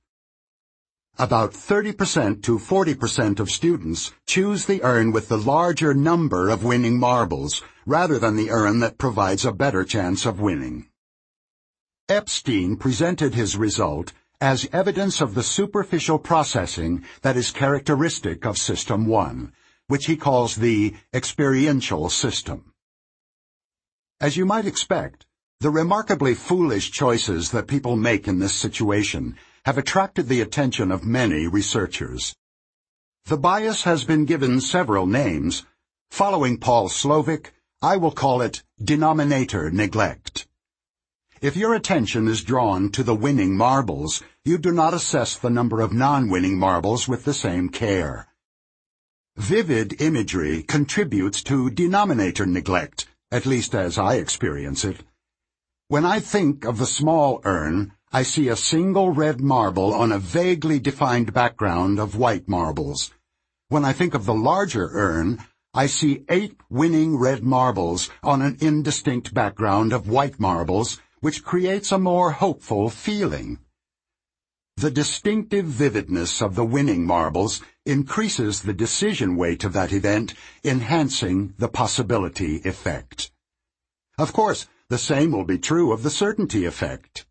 About 1.18 1.52
30% 1.52 2.42
to 2.44 2.58
40% 2.58 3.42
of 3.42 3.52
students 3.52 4.14
choose 4.26 4.66
the 4.66 4.82
urn 4.82 5.12
with 5.12 5.28
the 5.28 5.38
larger 5.38 5.94
number 5.94 6.48
of 6.48 6.64
winning 6.64 6.98
marbles, 6.98 7.62
rather 7.86 8.18
than 8.20 8.38
the 8.38 8.52
urn 8.52 8.80
that 8.80 8.98
provides 8.98 9.44
a 9.44 9.52
better 9.52 9.84
chance 9.84 10.26
of 10.26 10.40
winning. 10.40 10.88
Epstein 12.08 12.78
presented 12.78 13.34
his 13.34 13.58
result 13.58 14.14
as 14.44 14.68
evidence 14.74 15.22
of 15.22 15.36
the 15.36 15.42
superficial 15.42 16.20
processing 16.20 17.02
that 17.22 17.38
is 17.38 17.50
characteristic 17.50 18.46
of 18.46 18.58
System 18.58 19.06
1, 19.06 19.54
which 19.88 20.08
he 20.08 20.18
calls 20.18 20.58
the 20.58 20.94
experiential 21.14 22.10
system. 22.10 22.74
As 24.20 24.36
you 24.36 24.46
might 24.46 24.66
expect, 24.66 25.26
the 25.62 25.70
remarkably 25.70 26.34
foolish 26.34 26.92
choices 26.92 27.52
that 27.52 27.70
people 27.70 27.96
make 27.96 28.28
in 28.28 28.40
this 28.40 28.54
situation 28.54 29.38
have 29.64 29.78
attracted 29.78 30.28
the 30.28 30.42
attention 30.42 30.92
of 30.92 31.06
many 31.06 31.48
researchers. 31.48 32.36
The 33.24 33.38
bias 33.38 33.84
has 33.84 34.04
been 34.04 34.26
given 34.26 34.60
several 34.60 35.06
names. 35.08 35.64
Following 36.12 36.58
Paul 36.58 36.90
Slovic, 36.90 37.52
I 37.82 37.96
will 37.96 38.12
call 38.12 38.42
it 38.42 38.62
denominator 38.84 39.72
neglect. 39.72 40.48
If 41.44 41.58
your 41.58 41.74
attention 41.74 42.30
is 42.30 42.42
drawn 42.42 42.90
to 42.92 43.04
the 43.04 43.14
winning 43.14 43.58
marbles, 43.58 44.24
you 44.46 44.58
do 44.58 44.72
not 44.72 44.94
assess 44.94 45.36
the 45.36 45.50
number 45.50 45.82
of 45.82 45.92
non-winning 45.92 46.58
marbles 46.58 47.06
with 47.06 47.26
the 47.26 47.34
same 47.34 47.68
care. 47.68 48.30
Vivid 49.36 50.02
imagery 50.02 50.64
contributes 50.64 51.44
to 51.44 51.70
denominator 51.70 52.46
neglect, 52.46 53.10
at 53.30 53.46
least 53.46 53.76
as 53.76 53.98
I 53.98 54.16
experience 54.16 54.86
it. 54.86 55.04
When 55.90 56.06
I 56.06 56.22
think 56.22 56.64
of 56.64 56.78
the 56.78 56.86
small 56.86 57.42
urn, 57.44 57.92
I 58.14 58.24
see 58.24 58.48
a 58.48 58.56
single 58.56 59.10
red 59.12 59.42
marble 59.42 59.94
on 59.94 60.14
a 60.14 60.20
vaguely 60.20 60.80
defined 60.80 61.34
background 61.34 62.00
of 62.00 62.16
white 62.16 62.48
marbles. 62.48 63.12
When 63.68 63.84
I 63.84 63.92
think 63.92 64.14
of 64.14 64.24
the 64.26 64.34
larger 64.34 64.90
urn, 64.94 65.40
I 65.74 65.88
see 65.88 66.24
eight 66.30 66.56
winning 66.70 67.18
red 67.18 67.44
marbles 67.44 68.10
on 68.22 68.42
an 68.42 68.60
indistinct 68.62 69.34
background 69.34 69.92
of 69.92 70.08
white 70.08 70.40
marbles 70.40 71.02
which 71.24 71.42
creates 71.42 71.90
a 71.90 71.98
more 71.98 72.32
hopeful 72.32 72.90
feeling. 72.90 73.58
The 74.76 74.92
distinctive 74.92 75.66
vividness 75.66 76.42
of 76.42 76.56
the 76.56 76.66
winning 76.66 77.06
marbles 77.06 77.62
increases 77.86 78.62
the 78.62 78.74
decision 78.74 79.38
weight 79.38 79.64
of 79.64 79.72
that 79.72 79.94
event, 79.94 80.34
enhancing 80.66 81.54
the 81.58 81.70
possibility 81.70 82.58
effect. 82.66 83.32
Of 84.18 84.34
course, 84.34 84.68
the 84.90 84.98
same 84.98 85.32
will 85.32 85.46
be 85.46 85.58
true 85.58 85.94
of 85.94 86.04
the 86.04 86.10
certainty 86.10 86.66
effect. 86.66 87.26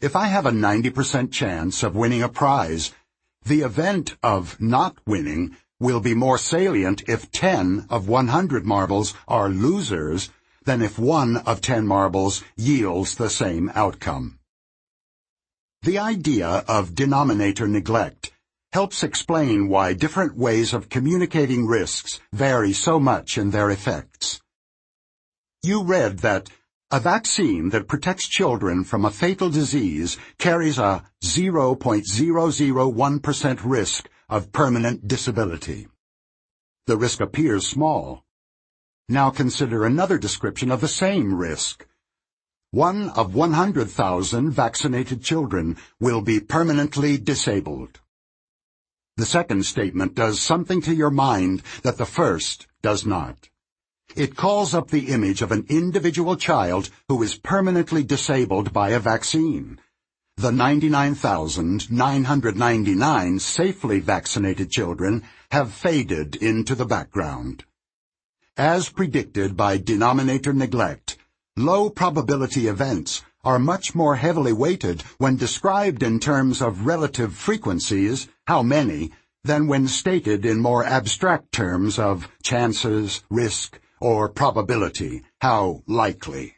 If 0.00 0.16
I 0.16 0.28
have 0.28 0.46
a 0.46 0.50
90% 0.50 1.30
chance 1.30 1.82
of 1.82 1.94
winning 1.94 2.22
a 2.22 2.28
prize, 2.30 2.90
the 3.44 3.60
event 3.60 4.16
of 4.22 4.58
not 4.58 4.96
winning 5.06 5.58
will 5.78 6.00
be 6.00 6.14
more 6.14 6.38
salient 6.38 7.02
if 7.06 7.30
10 7.30 7.86
of 7.90 8.08
100 8.08 8.64
marbles 8.64 9.12
are 9.28 9.50
losers 9.50 10.30
than 10.64 10.82
if 10.82 10.98
one 10.98 11.36
of 11.38 11.60
ten 11.60 11.86
marbles 11.86 12.42
yields 12.56 13.14
the 13.14 13.30
same 13.30 13.70
outcome. 13.74 14.38
The 15.82 15.98
idea 15.98 16.64
of 16.68 16.94
denominator 16.94 17.66
neglect 17.66 18.32
helps 18.72 19.02
explain 19.02 19.68
why 19.68 19.94
different 19.94 20.36
ways 20.36 20.72
of 20.72 20.88
communicating 20.88 21.66
risks 21.66 22.20
vary 22.32 22.72
so 22.72 23.00
much 23.00 23.36
in 23.38 23.50
their 23.50 23.70
effects. 23.70 24.40
You 25.62 25.82
read 25.82 26.20
that 26.20 26.48
a 26.90 27.00
vaccine 27.00 27.68
that 27.70 27.88
protects 27.88 28.28
children 28.28 28.84
from 28.84 29.04
a 29.04 29.10
fatal 29.10 29.48
disease 29.48 30.18
carries 30.38 30.78
a 30.78 31.04
0.001% 31.22 33.60
risk 33.64 34.08
of 34.28 34.52
permanent 34.52 35.06
disability. 35.06 35.86
The 36.86 36.96
risk 36.96 37.20
appears 37.20 37.66
small, 37.66 38.24
now 39.10 39.30
consider 39.30 39.84
another 39.84 40.18
description 40.18 40.70
of 40.70 40.80
the 40.80 40.88
same 40.88 41.34
risk. 41.34 41.86
One 42.70 43.10
of 43.10 43.34
100,000 43.34 44.50
vaccinated 44.50 45.22
children 45.22 45.76
will 45.98 46.20
be 46.20 46.38
permanently 46.38 47.18
disabled. 47.18 48.00
The 49.16 49.26
second 49.26 49.66
statement 49.66 50.14
does 50.14 50.40
something 50.40 50.80
to 50.82 50.94
your 50.94 51.10
mind 51.10 51.62
that 51.82 51.98
the 51.98 52.06
first 52.06 52.68
does 52.80 53.04
not. 53.04 53.48
It 54.16 54.36
calls 54.36 54.72
up 54.72 54.90
the 54.90 55.08
image 55.08 55.42
of 55.42 55.52
an 55.52 55.66
individual 55.68 56.36
child 56.36 56.88
who 57.08 57.22
is 57.22 57.36
permanently 57.36 58.02
disabled 58.02 58.72
by 58.72 58.88
a 58.90 58.98
vaccine. 58.98 59.78
The 60.36 60.52
99,999 60.52 63.38
safely 63.40 64.00
vaccinated 64.00 64.70
children 64.70 65.22
have 65.50 65.72
faded 65.72 66.36
into 66.36 66.74
the 66.74 66.86
background. 66.86 67.64
As 68.56 68.88
predicted 68.88 69.56
by 69.56 69.78
denominator 69.78 70.52
neglect, 70.52 71.16
low 71.56 71.90
probability 71.90 72.66
events 72.66 73.22
are 73.44 73.58
much 73.58 73.94
more 73.94 74.16
heavily 74.16 74.52
weighted 74.52 75.02
when 75.18 75.36
described 75.36 76.02
in 76.02 76.20
terms 76.20 76.60
of 76.60 76.86
relative 76.86 77.34
frequencies, 77.34 78.28
how 78.46 78.62
many, 78.62 79.12
than 79.44 79.66
when 79.66 79.88
stated 79.88 80.44
in 80.44 80.60
more 80.60 80.84
abstract 80.84 81.52
terms 81.52 81.98
of 81.98 82.28
chances, 82.42 83.22
risk, 83.30 83.80
or 84.00 84.28
probability, 84.28 85.22
how 85.40 85.82
likely. 85.86 86.56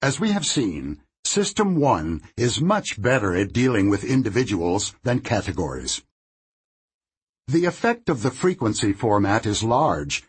As 0.00 0.20
we 0.20 0.30
have 0.30 0.46
seen, 0.46 1.00
System 1.24 1.76
1 1.76 2.20
is 2.36 2.60
much 2.60 3.00
better 3.00 3.34
at 3.34 3.52
dealing 3.52 3.88
with 3.88 4.04
individuals 4.04 4.94
than 5.02 5.20
categories. 5.20 6.02
The 7.48 7.64
effect 7.64 8.08
of 8.08 8.22
the 8.22 8.30
frequency 8.30 8.92
format 8.92 9.46
is 9.46 9.62
large, 9.62 10.22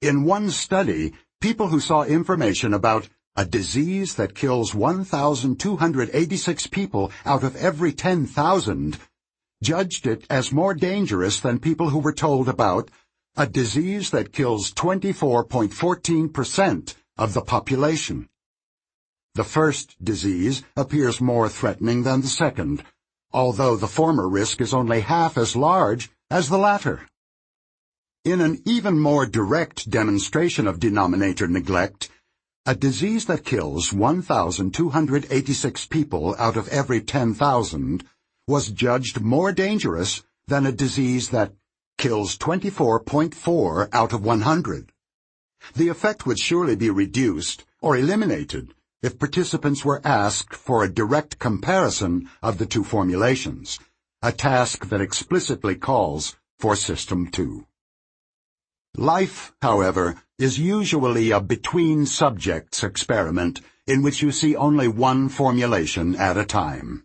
in 0.00 0.24
one 0.24 0.50
study, 0.50 1.12
people 1.40 1.68
who 1.68 1.80
saw 1.80 2.04
information 2.04 2.72
about 2.72 3.08
a 3.36 3.44
disease 3.44 4.14
that 4.16 4.34
kills 4.34 4.74
1,286 4.74 6.66
people 6.68 7.12
out 7.24 7.42
of 7.42 7.56
every 7.56 7.92
10,000 7.92 8.98
judged 9.62 10.06
it 10.06 10.24
as 10.30 10.52
more 10.52 10.74
dangerous 10.74 11.40
than 11.40 11.58
people 11.58 11.88
who 11.90 11.98
were 11.98 12.12
told 12.12 12.48
about 12.48 12.88
a 13.36 13.44
disease 13.46 14.10
that 14.10 14.32
kills 14.32 14.72
24.14% 14.72 16.94
of 17.16 17.34
the 17.34 17.42
population. 17.42 18.28
The 19.34 19.44
first 19.44 20.02
disease 20.02 20.64
appears 20.76 21.20
more 21.20 21.48
threatening 21.48 22.02
than 22.02 22.22
the 22.22 22.28
second, 22.28 22.82
although 23.32 23.76
the 23.76 23.86
former 23.86 24.28
risk 24.28 24.60
is 24.60 24.74
only 24.74 25.00
half 25.00 25.38
as 25.38 25.54
large 25.54 26.10
as 26.30 26.48
the 26.48 26.58
latter. 26.58 27.02
In 28.28 28.42
an 28.42 28.60
even 28.66 28.98
more 28.98 29.24
direct 29.24 29.88
demonstration 29.88 30.66
of 30.66 30.78
denominator 30.78 31.48
neglect, 31.48 32.10
a 32.66 32.74
disease 32.74 33.24
that 33.24 33.46
kills 33.46 33.90
1,286 33.90 35.86
people 35.86 36.36
out 36.38 36.58
of 36.58 36.68
every 36.68 37.00
10,000 37.00 38.04
was 38.46 38.70
judged 38.70 39.22
more 39.22 39.50
dangerous 39.50 40.24
than 40.46 40.66
a 40.66 40.72
disease 40.72 41.30
that 41.30 41.54
kills 41.96 42.36
24.4 42.36 43.88
out 43.94 44.12
of 44.12 44.22
100. 44.22 44.92
The 45.74 45.88
effect 45.88 46.26
would 46.26 46.38
surely 46.38 46.76
be 46.76 46.90
reduced 46.90 47.64
or 47.80 47.96
eliminated 47.96 48.74
if 49.02 49.18
participants 49.18 49.86
were 49.86 50.06
asked 50.06 50.54
for 50.54 50.84
a 50.84 50.92
direct 50.92 51.38
comparison 51.38 52.28
of 52.42 52.58
the 52.58 52.66
two 52.66 52.84
formulations, 52.84 53.78
a 54.20 54.32
task 54.32 54.90
that 54.90 55.00
explicitly 55.00 55.76
calls 55.76 56.36
for 56.58 56.76
System 56.76 57.30
2. 57.30 57.64
Life, 58.96 59.52
however, 59.62 60.22
is 60.38 60.58
usually 60.58 61.30
a 61.30 61.40
between 61.40 62.06
subjects 62.06 62.82
experiment 62.82 63.60
in 63.86 64.02
which 64.02 64.22
you 64.22 64.32
see 64.32 64.56
only 64.56 64.88
one 64.88 65.28
formulation 65.28 66.16
at 66.16 66.36
a 66.36 66.44
time. 66.44 67.04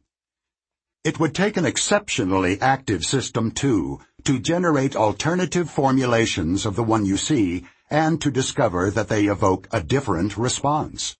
It 1.04 1.20
would 1.20 1.36
take 1.36 1.58
an 1.58 1.66
exceptionally 1.66 2.60
active 2.62 3.04
System 3.04 3.52
2, 3.52 4.00
to 4.24 4.40
generate 4.40 4.96
alternative 4.96 5.70
formulations 5.70 6.66
of 6.66 6.76
the 6.76 6.84
one 6.84 7.06
you 7.06 7.18
see 7.18 7.66
and 7.90 8.22
to 8.22 8.32
discover 8.32 8.90
that 8.90 9.10
they 9.10 9.26
evoke 9.26 9.68
a 9.72 9.84
different 9.84 10.38
response. 10.38 11.18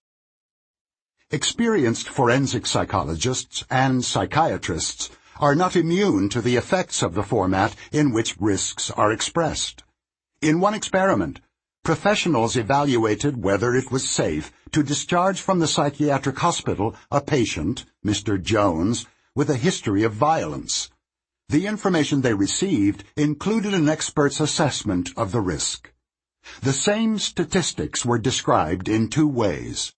Experienced 1.30 2.08
forensic 2.08 2.66
psychologists 2.66 3.64
and 3.70 4.04
psychiatrists 4.04 5.10
are 5.38 5.54
not 5.54 5.76
immune 5.76 6.28
to 6.30 6.40
the 6.40 6.56
effects 6.56 7.02
of 7.02 7.14
the 7.14 7.22
format 7.22 7.76
in 7.92 8.12
which 8.12 8.40
risks 8.40 8.90
are 8.90 9.12
expressed. 9.12 9.83
In 10.44 10.60
one 10.60 10.74
experiment, 10.74 11.40
professionals 11.84 12.54
evaluated 12.54 13.42
whether 13.42 13.74
it 13.74 13.90
was 13.90 14.06
safe 14.06 14.52
to 14.72 14.82
discharge 14.82 15.40
from 15.40 15.58
the 15.58 15.66
psychiatric 15.66 16.38
hospital 16.38 16.94
a 17.10 17.22
patient, 17.22 17.86
Mr. 18.04 18.38
Jones, 18.38 19.06
with 19.34 19.48
a 19.48 19.56
history 19.56 20.02
of 20.02 20.12
violence. 20.12 20.90
The 21.48 21.66
information 21.66 22.20
they 22.20 22.34
received 22.34 23.04
included 23.16 23.72
an 23.72 23.88
expert's 23.88 24.38
assessment 24.38 25.08
of 25.16 25.32
the 25.32 25.40
risk. 25.40 25.94
The 26.60 26.74
same 26.74 27.18
statistics 27.18 28.04
were 28.04 28.18
described 28.18 28.86
in 28.86 29.08
two 29.08 29.26
ways. 29.26 29.94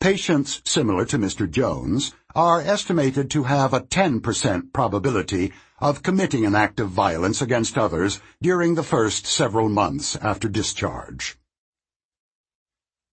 Patients 0.00 0.62
similar 0.64 1.04
to 1.06 1.18
Mr. 1.18 1.50
Jones 1.50 2.14
are 2.34 2.60
estimated 2.60 3.30
to 3.30 3.44
have 3.44 3.72
a 3.72 3.80
10% 3.80 4.72
probability 4.72 5.52
of 5.80 6.02
committing 6.02 6.44
an 6.44 6.54
act 6.54 6.78
of 6.78 6.88
violence 6.90 7.40
against 7.40 7.78
others 7.78 8.20
during 8.42 8.74
the 8.74 8.82
first 8.82 9.26
several 9.26 9.68
months 9.68 10.14
after 10.16 10.48
discharge. 10.48 11.38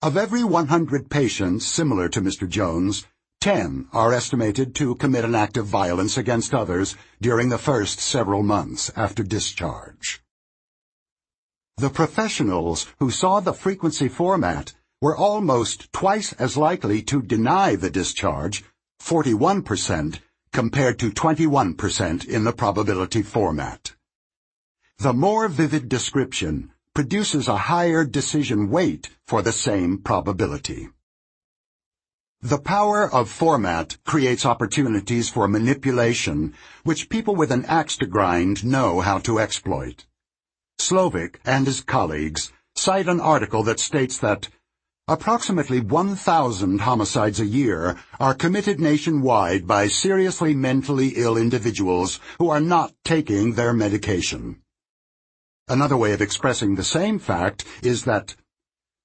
Of 0.02 0.18
every 0.18 0.44
100 0.44 1.10
patients 1.10 1.66
similar 1.66 2.10
to 2.10 2.22
Mr. 2.22 2.48
Jones, 2.48 3.06
10 3.42 3.88
are 3.94 4.14
estimated 4.14 4.76
to 4.76 4.96
commit 4.96 5.24
an 5.24 5.34
act 5.34 5.56
of 5.56 5.66
violence 5.66 6.18
against 6.18 6.54
others 6.54 6.96
during 7.22 7.50
the 7.50 7.58
first 7.58 8.00
several 8.00 8.44
months 8.44 8.92
after 8.96 9.24
discharge. 9.24 10.22
The 11.78 11.90
professionals 11.90 12.88
who 13.00 13.12
saw 13.12 13.40
the 13.40 13.54
frequency 13.54 14.08
format 14.08 14.74
were 15.02 15.16
almost 15.16 15.92
twice 15.94 16.34
as 16.34 16.58
likely 16.58 17.02
to 17.04 17.22
deny 17.22 17.76
the 17.76 17.90
discharge, 17.90 18.64
41%, 19.06 20.20
compared 20.52 20.98
to 20.98 21.12
21% 21.12 22.28
in 22.28 22.44
the 22.44 22.52
probability 22.52 23.22
format. 23.22 23.94
The 24.98 25.14
more 25.14 25.48
vivid 25.48 25.88
description 25.88 26.72
produces 26.96 27.48
a 27.48 27.66
higher 27.70 28.04
decision 28.04 28.72
weight 28.72 29.12
for 29.28 29.44
the 29.44 29.52
same 29.52 30.00
probability. 30.00 30.90
The 32.42 32.58
power 32.58 33.08
of 33.08 33.30
format 33.30 33.98
creates 34.06 34.44
opportunities 34.44 35.30
for 35.30 35.48
manipulation 35.48 36.56
which 36.84 37.08
people 37.08 37.36
with 37.36 37.52
an 37.52 37.66
axe 37.66 37.98
to 37.98 38.08
grind 38.08 38.66
know 38.66 39.02
how 39.02 39.20
to 39.20 39.40
exploit. 39.40 40.08
Slovic 40.80 41.36
and 41.46 41.68
his 41.68 41.82
colleagues 41.82 42.52
cite 42.74 43.08
an 43.08 43.20
article 43.20 43.62
that 43.64 43.80
states 43.80 44.18
that 44.18 44.50
Approximately 45.08 45.82
1,000 45.82 46.82
homicides 46.82 47.40
a 47.40 47.46
year 47.46 47.96
are 48.20 48.34
committed 48.34 48.80
nationwide 48.80 49.68
by 49.68 49.88
seriously 49.88 50.56
mentally 50.56 51.10
ill 51.10 51.38
individuals 51.38 52.20
who 52.40 52.50
are 52.50 52.60
not 52.60 52.92
taking 53.04 53.54
their 53.54 53.72
medication. 53.72 54.64
Another 55.68 55.96
way 55.96 56.14
of 56.14 56.22
expressing 56.24 56.74
the 56.74 56.84
same 56.84 57.20
fact 57.20 57.66
is 57.84 58.06
that 58.06 58.36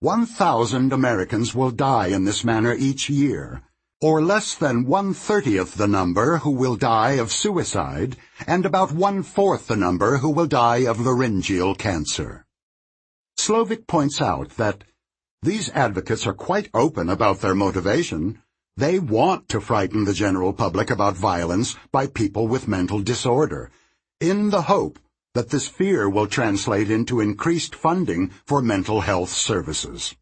1,000 0.00 0.90
Americans 0.90 1.54
will 1.54 1.70
die 1.70 2.06
in 2.06 2.24
this 2.24 2.42
manner 2.42 2.72
each 2.72 3.10
year, 3.10 3.60
or 4.00 4.22
less 4.22 4.54
than 4.54 4.86
one-thirtieth 4.86 5.74
the 5.74 5.86
number 5.86 6.38
who 6.38 6.50
will 6.50 6.76
die 6.76 7.18
of 7.20 7.30
suicide, 7.30 8.16
and 8.46 8.64
about 8.64 8.90
one-fourth 8.90 9.66
the 9.66 9.76
number 9.76 10.16
who 10.16 10.30
will 10.30 10.46
die 10.46 10.86
of 10.86 10.98
laryngeal 10.98 11.74
cancer. 11.74 12.46
Slovic 13.38 13.86
points 13.86 14.22
out 14.22 14.56
that 14.56 14.82
these 15.42 15.68
advocates 15.72 16.26
are 16.26 16.32
quite 16.32 16.70
open 16.72 17.10
about 17.10 17.40
their 17.40 17.54
motivation. 17.54 18.40
They 18.78 18.98
want 18.98 19.50
to 19.50 19.60
frighten 19.60 20.06
the 20.06 20.14
general 20.14 20.54
public 20.54 20.90
about 20.90 21.16
violence 21.16 21.76
by 21.92 22.06
people 22.06 22.48
with 22.48 22.66
mental 22.66 23.02
disorder, 23.02 23.70
in 24.20 24.50
the 24.50 24.62
hope 24.62 24.98
that 25.34 25.50
this 25.50 25.68
fear 25.68 26.08
will 26.08 26.26
translate 26.26 26.90
into 26.90 27.20
increased 27.20 27.74
funding 27.74 28.30
for 28.46 28.62
mental 28.62 29.02
health 29.02 29.30
services. 29.30 30.16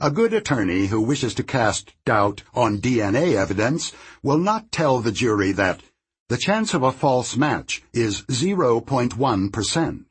A 0.00 0.10
good 0.10 0.32
attorney 0.32 0.86
who 0.86 1.00
wishes 1.00 1.34
to 1.34 1.42
cast 1.42 1.92
doubt 2.04 2.42
on 2.54 2.78
DNA 2.78 3.34
evidence 3.34 3.92
will 4.22 4.38
not 4.38 4.70
tell 4.72 5.00
the 5.00 5.12
jury 5.12 5.52
that 5.52 5.82
the 6.28 6.38
chance 6.38 6.74
of 6.74 6.82
a 6.82 6.92
false 6.92 7.36
match 7.36 7.82
is 7.92 8.22
0.1%. 8.22 10.04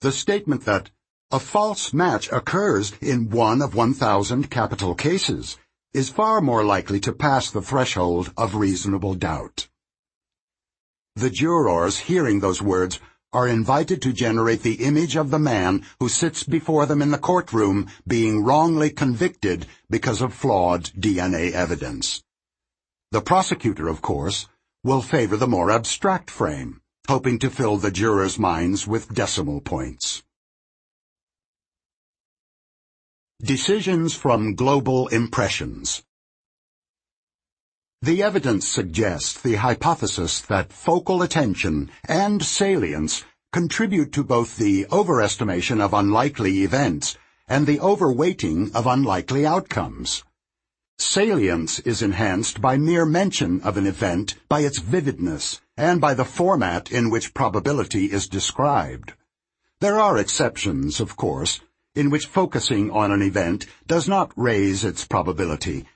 The 0.00 0.12
statement 0.12 0.64
that 0.64 0.90
a 1.30 1.38
false 1.38 1.94
match 1.94 2.30
occurs 2.32 2.92
in 3.00 3.30
one 3.30 3.62
of 3.62 3.74
1,000 3.74 4.50
capital 4.50 4.94
cases 4.94 5.56
is 5.94 6.10
far 6.10 6.40
more 6.40 6.64
likely 6.64 6.98
to 7.00 7.12
pass 7.12 7.50
the 7.50 7.62
threshold 7.62 8.32
of 8.36 8.56
reasonable 8.56 9.14
doubt. 9.14 9.68
The 11.20 11.28
jurors 11.28 11.98
hearing 11.98 12.40
those 12.40 12.62
words 12.62 12.98
are 13.34 13.46
invited 13.46 14.00
to 14.00 14.10
generate 14.10 14.62
the 14.62 14.82
image 14.82 15.16
of 15.16 15.28
the 15.28 15.38
man 15.38 15.84
who 15.98 16.08
sits 16.08 16.44
before 16.44 16.86
them 16.86 17.02
in 17.02 17.10
the 17.10 17.18
courtroom 17.18 17.88
being 18.06 18.42
wrongly 18.42 18.88
convicted 18.88 19.66
because 19.90 20.22
of 20.22 20.32
flawed 20.32 20.84
DNA 20.98 21.52
evidence. 21.52 22.22
The 23.10 23.20
prosecutor, 23.20 23.86
of 23.86 24.00
course, 24.00 24.46
will 24.82 25.02
favor 25.02 25.36
the 25.36 25.46
more 25.46 25.70
abstract 25.70 26.30
frame, 26.30 26.80
hoping 27.06 27.38
to 27.40 27.50
fill 27.50 27.76
the 27.76 27.90
jurors' 27.90 28.38
minds 28.38 28.86
with 28.86 29.12
decimal 29.12 29.60
points. 29.60 30.22
Decisions 33.42 34.14
from 34.14 34.54
Global 34.54 35.08
Impressions 35.08 36.02
the 38.02 38.22
evidence 38.22 38.66
suggests 38.66 39.38
the 39.42 39.56
hypothesis 39.56 40.40
that 40.40 40.72
focal 40.72 41.20
attention 41.20 41.90
and 42.08 42.42
salience 42.42 43.24
contribute 43.52 44.10
to 44.10 44.24
both 44.24 44.56
the 44.56 44.86
overestimation 44.86 45.82
of 45.82 45.92
unlikely 45.92 46.62
events 46.62 47.18
and 47.46 47.66
the 47.66 47.76
overweighting 47.78 48.74
of 48.74 48.86
unlikely 48.86 49.44
outcomes. 49.44 50.24
Salience 50.98 51.78
is 51.80 52.00
enhanced 52.00 52.62
by 52.62 52.78
mere 52.78 53.04
mention 53.04 53.60
of 53.60 53.76
an 53.76 53.86
event 53.86 54.34
by 54.48 54.60
its 54.60 54.78
vividness 54.78 55.60
and 55.76 56.00
by 56.00 56.14
the 56.14 56.24
format 56.24 56.90
in 56.90 57.10
which 57.10 57.34
probability 57.34 58.06
is 58.06 58.28
described. 58.28 59.12
There 59.80 60.00
are 60.00 60.16
exceptions, 60.16 61.00
of 61.00 61.16
course, 61.16 61.60
in 61.94 62.08
which 62.08 62.24
focusing 62.24 62.90
on 62.90 63.12
an 63.12 63.20
event 63.20 63.66
does 63.86 64.08
not 64.08 64.32
raise 64.36 64.84
its 64.84 65.04
probability 65.04 65.86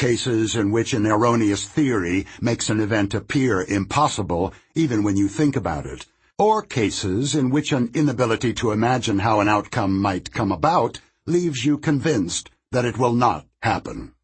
cases 0.00 0.56
in 0.56 0.70
which 0.70 0.94
an 0.94 1.06
erroneous 1.06 1.68
theory 1.68 2.26
makes 2.40 2.70
an 2.70 2.80
event 2.80 3.12
appear 3.12 3.60
impossible 3.68 4.50
even 4.74 5.02
when 5.02 5.14
you 5.14 5.28
think 5.28 5.54
about 5.54 5.84
it, 5.84 6.06
or 6.38 6.62
cases 6.62 7.34
in 7.34 7.50
which 7.50 7.70
an 7.70 7.90
inability 7.92 8.50
to 8.54 8.70
imagine 8.70 9.18
how 9.18 9.40
an 9.40 9.48
outcome 9.48 10.00
might 10.00 10.32
come 10.32 10.50
about 10.50 10.98
leaves 11.26 11.66
you 11.66 11.76
convinced 11.76 12.48
that 12.72 12.86
it 12.86 12.96
will 12.96 13.12
not 13.12 13.46
happen. 13.62 14.14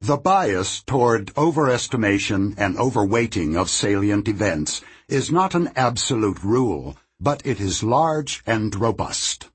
The 0.00 0.18
bias 0.18 0.84
toward 0.84 1.34
overestimation 1.34 2.54
and 2.56 2.76
overweighting 2.76 3.56
of 3.56 3.68
salient 3.68 4.28
events 4.28 4.82
is 5.08 5.32
not 5.32 5.56
an 5.56 5.72
absolute 5.74 6.44
rule, 6.44 6.96
but 7.18 7.44
it 7.44 7.60
is 7.60 7.82
large 7.82 8.40
and 8.46 8.72
robust. 8.76 9.50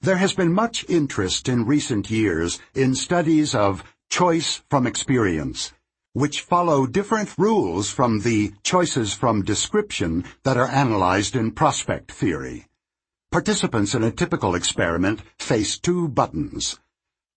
There 0.00 0.16
has 0.16 0.34
been 0.34 0.52
much 0.52 0.84
interest 0.88 1.48
in 1.48 1.66
recent 1.66 2.10
years 2.10 2.60
in 2.74 2.94
studies 2.94 3.54
of 3.54 3.82
choice 4.08 4.62
from 4.68 4.86
experience, 4.86 5.72
which 6.12 6.42
follow 6.42 6.86
different 6.86 7.36
rules 7.36 7.90
from 7.90 8.20
the 8.20 8.52
choices 8.62 9.12
from 9.14 9.42
description 9.42 10.24
that 10.44 10.56
are 10.56 10.68
analyzed 10.68 11.34
in 11.34 11.50
prospect 11.50 12.12
theory. 12.12 12.68
Participants 13.32 13.94
in 13.94 14.04
a 14.04 14.10
typical 14.10 14.54
experiment 14.54 15.22
face 15.38 15.78
two 15.78 16.08
buttons. 16.08 16.78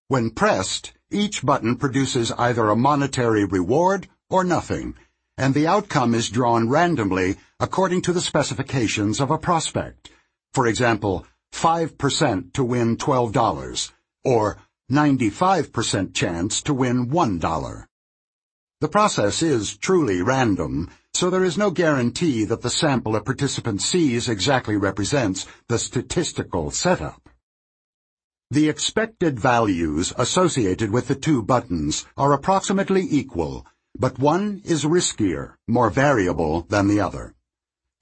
When 0.07 0.29
pressed, 0.29 0.93
each 1.11 1.43
button 1.43 1.75
produces 1.75 2.31
either 2.33 2.69
a 2.69 2.75
monetary 2.75 3.45
reward 3.45 4.07
or 4.29 4.43
nothing, 4.43 4.95
and 5.37 5.53
the 5.53 5.67
outcome 5.67 6.13
is 6.13 6.29
drawn 6.29 6.69
randomly 6.69 7.37
according 7.59 8.01
to 8.03 8.13
the 8.13 8.21
specifications 8.21 9.19
of 9.19 9.31
a 9.31 9.37
prospect. 9.37 10.11
For 10.53 10.67
example, 10.67 11.25
5% 11.53 12.53
to 12.53 12.63
win 12.63 12.97
$12, 12.97 13.91
or 14.23 14.57
95% 14.91 16.13
chance 16.13 16.61
to 16.61 16.73
win 16.73 17.09
$1. 17.09 17.85
The 18.81 18.87
process 18.87 19.41
is 19.41 19.77
truly 19.77 20.21
random, 20.21 20.89
so 21.13 21.29
there 21.29 21.43
is 21.43 21.57
no 21.57 21.69
guarantee 21.69 22.45
that 22.45 22.61
the 22.61 22.69
sample 22.69 23.15
a 23.15 23.21
participant 23.21 23.81
sees 23.81 24.29
exactly 24.29 24.77
represents 24.77 25.45
the 25.67 25.77
statistical 25.77 26.71
setup. 26.71 27.29
The 28.51 28.69
expected 28.69 29.39
values 29.39 30.13
associated 30.17 30.91
with 30.91 31.07
the 31.07 31.15
two 31.15 31.43
buttons 31.43 32.05
are 32.17 32.33
approximately 32.33 33.05
equal, 33.07 33.65
but 33.97 34.17
one 34.17 34.61
is 34.63 34.85
riskier, 34.85 35.55
more 35.67 35.89
variable 35.89 36.61
than 36.69 36.87
the 36.87 36.99
other. 36.99 37.35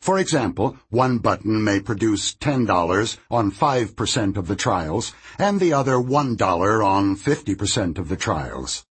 For 0.01 0.19
example, 0.19 0.77
one 0.89 1.17
button 1.17 1.63
may 1.63 1.79
produce 1.79 2.33
$10 2.35 3.17
on 3.29 3.51
5% 3.51 4.37
of 4.37 4.47
the 4.47 4.55
trials, 4.55 5.13
and 5.37 5.59
the 5.59 5.73
other 5.73 5.95
$1 5.95 6.85
on 6.85 7.15
50% 7.15 7.97
of 7.97 8.07
the 8.07 8.15
trials. 8.15 8.85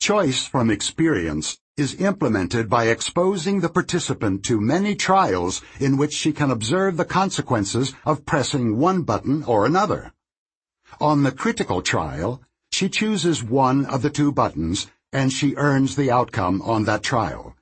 Choice 0.00 0.44
from 0.44 0.70
experience 0.70 1.58
is 1.76 1.94
implemented 2.00 2.68
by 2.68 2.88
exposing 2.88 3.60
the 3.60 3.68
participant 3.68 4.44
to 4.44 4.60
many 4.60 4.94
trials 4.94 5.62
in 5.80 5.96
which 5.96 6.12
she 6.12 6.32
can 6.32 6.50
observe 6.50 6.96
the 6.96 7.04
consequences 7.04 7.94
of 8.04 8.26
pressing 8.26 8.76
one 8.76 9.02
button 9.02 9.42
or 9.44 9.64
another. 9.64 10.12
On 11.00 11.22
the 11.22 11.32
critical 11.32 11.80
trial, 11.80 12.42
she 12.70 12.90
chooses 12.90 13.42
one 13.42 13.86
of 13.86 14.02
the 14.02 14.10
two 14.10 14.32
buttons 14.32 14.88
and 15.12 15.32
she 15.32 15.54
earns 15.56 15.96
the 15.96 16.10
outcome 16.10 16.60
on 16.62 16.84
that 16.84 17.02
trial. 17.02 17.54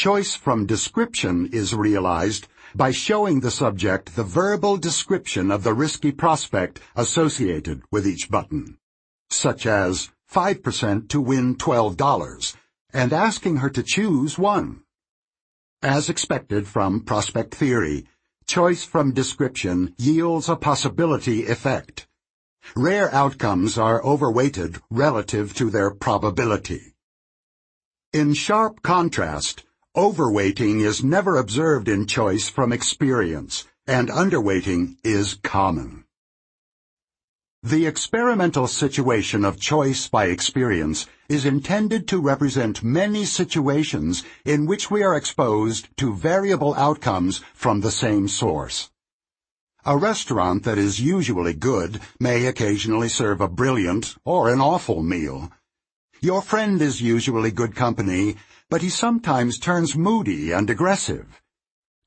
Choice 0.00 0.34
from 0.34 0.64
description 0.64 1.50
is 1.52 1.74
realized 1.74 2.48
by 2.74 2.90
showing 2.90 3.40
the 3.40 3.50
subject 3.50 4.16
the 4.16 4.24
verbal 4.24 4.78
description 4.78 5.50
of 5.50 5.62
the 5.62 5.74
risky 5.74 6.10
prospect 6.10 6.80
associated 6.96 7.82
with 7.90 8.06
each 8.06 8.30
button, 8.30 8.78
such 9.28 9.66
as 9.66 10.08
5% 10.32 11.10
to 11.10 11.20
win 11.20 11.54
$12, 11.54 12.56
and 12.94 13.12
asking 13.12 13.56
her 13.58 13.68
to 13.68 13.82
choose 13.82 14.38
one. 14.38 14.80
As 15.82 16.08
expected 16.08 16.66
from 16.66 17.02
prospect 17.02 17.54
theory, 17.54 18.06
choice 18.46 18.82
from 18.82 19.12
description 19.12 19.94
yields 19.98 20.48
a 20.48 20.56
possibility 20.56 21.44
effect. 21.44 22.06
Rare 22.74 23.14
outcomes 23.14 23.76
are 23.76 24.02
overweighted 24.02 24.80
relative 24.88 25.52
to 25.56 25.68
their 25.68 25.90
probability. 25.90 26.94
In 28.14 28.32
sharp 28.32 28.80
contrast, 28.80 29.66
overweighting 29.96 30.80
is 30.84 31.02
never 31.02 31.36
observed 31.36 31.88
in 31.88 32.06
choice 32.06 32.48
from 32.48 32.72
experience, 32.72 33.66
and 33.88 34.08
underweighting 34.08 34.96
is 35.02 35.34
common. 35.42 36.04
The 37.62 37.86
experimental 37.86 38.68
situation 38.68 39.44
of 39.44 39.60
choice 39.60 40.08
by 40.08 40.26
experience 40.26 41.06
is 41.28 41.44
intended 41.44 42.06
to 42.08 42.20
represent 42.20 42.84
many 42.84 43.24
situations 43.24 44.22
in 44.44 44.64
which 44.64 44.90
we 44.90 45.02
are 45.02 45.16
exposed 45.16 45.88
to 45.98 46.14
variable 46.14 46.74
outcomes 46.76 47.42
from 47.52 47.80
the 47.80 47.90
same 47.90 48.28
source. 48.28 48.90
A 49.84 49.96
restaurant 49.96 50.62
that 50.62 50.78
is 50.78 51.00
usually 51.00 51.52
good 51.52 52.00
may 52.20 52.46
occasionally 52.46 53.08
serve 53.08 53.40
a 53.40 53.48
brilliant 53.48 54.14
or 54.24 54.52
an 54.52 54.60
awful 54.60 55.02
meal. 55.02 55.50
Your 56.20 56.42
friend 56.42 56.80
is 56.80 57.02
usually 57.02 57.50
good 57.50 57.74
company, 57.74 58.36
but 58.70 58.80
he 58.80 58.88
sometimes 58.88 59.58
turns 59.58 59.96
moody 59.96 60.52
and 60.52 60.70
aggressive. 60.70 61.42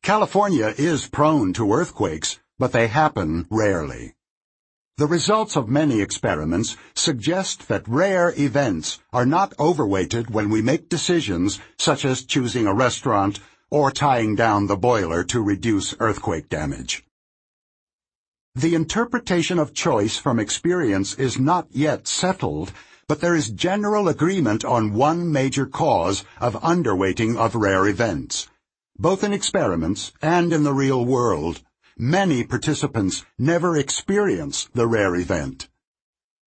California 0.01 0.73
is 0.77 1.07
prone 1.07 1.53
to 1.53 1.71
earthquakes, 1.71 2.39
but 2.57 2.71
they 2.71 2.87
happen 2.87 3.45
rarely. 3.49 4.15
The 4.97 5.07
results 5.07 5.55
of 5.55 5.69
many 5.69 6.01
experiments 6.01 6.77
suggest 6.95 7.67
that 7.67 7.87
rare 7.87 8.33
events 8.37 8.99
are 9.11 9.25
not 9.25 9.53
overweighted 9.59 10.29
when 10.29 10.49
we 10.49 10.61
make 10.61 10.87
decisions 10.87 11.59
such 11.77 12.05
as 12.05 12.23
choosing 12.23 12.67
a 12.67 12.73
restaurant 12.73 13.39
or 13.69 13.91
tying 13.91 14.35
down 14.35 14.67
the 14.67 14.77
boiler 14.77 15.23
to 15.23 15.41
reduce 15.41 15.95
earthquake 15.99 16.47
damage. 16.47 17.03
The 18.55 18.75
interpretation 18.75 19.57
of 19.57 19.73
choice 19.73 20.17
from 20.17 20.39
experience 20.39 21.15
is 21.15 21.39
not 21.39 21.67
yet 21.71 22.07
settled, 22.07 22.71
but 23.07 23.21
there 23.21 23.35
is 23.35 23.49
general 23.49 24.07
agreement 24.07 24.63
on 24.63 24.93
one 24.93 25.31
major 25.31 25.65
cause 25.65 26.23
of 26.39 26.55
underweighting 26.61 27.35
of 27.37 27.55
rare 27.55 27.87
events. 27.87 28.49
Both 28.97 29.23
in 29.23 29.33
experiments 29.33 30.13
and 30.21 30.53
in 30.53 30.63
the 30.63 30.73
real 30.73 31.03
world, 31.03 31.61
many 31.97 32.43
participants 32.43 33.25
never 33.37 33.75
experience 33.75 34.69
the 34.73 34.87
rare 34.87 35.15
event. 35.15 35.67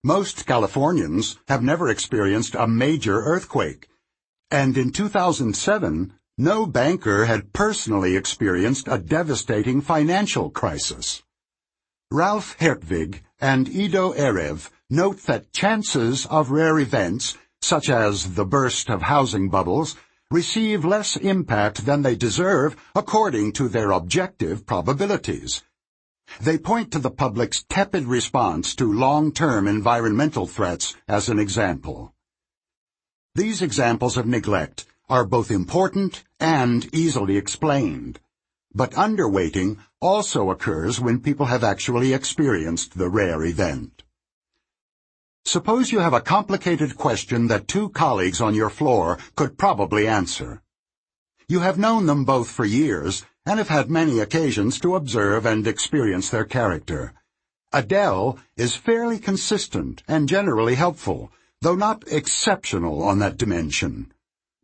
Most 0.04 0.46
Californians 0.46 1.38
have 1.48 1.62
never 1.62 1.88
experienced 1.88 2.54
a 2.54 2.68
major 2.68 3.20
earthquake, 3.22 3.88
and 4.50 4.78
in 4.78 4.92
2007, 4.92 6.12
no 6.38 6.66
banker 6.66 7.24
had 7.24 7.52
personally 7.52 8.14
experienced 8.14 8.86
a 8.88 8.98
devastating 8.98 9.80
financial 9.80 10.50
crisis. 10.50 11.22
Ralph 12.10 12.56
Hertwig 12.58 13.22
and 13.40 13.68
Ido 13.68 14.12
Erev 14.12 14.70
note 14.88 15.22
that 15.22 15.52
chances 15.52 16.26
of 16.26 16.50
rare 16.50 16.78
events, 16.78 17.36
such 17.60 17.88
as 17.88 18.34
the 18.34 18.44
burst 18.44 18.88
of 18.88 19.02
housing 19.02 19.48
bubbles, 19.48 19.96
receive 20.30 20.84
less 20.84 21.16
impact 21.16 21.86
than 21.86 22.02
they 22.02 22.14
deserve 22.14 22.76
according 22.94 23.52
to 23.52 23.68
their 23.68 23.90
objective 23.90 24.66
probabilities. 24.66 25.62
They 26.40 26.58
point 26.58 26.90
to 26.92 26.98
the 26.98 27.10
public's 27.10 27.62
tepid 27.62 28.06
response 28.06 28.74
to 28.76 28.92
long-term 28.92 29.68
environmental 29.68 30.46
threats 30.46 30.96
as 31.06 31.28
an 31.28 31.38
example. 31.38 32.12
These 33.34 33.62
examples 33.62 34.16
of 34.16 34.26
neglect 34.26 34.86
are 35.08 35.24
both 35.24 35.50
important 35.50 36.24
and 36.40 36.92
easily 36.94 37.36
explained. 37.36 38.18
But 38.74 38.92
underweighting 38.92 39.78
also 40.00 40.50
occurs 40.50 41.00
when 41.00 41.20
people 41.20 41.46
have 41.46 41.62
actually 41.62 42.12
experienced 42.12 42.98
the 42.98 43.08
rare 43.08 43.44
event. 43.44 43.95
Suppose 45.47 45.93
you 45.93 46.01
have 46.01 46.12
a 46.12 46.20
complicated 46.20 46.97
question 46.97 47.47
that 47.47 47.68
two 47.68 47.90
colleagues 47.90 48.40
on 48.40 48.56
your 48.56 48.68
floor 48.68 49.16
could 49.36 49.56
probably 49.56 50.09
answer. 50.09 50.60
You 51.48 51.60
have 51.60 51.78
known 51.78 52.06
them 52.06 52.24
both 52.24 52.51
for 52.51 52.64
years 52.64 53.24
and 53.47 53.59
have 53.59 53.68
had 53.68 53.89
many 53.89 54.18
occasions 54.18 54.81
to 54.81 54.97
observe 54.97 55.47
and 55.47 55.64
experience 55.64 56.31
their 56.31 56.44
character. 56.44 57.14
Adele 57.73 58.40
is 58.56 58.74
fairly 58.74 59.20
consistent 59.20 60.02
and 60.09 60.28
generally 60.28 60.74
helpful, 60.74 61.31
though 61.62 61.77
not 61.77 62.02
exceptional 62.09 63.05
on 63.05 63.20
that 63.20 63.36
dimension. 63.36 64.12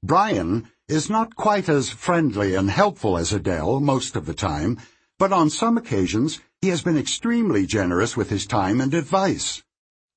Brian 0.02 0.68
is 0.88 1.08
not 1.08 1.36
quite 1.36 1.68
as 1.68 1.90
friendly 1.90 2.56
and 2.56 2.68
helpful 2.68 3.16
as 3.16 3.32
Adele 3.32 3.78
most 3.78 4.16
of 4.16 4.26
the 4.26 4.34
time, 4.34 4.78
but 5.16 5.32
on 5.32 5.48
some 5.48 5.78
occasions 5.78 6.40
he 6.60 6.70
has 6.70 6.82
been 6.82 6.98
extremely 6.98 7.66
generous 7.66 8.16
with 8.16 8.30
his 8.30 8.48
time 8.48 8.80
and 8.80 8.94
advice. 8.94 9.62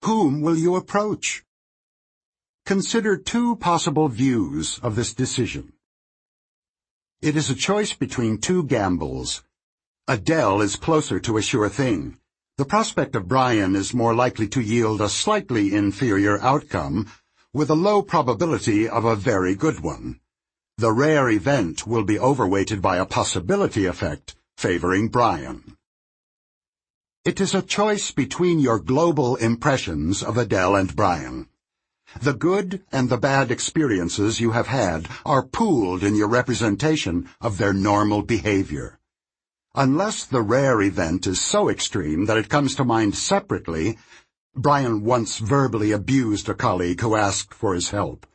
Whom 0.05 0.41
will 0.41 0.55
you 0.55 0.75
approach? 0.75 1.43
Consider 2.63 3.17
two 3.17 3.55
possible 3.55 4.07
views 4.07 4.79
of 4.83 4.95
this 4.95 5.15
decision. 5.15 5.73
It 7.23 7.35
is 7.35 7.49
a 7.49 7.55
choice 7.55 7.93
between 7.95 8.37
two 8.37 8.61
gambles. 8.65 9.43
Adele 10.07 10.61
is 10.61 10.75
closer 10.75 11.19
to 11.21 11.37
a 11.37 11.41
sure 11.41 11.69
thing. 11.69 12.19
the 12.57 12.65
prospect 12.65 13.15
of 13.15 13.27
Brian 13.27 13.75
is 13.75 13.95
more 13.95 14.13
likely 14.13 14.47
to 14.49 14.61
yield 14.61 15.01
a 15.01 15.09
slightly 15.09 15.73
inferior 15.73 16.39
outcome, 16.39 17.07
with 17.51 17.71
a 17.71 17.81
low 17.87 18.03
probability 18.03 18.87
of 18.87 19.05
a 19.05 19.15
very 19.15 19.55
good 19.55 19.79
one. 19.79 20.19
The 20.77 20.91
rare 20.91 21.31
event 21.31 21.87
will 21.87 22.03
be 22.03 22.19
overweighted 22.19 22.79
by 22.79 22.97
a 22.97 23.07
possibility 23.07 23.87
effect 23.87 24.35
favoring 24.55 25.07
Brian. 25.07 25.74
It 27.25 27.41
is 27.41 27.55
a 27.55 27.63
choice 27.63 28.11
between 28.11 28.59
your 28.59 28.77
global 28.77 29.35
impressions 29.37 30.21
of 30.21 30.37
Adele 30.37 30.75
and 30.75 30.95
Brian. 30.95 31.47
The 32.21 32.35
good 32.35 32.83
and 32.91 33.09
the 33.09 33.17
bad 33.17 33.49
experiences 33.49 34.39
you 34.39 34.51
have 34.51 34.67
had 34.67 35.09
are 35.25 35.41
pooled 35.41 36.03
in 36.03 36.13
your 36.13 36.27
representation 36.27 37.27
of 37.41 37.57
their 37.57 37.73
normal 37.73 38.21
behavior. 38.21 38.99
Unless 39.73 40.25
the 40.25 40.43
rare 40.43 40.83
event 40.83 41.25
is 41.25 41.41
so 41.41 41.67
extreme 41.67 42.25
that 42.25 42.37
it 42.37 42.47
comes 42.47 42.75
to 42.75 42.85
mind 42.85 43.15
separately, 43.15 43.97
Brian 44.55 45.03
once 45.03 45.39
verbally 45.39 45.91
abused 45.91 46.47
a 46.47 46.53
colleague 46.53 47.01
who 47.01 47.15
asked 47.15 47.55
for 47.55 47.73
his 47.73 47.89
help. 47.89 48.27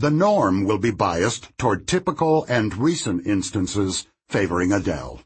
The 0.00 0.10
norm 0.10 0.64
will 0.64 0.76
be 0.76 0.90
biased 0.90 1.48
toward 1.56 1.88
typical 1.88 2.44
and 2.44 2.76
recent 2.76 3.26
instances 3.26 4.06
favoring 4.28 4.70
Adele. 4.70 5.22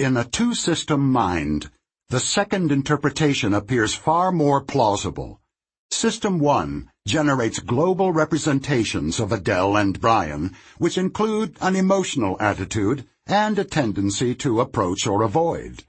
In 0.00 0.16
a 0.16 0.24
two-system 0.24 1.12
mind, 1.12 1.70
the 2.08 2.20
second 2.20 2.72
interpretation 2.72 3.52
appears 3.52 3.92
far 3.92 4.32
more 4.32 4.62
plausible. 4.62 5.42
System 5.90 6.38
1 6.38 6.90
generates 7.06 7.58
global 7.58 8.10
representations 8.10 9.20
of 9.20 9.30
Adele 9.30 9.76
and 9.76 10.00
Brian, 10.00 10.56
which 10.78 10.96
include 10.96 11.54
an 11.60 11.76
emotional 11.76 12.38
attitude 12.40 13.06
and 13.26 13.58
a 13.58 13.64
tendency 13.64 14.34
to 14.36 14.62
approach 14.62 15.06
or 15.06 15.20
avoid. 15.20 15.84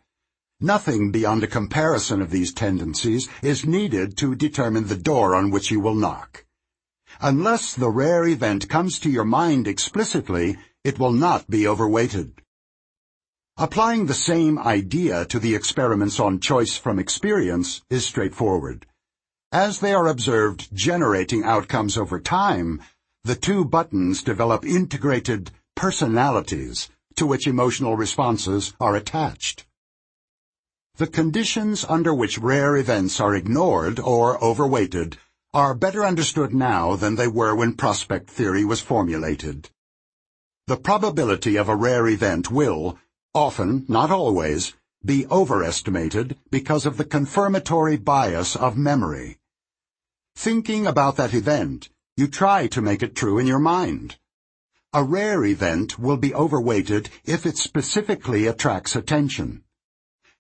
Nothing 0.60 1.12
beyond 1.12 1.46
a 1.46 1.48
comparison 1.48 2.22
of 2.22 2.32
these 2.32 2.54
tendencies 2.54 3.30
is 3.42 3.66
needed 3.66 4.18
to 4.18 4.36
determine 4.36 4.88
the 4.88 4.98
door 4.98 5.36
on 5.36 5.52
which 5.52 5.72
you 5.72 5.80
will 5.80 5.96
knock. 5.96 6.44
Unless 7.22 7.76
the 7.76 7.90
rare 7.90 8.28
event 8.28 8.68
comes 8.68 9.00
to 9.00 9.10
your 9.10 9.24
mind 9.24 9.70
explicitly, 9.70 10.58
it 10.84 11.00
will 11.00 11.14
not 11.14 11.50
be 11.50 11.66
overweighted. 11.66 12.41
Applying 13.58 14.06
the 14.06 14.14
same 14.14 14.58
idea 14.58 15.26
to 15.26 15.38
the 15.40 15.54
experiments 15.56 16.20
on 16.20 16.40
choice 16.40 16.78
from 16.78 16.98
experience 16.98 17.82
is 17.90 18.06
straightforward. 18.06 18.86
As 19.52 19.80
they 19.80 19.94
are 19.94 20.08
observed 20.08 20.70
generating 20.74 21.44
outcomes 21.44 21.98
over 21.98 22.20
time, 22.20 22.82
the 23.24 23.36
two 23.36 23.66
buttons 23.66 24.24
develop 24.24 24.66
integrated 24.66 25.52
personalities 25.76 26.90
to 27.16 27.26
which 27.26 27.46
emotional 27.46 27.98
responses 27.98 28.74
are 28.80 28.96
attached. 28.96 29.66
The 30.96 31.08
conditions 31.08 31.86
under 31.88 32.14
which 32.14 32.38
rare 32.38 32.78
events 32.78 33.20
are 33.20 33.36
ignored 33.36 34.00
or 34.00 34.42
overweighted 34.44 35.18
are 35.54 35.76
better 35.76 36.06
understood 36.06 36.54
now 36.54 36.96
than 36.96 37.16
they 37.16 37.28
were 37.28 37.54
when 37.54 37.74
prospect 37.74 38.30
theory 38.30 38.64
was 38.64 38.80
formulated. 38.80 39.70
The 40.68 40.78
probability 40.78 41.58
of 41.58 41.68
a 41.68 41.76
rare 41.76 42.08
event 42.08 42.50
will, 42.50 42.98
often, 43.34 43.86
not 43.88 44.12
always, 44.12 44.74
be 45.04 45.26
overestimated 45.28 46.38
because 46.50 46.86
of 46.86 46.98
the 46.98 47.06
confirmatory 47.06 47.98
bias 47.98 48.56
of 48.56 48.78
memory. 48.78 49.38
Thinking 50.36 50.86
about 50.86 51.16
that 51.18 51.34
event, 51.34 51.90
you 52.18 52.28
try 52.28 52.68
to 52.68 52.82
make 52.82 53.02
it 53.02 53.16
true 53.16 53.40
in 53.40 53.48
your 53.48 53.60
mind. 53.60 54.18
A 54.94 55.04
rare 55.04 55.46
event 55.46 55.98
will 55.98 56.18
be 56.18 56.36
overweighted 56.36 57.10
if 57.24 57.46
it 57.46 57.58
specifically 57.58 58.46
attracts 58.46 58.96
attention. 58.96 59.64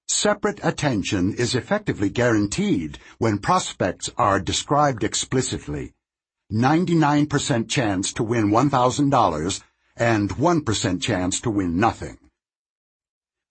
Separate 0.07 0.59
attention 0.61 1.33
is 1.33 1.55
effectively 1.55 2.09
guaranteed 2.09 2.99
when 3.17 3.37
prospects 3.37 4.09
are 4.17 4.41
described 4.41 5.05
explicitly. 5.05 5.93
99% 6.51 7.69
chance 7.69 8.11
to 8.11 8.23
win 8.23 8.51
$1,000 8.51 9.63
and 9.95 10.29
1% 10.29 11.01
chance 11.01 11.39
to 11.39 11.49
win 11.49 11.79
nothing. 11.79 12.17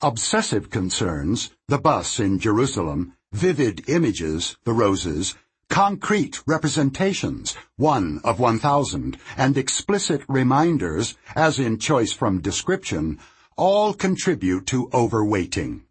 Obsessive 0.03 0.71
concerns, 0.71 1.51
the 1.69 1.77
bus 1.77 2.19
in 2.19 2.39
Jerusalem, 2.39 3.13
vivid 3.33 3.87
images, 3.87 4.57
the 4.65 4.73
roses, 4.73 5.35
concrete 5.69 6.43
representations, 6.47 7.55
one 7.77 8.19
of 8.25 8.41
1,000, 8.41 9.19
and 9.37 9.59
explicit 9.59 10.23
reminders, 10.27 11.19
as 11.37 11.59
in 11.59 11.79
choice 11.79 12.15
from 12.15 12.41
description, 12.41 13.19
all 13.59 13.93
contribute 13.93 14.67
to 14.67 14.89
overweighting. 14.89 15.83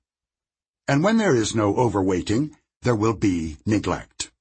And 0.88 1.04
when 1.04 1.18
there 1.18 1.36
is 1.36 1.54
no 1.54 1.76
overweighting, 1.76 2.56
there 2.82 2.96
will 2.96 3.14
be 3.14 3.58
neglect. 3.68 4.32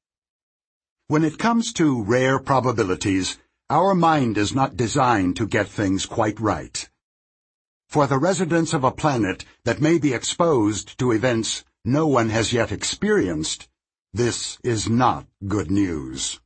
When 1.09 1.25
it 1.25 1.39
comes 1.39 1.75
to 1.75 2.03
rare 2.03 2.39
probabilities, 2.39 3.37
our 3.69 3.95
mind 3.95 4.39
is 4.39 4.55
not 4.55 4.79
designed 4.79 5.37
to 5.37 5.47
get 5.47 5.69
things 5.69 6.07
quite 6.07 6.41
right. 6.41 6.89
For 7.89 8.07
the 8.07 8.19
residents 8.19 8.75
of 8.75 8.85
a 8.85 8.91
planet 8.91 9.47
that 9.65 9.81
may 9.81 9.97
be 9.97 10.13
exposed 10.13 10.99
to 10.99 11.11
events 11.11 11.65
no 11.87 12.07
one 12.07 12.29
has 12.29 12.53
yet 12.53 12.71
experienced, 12.71 13.67
this 14.13 14.59
is 14.63 14.91
not 14.91 15.27
good 15.47 15.71
news. 15.71 16.39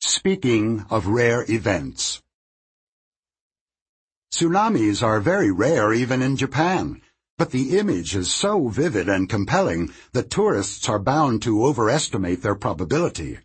Speaking 0.00 0.86
of 0.88 1.06
rare 1.06 1.44
events. 1.50 2.22
Tsunamis 4.32 5.02
are 5.02 5.20
very 5.20 5.50
rare 5.50 5.92
even 5.92 6.22
in 6.22 6.36
Japan, 6.36 7.02
but 7.36 7.50
the 7.50 7.78
image 7.78 8.16
is 8.16 8.32
so 8.32 8.68
vivid 8.68 9.06
and 9.06 9.28
compelling 9.28 9.92
that 10.12 10.30
tourists 10.30 10.88
are 10.88 10.98
bound 10.98 11.42
to 11.42 11.62
overestimate 11.66 12.40
their 12.40 12.54
probability. 12.54 13.38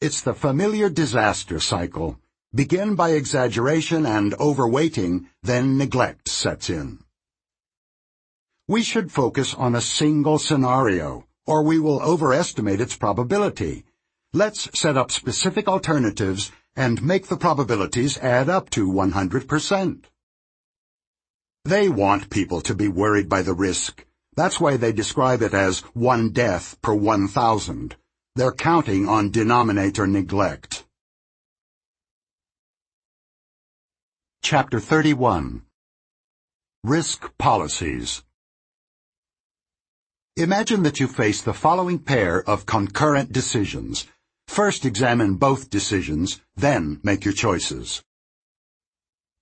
It's 0.00 0.20
the 0.22 0.34
familiar 0.34 0.90
disaster 0.90 1.60
cycle. 1.60 2.18
Begin 2.54 2.94
by 2.94 3.10
exaggeration 3.10 4.06
and 4.06 4.32
overweighting, 4.34 5.26
then 5.42 5.76
neglect 5.76 6.28
sets 6.28 6.70
in. 6.70 7.00
We 8.68 8.84
should 8.84 9.10
focus 9.10 9.54
on 9.54 9.74
a 9.74 9.80
single 9.80 10.38
scenario, 10.38 11.26
or 11.46 11.64
we 11.64 11.80
will 11.80 12.00
overestimate 12.00 12.80
its 12.80 12.94
probability. 12.94 13.84
Let's 14.32 14.68
set 14.78 14.96
up 14.96 15.10
specific 15.10 15.66
alternatives 15.66 16.52
and 16.76 17.02
make 17.02 17.26
the 17.26 17.36
probabilities 17.36 18.18
add 18.18 18.48
up 18.48 18.70
to 18.70 18.86
100%. 18.86 20.04
They 21.64 21.88
want 21.88 22.30
people 22.30 22.60
to 22.60 22.74
be 22.74 22.86
worried 22.86 23.28
by 23.28 23.42
the 23.42 23.54
risk. 23.54 24.06
That's 24.36 24.60
why 24.60 24.76
they 24.76 24.92
describe 24.92 25.42
it 25.42 25.54
as 25.54 25.80
one 25.92 26.30
death 26.30 26.80
per 26.82 26.94
1,000. 26.94 27.96
They're 28.36 28.52
counting 28.52 29.08
on 29.08 29.32
denominator 29.32 30.06
neglect. 30.06 30.84
Chapter 34.46 34.78
31 34.78 35.62
Risk 36.84 37.32
Policies 37.38 38.24
Imagine 40.36 40.82
that 40.82 41.00
you 41.00 41.08
face 41.08 41.40
the 41.40 41.54
following 41.54 41.98
pair 41.98 42.46
of 42.46 42.66
concurrent 42.66 43.32
decisions. 43.32 44.06
First 44.46 44.84
examine 44.84 45.36
both 45.36 45.70
decisions, 45.70 46.42
then 46.54 47.00
make 47.02 47.24
your 47.24 47.32
choices. 47.32 48.02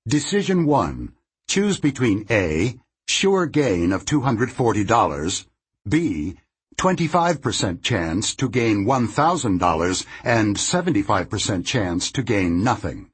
Decision 0.06 0.66
1. 0.66 1.12
Choose 1.48 1.80
between 1.80 2.24
A. 2.30 2.78
Sure 3.08 3.46
gain 3.46 3.90
of 3.90 4.04
$240, 4.04 5.46
B. 5.88 6.36
25% 6.76 7.82
chance 7.82 8.36
to 8.36 8.48
gain 8.48 8.86
$1,000 8.86 10.06
and 10.22 10.54
75% 10.56 11.66
chance 11.66 12.12
to 12.12 12.22
gain 12.22 12.62
nothing. 12.62 13.11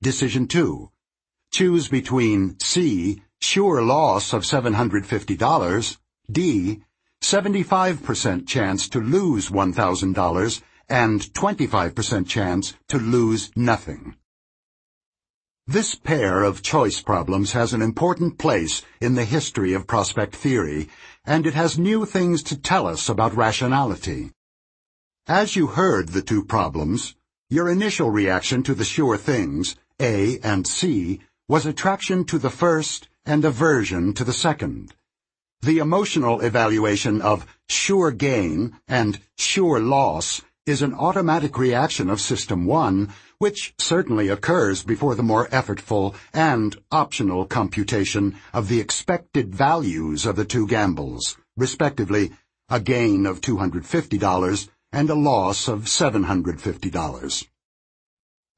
Decision 0.00 0.46
2. 0.46 0.90
Choose 1.50 1.88
between 1.88 2.56
C. 2.60 3.20
Sure 3.40 3.82
loss 3.82 4.32
of 4.32 4.42
$750, 4.42 5.96
D. 6.30 6.82
75% 7.20 8.46
chance 8.46 8.88
to 8.90 9.00
lose 9.00 9.48
$1,000 9.48 10.62
and 10.88 11.20
25% 11.20 12.28
chance 12.28 12.74
to 12.88 12.98
lose 12.98 13.50
nothing. 13.56 14.14
This 15.66 15.96
pair 15.96 16.44
of 16.44 16.62
choice 16.62 17.02
problems 17.02 17.52
has 17.52 17.72
an 17.72 17.82
important 17.82 18.38
place 18.38 18.82
in 19.00 19.16
the 19.16 19.24
history 19.24 19.72
of 19.72 19.88
prospect 19.88 20.36
theory, 20.36 20.88
and 21.24 21.44
it 21.44 21.54
has 21.54 21.76
new 21.76 22.06
things 22.06 22.44
to 22.44 22.56
tell 22.56 22.86
us 22.86 23.08
about 23.08 23.34
rationality. 23.34 24.30
As 25.26 25.56
you 25.56 25.66
heard 25.66 26.10
the 26.10 26.22
two 26.22 26.44
problems, 26.44 27.16
your 27.50 27.68
initial 27.68 28.10
reaction 28.10 28.62
to 28.62 28.74
the 28.74 28.84
sure 28.84 29.16
things, 29.16 29.74
A 30.00 30.38
and 30.44 30.64
C, 30.64 31.20
was 31.48 31.66
attraction 31.66 32.24
to 32.26 32.38
the 32.38 32.50
first 32.50 33.08
and 33.26 33.44
aversion 33.44 34.14
to 34.14 34.22
the 34.22 34.32
second. 34.32 34.94
The 35.62 35.78
emotional 35.78 36.40
evaluation 36.40 37.20
of 37.20 37.46
sure 37.68 38.12
gain 38.12 38.78
and 38.86 39.18
sure 39.36 39.80
loss 39.80 40.40
is 40.66 40.82
an 40.82 40.94
automatic 40.94 41.58
reaction 41.58 42.10
of 42.10 42.20
System 42.20 42.64
1, 42.64 43.12
which 43.38 43.74
certainly 43.78 44.28
occurs 44.28 44.84
before 44.84 45.16
the 45.16 45.22
more 45.24 45.48
effortful 45.48 46.14
and 46.32 46.76
optional 46.92 47.44
computation 47.44 48.36
of 48.52 48.68
the 48.68 48.78
expected 48.78 49.52
values 49.52 50.26
of 50.26 50.36
the 50.36 50.44
two 50.44 50.68
gambles, 50.68 51.36
respectively, 51.56 52.30
a 52.68 52.78
gain 52.78 53.26
of 53.26 53.40
$250 53.40 54.68
and 54.92 55.10
a 55.10 55.14
loss 55.14 55.66
of 55.66 55.86
$750. 55.86 57.48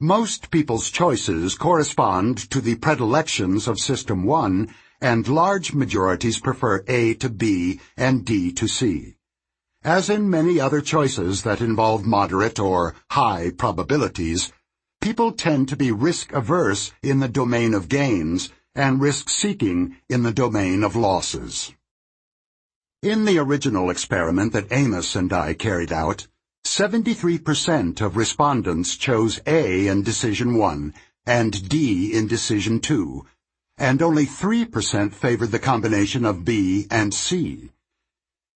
Most 0.02 0.50
people's 0.50 0.90
choices 0.90 1.54
correspond 1.56 2.38
to 2.50 2.62
the 2.62 2.76
predilections 2.76 3.68
of 3.68 3.78
System 3.78 4.24
1, 4.24 4.74
and 5.02 5.28
large 5.28 5.74
majorities 5.74 6.40
prefer 6.40 6.82
A 6.88 7.12
to 7.16 7.28
B 7.28 7.80
and 7.98 8.24
D 8.24 8.50
to 8.52 8.66
C. 8.66 9.16
As 9.84 10.08
in 10.08 10.30
many 10.30 10.58
other 10.58 10.80
choices 10.80 11.42
that 11.42 11.60
involve 11.60 12.06
moderate 12.06 12.58
or 12.58 12.94
high 13.10 13.50
probabilities, 13.50 14.50
people 15.02 15.32
tend 15.32 15.68
to 15.68 15.76
be 15.76 15.92
risk-averse 15.92 16.92
in 17.02 17.18
the 17.18 17.28
domain 17.28 17.74
of 17.74 17.90
gains 17.90 18.48
and 18.74 19.02
risk-seeking 19.02 19.96
in 20.08 20.22
the 20.22 20.32
domain 20.32 20.82
of 20.82 20.96
losses. 20.96 21.74
In 23.02 23.26
the 23.26 23.38
original 23.38 23.90
experiment 23.90 24.54
that 24.54 24.72
Amos 24.72 25.14
and 25.14 25.30
I 25.30 25.52
carried 25.52 25.92
out, 25.92 26.26
73% 26.64 28.00
of 28.00 28.16
respondents 28.16 28.96
chose 28.96 29.40
A 29.46 29.86
in 29.86 30.02
Decision 30.02 30.54
1 30.54 30.94
and 31.26 31.68
D 31.68 32.12
in 32.12 32.26
Decision 32.26 32.80
2, 32.80 33.26
and 33.78 34.02
only 34.02 34.26
3% 34.26 35.12
favored 35.12 35.50
the 35.50 35.58
combination 35.58 36.24
of 36.24 36.44
B 36.44 36.86
and 36.90 37.12
C. 37.12 37.70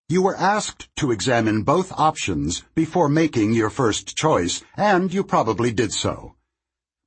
You 0.08 0.22
were 0.22 0.36
asked 0.36 0.94
to 0.96 1.10
examine 1.10 1.62
both 1.62 1.90
options 1.92 2.62
before 2.74 3.08
making 3.08 3.52
your 3.52 3.70
first 3.70 4.16
choice, 4.16 4.62
and 4.76 5.12
you 5.12 5.24
probably 5.24 5.72
did 5.72 5.92
so. 5.92 6.34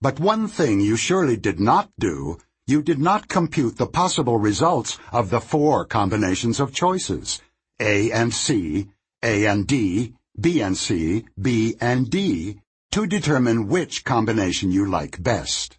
But 0.02 0.19
one 0.19 0.48
thing 0.48 0.80
you 0.82 0.98
surely 0.98 1.38
did 1.38 1.60
not 1.60 1.91
do, 1.99 2.40
you 2.65 2.82
did 2.82 2.99
not 2.99 3.28
compute 3.28 3.78
the 3.78 3.88
possible 3.88 4.38
results 4.38 4.98
of 5.11 5.30
the 5.30 5.40
four 5.40 5.86
combinations 5.86 6.60
of 6.60 6.74
choices, 6.74 7.41
A 7.80 8.11
and 8.11 8.34
C, 8.34 8.90
A 9.24 9.45
and 9.45 9.65
D, 9.65 10.14
B 10.39 10.61
and 10.61 10.77
C, 10.77 11.26
B 11.39 11.76
and 11.81 12.09
D, 12.09 12.59
to 12.91 13.07
determine 13.07 13.68
which 13.68 14.03
combination 14.03 14.72
you 14.72 14.85
like 14.85 15.22
best. 15.22 15.77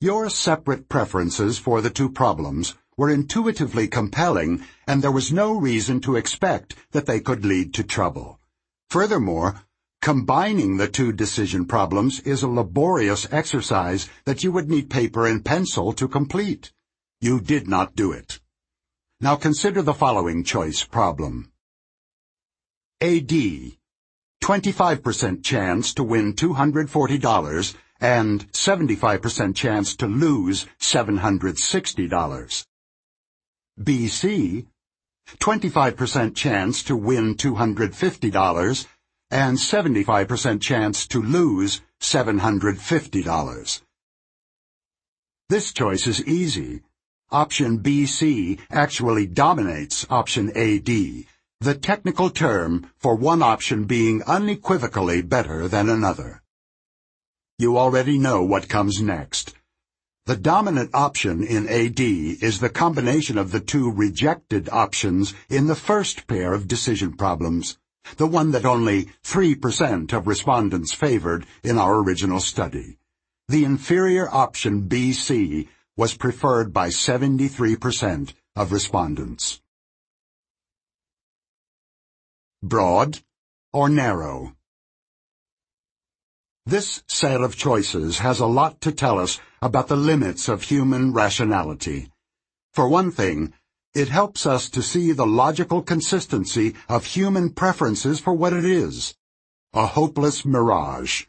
Your 0.00 0.30
separate 0.30 0.88
preferences 0.88 1.58
for 1.58 1.80
the 1.80 1.90
two 1.90 2.08
problems 2.08 2.74
were 2.96 3.10
intuitively 3.10 3.88
compelling, 3.88 4.62
and 4.86 5.02
there 5.02 5.12
was 5.12 5.32
no 5.32 5.52
reason 5.52 6.00
to 6.00 6.16
expect 6.16 6.76
that 6.92 7.06
they 7.06 7.20
could 7.20 7.44
lead 7.44 7.74
to 7.74 7.82
trouble. 7.82 8.38
Furthermore, 8.90 9.62
combining 10.00 10.76
the 10.76 10.88
two 10.88 11.12
decision 11.12 11.64
problems 11.64 12.20
is 12.20 12.42
a 12.42 12.48
laborious 12.48 13.26
exercise 13.32 14.08
that 14.24 14.42
you 14.42 14.52
would 14.52 14.68
need 14.68 14.90
paper 14.90 15.26
and 15.26 15.44
pencil 15.44 15.92
to 15.92 16.08
complete. 16.08 16.72
You 17.20 17.40
did 17.40 17.68
not 17.68 17.94
do 17.94 18.12
it. 18.12 18.40
Now 19.20 19.36
consider 19.36 19.82
the 19.82 19.94
following 19.94 20.42
choice 20.42 20.82
problem. 20.84 21.51
AD. 23.02 23.34
25% 24.44 25.42
chance 25.42 25.92
to 25.94 26.04
win 26.04 26.34
$240 26.34 27.74
and 28.00 28.52
75% 28.52 29.56
chance 29.56 29.96
to 29.96 30.06
lose 30.06 30.66
$760. 30.80 32.64
BC. 33.80 34.66
25% 35.38 36.36
chance 36.36 36.84
to 36.84 36.94
win 36.94 37.34
$250 37.34 38.86
and 39.32 39.58
75% 39.58 40.60
chance 40.60 41.06
to 41.08 41.20
lose 41.20 41.80
$750. 42.00 43.82
This 45.48 45.72
choice 45.72 46.06
is 46.06 46.24
easy. 46.24 46.82
Option 47.32 47.80
BC 47.80 48.60
actually 48.70 49.26
dominates 49.26 50.06
option 50.08 50.50
AD, 50.56 50.88
the 51.62 51.74
technical 51.74 52.28
term 52.28 52.90
for 52.98 53.14
one 53.14 53.40
option 53.40 53.84
being 53.84 54.20
unequivocally 54.24 55.22
better 55.22 55.68
than 55.68 55.88
another. 55.88 56.42
You 57.56 57.78
already 57.78 58.18
know 58.18 58.42
what 58.42 58.68
comes 58.68 59.00
next. 59.00 59.54
The 60.26 60.36
dominant 60.36 60.90
option 60.92 61.44
in 61.44 61.68
AD 61.68 62.00
is 62.00 62.58
the 62.58 62.68
combination 62.68 63.38
of 63.38 63.52
the 63.52 63.60
two 63.60 63.92
rejected 63.92 64.68
options 64.70 65.34
in 65.48 65.68
the 65.68 65.76
first 65.76 66.26
pair 66.26 66.52
of 66.52 66.66
decision 66.66 67.12
problems, 67.16 67.78
the 68.16 68.26
one 68.26 68.50
that 68.50 68.64
only 68.64 69.10
3% 69.22 70.12
of 70.12 70.26
respondents 70.26 70.92
favored 70.92 71.46
in 71.62 71.78
our 71.78 72.02
original 72.02 72.40
study. 72.40 72.98
The 73.46 73.64
inferior 73.64 74.28
option 74.28 74.88
BC 74.88 75.68
was 75.96 76.16
preferred 76.16 76.72
by 76.72 76.88
73% 76.88 78.32
of 78.56 78.72
respondents 78.72 79.61
broad, 82.62 83.20
or 83.72 83.88
narrow. 83.88 84.54
This 86.64 87.02
set 87.08 87.40
of 87.40 87.56
choices 87.56 88.20
has 88.20 88.38
a 88.38 88.46
lot 88.46 88.80
to 88.82 88.92
tell 88.92 89.18
us 89.18 89.40
about 89.60 89.88
the 89.88 89.96
limits 89.96 90.48
of 90.48 90.62
human 90.62 91.12
rationality. 91.12 92.08
For 92.72 92.88
one 92.88 93.10
thing, 93.10 93.52
it 93.94 94.08
helps 94.08 94.46
us 94.46 94.70
to 94.70 94.82
see 94.82 95.12
the 95.12 95.26
logical 95.26 95.82
consistency 95.82 96.74
of 96.88 97.04
human 97.04 97.50
preferences 97.50 98.20
for 98.20 98.32
what 98.32 98.52
it 98.52 98.64
is. 98.64 99.14
A 99.74 99.86
hopeless 99.86 100.44
mirage. 100.44 101.24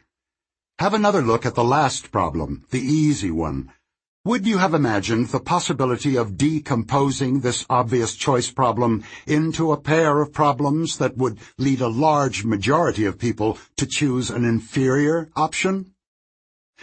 Have 0.78 0.94
another 0.94 1.20
look 1.20 1.44
at 1.44 1.56
the 1.56 1.64
last 1.64 2.12
problem, 2.12 2.64
the 2.70 2.80
easy 2.80 3.30
one, 3.30 3.72
would 4.26 4.46
you 4.46 4.56
have 4.56 4.72
imagined 4.72 5.28
the 5.28 5.38
possibility 5.38 6.16
of 6.16 6.38
decomposing 6.38 7.40
this 7.40 7.66
obvious 7.68 8.14
choice 8.14 8.50
problem 8.50 9.04
into 9.26 9.70
a 9.70 9.80
pair 9.80 10.22
of 10.22 10.32
problems 10.32 10.96
that 10.96 11.14
would 11.18 11.38
lead 11.58 11.82
a 11.82 11.88
large 11.88 12.42
majority 12.42 13.04
of 13.04 13.18
people 13.18 13.58
to 13.76 13.84
choose 13.84 14.30
an 14.30 14.46
inferior 14.46 15.28
option? 15.36 15.92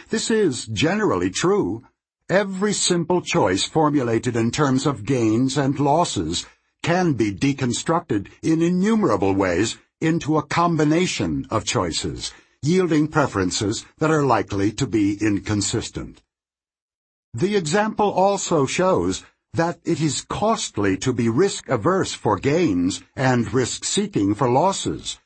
This 0.08 0.30
is 0.30 0.66
generally 0.66 1.30
true. 1.30 1.82
Every 2.28 2.72
simple 2.72 3.20
choice 3.20 3.64
formulated 3.64 4.36
in 4.36 4.52
terms 4.52 4.86
of 4.86 5.04
gains 5.04 5.58
and 5.58 5.80
losses 5.80 6.46
can 6.84 7.14
be 7.14 7.34
deconstructed 7.34 8.28
in 8.40 8.62
innumerable 8.62 9.34
ways 9.34 9.76
into 10.00 10.38
a 10.38 10.46
combination 10.46 11.46
of 11.50 11.64
choices, 11.64 12.32
yielding 12.62 13.08
preferences 13.08 13.84
that 13.98 14.12
are 14.12 14.24
likely 14.24 14.70
to 14.70 14.86
be 14.86 15.18
inconsistent. 15.20 16.22
The 17.34 17.56
example 17.56 18.10
also 18.10 18.66
shows 18.66 19.24
that 19.54 19.80
it 19.84 20.00
is 20.00 20.26
costly 20.28 20.96
to 20.98 21.12
be 21.12 21.28
risk-averse 21.28 22.12
for 22.12 22.36
gains 22.38 23.02
and 23.16 23.52
risk-seeking 23.52 24.34
for 24.34 24.50
losses. 24.50 25.18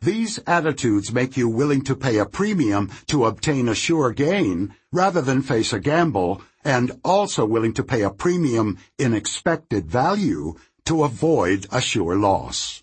These 0.00 0.38
attitudes 0.46 1.12
make 1.12 1.36
you 1.36 1.48
willing 1.48 1.82
to 1.82 1.96
pay 1.96 2.18
a 2.18 2.24
premium 2.24 2.90
to 3.08 3.26
obtain 3.26 3.68
a 3.68 3.74
sure 3.74 4.12
gain 4.12 4.74
rather 4.92 5.20
than 5.20 5.42
face 5.42 5.72
a 5.72 5.80
gamble, 5.80 6.40
and 6.64 6.92
also 7.04 7.44
willing 7.44 7.74
to 7.74 7.84
pay 7.84 8.02
a 8.02 8.10
premium 8.10 8.78
in 8.96 9.12
expected 9.12 9.90
value 9.90 10.54
to 10.84 11.04
avoid 11.04 11.66
a 11.70 11.80
sure 11.80 12.16
loss. 12.16 12.82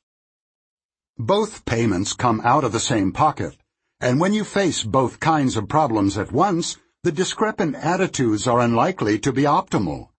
Both 1.18 1.65
payments 1.65 2.14
come 2.14 2.41
out 2.44 2.64
of 2.64 2.72
the 2.72 2.80
same 2.80 3.11
pocket, 3.11 3.57
and 3.99 4.19
when 4.19 4.34
you 4.34 4.44
face 4.44 4.84
both 4.84 5.19
kinds 5.19 5.57
of 5.57 5.68
problems 5.68 6.18
at 6.18 6.31
once, 6.31 6.77
the 7.03 7.11
discrepant 7.11 7.76
attitudes 7.76 8.48
are 8.48 8.60
unlikely 8.60 9.19
to 9.19 9.32
be 9.32 9.44
optimal. 9.44 10.10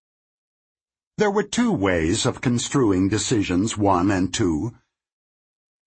There 1.18 1.30
were 1.30 1.42
two 1.42 1.72
ways 1.72 2.24
of 2.26 2.40
construing 2.40 3.08
decisions 3.08 3.76
one 3.76 4.10
and 4.10 4.32
two. 4.32 4.74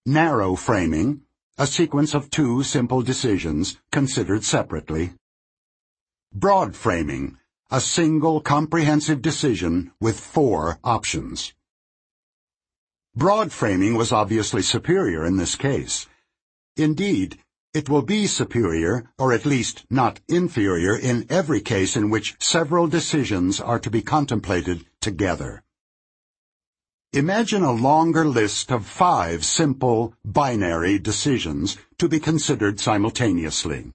Narrow 0.06 0.56
framing, 0.56 1.22
a 1.58 1.66
sequence 1.66 2.14
of 2.14 2.30
two 2.30 2.64
simple 2.64 3.02
decisions 3.02 3.78
considered 3.92 4.44
separately. 4.44 5.14
Broad 6.34 6.76
framing, 6.76 7.38
a 7.70 7.80
single 7.80 8.42
comprehensive 8.42 9.22
decision 9.22 9.92
with 10.02 10.20
four 10.20 10.80
options. 10.84 11.54
Broad 13.16 13.52
framing 13.52 13.96
was 13.96 14.12
obviously 14.12 14.62
superior 14.62 15.26
in 15.26 15.38
this 15.38 15.56
case. 15.56 16.08
Indeed, 16.78 17.40
it 17.74 17.88
will 17.88 18.02
be 18.02 18.28
superior, 18.28 19.10
or 19.18 19.32
at 19.32 19.46
least 19.46 19.86
not 19.90 20.20
inferior, 20.28 20.96
in 20.96 21.26
every 21.30 21.62
case 21.62 21.96
in 21.96 22.10
which 22.10 22.36
several 22.40 22.88
decisions 22.88 23.62
are 23.62 23.80
to 23.80 23.90
be 23.90 24.02
contemplated 24.02 24.86
together. 25.00 25.64
Imagine 27.14 27.64
a 27.64 27.72
longer 27.72 28.26
list 28.26 28.72
of 28.72 28.86
five 28.86 29.44
simple, 29.44 30.14
binary 30.24 30.98
decisions 31.00 31.78
to 31.98 32.08
be 32.08 32.20
considered 32.20 32.80
simultaneously. 32.80 33.92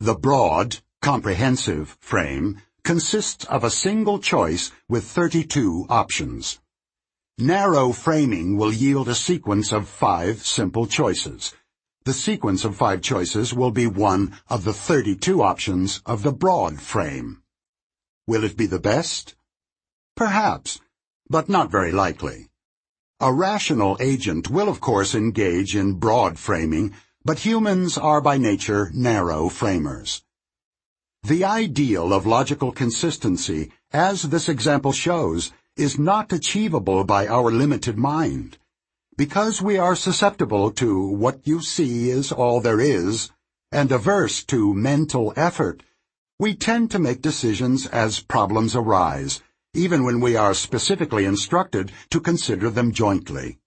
The 0.00 0.14
broad, 0.14 0.78
comprehensive 1.00 1.96
frame 2.00 2.60
consists 2.82 3.44
of 3.46 3.64
a 3.64 3.70
single 3.70 4.18
choice 4.18 4.70
with 4.88 5.04
32 5.04 5.86
options. 5.88 6.60
Narrow 7.38 7.92
framing 7.92 8.56
will 8.56 8.72
yield 8.72 9.08
a 9.08 9.14
sequence 9.14 9.72
of 9.72 9.88
five 9.88 10.44
simple 10.44 10.86
choices, 10.86 11.54
the 12.04 12.12
sequence 12.12 12.66
of 12.66 12.76
five 12.76 13.00
choices 13.00 13.54
will 13.54 13.70
be 13.70 13.86
one 13.86 14.38
of 14.48 14.64
the 14.64 14.74
32 14.74 15.42
options 15.42 16.02
of 16.04 16.22
the 16.22 16.32
broad 16.32 16.78
frame. 16.78 17.42
Will 18.26 18.44
it 18.44 18.58
be 18.58 18.66
the 18.66 18.78
best? 18.78 19.34
Perhaps, 20.14 20.80
but 21.30 21.48
not 21.48 21.70
very 21.70 21.92
likely. 21.92 22.50
A 23.20 23.32
rational 23.32 23.96
agent 24.00 24.50
will 24.50 24.68
of 24.68 24.82
course 24.82 25.14
engage 25.14 25.74
in 25.74 25.94
broad 25.94 26.38
framing, 26.38 26.92
but 27.24 27.38
humans 27.38 27.96
are 27.96 28.20
by 28.20 28.36
nature 28.36 28.90
narrow 28.92 29.48
framers. 29.48 30.22
The 31.22 31.42
ideal 31.42 32.12
of 32.12 32.26
logical 32.26 32.70
consistency, 32.70 33.72
as 33.92 34.24
this 34.24 34.50
example 34.50 34.92
shows, 34.92 35.52
is 35.74 35.98
not 35.98 36.34
achievable 36.34 37.04
by 37.04 37.26
our 37.26 37.50
limited 37.50 37.96
mind. 37.96 38.58
Because 39.16 39.62
we 39.62 39.78
are 39.78 39.94
susceptible 39.94 40.72
to 40.72 41.06
what 41.06 41.46
you 41.46 41.60
see 41.60 42.10
is 42.10 42.32
all 42.32 42.60
there 42.60 42.80
is, 42.80 43.30
and 43.70 43.92
averse 43.92 44.42
to 44.46 44.74
mental 44.74 45.32
effort, 45.36 45.84
we 46.40 46.56
tend 46.56 46.90
to 46.90 46.98
make 46.98 47.22
decisions 47.22 47.86
as 47.86 48.18
problems 48.18 48.74
arise, 48.74 49.40
even 49.72 50.02
when 50.02 50.18
we 50.18 50.34
are 50.34 50.52
specifically 50.52 51.24
instructed 51.24 51.92
to 52.10 52.20
consider 52.20 52.70
them 52.70 52.90
jointly. 52.90 53.60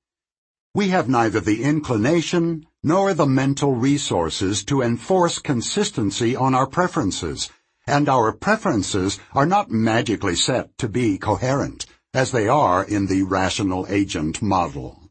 We 0.76 0.90
have 0.90 1.08
neither 1.08 1.40
the 1.40 1.64
inclination 1.64 2.68
nor 2.84 3.14
the 3.14 3.26
mental 3.26 3.74
resources 3.74 4.66
to 4.66 4.82
enforce 4.82 5.40
consistency 5.40 6.36
on 6.36 6.56
our 6.56 6.68
preferences, 6.68 7.50
and 7.88 8.10
our 8.10 8.34
preferences 8.34 9.18
are 9.34 9.46
not 9.46 9.72
magically 9.72 10.36
set 10.36 10.78
to 10.78 10.90
be 10.90 11.18
coherent, 11.18 11.86
as 12.14 12.32
they 12.32 12.50
are 12.50 12.84
in 12.84 13.08
the 13.08 13.24
rational 13.24 13.86
agent 13.88 14.42
model. 14.42 15.07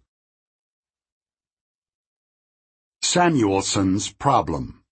Samuelson's 3.03 4.13
Problem 4.13 4.83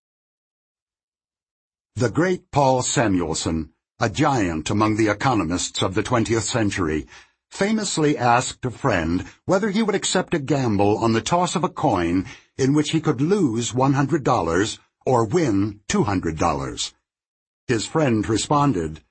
The 1.96 2.10
great 2.10 2.50
Paul 2.50 2.82
Samuelson, 2.82 3.70
a 4.00 4.08
giant 4.08 4.70
among 4.70 4.96
the 4.96 5.08
economists 5.08 5.82
of 5.82 5.94
the 5.94 6.02
20th 6.02 6.42
century, 6.42 7.06
famously 7.50 8.16
asked 8.16 8.64
a 8.64 8.70
friend 8.70 9.26
whether 9.44 9.70
he 9.70 9.82
would 9.82 9.94
accept 9.94 10.32
a 10.32 10.38
gamble 10.38 10.96
on 10.98 11.12
the 11.12 11.20
toss 11.20 11.54
of 11.54 11.64
a 11.64 11.68
coin 11.68 12.26
in 12.56 12.72
which 12.72 12.90
he 12.90 13.00
could 13.00 13.20
lose 13.20 13.72
$100 13.72 14.78
or 15.06 15.24
win 15.24 15.80
$200. 15.88 16.92
His 17.66 17.86
friend 17.86 18.28
responded, 18.28 19.02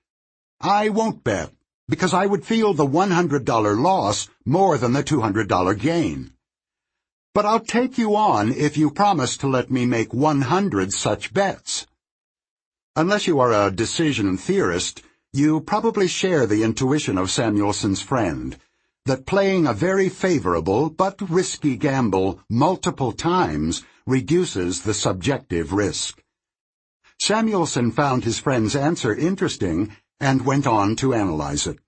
I 0.59 0.89
won't 0.89 1.23
bet, 1.23 1.51
because 1.87 2.13
I 2.13 2.25
would 2.25 2.45
feel 2.45 2.73
the 2.73 2.87
$100 2.87 3.79
loss 3.79 4.29
more 4.45 4.77
than 4.77 4.93
the 4.93 5.03
$200 5.03 5.79
gain. 5.79 6.33
But 7.33 7.45
I'll 7.47 7.59
take 7.59 7.97
you 7.97 8.15
on 8.15 8.51
if 8.51 8.77
you 8.77 8.91
promise 8.91 9.37
to 9.37 9.47
let 9.47 9.71
me 9.71 9.87
make 9.87 10.13
100 10.13 10.91
such 10.91 11.33
bets. 11.33 11.87
Unless 12.95 13.25
you 13.25 13.39
are 13.39 13.51
a 13.51 13.71
decision 13.71 14.37
theorist, 14.37 15.01
you 15.31 15.61
probably 15.61 16.07
share 16.07 16.45
the 16.45 16.61
intuition 16.61 17.17
of 17.17 17.31
Samuelson's 17.31 18.03
friend, 18.03 18.55
that 19.05 19.25
playing 19.25 19.65
a 19.65 19.73
very 19.73 20.09
favorable 20.09 20.91
but 20.91 21.19
risky 21.27 21.75
gamble 21.75 22.39
multiple 22.51 23.11
times 23.11 23.83
reduces 24.05 24.83
the 24.83 24.93
subjective 24.93 25.73
risk. 25.73 26.21
Samuelson 27.19 27.91
found 27.91 28.25
his 28.25 28.37
friend's 28.37 28.75
answer 28.75 29.15
interesting 29.15 29.95
and 30.19 30.45
went 30.45 30.67
on 30.67 30.95
to 30.97 31.15
analyze 31.15 31.65
it. 31.65 31.79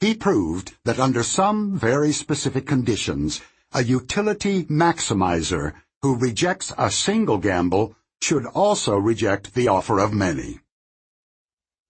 He 0.00 0.14
proved 0.14 0.76
that 0.84 0.98
under 0.98 1.22
some 1.22 1.78
very 1.78 2.10
specific 2.10 2.66
conditions, 2.66 3.40
a 3.72 3.84
utility 3.84 4.64
maximizer 4.64 5.72
who 6.02 6.16
rejects 6.16 6.72
a 6.76 6.90
single 6.90 7.38
gamble 7.38 7.94
should 8.20 8.44
also 8.46 8.96
reject 8.96 9.54
the 9.54 9.68
offer 9.68 9.98
of 10.00 10.12
many. 10.12 10.58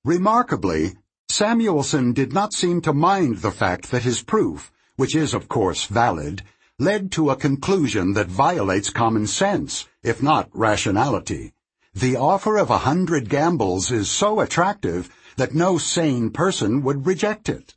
Remarkably, 0.05 0.95
Samuelson 1.31 2.13
did 2.13 2.33
not 2.33 2.53
seem 2.53 2.81
to 2.83 2.93
mind 2.93 3.39
the 3.39 3.51
fact 3.51 3.91
that 3.91 4.03
his 4.03 4.23
proof, 4.23 4.71
which 4.97 5.15
is 5.15 5.33
of 5.33 5.49
course 5.49 5.87
valid, 5.87 6.43
led 6.79 7.11
to 7.13 7.31
a 7.31 7.37
conclusion 7.37 8.13
that 8.13 8.27
violates 8.27 8.91
common 8.91 9.27
sense, 9.27 9.89
if 10.03 10.23
not 10.23 10.51
rationality. 10.53 11.53
The 11.95 12.17
offer 12.17 12.57
of 12.57 12.71
a 12.71 12.79
hundred 12.79 13.29
gambles 13.29 13.91
is 13.91 14.11
so 14.11 14.41
attractive 14.41 15.09
that 15.37 15.55
no 15.55 15.79
sane 15.79 16.31
person 16.31 16.83
would 16.83 17.07
reject 17.07 17.49
it. 17.49 17.75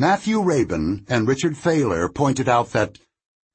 Matthew 0.00 0.40
Rabin 0.40 1.04
and 1.10 1.28
Richard 1.28 1.58
Thaler 1.58 2.08
pointed 2.08 2.48
out 2.48 2.72
that 2.72 2.98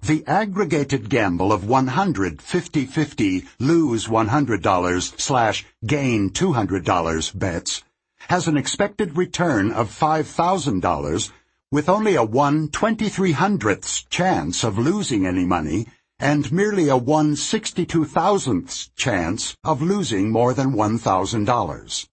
the 0.04 0.24
aggregated 0.28 1.10
gamble 1.10 1.52
of 1.52 1.68
100 1.68 2.38
50-50 2.38 3.48
lose 3.58 4.06
$100 4.06 5.20
slash 5.20 5.66
gain 5.88 6.30
$200 6.30 7.40
bets 7.40 7.82
has 8.30 8.48
an 8.48 8.58
expected 8.58 9.18
return 9.18 9.72
of 9.72 9.90
$5,000 9.90 11.32
with 11.72 11.90
only 11.90 12.14
a 12.14 12.24
1 12.24 12.68
2300th 12.68 14.08
chance 14.10 14.64
of 14.64 14.78
losing 14.78 15.26
any 15.26 15.48
money 15.48 15.88
and 16.20 16.52
merely 16.52 16.90
a 16.90 16.96
1 16.96 17.34
62,000th 17.34 18.92
chance 18.96 19.58
of 19.64 19.82
losing 19.82 20.30
more 20.30 20.54
than 20.54 20.74
$1,000. 20.74 22.08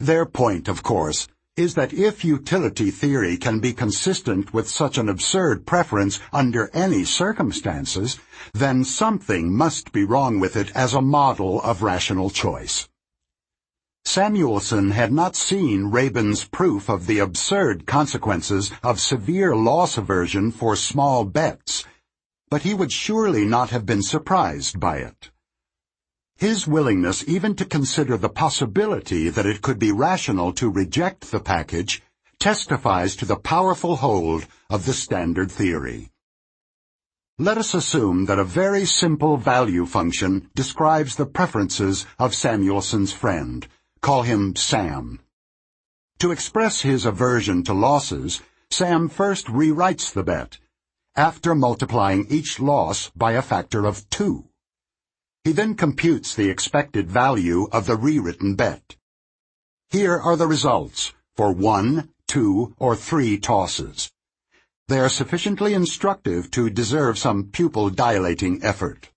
Their 0.00 0.26
point, 0.26 0.66
of 0.66 0.82
course, 0.82 1.28
is 1.56 1.74
that 1.74 1.92
if 1.92 2.24
utility 2.24 2.90
theory 2.90 3.36
can 3.36 3.60
be 3.60 3.74
consistent 3.74 4.54
with 4.54 4.68
such 4.68 4.96
an 4.96 5.08
absurd 5.08 5.66
preference 5.66 6.18
under 6.32 6.70
any 6.72 7.04
circumstances, 7.04 8.18
then 8.54 8.84
something 8.84 9.54
must 9.54 9.92
be 9.92 10.02
wrong 10.02 10.40
with 10.40 10.56
it 10.56 10.70
as 10.74 10.94
a 10.94 11.02
model 11.02 11.60
of 11.60 11.82
rational 11.82 12.30
choice. 12.30 12.88
Samuelson 14.04 14.92
had 14.92 15.12
not 15.12 15.36
seen 15.36 15.90
Rabin's 15.90 16.44
proof 16.44 16.88
of 16.88 17.06
the 17.06 17.18
absurd 17.18 17.86
consequences 17.86 18.72
of 18.82 18.98
severe 18.98 19.54
loss 19.54 19.98
aversion 19.98 20.50
for 20.50 20.74
small 20.74 21.24
bets, 21.24 21.84
but 22.48 22.62
he 22.62 22.72
would 22.72 22.92
surely 22.92 23.44
not 23.44 23.70
have 23.70 23.86
been 23.86 24.02
surprised 24.02 24.80
by 24.80 24.98
it. 24.98 25.30
His 26.36 26.66
willingness 26.66 27.24
even 27.28 27.54
to 27.56 27.64
consider 27.64 28.16
the 28.16 28.28
possibility 28.28 29.28
that 29.28 29.46
it 29.46 29.62
could 29.62 29.78
be 29.78 29.92
rational 29.92 30.52
to 30.54 30.70
reject 30.70 31.30
the 31.30 31.40
package 31.40 32.02
testifies 32.38 33.14
to 33.16 33.24
the 33.24 33.36
powerful 33.36 33.96
hold 33.96 34.46
of 34.68 34.84
the 34.84 34.92
standard 34.92 35.50
theory. 35.50 36.10
Let 37.38 37.56
us 37.56 37.74
assume 37.74 38.26
that 38.26 38.38
a 38.38 38.44
very 38.44 38.84
simple 38.84 39.36
value 39.36 39.86
function 39.86 40.50
describes 40.54 41.16
the 41.16 41.26
preferences 41.26 42.06
of 42.18 42.34
Samuelson's 42.34 43.12
friend. 43.12 43.66
Call 44.00 44.22
him 44.22 44.54
Sam. 44.56 45.20
To 46.18 46.30
express 46.30 46.82
his 46.82 47.04
aversion 47.04 47.62
to 47.64 47.72
losses, 47.72 48.40
Sam 48.70 49.08
first 49.08 49.46
rewrites 49.46 50.12
the 50.12 50.22
bet, 50.22 50.58
after 51.16 51.54
multiplying 51.54 52.26
each 52.28 52.58
loss 52.58 53.10
by 53.10 53.32
a 53.32 53.42
factor 53.42 53.86
of 53.86 54.08
two. 54.10 54.48
He 55.44 55.50
then 55.50 55.74
computes 55.74 56.34
the 56.34 56.48
expected 56.48 57.10
value 57.10 57.68
of 57.72 57.86
the 57.86 57.96
rewritten 57.96 58.54
bet. 58.54 58.96
Here 59.90 60.16
are 60.16 60.36
the 60.36 60.46
results 60.46 61.12
for 61.34 61.52
one, 61.52 62.10
two, 62.28 62.74
or 62.78 62.94
three 62.94 63.38
tosses. 63.38 64.12
They 64.86 65.00
are 65.00 65.08
sufficiently 65.08 65.74
instructive 65.74 66.50
to 66.52 66.70
deserve 66.70 67.18
some 67.18 67.50
pupil 67.50 67.90
dilating 67.90 68.62
effort. 68.62 69.10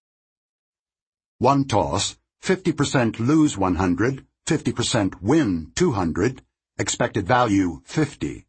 One 1.38 1.66
toss, 1.66 2.18
50% 2.42 3.20
lose 3.20 3.56
100, 3.58 4.26
50% 4.48 5.22
win 5.22 5.72
200, 5.76 6.42
expected 6.80 7.28
value 7.28 7.82
50. 7.86 8.48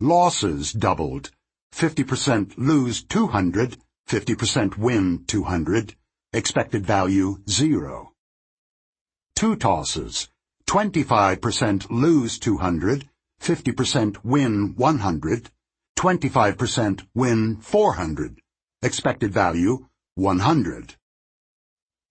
Losses 0.00 0.72
doubled, 0.72 1.30
50% 1.72 2.54
lose 2.56 3.02
200, 3.02 3.76
50% 4.08 4.76
win 4.76 5.24
200, 5.26 5.96
Expected 6.34 6.84
value, 6.84 7.38
zero. 7.48 8.10
Two 9.36 9.54
tosses. 9.54 10.30
25% 10.66 11.86
lose 11.90 12.40
200, 12.40 13.08
50% 13.40 14.16
win 14.24 14.74
100, 14.74 15.50
25% 15.96 17.06
win 17.14 17.56
400. 17.58 18.40
Expected 18.82 19.32
value, 19.32 19.86
100. 20.16 20.96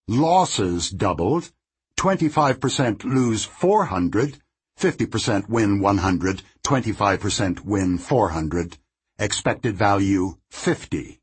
Losses 0.07 0.89
doubled. 0.89 1.51
25% 1.99 3.03
lose 3.03 3.43
400, 3.43 4.39
50% 4.79 5.49
win 5.49 5.81
100, 5.81 6.41
25% 6.65 7.65
win 7.65 7.97
400. 7.97 8.77
Expected 9.19 9.75
value, 9.75 10.37
50. 10.49 11.19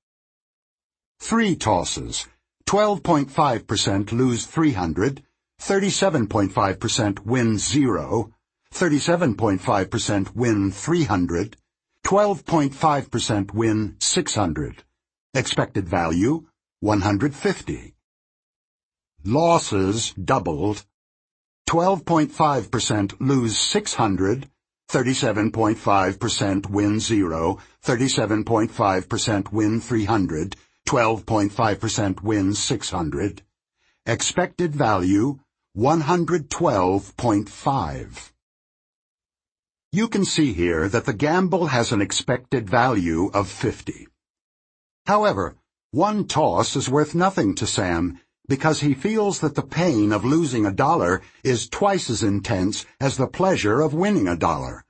Three 1.18 1.56
tosses. 1.56 2.26
12.5% 2.70 4.12
lose 4.12 4.46
300, 4.46 5.24
37.5% 5.60 7.18
win 7.26 7.58
0, 7.58 8.30
37.5% 8.72 10.36
win 10.36 10.70
300, 10.70 11.56
12.5% 12.06 13.52
win 13.52 13.96
600. 13.98 14.84
Expected 15.34 15.88
value 15.88 16.46
150. 16.78 17.94
Losses 19.24 20.12
doubled. 20.12 20.84
12.5% 21.68 23.16
lose 23.18 23.58
600, 23.58 24.48
37.5% 24.88 26.70
win 26.70 27.00
0, 27.00 27.58
37.5% 27.84 29.52
win 29.52 29.80
300, 29.80 30.56
12.5% 30.90 32.20
wins 32.20 32.58
600. 32.58 33.42
Expected 34.06 34.74
value 34.74 35.38
112.5. 35.76 38.32
You 39.92 40.08
can 40.08 40.24
see 40.24 40.52
here 40.52 40.88
that 40.88 41.04
the 41.04 41.12
gamble 41.12 41.68
has 41.68 41.92
an 41.92 42.02
expected 42.02 42.68
value 42.68 43.30
of 43.32 43.48
50. 43.48 44.08
However, 45.06 45.54
one 45.92 46.26
toss 46.26 46.74
is 46.74 46.90
worth 46.90 47.14
nothing 47.14 47.54
to 47.54 47.68
Sam 47.68 48.18
because 48.48 48.80
he 48.80 48.92
feels 48.92 49.38
that 49.38 49.54
the 49.54 49.62
pain 49.62 50.10
of 50.10 50.24
losing 50.24 50.66
a 50.66 50.72
dollar 50.72 51.22
is 51.44 51.68
twice 51.68 52.10
as 52.10 52.24
intense 52.24 52.84
as 53.00 53.16
the 53.16 53.28
pleasure 53.28 53.80
of 53.80 53.94
winning 53.94 54.26
a 54.26 54.34
dollar. 54.34 54.84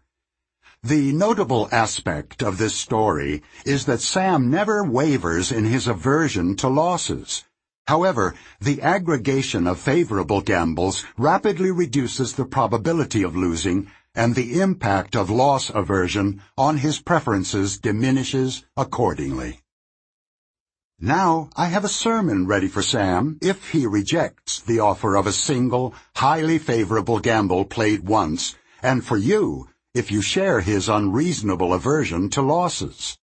The 0.84 1.12
notable 1.14 1.68
aspect 1.72 2.44
of 2.44 2.60
this 2.60 2.76
story 2.76 3.42
is 3.66 3.86
that 3.86 4.02
Sam 4.02 4.52
never 4.52 4.84
wavers 4.84 5.52
in 5.52 5.66
his 5.66 5.88
aversion 5.88 6.56
to 6.58 6.68
losses. 6.68 7.44
However, 7.88 8.34
the 8.60 8.82
aggregation 8.82 9.68
of 9.68 9.80
favorable 9.80 10.42
gambles 10.42 11.06
rapidly 11.18 11.72
reduces 11.72 12.34
the 12.34 12.46
probability 12.46 13.24
of 13.24 13.36
losing, 13.36 13.88
and 14.14 14.36
the 14.36 14.62
impact 14.62 15.16
of 15.16 15.30
loss 15.30 15.70
aversion 15.70 16.42
on 16.58 16.78
his 16.78 17.00
preferences 17.00 17.78
diminishes 17.78 18.66
accordingly. 18.78 19.60
Now 21.00 21.50
I 21.58 21.66
have 21.66 21.84
a 21.84 21.90
sermon 21.90 22.48
ready 22.48 22.70
for 22.70 22.82
Sam 22.82 23.38
if 23.42 23.72
he 23.72 23.86
rejects 23.86 24.62
the 24.62 24.80
offer 24.80 25.16
of 25.16 25.28
a 25.28 25.34
single, 25.34 25.94
highly 26.16 26.58
favorable 26.58 27.20
gamble 27.20 27.66
played 27.66 28.08
once, 28.08 28.56
and 28.82 29.06
for 29.06 29.18
you 29.18 29.68
if 29.94 30.10
you 30.10 30.22
share 30.22 30.62
his 30.62 30.88
unreasonable 30.88 31.74
aversion 31.74 32.30
to 32.30 32.42
losses. 32.42 33.18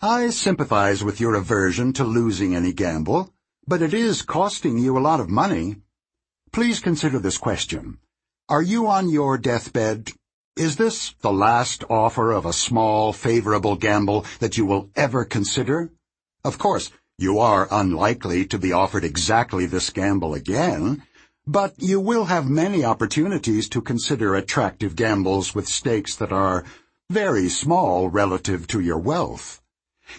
I 0.00 0.30
sympathize 0.30 1.04
with 1.04 1.20
your 1.20 1.34
aversion 1.34 1.92
to 1.94 2.04
losing 2.04 2.56
any 2.56 2.72
gamble, 2.72 3.34
but 3.66 3.82
it 3.82 3.92
is 3.92 4.22
costing 4.22 4.78
you 4.78 4.96
a 4.96 5.06
lot 5.08 5.20
of 5.20 5.28
money. 5.28 5.76
Please 6.52 6.80
consider 6.80 7.18
this 7.18 7.36
question. 7.36 7.98
Are 8.48 8.62
you 8.62 8.86
on 8.86 9.10
your 9.10 9.36
deathbed? 9.36 10.12
Is 10.56 10.76
this 10.76 11.14
the 11.20 11.32
last 11.32 11.84
offer 11.90 12.32
of 12.32 12.46
a 12.46 12.54
small, 12.54 13.12
favorable 13.12 13.76
gamble 13.76 14.24
that 14.38 14.56
you 14.56 14.64
will 14.64 14.90
ever 14.96 15.26
consider? 15.26 15.92
Of 16.42 16.56
course, 16.56 16.90
you 17.18 17.38
are 17.38 17.68
unlikely 17.70 18.46
to 18.46 18.58
be 18.58 18.72
offered 18.72 19.04
exactly 19.04 19.66
this 19.66 19.90
gamble 19.90 20.32
again, 20.32 21.02
but 21.46 21.74
you 21.76 22.00
will 22.00 22.24
have 22.24 22.48
many 22.48 22.82
opportunities 22.82 23.68
to 23.68 23.82
consider 23.82 24.34
attractive 24.34 24.96
gambles 24.96 25.54
with 25.54 25.68
stakes 25.68 26.16
that 26.16 26.32
are 26.32 26.64
very 27.10 27.50
small 27.50 28.08
relative 28.08 28.66
to 28.68 28.80
your 28.80 28.96
wealth. 28.98 29.60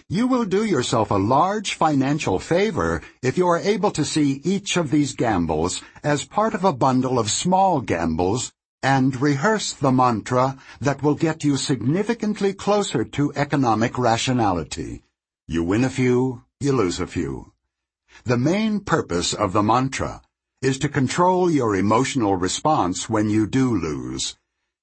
You 0.08 0.28
will 0.28 0.44
do 0.44 0.64
yourself 0.64 1.10
a 1.10 1.16
large 1.16 1.74
financial 1.74 2.38
favor 2.38 3.02
if 3.20 3.36
you 3.36 3.48
are 3.48 3.58
able 3.58 3.90
to 3.90 4.04
see 4.04 4.40
each 4.44 4.76
of 4.76 4.92
these 4.92 5.14
gambles 5.14 5.82
as 6.04 6.24
part 6.24 6.54
of 6.54 6.64
a 6.64 6.72
bundle 6.72 7.18
of 7.18 7.30
small 7.30 7.80
gambles 7.80 8.52
and 8.80 9.20
rehearse 9.20 9.72
the 9.72 9.90
mantra 9.90 10.56
that 10.80 11.02
will 11.02 11.16
get 11.16 11.42
you 11.42 11.56
significantly 11.56 12.54
closer 12.54 13.04
to 13.04 13.32
economic 13.34 13.98
rationality. 13.98 15.02
You 15.48 15.64
win 15.64 15.82
a 15.82 15.90
few, 15.90 16.44
you 16.60 16.72
lose 16.72 17.00
a 17.00 17.06
few. 17.06 17.52
The 18.24 18.38
main 18.38 18.80
purpose 18.80 19.34
of 19.34 19.52
the 19.52 19.62
mantra 19.62 20.22
is 20.60 20.78
to 20.78 20.88
control 20.88 21.50
your 21.50 21.74
emotional 21.74 22.36
response 22.36 23.10
when 23.10 23.28
you 23.28 23.48
do 23.48 23.76
lose. 23.76 24.36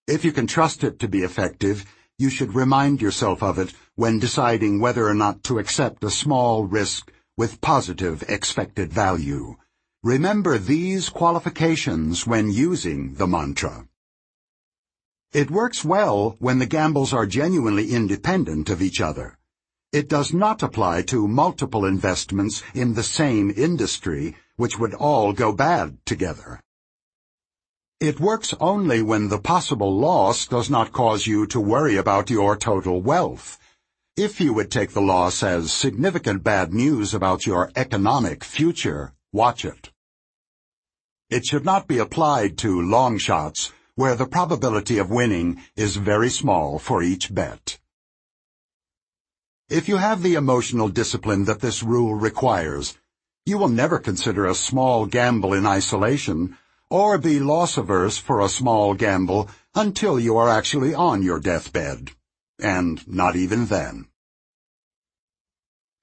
If 0.06 0.26
you 0.26 0.34
can 0.34 0.48
trust 0.48 0.84
it 0.84 1.00
to 1.00 1.08
be 1.08 1.24
effective, 1.24 1.86
you 2.18 2.30
should 2.30 2.54
remind 2.54 3.02
yourself 3.02 3.42
of 3.42 3.58
it 3.58 3.74
when 3.96 4.20
deciding 4.20 4.82
whether 4.82 5.08
or 5.08 5.14
not 5.14 5.42
to 5.46 5.60
accept 5.60 6.04
a 6.04 6.12
small 6.12 6.66
risk 6.66 7.10
with 7.38 7.62
positive 7.62 8.22
expected 8.28 8.92
value. 8.92 9.56
Remember 10.04 10.58
these 10.58 11.08
qualifications 11.08 12.28
when 12.28 12.52
using 12.52 13.14
the 13.14 13.28
mantra. 13.28 13.88
It 15.32 15.50
works 15.50 15.86
well 15.86 16.36
when 16.40 16.60
the 16.60 16.66
gambles 16.66 17.14
are 17.14 17.26
genuinely 17.26 17.92
independent 17.94 18.70
of 18.70 18.82
each 18.82 19.00
other. 19.00 19.39
It 19.92 20.08
does 20.08 20.34
not 20.34 20.62
apply 20.62 21.02
to 21.04 21.28
multiple 21.28 21.84
investments 21.84 22.62
in 22.76 22.94
the 22.94 23.02
same 23.02 23.52
industry 23.56 24.36
which 24.56 24.78
would 24.78 24.94
all 24.94 25.34
go 25.34 25.52
bad 25.52 25.98
together. 26.06 26.62
It 28.00 28.20
works 28.20 28.54
only 28.60 29.02
when 29.02 29.30
the 29.30 29.40
possible 29.40 29.98
loss 29.98 30.46
does 30.46 30.70
not 30.70 30.92
cause 30.92 31.26
you 31.26 31.48
to 31.48 31.60
worry 31.60 31.96
about 31.96 32.30
your 32.30 32.56
total 32.56 33.02
wealth. 33.02 33.58
If 34.16 34.40
you 34.40 34.54
would 34.54 34.70
take 34.70 34.92
the 34.92 35.02
loss 35.02 35.42
as 35.42 35.74
significant 35.74 36.44
bad 36.44 36.72
news 36.72 37.16
about 37.16 37.48
your 37.48 37.72
economic 37.76 38.44
future, 38.44 39.14
watch 39.34 39.66
it. 39.66 39.92
It 41.32 41.46
should 41.46 41.66
not 41.66 41.88
be 41.88 41.98
applied 41.98 42.60
to 42.60 42.80
long 42.82 43.18
shots 43.18 43.72
where 43.96 44.16
the 44.16 44.28
probability 44.28 45.00
of 45.00 45.10
winning 45.10 45.62
is 45.76 45.96
very 45.96 46.30
small 46.30 46.78
for 46.78 47.02
each 47.02 47.34
bet. 47.34 47.80
If 49.70 49.88
you 49.88 49.98
have 49.98 50.24
the 50.24 50.34
emotional 50.34 50.90
discipline 50.90 51.46
that 51.46 51.60
this 51.60 51.84
rule 51.84 52.16
requires, 52.16 52.98
you 53.46 53.60
will 53.60 53.68
never 53.70 54.00
consider 54.00 54.48
a 54.48 54.56
small 54.56 55.06
gamble 55.06 55.54
in 55.54 55.68
isolation, 55.68 56.58
or 56.90 57.20
be 57.20 57.40
loss-averse 57.40 58.18
for 58.18 58.42
a 58.42 58.50
small 58.50 58.96
gamble 58.96 59.48
until 59.76 60.20
you 60.20 60.38
are 60.38 60.50
actually 60.50 60.96
on 60.96 61.22
your 61.22 61.40
deathbed. 61.40 62.10
And 62.58 63.08
not 63.08 63.36
even 63.36 63.68
then. 63.68 64.08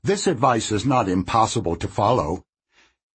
This 0.05 0.29
advice 0.29 0.71
is 0.71 0.87
not 0.87 1.09
impossible 1.09 1.75
to 1.75 1.89
follow. 1.89 2.45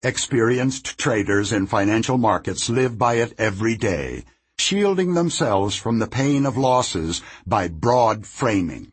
Experienced 0.02 0.96
traders 0.96 1.52
in 1.52 1.66
financial 1.66 2.16
markets 2.16 2.70
live 2.70 2.96
by 2.96 3.16
it 3.16 3.34
every 3.36 3.76
day, 3.76 4.24
shielding 4.58 5.12
themselves 5.12 5.76
from 5.76 5.98
the 5.98 6.06
pain 6.06 6.46
of 6.46 6.56
losses 6.56 7.20
by 7.46 7.68
broad 7.68 8.24
framing. 8.24 8.92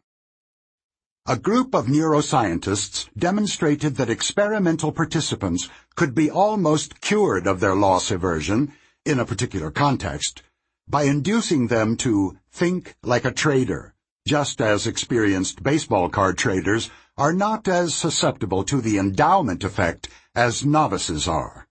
A 1.28 1.38
group 1.38 1.74
of 1.74 1.88
neuroscientists 1.88 3.10
demonstrated 3.18 3.96
that 3.96 4.12
experimental 4.12 4.92
participants 4.92 5.70
could 5.96 6.14
be 6.14 6.30
almost 6.30 7.02
cured 7.02 7.48
of 7.48 7.60
their 7.60 7.74
loss 7.74 8.12
aversion 8.12 8.72
in 9.06 9.20
a 9.20 9.26
particular 9.26 9.72
context 9.72 10.44
by 10.88 11.06
inducing 11.06 11.66
them 11.66 11.98
to 11.98 12.38
think 12.52 12.96
like 13.02 13.26
a 13.26 13.32
trader, 13.32 13.96
just 14.28 14.62
as 14.62 14.86
experienced 14.86 15.64
baseball 15.64 16.10
card 16.10 16.38
traders 16.38 16.92
are 17.18 17.34
not 17.34 17.68
as 17.68 17.96
susceptible 17.96 18.64
to 18.64 18.80
the 18.80 19.00
endowment 19.00 19.64
effect 19.64 20.08
as 20.36 20.64
novices 20.64 21.28
are. 21.28 21.68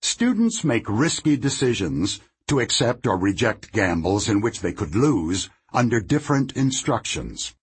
Students 0.00 0.64
make 0.64 0.88
risky 0.88 1.36
decisions 1.36 2.18
to 2.48 2.58
accept 2.58 3.06
or 3.06 3.16
reject 3.16 3.70
gambles 3.70 4.28
in 4.28 4.40
which 4.40 4.62
they 4.62 4.72
could 4.72 4.96
lose 4.96 5.48
under 5.72 6.00
different 6.00 6.56
instructions. 6.56 7.54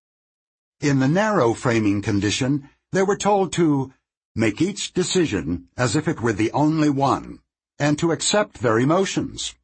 In 0.81 0.99
the 0.99 1.07
narrow 1.07 1.53
framing 1.53 2.01
condition, 2.01 2.69
they 2.91 3.03
were 3.03 3.17
told 3.17 3.51
to 3.53 3.93
make 4.35 4.61
each 4.61 4.93
decision 4.93 5.67
as 5.75 5.95
if 5.95 6.07
it 6.07 6.21
were 6.21 6.33
the 6.33 6.51
only 6.51 6.89
one, 6.89 7.39
and 7.77 7.99
to 7.99 8.11
accept 8.11 8.61
their 8.61 8.79
emotions. 8.79 9.55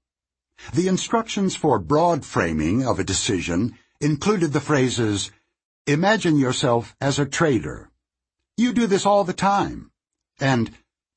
The 0.74 0.88
instructions 0.88 1.56
for 1.56 1.80
broad 1.80 2.26
framing 2.26 2.86
of 2.86 3.00
a 3.00 3.04
decision 3.04 3.78
included 4.02 4.52
the 4.52 4.60
phrases, 4.60 5.32
Imagine 5.88 6.38
yourself 6.38 6.96
as 7.00 7.20
a 7.20 7.28
trader. 7.28 7.92
You 8.58 8.74
do 8.74 8.88
this 8.88 9.06
all 9.06 9.24
the 9.24 9.34
time. 9.34 9.92
And 10.40 10.72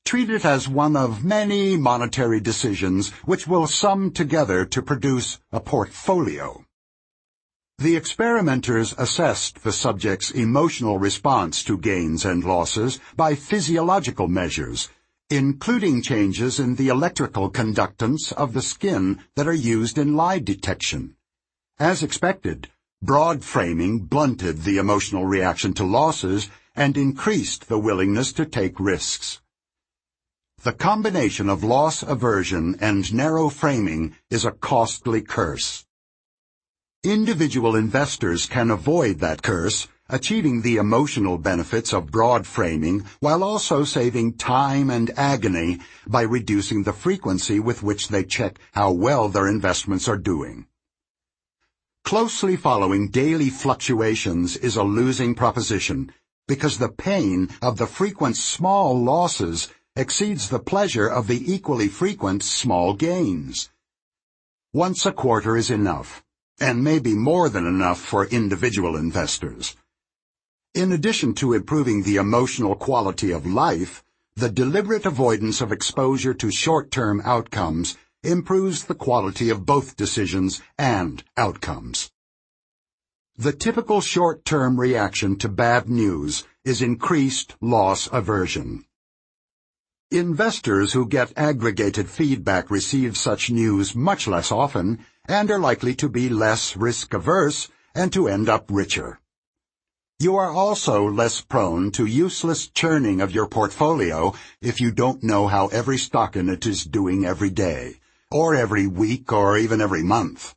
treat 0.05 0.29
it 0.29 0.45
as 0.45 0.69
one 0.69 0.95
of 0.95 1.23
many 1.25 1.75
monetary 1.75 2.39
decisions 2.39 3.09
which 3.25 3.47
will 3.47 3.65
sum 3.65 4.11
together 4.11 4.65
to 4.65 4.81
produce 4.81 5.39
a 5.51 5.59
portfolio. 5.59 6.63
The 7.79 7.95
experimenters 7.95 8.93
assessed 8.97 9.63
the 9.63 9.71
subject's 9.71 10.31
emotional 10.31 10.97
response 10.97 11.63
to 11.63 11.77
gains 11.77 12.25
and 12.25 12.43
losses 12.43 12.99
by 13.15 13.35
physiological 13.35 14.27
measures, 14.27 14.89
including 15.29 16.01
changes 16.01 16.59
in 16.59 16.75
the 16.75 16.89
electrical 16.89 17.49
conductance 17.49 18.33
of 18.33 18.51
the 18.51 18.61
skin 18.61 19.23
that 19.37 19.47
are 19.47 19.53
used 19.53 19.97
in 19.97 20.17
lie 20.17 20.39
detection. 20.39 21.15
As 21.79 22.03
expected, 22.03 22.67
broad 23.01 23.45
framing 23.45 23.99
blunted 23.99 24.63
the 24.63 24.77
emotional 24.77 25.25
reaction 25.25 25.73
to 25.75 25.85
losses 25.85 26.49
and 26.75 26.97
increased 26.97 27.69
the 27.69 27.79
willingness 27.79 28.33
to 28.33 28.45
take 28.45 28.77
risks. 28.77 29.39
The 30.63 30.73
combination 30.73 31.49
of 31.49 31.63
loss 31.63 32.03
aversion 32.03 32.77
and 32.81 33.13
narrow 33.13 33.47
framing 33.47 34.17
is 34.29 34.43
a 34.43 34.51
costly 34.51 35.21
curse. 35.21 35.85
Individual 37.05 37.77
investors 37.77 38.45
can 38.45 38.69
avoid 38.69 39.19
that 39.19 39.41
curse, 39.41 39.87
achieving 40.09 40.61
the 40.61 40.75
emotional 40.75 41.37
benefits 41.37 41.93
of 41.93 42.11
broad 42.11 42.45
framing 42.45 43.05
while 43.21 43.41
also 43.41 43.85
saving 43.85 44.33
time 44.33 44.89
and 44.89 45.09
agony 45.17 45.79
by 46.05 46.23
reducing 46.23 46.83
the 46.83 46.91
frequency 46.91 47.57
with 47.57 47.81
which 47.81 48.09
they 48.09 48.25
check 48.25 48.59
how 48.73 48.91
well 48.91 49.29
their 49.29 49.47
investments 49.47 50.09
are 50.09 50.17
doing. 50.17 50.67
Closely 52.03 52.57
following 52.57 53.07
daily 53.07 53.49
fluctuations 53.49 54.57
is 54.57 54.75
a 54.75 54.83
losing 54.83 55.33
proposition 55.33 56.11
because 56.49 56.79
the 56.79 56.89
pain 56.89 57.47
of 57.61 57.77
the 57.77 57.87
frequent 57.87 58.35
small 58.35 59.01
losses 59.01 59.69
exceeds 59.95 60.49
the 60.49 60.59
pleasure 60.59 61.07
of 61.07 61.27
the 61.27 61.49
equally 61.49 61.87
frequent 61.87 62.43
small 62.43 62.93
gains. 62.93 63.69
Once 64.73 65.05
a 65.05 65.13
quarter 65.13 65.55
is 65.55 65.71
enough 65.71 66.25
and 66.59 66.83
may 66.83 66.99
be 66.99 67.13
more 67.13 67.49
than 67.49 67.65
enough 67.65 67.99
for 67.99 68.25
individual 68.25 68.95
investors. 68.95 69.75
In 70.73 70.91
addition 70.91 71.33
to 71.35 71.53
improving 71.53 72.03
the 72.03 72.17
emotional 72.17 72.75
quality 72.75 73.31
of 73.31 73.45
life, 73.45 74.03
the 74.35 74.49
deliberate 74.49 75.05
avoidance 75.05 75.61
of 75.61 75.71
exposure 75.71 76.33
to 76.33 76.51
short-term 76.51 77.21
outcomes 77.25 77.97
improves 78.23 78.85
the 78.85 78.95
quality 78.95 79.49
of 79.49 79.65
both 79.65 79.95
decisions 79.95 80.61
and 80.77 81.23
outcomes. 81.35 82.11
The 83.37 83.53
typical 83.53 84.01
short-term 84.01 84.79
reaction 84.79 85.37
to 85.37 85.49
bad 85.49 85.89
news 85.89 86.43
is 86.65 86.81
increased 86.81 87.55
loss 87.61 88.07
aversion. 88.11 88.85
Investors 90.11 90.93
who 90.93 91.07
get 91.07 91.31
aggregated 91.37 92.09
feedback 92.09 92.69
receive 92.69 93.15
such 93.15 93.49
news 93.49 93.95
much 93.95 94.27
less 94.27 94.51
often 94.51 95.05
and 95.29 95.51
are 95.51 95.59
likely 95.59 95.93
to 95.93 96.09
be 96.09 96.27
less 96.27 96.75
risk-averse 96.75 97.69
and 97.93 98.11
to 98.11 98.27
end 98.27 98.49
up 98.49 98.65
richer. 98.69 99.19
You 100.19 100.35
are 100.35 100.49
also 100.49 101.07
less 101.07 101.39
prone 101.39 101.91
to 101.91 102.05
useless 102.05 102.67
churning 102.67 103.21
of 103.21 103.31
your 103.31 103.47
portfolio 103.47 104.33
if 104.59 104.81
you 104.81 104.91
don't 104.91 105.23
know 105.23 105.47
how 105.47 105.67
every 105.67 105.99
stock 105.99 106.35
in 106.35 106.49
it 106.49 106.65
is 106.65 106.83
doing 106.83 107.25
every 107.25 107.51
day, 107.51 107.99
or 108.31 108.55
every 108.55 108.87
week, 108.87 109.31
or 109.31 109.55
even 109.55 109.79
every 109.79 110.03
month. 110.03 110.55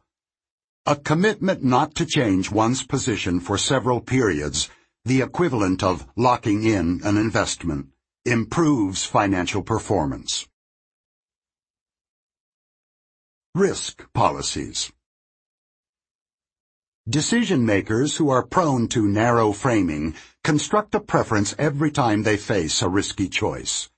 A 0.86 0.96
commitment 0.96 1.62
not 1.62 1.94
to 1.96 2.06
change 2.06 2.50
one's 2.50 2.82
position 2.82 3.40
for 3.40 3.58
several 3.58 4.00
periods, 4.00 4.70
the 5.04 5.20
equivalent 5.20 5.82
of 5.82 6.06
locking 6.16 6.64
in 6.64 7.02
an 7.04 7.18
investment, 7.18 7.88
improves 8.24 9.04
financial 9.04 9.62
performance. 9.62 10.48
Risk 13.54 14.10
policies. 14.14 14.90
Decision 17.06 17.66
makers 17.66 18.16
who 18.16 18.30
are 18.30 18.46
prone 18.46 18.88
to 18.88 19.06
narrow 19.06 19.52
framing 19.52 20.14
construct 20.42 20.94
a 20.94 21.00
preference 21.00 21.54
every 21.58 21.90
time 21.90 22.22
they 22.22 22.38
face 22.38 22.80
a 22.80 22.88
risky 22.88 23.28
choice. 23.28 23.90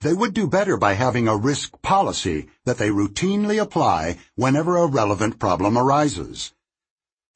They 0.00 0.14
would 0.14 0.32
do 0.32 0.46
better 0.46 0.78
by 0.78 0.94
having 0.94 1.28
a 1.28 1.36
risk 1.36 1.82
policy 1.82 2.48
that 2.64 2.78
they 2.78 2.88
routinely 2.88 3.60
apply 3.60 4.16
whenever 4.36 4.78
a 4.78 4.86
relevant 4.86 5.38
problem 5.38 5.76
arises. 5.76 6.54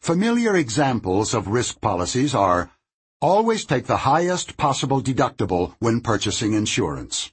Familiar 0.00 0.56
examples 0.56 1.34
of 1.34 1.48
risk 1.48 1.82
policies 1.82 2.34
are 2.34 2.70
always 3.20 3.66
take 3.66 3.84
the 3.84 4.08
highest 4.08 4.56
possible 4.56 5.02
deductible 5.02 5.74
when 5.80 6.00
purchasing 6.00 6.54
insurance, 6.54 7.30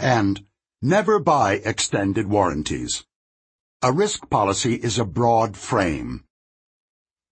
and 0.00 0.44
never 0.82 1.20
buy 1.20 1.60
extended 1.64 2.26
warranties. 2.26 3.04
A 3.82 3.92
risk 3.92 4.30
policy 4.30 4.76
is 4.76 4.98
a 4.98 5.04
broad 5.04 5.54
frame. 5.54 6.24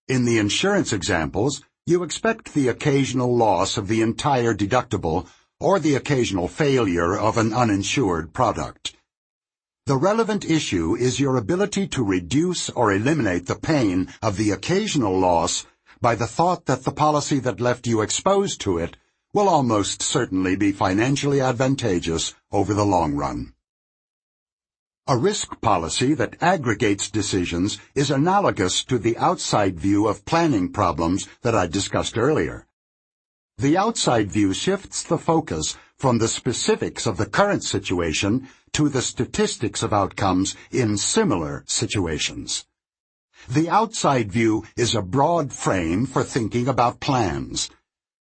In 0.09 0.27
the 0.27 0.37
insurance 0.37 0.93
examples, 0.93 1.62
you 1.87 2.03
expect 2.03 2.53
the 2.53 2.69
occasional 2.69 3.35
loss 3.35 3.79
of 3.79 3.89
the 3.89 4.03
entire 4.03 4.53
deductible 4.53 5.27
or 5.59 5.79
the 5.79 5.95
occasional 5.95 6.47
failure 6.47 7.16
of 7.16 7.39
an 7.39 7.55
uninsured 7.55 8.35
product. 8.35 8.95
The 9.87 9.97
relevant 9.97 10.45
issue 10.45 10.95
is 10.95 11.19
your 11.19 11.39
ability 11.39 11.89
to 11.89 12.05
reduce 12.05 12.69
or 12.69 12.93
eliminate 12.93 13.47
the 13.47 13.57
pain 13.57 14.12
of 14.21 14.37
the 14.37 14.51
occasional 14.51 15.19
loss 15.19 15.65
by 16.03 16.15
the 16.15 16.27
thought 16.27 16.66
that 16.66 16.85
the 16.85 16.93
policy 16.93 17.39
that 17.39 17.59
left 17.59 17.87
you 17.87 18.03
exposed 18.03 18.61
to 18.61 18.77
it 18.77 18.99
will 19.33 19.49
almost 19.49 20.03
certainly 20.03 20.57
be 20.57 20.73
financially 20.73 21.41
advantageous 21.41 22.35
over 22.53 22.75
the 22.75 22.85
long 22.85 23.15
run. 23.15 23.54
A 25.07 25.19
risk 25.19 25.61
policy 25.61 26.15
that 26.15 26.43
aggregates 26.43 27.11
decisions 27.11 27.77
is 27.95 28.11
analogous 28.11 28.83
to 28.85 28.97
the 28.97 29.19
outside 29.19 29.79
view 29.79 30.09
of 30.09 30.25
planning 30.25 30.73
problems 30.73 31.29
that 31.43 31.55
I 31.55 31.67
discussed 31.67 32.17
earlier. 32.17 32.67
The 33.59 33.77
outside 33.77 34.33
view 34.33 34.55
shifts 34.55 35.03
the 35.03 35.19
focus 35.19 35.77
from 35.99 36.17
the 36.17 36.27
specifics 36.27 37.07
of 37.07 37.19
the 37.19 37.27
current 37.27 37.63
situation 37.65 38.49
to 38.73 38.89
the 38.89 39.03
statistics 39.03 39.83
of 39.83 39.93
outcomes 39.93 40.57
in 40.71 40.97
similar 40.97 41.65
situations. 41.67 42.65
The 43.47 43.69
outside 43.69 44.33
view 44.33 44.65
is 44.75 44.95
a 44.95 45.03
broad 45.03 45.53
frame 45.53 46.07
for 46.07 46.25
thinking 46.25 46.67
about 46.67 47.01
plans. 47.01 47.69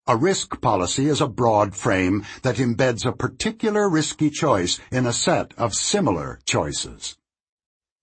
A 0.08 0.16
risk 0.16 0.60
policy 0.60 1.06
is 1.06 1.20
a 1.20 1.28
broad 1.28 1.76
frame 1.76 2.24
that 2.42 2.56
embeds 2.56 3.06
a 3.06 3.12
particular 3.12 3.88
risky 3.88 4.30
choice 4.30 4.80
in 4.90 5.06
a 5.06 5.12
set 5.12 5.54
of 5.56 5.76
similar 5.76 6.40
choices. 6.44 7.16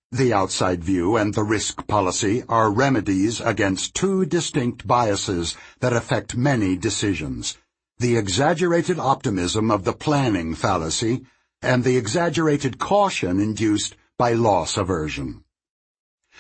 The 0.09 0.31
outside 0.31 0.81
view 0.81 1.17
and 1.17 1.34
the 1.34 1.43
risk 1.43 1.88
policy 1.88 2.43
are 2.47 2.71
remedies 2.71 3.41
against 3.41 3.95
two 3.95 4.26
distinct 4.26 4.88
biases 4.88 5.57
that 5.81 5.91
affect 5.91 6.38
many 6.38 6.77
decisions. 6.77 7.57
The 7.97 8.15
exaggerated 8.15 8.97
optimism 8.97 9.69
of 9.69 9.84
the 9.84 9.91
planning 9.91 10.55
fallacy 10.55 11.26
and 11.61 11.84
the 11.84 11.97
exaggerated 11.97 12.80
caution 12.80 13.41
induced 13.41 13.97
by 14.17 14.31
loss 14.31 14.77
aversion. 14.77 15.43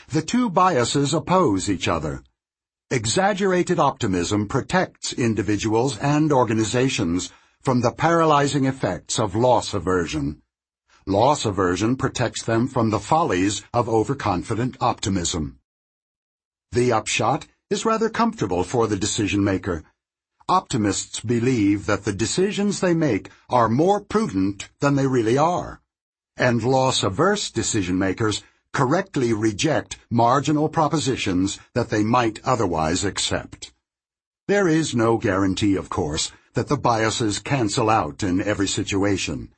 The 0.07 0.21
two 0.21 0.49
biases 0.49 1.13
oppose 1.13 1.69
each 1.69 1.89
other. 1.89 2.23
Exaggerated 2.91 3.77
optimism 3.77 4.47
protects 4.47 5.13
individuals 5.13 5.95
and 5.99 6.33
organizations 6.33 7.31
from 7.61 7.81
the 7.81 7.91
paralyzing 7.91 8.65
effects 8.65 9.19
of 9.19 9.35
loss 9.35 9.75
aversion. 9.75 10.41
Loss 11.05 11.45
aversion 11.45 11.97
protects 11.97 12.41
them 12.41 12.67
from 12.67 12.89
the 12.89 12.99
follies 12.99 13.61
of 13.75 13.87
overconfident 13.87 14.75
optimism. 14.81 15.59
The 16.71 16.91
upshot 16.91 17.45
is 17.69 17.85
rather 17.85 18.09
comfortable 18.09 18.63
for 18.63 18.87
the 18.87 18.97
decision 18.97 19.43
maker. 19.43 19.83
Optimists 20.47 21.19
believe 21.19 21.85
that 21.85 22.05
the 22.05 22.13
decisions 22.13 22.79
they 22.79 22.95
make 22.95 23.29
are 23.51 23.69
more 23.69 24.01
prudent 24.01 24.67
than 24.79 24.95
they 24.95 25.05
really 25.05 25.37
are. 25.37 25.79
And 26.37 26.63
loss-averse 26.63 27.51
decision 27.51 27.99
makers 27.99 28.41
correctly 28.73 29.33
reject 29.33 29.97
marginal 30.09 30.69
propositions 30.69 31.59
that 31.73 31.89
they 31.89 32.03
might 32.03 32.39
otherwise 32.43 33.03
accept. 33.03 33.71
There 34.47 34.67
is 34.67 34.95
no 34.95 35.17
guarantee, 35.17 35.75
of 35.75 35.89
course, 35.89 36.31
that 36.53 36.67
the 36.67 36.77
biases 36.77 37.39
cancel 37.39 37.89
out 37.89 38.23
in 38.23 38.41
every 38.41 38.67
situation. 38.67 39.49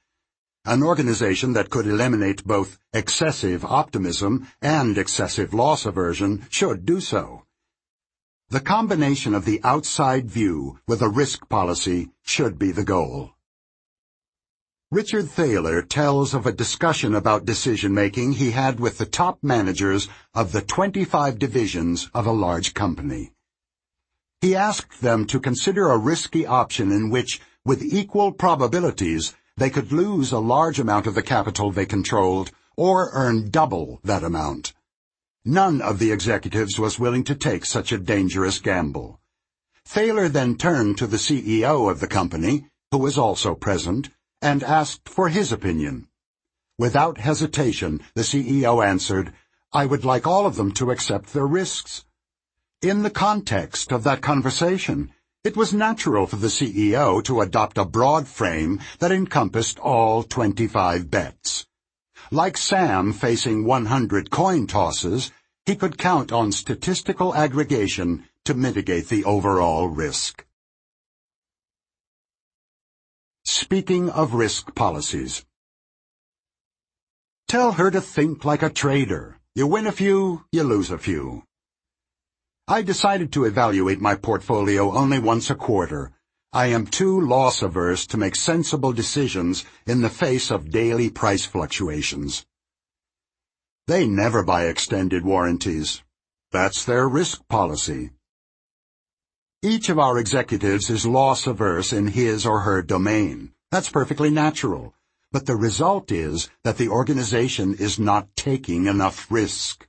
An 0.65 0.83
organization 0.83 1.53
that 1.53 1.69
could 1.69 1.88
eliminate 1.88 2.45
both 2.45 2.77
excessive 2.93 3.65
optimism 3.65 4.47
and 4.61 4.97
excessive 4.97 5.53
loss 5.53 5.85
aversion 5.85 6.45
should 6.49 6.85
do 6.85 6.99
so. 6.99 7.45
The 8.49 8.59
combination 8.59 9.33
of 9.33 9.45
the 9.45 9.61
outside 9.63 10.29
view 10.29 10.79
with 10.88 11.01
a 11.01 11.09
risk 11.09 11.47
policy 11.47 12.09
should 12.21 12.59
be 12.59 12.71
the 12.71 12.83
goal. 12.83 13.31
Richard 14.93 15.30
Thaler 15.30 15.81
tells 15.81 16.34
of 16.34 16.45
a 16.45 16.51
discussion 16.51 17.15
about 17.15 17.45
decision-making 17.45 18.34
he 18.34 18.51
had 18.51 18.77
with 18.77 18.97
the 18.97 19.05
top 19.05 19.39
managers 19.41 20.09
of 20.34 20.51
the 20.51 20.59
25 20.59 21.39
divisions 21.39 22.09
of 22.13 22.27
a 22.27 22.34
large 22.34 22.73
company. 22.73 23.31
He 24.41 24.53
asked 24.53 24.99
them 24.99 25.26
to 25.27 25.39
consider 25.39 25.89
a 25.89 25.97
risky 25.97 26.45
option 26.45 26.91
in 26.91 27.09
which, 27.09 27.39
with 27.63 27.81
equal 27.81 28.34
probabilities, 28.34 29.34
they 29.55 29.69
could 29.69 29.93
lose 29.93 30.34
a 30.34 30.39
large 30.39 30.77
amount 30.77 31.07
of 31.07 31.15
the 31.15 31.23
capital 31.23 31.72
they 31.72 31.85
controlled 31.85 32.51
or 32.76 33.11
earn 33.13 33.49
double 33.49 34.01
that 34.03 34.26
amount. 34.26 34.73
None 35.45 35.80
of 35.80 35.99
the 35.99 36.11
executives 36.11 36.77
was 36.77 36.99
willing 36.99 37.23
to 37.23 37.35
take 37.35 37.63
such 37.65 37.93
a 37.93 37.97
dangerous 37.97 38.59
gamble. 38.59 39.22
Thaler 39.85 40.27
then 40.27 40.57
turned 40.57 40.97
to 40.97 41.07
the 41.07 41.15
CEO 41.15 41.89
of 41.89 42.01
the 42.01 42.07
company, 42.07 42.65
who 42.91 42.97
was 42.97 43.18
also 43.18 43.55
present, 43.55 44.09
and 44.41 44.63
asked 44.63 45.07
for 45.07 45.30
his 45.30 45.51
opinion. 45.51 46.07
Without 46.77 47.19
hesitation, 47.19 48.01
the 48.15 48.23
CEO 48.23 48.85
answered, 48.85 49.34
I 49.72 49.85
would 49.85 50.03
like 50.03 50.26
all 50.26 50.45
of 50.45 50.55
them 50.55 50.72
to 50.73 50.91
accept 50.91 51.34
their 51.34 51.45
risks. 51.45 52.05
In 52.81 53.03
the 53.03 53.09
context 53.09 53.91
of 53.91 54.03
that 54.03 54.22
conversation, 54.22 55.11
it 55.43 55.55
was 55.55 55.73
natural 55.73 56.27
for 56.27 56.35
the 56.35 56.47
CEO 56.47 57.23
to 57.23 57.41
adopt 57.41 57.77
a 57.77 57.85
broad 57.85 58.27
frame 58.27 58.80
that 58.99 59.11
encompassed 59.11 59.80
all 59.80 60.23
25 60.23 61.09
bets. 61.09 61.68
Like 62.31 62.57
Sam 62.57 63.13
facing 63.13 63.65
100 63.65 64.30
coin 64.30 64.68
tosses, 64.68 65.31
he 65.65 65.76
could 65.76 65.97
count 65.97 66.31
on 66.31 66.51
statistical 66.51 67.35
aggregation 67.35 68.26
to 68.45 68.53
mitigate 68.53 69.09
the 69.09 69.23
overall 69.26 69.88
risk. 69.88 70.45
Speaking 73.45 74.09
of 74.09 74.34
risk 74.34 74.76
policies. 74.76 75.45
Tell 77.47 77.73
her 77.73 77.89
to 77.91 77.99
think 77.99 78.45
like 78.45 78.63
a 78.63 78.69
trader. 78.69 79.39
You 79.55 79.68
win 79.68 79.88
a 79.88 79.91
few, 79.91 80.45
you 80.51 80.63
lose 80.63 80.91
a 80.91 80.97
few. 80.97 81.43
I 82.68 82.81
decided 82.81 83.34
to 83.34 83.45
evaluate 83.45 83.99
my 83.99 84.15
portfolio 84.15 84.93
only 84.93 85.19
once 85.19 85.49
a 85.49 85.55
quarter. 85.55 86.13
I 86.53 86.68
am 86.68 86.85
too 86.85 87.19
loss-averse 87.19 88.07
to 88.07 88.18
make 88.18 88.35
sensible 88.35 88.93
decisions 88.93 89.65
in 89.85 90.01
the 90.01 90.09
face 90.09 90.51
of 90.51 90.69
daily 90.69 91.09
price 91.09 91.45
fluctuations. 91.45 92.45
They 93.88 94.05
never 94.07 94.43
buy 94.43 94.68
extended 94.68 95.26
warranties. 95.26 96.03
That's 96.51 96.85
their 96.85 97.09
risk 97.09 97.47
policy. 97.47 98.11
Each 99.63 99.89
of 99.89 99.99
our 99.99 100.17
executives 100.17 100.89
is 100.89 101.05
loss-averse 101.05 101.93
in 101.93 102.07
his 102.07 102.47
or 102.47 102.61
her 102.61 102.81
domain. 102.81 103.53
That's 103.69 103.91
perfectly 103.91 104.31
natural. 104.31 104.95
But 105.31 105.45
the 105.45 105.55
result 105.55 106.11
is 106.11 106.49
that 106.63 106.77
the 106.77 106.89
organization 106.89 107.75
is 107.75 107.99
not 107.99 108.35
taking 108.35 108.88
enough 108.88 109.31
risk. 109.31 109.88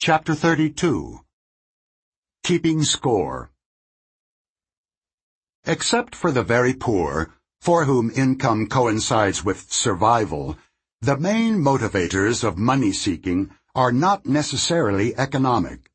Chapter 0.00 0.34
32 0.34 1.20
Keeping 2.42 2.82
Score 2.82 3.50
Except 5.66 6.14
for 6.14 6.32
the 6.32 6.42
very 6.42 6.72
poor, 6.72 7.34
for 7.60 7.84
whom 7.84 8.10
income 8.10 8.68
coincides 8.68 9.44
with 9.44 9.70
survival, 9.70 10.56
the 11.02 11.18
main 11.18 11.56
motivators 11.56 12.42
of 12.42 12.56
money-seeking 12.56 13.50
are 13.74 13.92
not 13.92 14.24
necessarily 14.24 15.14
economic. 15.18 15.90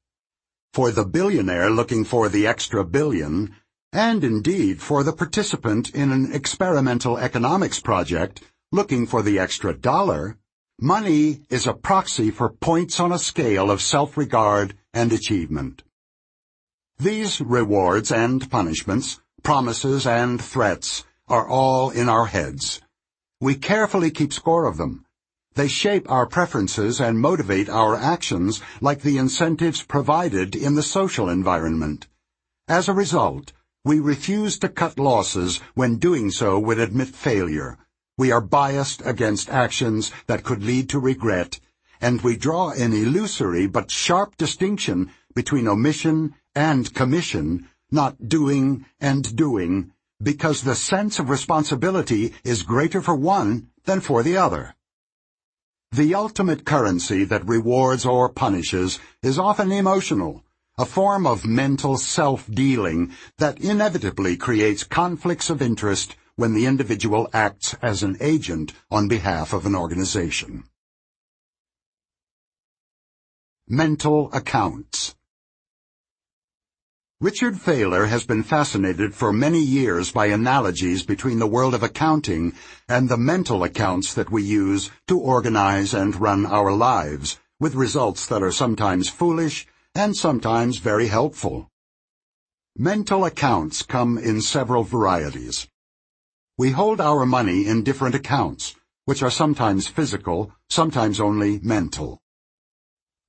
For 0.73 0.91
the 0.91 1.05
billionaire 1.05 1.69
looking 1.69 2.03
for 2.03 2.29
the 2.29 2.47
extra 2.47 2.83
billion, 2.85 3.55
and 3.91 4.23
indeed 4.23 4.81
for 4.81 5.03
the 5.03 5.13
participant 5.13 5.89
in 5.93 6.11
an 6.11 6.31
experimental 6.33 7.17
economics 7.17 7.79
project 7.79 8.41
looking 8.71 9.05
for 9.05 9.21
the 9.21 9.37
extra 9.37 9.73
dollar, 9.73 10.37
Money 10.83 11.43
is 11.51 11.67
a 11.67 11.73
proxy 11.75 12.31
for 12.31 12.49
points 12.49 12.99
on 12.99 13.11
a 13.11 13.19
scale 13.19 13.69
of 13.69 13.83
self-regard 13.83 14.73
and 14.95 15.13
achievement. 15.13 15.83
These 16.97 17.39
rewards 17.39 18.11
and 18.11 18.49
punishments, 18.49 19.19
promises 19.43 20.07
and 20.07 20.41
threats, 20.41 21.05
are 21.27 21.47
all 21.47 21.91
in 21.91 22.09
our 22.09 22.25
heads. 22.25 22.81
We 23.39 23.53
carefully 23.53 24.09
keep 24.09 24.33
score 24.33 24.65
of 24.65 24.77
them. 24.77 25.05
They 25.55 25.67
shape 25.67 26.09
our 26.09 26.25
preferences 26.25 27.01
and 27.01 27.19
motivate 27.19 27.69
our 27.69 27.95
actions 27.95 28.61
like 28.79 29.01
the 29.01 29.17
incentives 29.17 29.83
provided 29.83 30.55
in 30.55 30.75
the 30.75 30.83
social 30.83 31.27
environment. 31.29 32.07
As 32.67 32.87
a 32.87 32.93
result, 32.93 33.51
we 33.83 33.99
refuse 33.99 34.57
to 34.59 34.69
cut 34.69 34.97
losses 34.97 35.59
when 35.73 35.97
doing 35.97 36.31
so 36.31 36.57
would 36.59 36.79
admit 36.79 37.09
failure, 37.09 37.77
we 38.17 38.31
are 38.31 38.39
biased 38.39 39.01
against 39.03 39.49
actions 39.49 40.11
that 40.27 40.43
could 40.43 40.63
lead 40.63 40.87
to 40.89 40.99
regret, 40.99 41.59
and 41.99 42.21
we 42.21 42.35
draw 42.35 42.69
an 42.69 42.93
illusory 42.93 43.65
but 43.65 43.89
sharp 43.89 44.37
distinction 44.37 45.09
between 45.33 45.67
omission 45.67 46.35
and 46.53 46.93
commission, 46.93 47.67
not 47.89 48.29
doing 48.29 48.85
and 48.99 49.35
doing, 49.35 49.91
because 50.21 50.61
the 50.61 50.75
sense 50.75 51.17
of 51.17 51.29
responsibility 51.29 52.31
is 52.43 52.61
greater 52.61 53.01
for 53.01 53.15
one 53.15 53.67
than 53.85 53.99
for 53.99 54.21
the 54.21 54.37
other. 54.37 54.75
The 55.93 56.15
ultimate 56.15 56.63
currency 56.63 57.25
that 57.25 57.45
rewards 57.45 58.05
or 58.05 58.29
punishes 58.29 58.97
is 59.21 59.37
often 59.37 59.73
emotional, 59.73 60.45
a 60.77 60.85
form 60.85 61.27
of 61.27 61.45
mental 61.45 61.97
self-dealing 61.97 63.11
that 63.39 63.59
inevitably 63.59 64.37
creates 64.37 64.85
conflicts 64.85 65.49
of 65.49 65.61
interest 65.61 66.15
when 66.37 66.53
the 66.53 66.65
individual 66.65 67.29
acts 67.33 67.75
as 67.81 68.03
an 68.03 68.15
agent 68.21 68.71
on 68.89 69.09
behalf 69.09 69.51
of 69.51 69.65
an 69.65 69.75
organization. 69.75 70.63
Mental 73.67 74.31
Accounts 74.31 75.15
Richard 77.21 77.61
Thaler 77.61 78.07
has 78.07 78.25
been 78.25 78.41
fascinated 78.41 79.13
for 79.13 79.31
many 79.31 79.59
years 79.59 80.11
by 80.11 80.25
analogies 80.25 81.03
between 81.03 81.37
the 81.37 81.45
world 81.45 81.75
of 81.75 81.83
accounting 81.83 82.55
and 82.89 83.07
the 83.07 83.15
mental 83.15 83.63
accounts 83.63 84.15
that 84.15 84.31
we 84.31 84.41
use 84.41 84.89
to 85.05 85.19
organize 85.19 85.93
and 85.93 86.19
run 86.19 86.47
our 86.47 86.73
lives, 86.73 87.39
with 87.59 87.75
results 87.75 88.25
that 88.25 88.41
are 88.41 88.51
sometimes 88.51 89.07
foolish 89.07 89.67
and 89.93 90.17
sometimes 90.17 90.79
very 90.79 91.09
helpful. 91.09 91.69
Mental 92.75 93.23
accounts 93.23 93.83
come 93.83 94.17
in 94.17 94.41
several 94.41 94.81
varieties. 94.81 95.67
We 96.57 96.71
hold 96.71 96.99
our 96.99 97.27
money 97.27 97.67
in 97.67 97.83
different 97.83 98.15
accounts, 98.15 98.73
which 99.05 99.21
are 99.21 99.29
sometimes 99.29 99.87
physical, 99.87 100.53
sometimes 100.71 101.19
only 101.19 101.59
mental. 101.59 102.17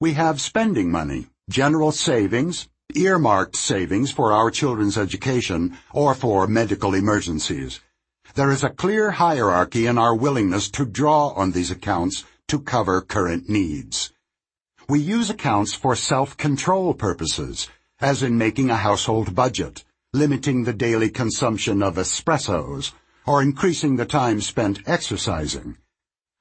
We 0.01 0.15
have 0.15 0.41
spending 0.41 0.91
money, 0.91 1.27
general 1.51 1.93
savings, 1.93 2.71
earmarked 2.97 3.57
savings 3.57 4.11
for 4.11 4.33
our 4.33 4.51
children's 4.51 4.99
education, 4.99 5.79
or 5.93 6.15
for 6.15 6.47
medical 6.47 6.95
emergencies. 6.95 7.81
There 8.35 8.51
is 8.51 8.65
a 8.65 8.71
clear 8.71 9.11
hierarchy 9.13 9.87
in 9.87 9.99
our 9.99 10.15
willingness 10.15 10.71
to 10.71 10.87
draw 10.87 11.29
on 11.31 11.53
these 11.53 11.71
accounts 11.71 12.25
to 12.49 12.61
cover 12.61 13.01
current 13.01 13.49
needs. 13.49 14.13
We 14.89 15.01
use 15.01 15.31
accounts 15.31 15.75
for 15.75 15.95
self-control 15.95 16.95
purposes, 16.95 17.69
as 18.01 18.23
in 18.23 18.37
making 18.37 18.71
a 18.71 18.77
household 18.77 19.35
budget, 19.35 19.85
limiting 20.13 20.65
the 20.65 20.73
daily 20.73 21.09
consumption 21.09 21.83
of 21.83 21.97
espressos, 21.97 22.93
or 23.27 23.43
increasing 23.43 23.97
the 23.97 24.05
time 24.07 24.41
spent 24.41 24.87
exercising. 24.87 25.77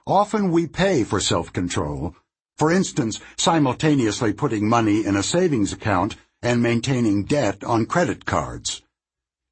Often 0.07 0.52
we 0.52 0.68
pay 0.68 1.03
for 1.03 1.19
self-control, 1.19 2.15
for 2.57 2.72
instance, 2.72 3.19
simultaneously 3.38 4.34
putting 4.34 4.68
money 4.68 5.06
in 5.06 5.15
a 5.15 5.23
savings 5.23 5.73
account 5.73 6.15
and 6.41 6.61
maintaining 6.61 7.23
debt 7.23 7.63
on 7.63 7.85
credit 7.85 8.26
cards. 8.26 8.81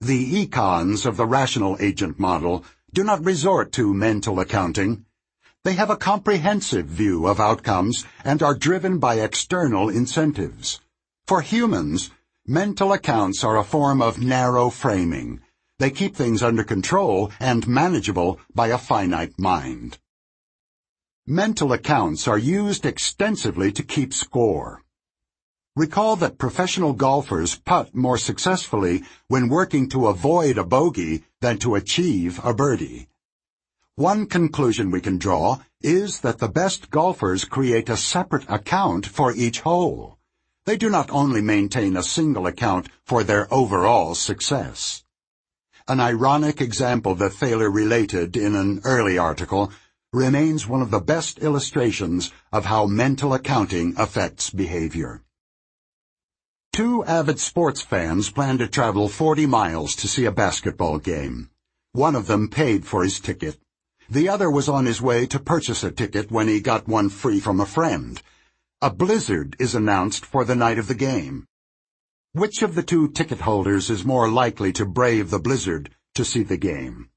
The 0.02 0.46
econs 0.46 1.06
of 1.06 1.18
the 1.18 1.26
rational 1.26 1.78
agent 1.80 2.20
model 2.20 2.64
do 2.94 3.04
not 3.04 3.24
resort 3.24 3.72
to 3.74 3.94
mental 3.94 4.40
accounting. 4.40 5.06
They 5.64 5.74
have 5.74 5.90
a 5.90 5.98
comprehensive 5.98 6.86
view 6.86 7.28
of 7.28 7.40
outcomes 7.40 8.06
and 8.24 8.42
are 8.42 8.56
driven 8.56 8.98
by 8.98 9.16
external 9.16 9.90
incentives. 9.90 10.80
For 11.28 11.42
humans, 11.42 12.12
mental 12.48 12.94
accounts 12.94 13.44
are 13.44 13.58
a 13.58 13.64
form 13.64 14.02
of 14.02 14.24
narrow 14.24 14.70
framing. 14.70 15.42
They 15.80 15.92
keep 15.92 16.16
things 16.16 16.42
under 16.42 16.64
control 16.64 17.32
and 17.40 17.68
manageable 17.68 18.40
by 18.56 18.68
a 18.68 18.78
finite 18.78 19.38
mind. 19.38 19.98
Mental 21.28 21.72
accounts 21.74 22.28
are 22.28 22.38
used 22.38 22.86
extensively 22.86 23.72
to 23.74 23.84
keep 23.84 24.14
score. 24.14 24.82
Recall 25.80 26.18
that 26.18 26.38
professional 26.38 26.92
golfers 26.92 27.56
putt 27.56 27.96
more 27.96 28.18
successfully 28.18 29.02
when 29.30 29.48
working 29.48 29.88
to 29.92 30.08
avoid 30.08 30.58
a 30.58 30.66
bogey 30.66 31.24
than 31.40 31.58
to 31.60 31.76
achieve 31.76 32.38
a 32.44 32.54
birdie. 32.54 33.08
One 33.96 34.26
conclusion 34.26 34.92
we 34.92 35.00
can 35.00 35.18
draw 35.18 35.60
is 35.80 36.20
that 36.20 36.40
the 36.40 36.50
best 36.50 36.90
golfers 36.92 37.46
create 37.46 37.88
a 37.88 37.96
separate 37.96 38.44
account 38.50 39.06
for 39.06 39.32
each 39.32 39.62
hole. 39.62 40.18
They 40.66 40.76
do 40.76 40.90
not 40.90 41.10
only 41.12 41.40
maintain 41.42 41.96
a 41.96 42.04
single 42.04 42.46
account 42.46 42.90
for 43.06 43.24
their 43.24 43.48
overall 43.50 44.16
success. 44.16 45.06
An 45.88 46.02
ironic 46.02 46.60
example 46.60 47.16
that 47.16 47.30
Thaler 47.30 47.72
related 47.72 48.36
in 48.36 48.54
an 48.54 48.82
early 48.84 49.18
article 49.18 49.72
remains 50.12 50.68
one 50.68 50.82
of 50.82 50.92
the 50.92 51.00
best 51.00 51.40
illustrations 51.40 52.34
of 52.52 52.66
how 52.66 52.86
mental 52.86 53.34
accounting 53.34 53.94
affects 53.96 54.50
behavior. 54.50 55.24
Two 56.72 57.04
avid 57.06 57.40
sports 57.40 57.82
fans 57.82 58.30
plan 58.30 58.58
to 58.60 58.68
travel 58.68 59.10
40 59.10 59.46
miles 59.46 59.96
to 59.98 60.08
see 60.08 60.26
a 60.26 60.32
basketball 60.32 60.98
game. 60.98 61.50
One 61.92 62.16
of 62.16 62.28
them 62.28 62.48
paid 62.48 62.86
for 62.86 63.04
his 63.04 63.20
ticket. 63.20 63.60
The 64.10 64.30
other 64.30 64.50
was 64.50 64.70
on 64.70 64.86
his 64.86 65.02
way 65.02 65.26
to 65.28 65.40
purchase 65.40 65.84
a 65.84 65.92
ticket 65.92 66.32
when 66.32 66.48
he 66.48 66.62
got 66.62 66.88
one 66.88 67.10
free 67.10 67.40
from 67.40 67.60
a 67.60 67.66
friend. 67.66 68.22
A 68.82 68.90
blizzard 68.90 69.56
is 69.60 69.76
announced 69.76 70.26
for 70.26 70.46
the 70.46 70.56
night 70.56 70.80
of 70.80 70.88
the 70.88 70.96
game. 70.96 71.46
Which 72.32 72.62
of 72.62 72.76
the 72.76 72.84
two 72.84 73.10
ticket 73.10 73.42
holders 73.42 73.90
is 73.90 74.06
more 74.06 74.30
likely 74.30 74.72
to 74.74 74.86
brave 74.86 75.32
the 75.32 75.40
blizzard 75.40 75.94
to 76.16 76.24
see 76.24 76.44
the 76.44 76.58
game? 76.58 77.10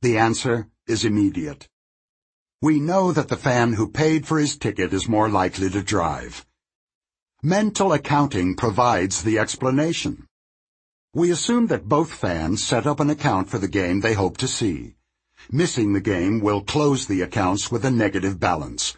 The 0.00 0.18
answer 0.18 0.68
is 0.86 1.04
immediate. 1.04 1.68
We 2.60 2.80
know 2.80 3.12
that 3.12 3.28
the 3.28 3.36
fan 3.36 3.74
who 3.74 3.88
paid 3.88 4.26
for 4.26 4.38
his 4.38 4.56
ticket 4.56 4.92
is 4.92 5.08
more 5.08 5.28
likely 5.28 5.70
to 5.70 5.82
drive. 5.82 6.44
Mental 7.44 7.92
accounting 7.92 8.54
provides 8.54 9.24
the 9.24 9.36
explanation. 9.36 10.28
We 11.12 11.32
assume 11.32 11.66
that 11.66 11.88
both 11.88 12.12
fans 12.12 12.62
set 12.62 12.86
up 12.86 13.00
an 13.00 13.10
account 13.10 13.48
for 13.48 13.58
the 13.58 13.66
game 13.66 13.98
they 13.98 14.12
hope 14.12 14.36
to 14.36 14.46
see. 14.46 14.94
Missing 15.50 15.92
the 15.92 16.00
game 16.00 16.38
will 16.38 16.60
close 16.60 17.08
the 17.08 17.20
accounts 17.20 17.68
with 17.68 17.84
a 17.84 17.90
negative 17.90 18.38
balance. 18.38 18.96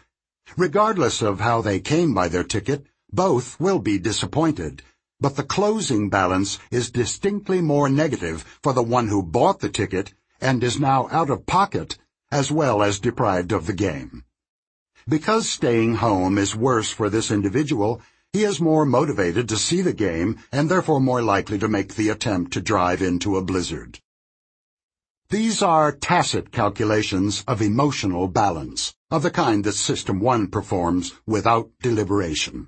Regardless 0.57 1.23
of 1.23 1.39
how 1.39 1.63
they 1.63 1.79
came 1.79 2.13
by 2.13 2.27
their 2.27 2.43
ticket, 2.43 2.85
both 3.11 3.59
will 3.59 3.79
be 3.79 3.97
disappointed, 3.97 4.83
but 5.19 5.37
the 5.37 5.43
closing 5.43 6.11
balance 6.11 6.59
is 6.69 6.91
distinctly 6.91 7.61
more 7.61 7.89
negative 7.89 8.45
for 8.61 8.73
the 8.73 8.83
one 8.83 9.07
who 9.07 9.23
bought 9.23 9.59
the 9.59 9.69
ticket 9.69 10.13
and 10.39 10.63
is 10.63 10.79
now 10.79 11.07
out 11.09 11.31
of 11.31 11.47
pocket 11.47 11.97
as 12.31 12.51
well 12.51 12.83
as 12.83 12.99
deprived 12.99 13.51
of 13.51 13.65
the 13.65 13.73
game. 13.73 14.23
Because 15.07 15.49
staying 15.49 15.95
home 15.95 16.37
is 16.37 16.55
worse 16.55 16.91
for 16.91 17.09
this 17.09 17.31
individual, 17.31 18.01
he 18.35 18.43
is 18.43 18.59
more 18.59 18.85
motivated 18.85 19.47
to 19.47 19.55
see 19.55 19.81
the 19.81 19.93
game 19.93 20.37
and 20.51 20.67
therefore 20.67 20.99
more 20.99 21.21
likely 21.21 21.57
to 21.57 21.69
make 21.69 21.95
the 21.95 22.09
attempt 22.09 22.51
to 22.51 22.59
drive 22.59 23.01
into 23.01 23.37
a 23.37 23.41
blizzard. 23.41 23.97
These 25.29 25.61
are 25.61 25.93
tacit 25.93 26.51
calculations 26.51 27.45
of 27.47 27.61
emotional 27.61 28.27
balance, 28.27 28.93
of 29.09 29.23
the 29.23 29.31
kind 29.31 29.63
that 29.63 29.71
System 29.71 30.19
1 30.19 30.49
performs 30.49 31.13
without 31.25 31.69
deliberation. 31.81 32.67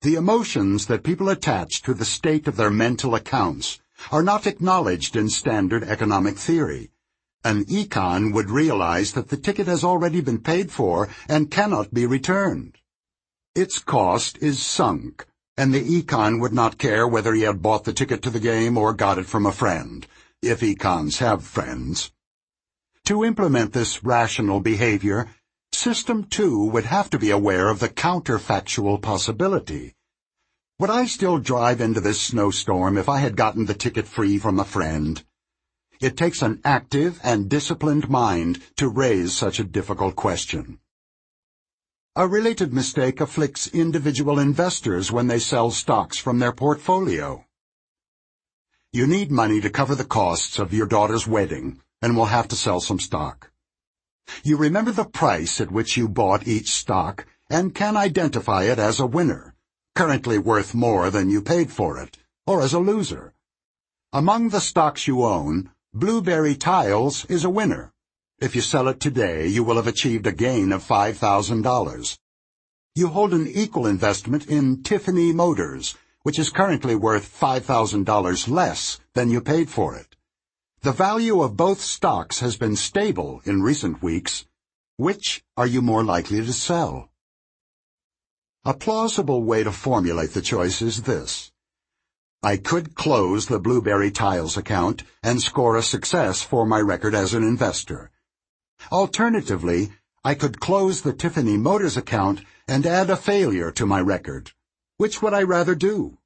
The 0.00 0.14
emotions 0.14 0.86
that 0.86 1.02
people 1.02 1.28
attach 1.28 1.82
to 1.82 1.92
the 1.92 2.06
state 2.06 2.48
of 2.48 2.56
their 2.56 2.70
mental 2.70 3.14
accounts 3.14 3.78
are 4.10 4.22
not 4.22 4.46
acknowledged 4.46 5.16
in 5.16 5.28
standard 5.28 5.84
economic 5.84 6.38
theory. 6.38 6.88
An 7.44 7.66
econ 7.66 8.32
would 8.32 8.48
realize 8.48 9.12
that 9.12 9.28
the 9.28 9.36
ticket 9.36 9.66
has 9.66 9.84
already 9.84 10.22
been 10.22 10.40
paid 10.40 10.72
for 10.72 11.10
and 11.28 11.50
cannot 11.50 11.92
be 11.92 12.06
returned. 12.06 12.79
Its 13.56 13.80
cost 13.80 14.38
is 14.38 14.62
sunk, 14.64 15.26
and 15.56 15.74
the 15.74 16.02
econ 16.02 16.40
would 16.40 16.52
not 16.52 16.78
care 16.78 17.06
whether 17.08 17.34
he 17.34 17.42
had 17.42 17.60
bought 17.60 17.82
the 17.82 17.92
ticket 17.92 18.22
to 18.22 18.30
the 18.30 18.38
game 18.38 18.78
or 18.78 18.92
got 18.92 19.18
it 19.18 19.26
from 19.26 19.44
a 19.44 19.52
friend, 19.52 20.06
if 20.40 20.60
econs 20.60 21.18
have 21.18 21.42
friends. 21.42 22.12
To 23.06 23.24
implement 23.24 23.72
this 23.72 24.04
rational 24.04 24.60
behavior, 24.60 25.28
System 25.72 26.24
2 26.24 26.66
would 26.66 26.84
have 26.84 27.10
to 27.10 27.18
be 27.18 27.30
aware 27.30 27.68
of 27.68 27.80
the 27.80 27.88
counterfactual 27.88 29.02
possibility. 29.02 29.94
Would 30.78 30.90
I 30.90 31.06
still 31.06 31.38
drive 31.38 31.80
into 31.80 32.00
this 32.00 32.20
snowstorm 32.20 32.96
if 32.96 33.08
I 33.08 33.18
had 33.18 33.36
gotten 33.36 33.66
the 33.66 33.74
ticket 33.74 34.06
free 34.06 34.38
from 34.38 34.60
a 34.60 34.64
friend? 34.64 35.24
It 36.00 36.16
takes 36.16 36.42
an 36.42 36.60
active 36.64 37.18
and 37.24 37.48
disciplined 37.48 38.08
mind 38.08 38.62
to 38.76 38.88
raise 38.88 39.32
such 39.32 39.58
a 39.58 39.64
difficult 39.64 40.14
question. 40.14 40.78
A 42.16 42.26
related 42.26 42.74
mistake 42.74 43.20
afflicts 43.20 43.68
individual 43.68 44.40
investors 44.40 45.12
when 45.12 45.28
they 45.28 45.38
sell 45.38 45.70
stocks 45.70 46.18
from 46.18 46.40
their 46.40 46.50
portfolio. 46.50 47.44
You 48.92 49.06
need 49.06 49.30
money 49.30 49.60
to 49.60 49.70
cover 49.70 49.94
the 49.94 50.04
costs 50.04 50.58
of 50.58 50.74
your 50.74 50.88
daughter's 50.88 51.28
wedding 51.28 51.80
and 52.02 52.16
will 52.16 52.24
have 52.24 52.48
to 52.48 52.56
sell 52.56 52.80
some 52.80 52.98
stock. 52.98 53.52
You 54.42 54.56
remember 54.56 54.90
the 54.90 55.04
price 55.04 55.60
at 55.60 55.70
which 55.70 55.96
you 55.96 56.08
bought 56.08 56.48
each 56.48 56.72
stock 56.72 57.26
and 57.48 57.76
can 57.76 57.96
identify 57.96 58.64
it 58.64 58.80
as 58.80 58.98
a 58.98 59.06
winner, 59.06 59.54
currently 59.94 60.36
worth 60.36 60.74
more 60.74 61.10
than 61.10 61.30
you 61.30 61.40
paid 61.40 61.70
for 61.70 61.96
it, 61.96 62.18
or 62.44 62.60
as 62.60 62.72
a 62.72 62.80
loser. 62.80 63.34
Among 64.12 64.48
the 64.48 64.60
stocks 64.60 65.06
you 65.06 65.22
own, 65.22 65.70
Blueberry 65.94 66.56
Tiles 66.56 67.24
is 67.26 67.44
a 67.44 67.50
winner. 67.50 67.92
If 68.40 68.54
you 68.54 68.62
sell 68.62 68.88
it 68.88 69.00
today, 69.00 69.46
you 69.46 69.62
will 69.62 69.76
have 69.76 69.86
achieved 69.86 70.26
a 70.26 70.32
gain 70.32 70.72
of 70.72 70.82
$5,000. 70.82 72.18
You 72.94 73.08
hold 73.08 73.34
an 73.34 73.46
equal 73.46 73.86
investment 73.86 74.46
in 74.46 74.82
Tiffany 74.82 75.30
Motors, 75.30 75.94
which 76.22 76.38
is 76.38 76.48
currently 76.48 76.94
worth 76.94 77.38
$5,000 77.38 78.48
less 78.48 78.98
than 79.12 79.30
you 79.30 79.42
paid 79.42 79.68
for 79.68 79.94
it. 79.94 80.16
The 80.80 80.92
value 80.92 81.42
of 81.42 81.58
both 81.58 81.82
stocks 81.82 82.40
has 82.40 82.56
been 82.56 82.76
stable 82.76 83.42
in 83.44 83.62
recent 83.62 84.02
weeks. 84.02 84.46
Which 84.96 85.44
are 85.58 85.66
you 85.66 85.82
more 85.82 86.02
likely 86.02 86.38
to 86.38 86.52
sell? 86.54 87.10
A 88.64 88.72
plausible 88.72 89.44
way 89.44 89.64
to 89.64 89.70
formulate 89.70 90.32
the 90.32 90.40
choice 90.40 90.80
is 90.80 91.02
this. 91.02 91.52
I 92.42 92.56
could 92.56 92.94
close 92.94 93.46
the 93.46 93.60
Blueberry 93.60 94.10
Tiles 94.10 94.56
account 94.56 95.02
and 95.22 95.42
score 95.42 95.76
a 95.76 95.82
success 95.82 96.40
for 96.40 96.64
my 96.64 96.80
record 96.80 97.14
as 97.14 97.34
an 97.34 97.42
investor. 97.42 98.09
Alternatively, 98.92 99.92
I 100.24 100.34
could 100.34 100.60
close 100.60 101.00
the 101.00 101.12
Tiffany 101.12 101.56
Motors 101.56 101.96
account 101.96 102.42
and 102.66 102.84
add 102.84 103.08
a 103.08 103.16
failure 103.16 103.70
to 103.72 103.86
my 103.86 104.00
record. 104.00 104.52
Which 104.96 105.22
would 105.22 105.32
I 105.32 105.44
rather 105.44 105.74
do? 105.74 106.18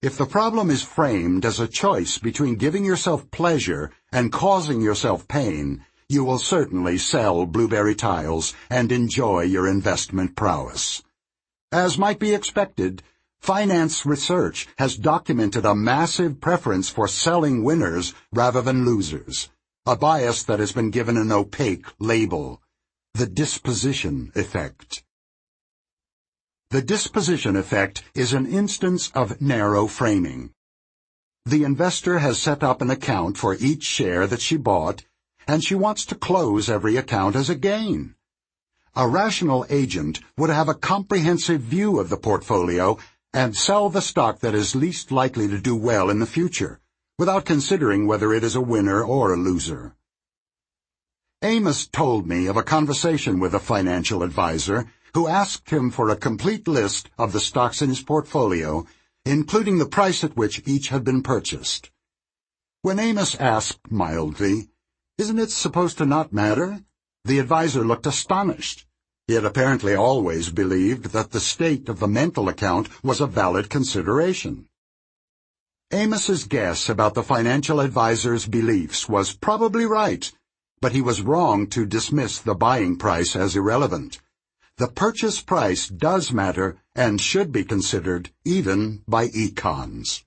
If 0.00 0.16
the 0.16 0.26
problem 0.26 0.70
is 0.70 0.82
framed 0.82 1.44
as 1.44 1.58
a 1.58 1.66
choice 1.66 2.18
between 2.18 2.54
giving 2.54 2.84
yourself 2.84 3.30
pleasure 3.30 3.90
and 4.12 4.32
causing 4.32 4.80
yourself 4.80 5.26
pain, 5.26 5.84
you 6.08 6.24
will 6.24 6.38
certainly 6.38 6.96
sell 6.96 7.44
Blueberry 7.44 7.94
Tiles 7.94 8.54
and 8.70 8.92
enjoy 8.92 9.42
your 9.42 9.66
investment 9.66 10.36
prowess. 10.36 11.02
As 11.72 11.98
might 11.98 12.18
be 12.18 12.34
expected, 12.34 13.02
finance 13.40 14.06
research 14.06 14.68
has 14.78 14.96
documented 14.96 15.64
a 15.66 15.74
massive 15.74 16.40
preference 16.40 16.88
for 16.88 17.08
selling 17.08 17.64
winners 17.64 18.14
rather 18.32 18.62
than 18.62 18.84
losers 18.84 19.50
a 19.88 19.96
bias 19.96 20.42
that 20.42 20.58
has 20.58 20.70
been 20.70 20.90
given 20.90 21.16
an 21.16 21.32
opaque 21.32 21.86
label, 21.98 22.60
the 23.14 23.26
disposition 23.26 24.30
effect. 24.34 25.02
The 26.68 26.82
disposition 26.82 27.56
effect 27.56 28.02
is 28.14 28.34
an 28.34 28.44
instance 28.44 29.10
of 29.14 29.40
narrow 29.40 29.86
framing. 29.86 30.50
The 31.46 31.64
investor 31.64 32.18
has 32.18 32.38
set 32.38 32.62
up 32.62 32.82
an 32.82 32.90
account 32.90 33.38
for 33.38 33.54
each 33.54 33.82
share 33.82 34.26
that 34.26 34.42
she 34.42 34.58
bought, 34.58 35.04
and 35.46 35.64
she 35.64 35.74
wants 35.74 36.04
to 36.04 36.14
close 36.14 36.68
every 36.68 36.98
account 36.98 37.34
as 37.34 37.48
a 37.48 37.54
gain. 37.54 38.14
A 38.94 39.08
rational 39.08 39.64
agent 39.70 40.20
would 40.36 40.50
have 40.50 40.68
a 40.68 40.74
comprehensive 40.74 41.62
view 41.62 41.98
of 41.98 42.10
the 42.10 42.18
portfolio 42.18 42.98
and 43.32 43.56
sell 43.56 43.88
the 43.88 44.02
stock 44.02 44.40
that 44.40 44.54
is 44.54 44.76
least 44.76 45.10
likely 45.10 45.48
to 45.48 45.58
do 45.58 45.74
well 45.74 46.10
in 46.10 46.18
the 46.18 46.26
future 46.26 46.78
without 47.18 47.44
considering 47.44 48.06
whether 48.06 48.32
it 48.32 48.44
is 48.44 48.54
a 48.54 48.60
winner 48.60 49.02
or 49.02 49.34
a 49.34 49.36
loser. 49.36 49.94
Amos 51.42 51.86
told 51.86 52.26
me 52.26 52.46
of 52.46 52.56
a 52.56 52.62
conversation 52.62 53.40
with 53.40 53.54
a 53.54 53.60
financial 53.60 54.22
advisor 54.22 54.86
who 55.14 55.26
asked 55.26 55.70
him 55.70 55.90
for 55.90 56.08
a 56.08 56.16
complete 56.16 56.68
list 56.68 57.10
of 57.18 57.32
the 57.32 57.40
stocks 57.40 57.82
in 57.82 57.88
his 57.88 58.02
portfolio, 58.02 58.86
including 59.24 59.78
the 59.78 59.86
price 59.86 60.22
at 60.22 60.36
which 60.36 60.62
each 60.66 60.88
had 60.88 61.02
been 61.04 61.22
purchased. 61.22 61.90
When 62.82 62.98
Amos 62.98 63.34
asked 63.34 63.90
mildly, 63.90 64.68
Isn't 65.16 65.38
it 65.38 65.50
supposed 65.50 65.98
to 65.98 66.06
not 66.06 66.32
matter? 66.32 66.84
The 67.24 67.40
adviser 67.40 67.84
looked 67.84 68.06
astonished. 68.06 68.86
He 69.26 69.34
had 69.34 69.44
apparently 69.44 69.94
always 69.94 70.50
believed 70.50 71.06
that 71.06 71.32
the 71.32 71.40
state 71.40 71.88
of 71.88 71.98
the 71.98 72.08
mental 72.08 72.48
account 72.48 72.88
was 73.04 73.20
a 73.20 73.26
valid 73.26 73.68
consideration. 73.68 74.68
Amos's 75.90 76.44
guess 76.44 76.90
about 76.90 77.14
the 77.14 77.22
financial 77.22 77.80
advisor's 77.80 78.46
beliefs 78.46 79.08
was 79.08 79.32
probably 79.32 79.86
right, 79.86 80.30
but 80.82 80.92
he 80.92 81.00
was 81.00 81.22
wrong 81.22 81.66
to 81.68 81.86
dismiss 81.86 82.38
the 82.38 82.54
buying 82.54 82.96
price 82.96 83.34
as 83.34 83.56
irrelevant. 83.56 84.20
The 84.76 84.88
purchase 84.88 85.40
price 85.40 85.88
does 85.88 86.30
matter 86.30 86.76
and 86.94 87.18
should 87.18 87.52
be 87.52 87.64
considered 87.64 88.30
even 88.44 89.02
by 89.08 89.28
econs. 89.28 90.24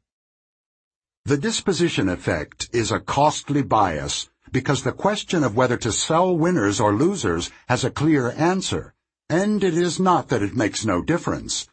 The 1.25 1.37
disposition 1.37 2.09
effect 2.09 2.67
is 2.73 2.91
a 2.91 2.99
costly 2.99 3.61
bias 3.61 4.29
because 4.51 4.81
the 4.81 4.91
question 4.91 5.43
of 5.43 5.55
whether 5.55 5.77
to 5.77 5.91
sell 5.91 6.35
winners 6.35 6.79
or 6.79 6.91
losers 6.91 7.51
has 7.69 7.83
a 7.83 7.91
clear 7.91 8.31
answer, 8.31 8.95
and 9.29 9.63
it 9.63 9.77
is 9.77 9.99
not 9.99 10.29
that 10.29 10.41
it 10.41 10.55
makes 10.55 10.83
no 10.83 11.03
difference. 11.03 11.69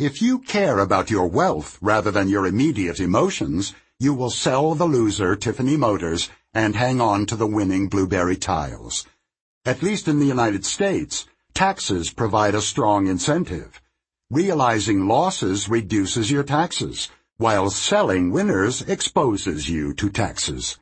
If 0.00 0.22
you 0.22 0.38
care 0.38 0.78
about 0.78 1.10
your 1.10 1.26
wealth 1.26 1.76
rather 1.82 2.10
than 2.10 2.30
your 2.30 2.46
immediate 2.46 3.00
emotions, 3.00 3.74
you 3.98 4.14
will 4.14 4.30
sell 4.30 4.74
the 4.74 4.86
loser 4.86 5.36
Tiffany 5.36 5.76
Motors 5.76 6.30
and 6.54 6.74
hang 6.74 7.02
on 7.02 7.26
to 7.26 7.36
the 7.36 7.46
winning 7.46 7.86
Blueberry 7.86 8.36
tiles. 8.36 9.04
At 9.66 9.82
least 9.82 10.08
in 10.08 10.18
the 10.18 10.24
United 10.24 10.64
States, 10.64 11.26
taxes 11.52 12.14
provide 12.14 12.54
a 12.54 12.62
strong 12.62 13.08
incentive. 13.08 13.82
Realizing 14.30 15.06
losses 15.06 15.68
reduces 15.68 16.30
your 16.30 16.44
taxes, 16.44 17.10
while 17.36 17.68
selling 17.68 18.30
winners 18.30 18.80
exposes 18.80 19.68
you 19.68 19.92
to 19.92 20.08
taxes. 20.08 20.78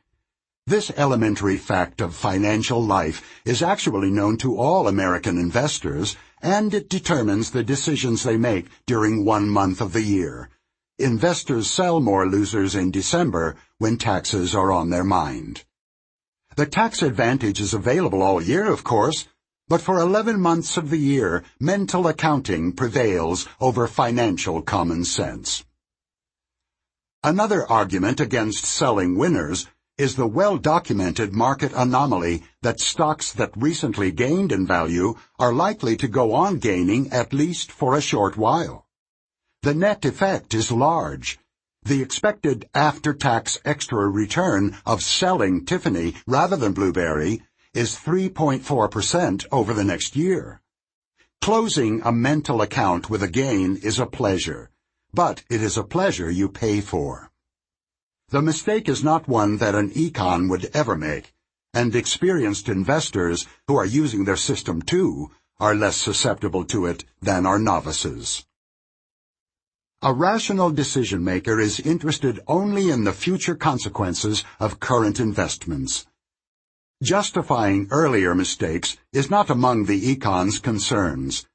This 0.64 0.92
elementary 0.96 1.56
fact 1.56 2.00
of 2.00 2.14
financial 2.14 2.80
life 2.80 3.40
is 3.44 3.64
actually 3.64 4.12
known 4.12 4.36
to 4.36 4.56
all 4.56 4.86
American 4.86 5.38
investors, 5.38 6.16
and 6.42 6.74
it 6.74 6.88
determines 6.88 7.50
the 7.50 7.62
decisions 7.62 8.22
they 8.22 8.36
make 8.36 8.66
during 8.86 9.24
one 9.24 9.48
month 9.48 9.80
of 9.80 9.92
the 9.92 10.02
year. 10.02 10.50
Investors 10.98 11.70
sell 11.70 12.00
more 12.00 12.26
losers 12.26 12.74
in 12.74 12.90
December 12.90 13.56
when 13.78 13.98
taxes 13.98 14.54
are 14.54 14.72
on 14.72 14.90
their 14.90 15.04
mind. 15.04 15.64
The 16.56 16.66
tax 16.66 17.02
advantage 17.02 17.60
is 17.60 17.72
available 17.72 18.22
all 18.22 18.42
year, 18.42 18.64
of 18.64 18.82
course, 18.82 19.28
but 19.68 19.80
for 19.80 20.00
11 20.00 20.40
months 20.40 20.76
of 20.76 20.90
the 20.90 20.98
year, 20.98 21.44
mental 21.60 22.08
accounting 22.08 22.72
prevails 22.72 23.46
over 23.60 23.86
financial 23.86 24.62
common 24.62 25.04
sense. 25.04 25.64
Another 27.22 27.66
argument 27.70 28.18
against 28.18 28.64
selling 28.64 29.16
winners 29.16 29.66
is 29.98 30.14
the 30.14 30.26
well-documented 30.26 31.32
market 31.34 31.72
anomaly 31.74 32.44
that 32.62 32.80
stocks 32.80 33.32
that 33.32 33.50
recently 33.56 34.12
gained 34.12 34.52
in 34.52 34.64
value 34.66 35.14
are 35.38 35.52
likely 35.52 35.96
to 35.96 36.06
go 36.06 36.32
on 36.32 36.58
gaining 36.58 37.12
at 37.12 37.32
least 37.32 37.72
for 37.72 37.94
a 37.94 38.00
short 38.00 38.36
while. 38.36 38.86
The 39.62 39.74
net 39.74 40.04
effect 40.04 40.54
is 40.54 40.70
large. 40.70 41.38
The 41.82 42.00
expected 42.00 42.68
after-tax 42.74 43.60
extra 43.64 44.08
return 44.08 44.76
of 44.86 45.02
selling 45.02 45.64
Tiffany 45.64 46.14
rather 46.26 46.56
than 46.56 46.72
Blueberry 46.72 47.42
is 47.74 47.96
3.4% 47.96 49.46
over 49.50 49.74
the 49.74 49.84
next 49.84 50.14
year. 50.14 50.60
Closing 51.40 52.02
a 52.04 52.12
mental 52.12 52.62
account 52.62 53.10
with 53.10 53.22
a 53.22 53.28
gain 53.28 53.76
is 53.82 53.98
a 53.98 54.06
pleasure, 54.06 54.70
but 55.12 55.42
it 55.50 55.62
is 55.62 55.76
a 55.76 55.84
pleasure 55.84 56.30
you 56.30 56.48
pay 56.48 56.80
for. 56.80 57.27
The 58.30 58.42
mistake 58.42 58.90
is 58.90 59.02
not 59.02 59.26
one 59.26 59.56
that 59.56 59.74
an 59.74 59.88
econ 59.92 60.50
would 60.50 60.70
ever 60.74 60.94
make, 60.96 61.32
and 61.72 61.96
experienced 61.96 62.68
investors 62.68 63.46
who 63.66 63.76
are 63.76 63.86
using 63.86 64.24
their 64.24 64.36
System 64.36 64.82
2 64.82 65.30
are 65.58 65.74
less 65.74 65.96
susceptible 65.96 66.66
to 66.66 66.84
it 66.84 67.06
than 67.22 67.46
are 67.46 67.58
novices. 67.58 68.44
A 70.02 70.12
rational 70.12 70.70
decision 70.70 71.24
maker 71.24 71.58
is 71.58 71.80
interested 71.80 72.38
only 72.46 72.90
in 72.90 73.04
the 73.04 73.14
future 73.14 73.54
consequences 73.54 74.44
of 74.60 74.78
current 74.78 75.18
investments. 75.18 76.06
Justifying 77.02 77.88
earlier 77.90 78.34
mistakes 78.34 78.98
is 79.10 79.30
not 79.30 79.48
among 79.48 79.86
the 79.86 79.98
econ's 79.98 80.58
concerns. 80.58 81.46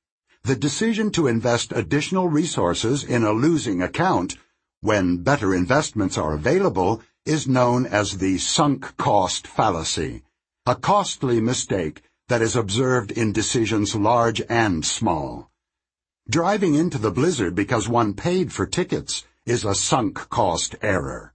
The 0.42 0.56
decision 0.56 1.12
to 1.12 1.28
invest 1.28 1.72
additional 1.72 2.30
resources 2.30 3.04
in 3.04 3.24
a 3.24 3.32
losing 3.32 3.84
account 3.84 4.38
when 4.84 5.16
better 5.16 5.56
investments 5.56 6.18
are 6.18 6.34
available 6.34 7.02
is 7.26 7.48
known 7.48 7.86
as 7.86 8.18
the 8.18 8.38
sunk 8.38 8.98
cost 8.98 9.48
fallacy, 9.48 10.22
a 10.66 10.76
costly 10.76 11.40
mistake 11.40 12.02
that 12.28 12.42
is 12.42 12.58
observed 12.58 13.10
in 13.10 13.32
decisions 13.32 13.96
large 13.96 14.42
and 14.50 14.86
small. 14.86 15.50
Driving 16.30 16.76
into 16.76 16.98
the 16.98 17.12
blizzard 17.12 17.56
because 17.56 17.88
one 17.88 18.14
paid 18.14 18.52
for 18.52 18.66
tickets 18.66 19.24
is 19.46 19.64
a 19.64 19.74
sunk 19.74 20.30
cost 20.30 20.76
error. 20.82 21.34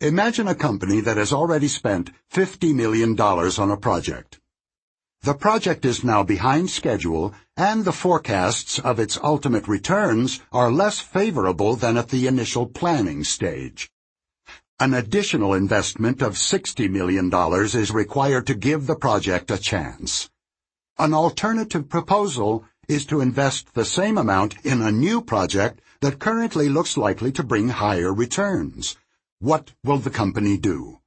Imagine 0.00 0.48
a 0.48 0.56
company 0.56 1.00
that 1.02 1.18
has 1.18 1.32
already 1.32 1.68
spent 1.68 2.10
$50 2.32 2.74
million 2.74 3.18
on 3.20 3.70
a 3.70 3.76
project. 3.76 4.40
The 5.24 5.34
project 5.34 5.84
is 5.84 6.02
now 6.02 6.24
behind 6.24 6.68
schedule, 6.68 7.32
and 7.56 7.84
the 7.84 7.92
forecasts 7.92 8.80
of 8.80 8.98
its 8.98 9.16
ultimate 9.22 9.68
returns 9.68 10.40
are 10.50 10.72
less 10.72 10.98
favorable 10.98 11.76
than 11.76 11.96
at 11.96 12.08
the 12.08 12.26
initial 12.26 12.66
planning 12.66 13.22
stage. 13.22 13.88
An 14.80 14.94
additional 14.94 15.54
investment 15.54 16.22
of 16.22 16.34
$60 16.34 16.90
million 16.90 17.30
is 17.32 17.92
required 17.92 18.48
to 18.48 18.54
give 18.54 18.88
the 18.88 18.96
project 18.96 19.52
a 19.52 19.58
chance. 19.58 20.28
An 20.98 21.14
alternative 21.14 21.88
proposal 21.88 22.64
is 22.88 23.06
to 23.06 23.20
invest 23.20 23.74
the 23.74 23.84
same 23.84 24.18
amount 24.18 24.56
in 24.64 24.82
a 24.82 24.90
new 24.90 25.22
project 25.22 25.80
that 26.00 26.18
currently 26.18 26.68
looks 26.68 26.96
likely 26.96 27.30
to 27.30 27.44
bring 27.44 27.68
higher 27.68 28.12
returns. 28.12 28.96
What 29.38 29.70
will 29.84 29.98
the 29.98 30.10
company 30.10 30.58
do? 30.58 30.98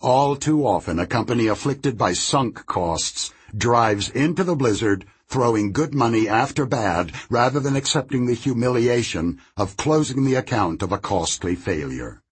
All 0.00 0.36
too 0.36 0.64
often 0.64 1.00
a 1.00 1.06
company 1.06 1.48
afflicted 1.48 1.98
by 1.98 2.12
sunk 2.12 2.66
costs 2.66 3.32
drives 3.56 4.08
into 4.10 4.44
the 4.44 4.54
blizzard, 4.54 5.04
throwing 5.26 5.72
good 5.72 5.92
money 5.92 6.28
after 6.28 6.66
bad 6.66 7.12
rather 7.28 7.58
than 7.58 7.74
accepting 7.74 8.26
the 8.26 8.34
humiliation 8.34 9.40
of 9.56 9.76
closing 9.76 10.24
the 10.24 10.36
account 10.36 10.82
of 10.82 10.92
a 10.92 10.98
costly 10.98 11.56
failure. 11.56 12.22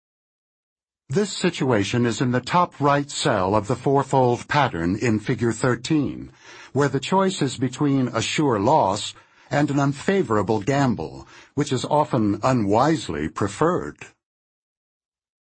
This 1.08 1.32
situation 1.32 2.06
is 2.06 2.20
in 2.20 2.30
the 2.30 2.40
top 2.40 2.80
right 2.80 3.10
cell 3.10 3.56
of 3.56 3.66
the 3.66 3.74
fourfold 3.74 4.46
pattern 4.46 4.94
in 4.94 5.18
Figure 5.18 5.52
13, 5.52 6.30
where 6.72 6.88
the 6.88 7.00
choice 7.00 7.42
is 7.42 7.58
between 7.58 8.06
a 8.08 8.22
sure 8.22 8.60
loss 8.60 9.12
and 9.50 9.72
an 9.72 9.80
unfavorable 9.80 10.60
gamble, 10.60 11.26
which 11.54 11.72
is 11.72 11.84
often 11.84 12.38
unwisely 12.44 13.28
preferred. 13.28 14.06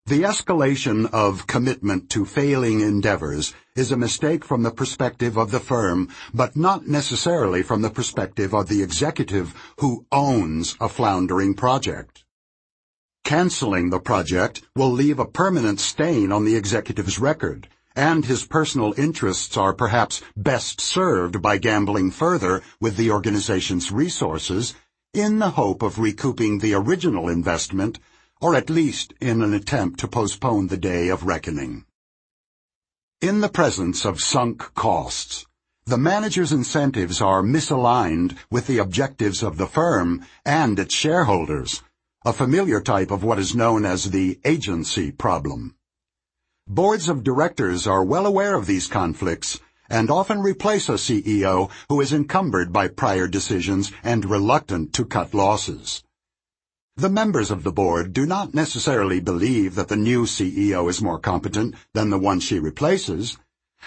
The 0.07 0.21
escalation 0.21 1.09
of 1.11 1.47
commitment 1.47 2.11
to 2.11 2.25
failing 2.25 2.81
endeavors 2.81 3.55
is 3.75 3.91
a 3.91 3.97
mistake 3.97 4.45
from 4.45 4.61
the 4.61 4.69
perspective 4.69 5.35
of 5.35 5.49
the 5.49 5.59
firm, 5.59 6.09
but 6.31 6.55
not 6.55 6.85
necessarily 6.87 7.63
from 7.63 7.81
the 7.81 7.89
perspective 7.89 8.53
of 8.53 8.69
the 8.69 8.83
executive 8.83 9.55
who 9.79 10.05
owns 10.11 10.77
a 10.79 10.89
floundering 10.89 11.55
project. 11.55 12.23
Canceling 13.23 13.89
the 13.89 13.99
project 13.99 14.61
will 14.75 14.91
leave 14.91 15.17
a 15.17 15.25
permanent 15.25 15.79
stain 15.79 16.31
on 16.31 16.45
the 16.45 16.55
executive's 16.55 17.17
record, 17.17 17.67
and 17.95 18.25
his 18.25 18.45
personal 18.45 18.93
interests 18.99 19.57
are 19.57 19.73
perhaps 19.73 20.21
best 20.37 20.79
served 20.79 21.41
by 21.41 21.57
gambling 21.57 22.11
further 22.11 22.61
with 22.79 22.95
the 22.95 23.09
organization's 23.09 23.91
resources 23.91 24.75
in 25.15 25.39
the 25.39 25.49
hope 25.49 25.81
of 25.81 25.97
recouping 25.97 26.59
the 26.59 26.75
original 26.75 27.27
investment 27.27 27.97
or 28.41 28.55
at 28.55 28.69
least 28.69 29.13
in 29.21 29.41
an 29.41 29.53
attempt 29.53 29.99
to 29.99 30.07
postpone 30.07 30.67
the 30.67 30.77
day 30.77 31.09
of 31.09 31.23
reckoning. 31.23 31.85
In 33.21 33.41
the 33.41 33.49
presence 33.49 34.05
of 34.05 34.21
sunk 34.21 34.73
costs, 34.73 35.45
the 35.85 35.97
manager's 35.97 36.51
incentives 36.51 37.21
are 37.21 37.43
misaligned 37.43 38.37
with 38.49 38.67
the 38.67 38.79
objectives 38.79 39.43
of 39.43 39.57
the 39.57 39.67
firm 39.67 40.25
and 40.43 40.79
its 40.79 40.95
shareholders, 40.95 41.83
a 42.25 42.33
familiar 42.33 42.81
type 42.81 43.11
of 43.11 43.23
what 43.23 43.37
is 43.37 43.55
known 43.55 43.85
as 43.85 44.11
the 44.11 44.39
agency 44.43 45.11
problem. 45.11 45.75
Boards 46.67 47.07
of 47.07 47.23
directors 47.23 47.85
are 47.85 48.03
well 48.03 48.25
aware 48.25 48.55
of 48.55 48.65
these 48.65 48.87
conflicts 48.87 49.59
and 49.89 50.09
often 50.09 50.41
replace 50.41 50.89
a 50.89 50.93
CEO 50.93 51.69
who 51.89 52.01
is 52.01 52.11
encumbered 52.11 52.73
by 52.73 52.87
prior 52.87 53.27
decisions 53.27 53.91
and 54.03 54.25
reluctant 54.25 54.91
to 54.93 55.05
cut 55.05 55.35
losses. 55.35 56.03
The 56.97 57.09
members 57.09 57.51
of 57.51 57.63
the 57.63 57.73
board 57.73 58.13
do 58.13 58.25
not 58.25 58.53
necessarily 58.53 59.19
believe 59.19 59.75
that 59.75 59.89
the 59.89 59.97
new 59.97 60.23
CEO 60.23 60.89
is 60.89 61.01
more 61.01 61.19
competent 61.19 61.75
than 61.91 62.09
the 62.09 62.17
one 62.17 62.39
she 62.39 62.57
replaces. 62.57 63.37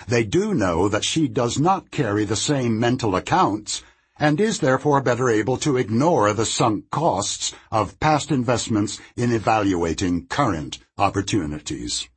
They 0.06 0.24
do 0.24 0.52
know 0.52 0.90
that 0.90 1.04
she 1.04 1.26
does 1.26 1.58
not 1.58 1.90
carry 1.90 2.26
the 2.26 2.36
same 2.36 2.78
mental 2.78 3.16
accounts 3.16 3.82
and 4.18 4.38
is 4.38 4.58
therefore 4.58 5.00
better 5.00 5.30
able 5.30 5.56
to 5.56 5.78
ignore 5.78 6.34
the 6.34 6.44
sunk 6.44 6.90
costs 6.90 7.54
of 7.72 7.98
past 7.98 8.30
investments 8.30 9.00
in 9.16 9.32
evaluating 9.32 10.26
current 10.26 10.78
opportunities. 10.98 12.10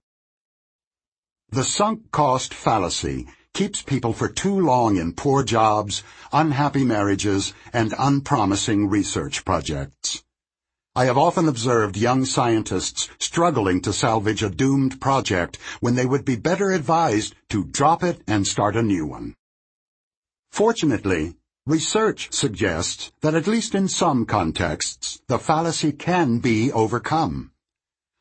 The 1.52 1.64
sunk 1.64 2.12
cost 2.12 2.54
fallacy 2.54 3.30
keeps 3.54 3.82
people 3.82 4.12
for 4.12 4.28
too 4.28 4.60
long 4.60 4.98
in 4.98 5.14
poor 5.14 5.42
jobs, 5.46 6.04
unhappy 6.34 6.84
marriages, 6.84 7.54
and 7.72 7.94
unpromising 7.98 8.90
research 8.90 9.46
projects. 9.46 10.26
I 10.94 11.06
have 11.06 11.18
often 11.18 11.48
observed 11.48 11.96
young 11.96 12.26
scientists 12.26 13.08
struggling 13.18 13.80
to 13.84 13.94
salvage 13.94 14.44
a 14.44 14.50
doomed 14.50 15.00
project 15.00 15.58
when 15.80 15.96
they 15.96 16.06
would 16.06 16.26
be 16.26 16.36
better 16.36 16.72
advised 16.72 17.34
to 17.48 17.64
drop 17.64 18.04
it 18.04 18.22
and 18.28 18.46
start 18.46 18.76
a 18.76 18.84
new 18.84 19.06
one. 19.06 19.36
Fortunately, 20.52 21.36
research 21.66 22.34
suggests 22.34 23.14
that 23.22 23.36
at 23.36 23.48
least 23.48 23.74
in 23.74 23.88
some 23.88 24.26
contexts, 24.26 25.22
the 25.28 25.40
fallacy 25.40 25.94
can 25.94 26.40
be 26.40 26.74
overcome. 26.74 27.52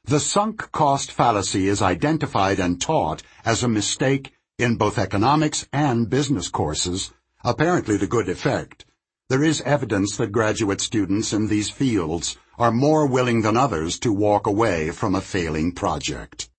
The 0.05 0.21
sunk 0.21 0.71
cost 0.71 1.11
fallacy 1.11 1.67
is 1.67 1.83
identified 1.83 2.61
and 2.61 2.81
taught 2.81 3.25
as 3.45 3.65
a 3.65 3.69
mistake 3.69 4.33
in 4.59 4.77
both 4.77 4.97
economics 4.97 5.67
and 5.73 6.09
business 6.09 6.49
courses, 6.49 7.13
apparently 7.43 7.99
to 7.99 8.07
good 8.07 8.29
effect. 8.29 8.85
There 9.31 9.45
is 9.45 9.61
evidence 9.61 10.17
that 10.17 10.33
graduate 10.33 10.81
students 10.81 11.33
in 11.33 11.47
these 11.47 11.71
fields 11.71 12.37
are 12.59 12.73
more 12.73 13.07
willing 13.07 13.43
than 13.43 13.57
others 13.57 13.97
to 14.01 14.13
walk 14.13 14.49
away 14.49 14.91
from 14.91 15.15
a 15.15 15.21
failing 15.21 15.71
project. 15.71 16.51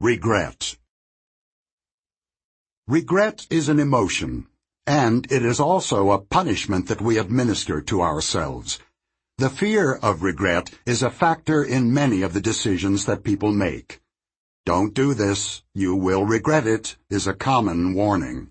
Regret 0.00 0.76
Regret 2.88 3.46
is 3.50 3.68
an 3.68 3.78
emotion, 3.78 4.48
and 4.84 5.30
it 5.30 5.44
is 5.44 5.60
also 5.60 6.10
a 6.10 6.18
punishment 6.18 6.88
that 6.88 7.00
we 7.00 7.16
administer 7.16 7.80
to 7.82 8.02
ourselves. 8.02 8.80
The 9.36 9.48
fear 9.48 9.94
of 9.94 10.24
regret 10.24 10.72
is 10.86 11.04
a 11.04 11.10
factor 11.24 11.62
in 11.62 11.94
many 11.94 12.22
of 12.22 12.34
the 12.34 12.40
decisions 12.40 13.04
that 13.04 13.22
people 13.22 13.52
make. 13.52 14.00
Don't 14.66 14.92
do 14.92 15.14
this, 15.14 15.62
you 15.72 15.94
will 15.94 16.24
regret 16.24 16.66
it, 16.66 16.96
is 17.08 17.28
a 17.28 17.32
common 17.32 17.94
warning. 17.94 18.50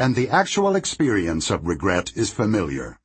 And 0.00 0.16
the 0.16 0.30
actual 0.30 0.76
experience 0.76 1.50
of 1.50 1.66
regret 1.66 2.12
is 2.16 2.30
familiar. 2.30 2.98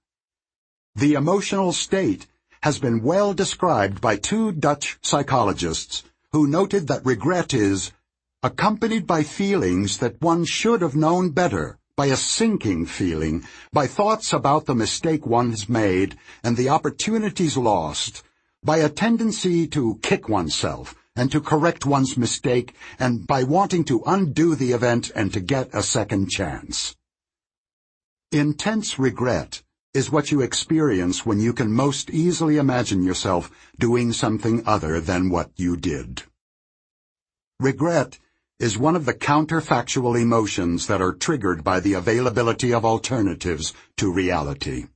The 0.96 1.16
emotional 1.16 1.74
state 1.74 2.26
has 2.62 2.80
been 2.80 3.04
well 3.04 3.34
described 3.34 4.00
by 4.00 4.16
two 4.16 4.54
Dutch 4.54 4.98
psychologists 5.02 6.04
who 6.32 6.48
noted 6.48 6.88
that 6.88 7.06
regret 7.06 7.54
is 7.54 7.92
accompanied 8.42 9.06
by 9.06 9.24
feelings 9.24 9.98
that 9.98 10.22
one 10.22 10.46
should 10.46 10.82
have 10.82 10.96
known 10.96 11.32
better, 11.32 11.78
by 11.98 12.06
a 12.06 12.16
sinking 12.16 12.86
feeling, 12.86 13.44
by 13.74 13.88
thoughts 13.88 14.32
about 14.32 14.66
the 14.66 14.74
mistake 14.74 15.26
one 15.26 15.52
has 15.52 15.68
made 15.68 16.18
and 16.46 16.56
the 16.56 16.70
opportunities 16.70 17.58
lost, 17.58 18.24
by 18.64 18.78
a 18.78 18.88
tendency 18.88 19.68
to 19.68 20.00
kick 20.02 20.30
oneself 20.30 20.96
and 21.16 21.32
to 21.32 21.40
correct 21.40 21.86
one's 21.86 22.18
mistake, 22.18 22.76
and 23.00 23.26
by 23.26 23.44
wanting 23.44 23.84
to 23.86 24.04
undo 24.06 24.56
the 24.56 24.72
event 24.72 25.12
and 25.16 25.32
to 25.34 25.40
get 25.40 25.74
a 25.74 25.82
second 25.82 26.30
chance. 26.30 26.96
Intense 28.32 29.00
regret 29.00 29.64
is 29.94 30.12
what 30.12 30.30
you 30.30 30.42
experience 30.42 31.26
when 31.26 31.40
you 31.40 31.54
can 31.54 31.72
most 31.72 32.10
easily 32.10 32.58
imagine 32.58 33.02
yourself 33.02 33.50
doing 33.80 34.12
something 34.12 34.62
other 34.68 35.00
than 35.00 35.30
what 35.30 35.50
you 35.56 35.78
did. 35.78 36.24
Regret 37.62 38.20
is 38.60 38.78
one 38.78 38.96
of 38.96 39.06
the 39.06 39.14
counterfactual 39.14 40.20
emotions 40.22 40.88
that 40.88 41.02
are 41.02 41.14
triggered 41.14 41.64
by 41.64 41.80
the 41.80 41.94
availability 41.94 42.74
of 42.74 42.84
alternatives 42.84 43.74
to 43.96 44.12
reality. 44.12 44.88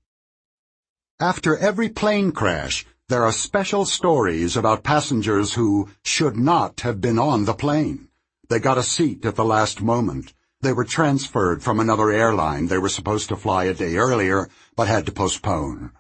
After 1.22 1.57
every 1.57 1.89
plane 1.89 2.31
crash, 2.31 2.85
there 3.09 3.25
are 3.25 3.31
special 3.31 3.85
stories 3.85 4.55
about 4.55 4.83
passengers 4.83 5.55
who 5.55 5.89
should 6.03 6.38
not 6.38 6.81
have 6.81 7.01
been 7.01 7.17
on 7.17 7.45
the 7.45 7.55
plane. 7.55 8.07
They 8.49 8.59
got 8.59 8.77
a 8.77 8.83
seat 8.83 9.25
at 9.25 9.35
the 9.35 9.43
last 9.43 9.81
moment. 9.81 10.35
They 10.61 10.73
were 10.73 10.85
transferred 10.85 11.63
from 11.63 11.79
another 11.79 12.11
airline 12.11 12.67
they 12.67 12.77
were 12.77 12.88
supposed 12.88 13.29
to 13.29 13.35
fly 13.35 13.63
a 13.63 13.73
day 13.73 13.95
earlier, 13.95 14.47
but 14.75 14.88
had 14.88 15.07
to 15.07 15.11
postpone. 15.11 15.91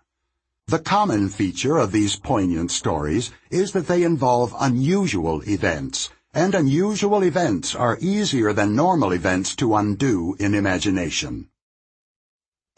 The 0.67 0.77
common 0.77 1.29
feature 1.29 1.77
of 1.77 1.91
these 1.91 2.15
poignant 2.15 2.69
stories 2.69 3.31
is 3.49 3.71
that 3.71 3.87
they 3.87 4.03
involve 4.03 4.53
unusual 4.59 5.41
events, 5.49 6.11
and 6.35 6.53
unusual 6.53 7.23
events 7.23 7.73
are 7.73 7.97
easier 8.01 8.53
than 8.53 8.75
normal 8.75 9.13
events 9.13 9.55
to 9.55 9.73
undo 9.73 10.35
in 10.39 10.53
imagination. 10.53 11.48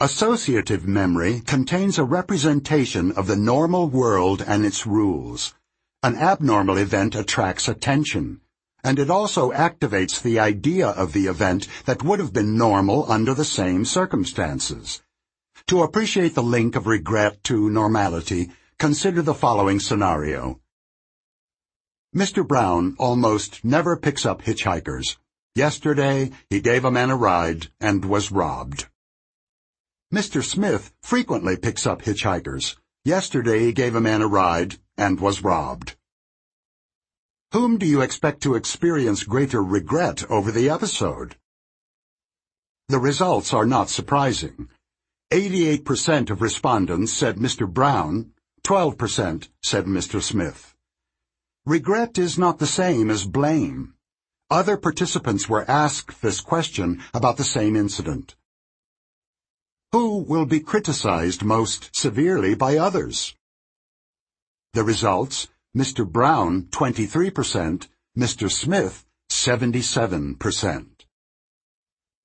Associative 0.02 0.86
memory 0.86 1.40
contains 1.46 1.96
a 1.96 2.02
representation 2.04 3.12
of 3.12 3.28
the 3.28 3.36
normal 3.36 3.88
world 3.88 4.42
and 4.44 4.66
its 4.66 4.84
rules. 4.84 5.54
An 6.02 6.16
abnormal 6.16 6.76
event 6.76 7.14
attracts 7.14 7.68
attention 7.68 8.40
and 8.84 8.98
it 8.98 9.10
also 9.10 9.52
activates 9.52 10.20
the 10.20 10.40
idea 10.40 10.88
of 10.88 11.12
the 11.12 11.26
event 11.26 11.68
that 11.84 12.02
would 12.02 12.18
have 12.18 12.32
been 12.32 12.58
normal 12.58 13.10
under 13.10 13.32
the 13.32 13.44
same 13.44 13.84
circumstances. 13.84 15.02
To 15.68 15.82
appreciate 15.82 16.34
the 16.34 16.42
link 16.42 16.74
of 16.74 16.88
regret 16.88 17.44
to 17.44 17.70
normality, 17.70 18.50
consider 18.78 19.22
the 19.22 19.34
following 19.34 19.78
scenario. 19.78 20.60
Mr. 22.12 22.46
Brown 22.46 22.96
almost 22.98 23.64
never 23.64 23.96
picks 23.96 24.26
up 24.26 24.42
hitchhikers. 24.42 25.16
Yesterday, 25.54 26.32
he 26.50 26.60
gave 26.60 26.84
a 26.84 26.90
man 26.90 27.10
a 27.10 27.16
ride 27.16 27.68
and 27.80 28.04
was 28.04 28.32
robbed. 28.32 28.86
Mr. 30.12 30.44
Smith 30.44 30.92
frequently 31.02 31.56
picks 31.56 31.86
up 31.86 32.02
hitchhikers. 32.02 32.76
Yesterday, 33.02 33.60
he 33.60 33.72
gave 33.72 33.94
a 33.94 34.00
man 34.00 34.20
a 34.20 34.26
ride 34.26 34.76
and 34.98 35.18
was 35.18 35.42
robbed. 35.42 35.96
Whom 37.52 37.78
do 37.78 37.86
you 37.86 38.02
expect 38.02 38.42
to 38.42 38.54
experience 38.54 39.24
greater 39.24 39.62
regret 39.62 40.30
over 40.30 40.52
the 40.52 40.68
episode? 40.68 41.36
The 42.88 42.98
results 42.98 43.54
are 43.54 43.64
not 43.64 43.88
surprising. 43.88 44.68
88% 45.30 46.28
of 46.28 46.42
respondents 46.42 47.10
said 47.10 47.36
Mr. 47.36 47.66
Brown, 47.66 48.32
12% 48.64 49.48
said 49.62 49.86
Mr. 49.86 50.22
Smith. 50.22 50.74
Regret 51.64 52.18
is 52.18 52.38
not 52.38 52.58
the 52.58 52.66
same 52.66 53.10
as 53.10 53.24
blame. 53.24 53.94
Other 54.50 54.76
participants 54.76 55.48
were 55.48 55.70
asked 55.70 56.20
this 56.20 56.42
question 56.42 57.02
about 57.14 57.38
the 57.38 57.44
same 57.44 57.76
incident. 57.76 58.34
Who 59.92 60.20
will 60.20 60.46
be 60.46 60.60
criticized 60.60 61.44
most 61.44 61.94
severely 61.94 62.54
by 62.54 62.78
others? 62.78 63.36
The 64.72 64.84
results 64.84 65.48
Mr. 65.76 66.10
Brown 66.10 66.68
23%, 66.70 67.88
Mr. 68.16 68.50
Smith 68.50 69.04
77%. 69.30 70.86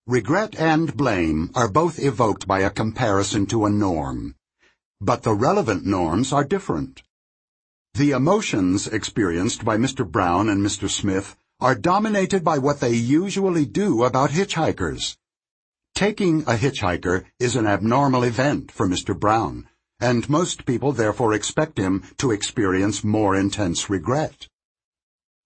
Regret 0.05 0.55
and 0.57 0.95
blame 0.95 1.51
are 1.55 1.67
both 1.67 1.99
evoked 1.99 2.47
by 2.47 2.61
a 2.61 2.69
comparison 2.69 3.45
to 3.47 3.65
a 3.65 3.69
norm, 3.69 4.35
but 5.01 5.23
the 5.23 5.33
relevant 5.33 5.85
norms 5.85 6.31
are 6.31 6.45
different. 6.45 7.03
The 7.95 8.11
emotions 8.11 8.87
experienced 8.87 9.65
by 9.65 9.75
Mr. 9.75 10.09
Brown 10.09 10.47
and 10.47 10.65
Mr. 10.65 10.89
Smith 10.89 11.35
are 11.59 11.75
dominated 11.75 12.45
by 12.45 12.59
what 12.59 12.79
they 12.79 12.93
usually 12.93 13.65
do 13.65 14.05
about 14.05 14.29
hitchhikers. 14.29 15.17
Taking 15.97 16.43
a 16.43 16.55
hitchhiker 16.55 17.25
is 17.39 17.55
an 17.55 17.65
abnormal 17.65 18.23
event 18.23 18.71
for 18.71 18.87
Mr. 18.87 19.19
Brown, 19.19 19.67
and 19.99 20.29
most 20.29 20.63
people 20.67 20.91
therefore 20.91 21.33
expect 21.33 21.79
him 21.79 22.03
to 22.19 22.29
experience 22.29 23.03
more 23.03 23.35
intense 23.35 23.89
regret. 23.89 24.47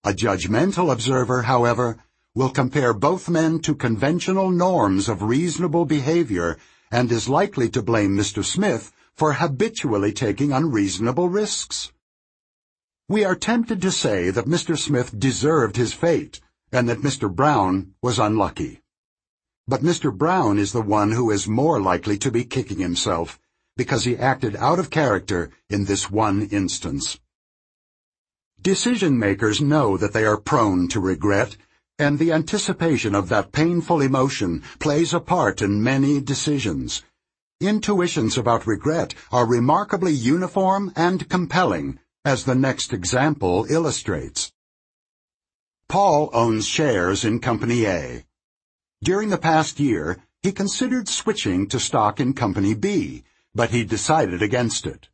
A 0.03 0.11
judgmental 0.11 0.91
observer, 0.91 1.43
however, 1.43 2.03
will 2.35 2.49
compare 2.49 2.93
both 2.93 3.29
men 3.29 3.59
to 3.61 3.73
conventional 3.73 4.51
norms 4.51 5.07
of 5.07 5.21
reasonable 5.21 5.85
behavior 5.85 6.57
and 6.91 7.09
is 7.13 7.29
likely 7.29 7.69
to 7.69 7.81
blame 7.81 8.17
Mr. 8.17 8.43
Smith 8.43 8.91
for 9.15 9.31
habitually 9.31 10.11
taking 10.11 10.51
unreasonable 10.51 11.29
risks. 11.29 11.93
We 13.07 13.23
are 13.23 13.35
tempted 13.35 13.81
to 13.83 13.89
say 13.89 14.31
that 14.31 14.47
Mr. 14.47 14.77
Smith 14.77 15.17
deserved 15.17 15.77
his 15.77 15.93
fate 15.93 16.41
and 16.73 16.89
that 16.89 17.03
Mr. 17.03 17.33
Brown 17.33 17.93
was 18.01 18.19
unlucky. 18.19 18.80
But 19.67 19.81
Mr. 19.81 20.15
Brown 20.15 20.57
is 20.57 20.71
the 20.71 20.81
one 20.81 21.11
who 21.11 21.31
is 21.31 21.47
more 21.47 21.81
likely 21.81 22.17
to 22.17 22.31
be 22.31 22.43
kicking 22.43 22.79
himself 22.79 23.39
because 23.77 24.03
he 24.03 24.17
acted 24.17 24.55
out 24.57 24.79
of 24.79 24.89
character 24.89 25.49
in 25.69 25.85
this 25.85 26.11
one 26.11 26.43
instance. 26.51 27.19
Decision 28.61 29.17
makers 29.17 29.61
know 29.61 29.97
that 29.97 30.13
they 30.13 30.25
are 30.25 30.37
prone 30.37 30.87
to 30.89 30.99
regret, 30.99 31.57
and 31.97 32.19
the 32.19 32.31
anticipation 32.31 33.15
of 33.15 33.29
that 33.29 33.51
painful 33.51 34.01
emotion 34.01 34.61
plays 34.79 35.13
a 35.13 35.19
part 35.19 35.61
in 35.61 35.81
many 35.81 36.19
decisions. 36.19 37.03
Intuitions 37.59 38.37
about 38.37 38.67
regret 38.67 39.13
are 39.31 39.45
remarkably 39.45 40.11
uniform 40.11 40.91
and 40.95 41.29
compelling, 41.29 41.99
as 42.25 42.43
the 42.43 42.55
next 42.55 42.93
example 42.93 43.65
illustrates. 43.69 44.51
Paul 45.87 46.29
owns 46.33 46.67
shares 46.67 47.25
in 47.25 47.39
Company 47.39 47.85
A. 47.85 48.25
During 49.03 49.29
the 49.29 49.37
past 49.39 49.79
year, 49.79 50.19
he 50.43 50.51
considered 50.51 51.07
switching 51.07 51.67
to 51.69 51.79
stock 51.79 52.19
in 52.19 52.33
Company 52.33 52.75
B, 52.75 53.23
but 53.55 53.71
he 53.71 53.83
decided 53.83 54.43
against 54.43 54.85
it. 54.85 55.09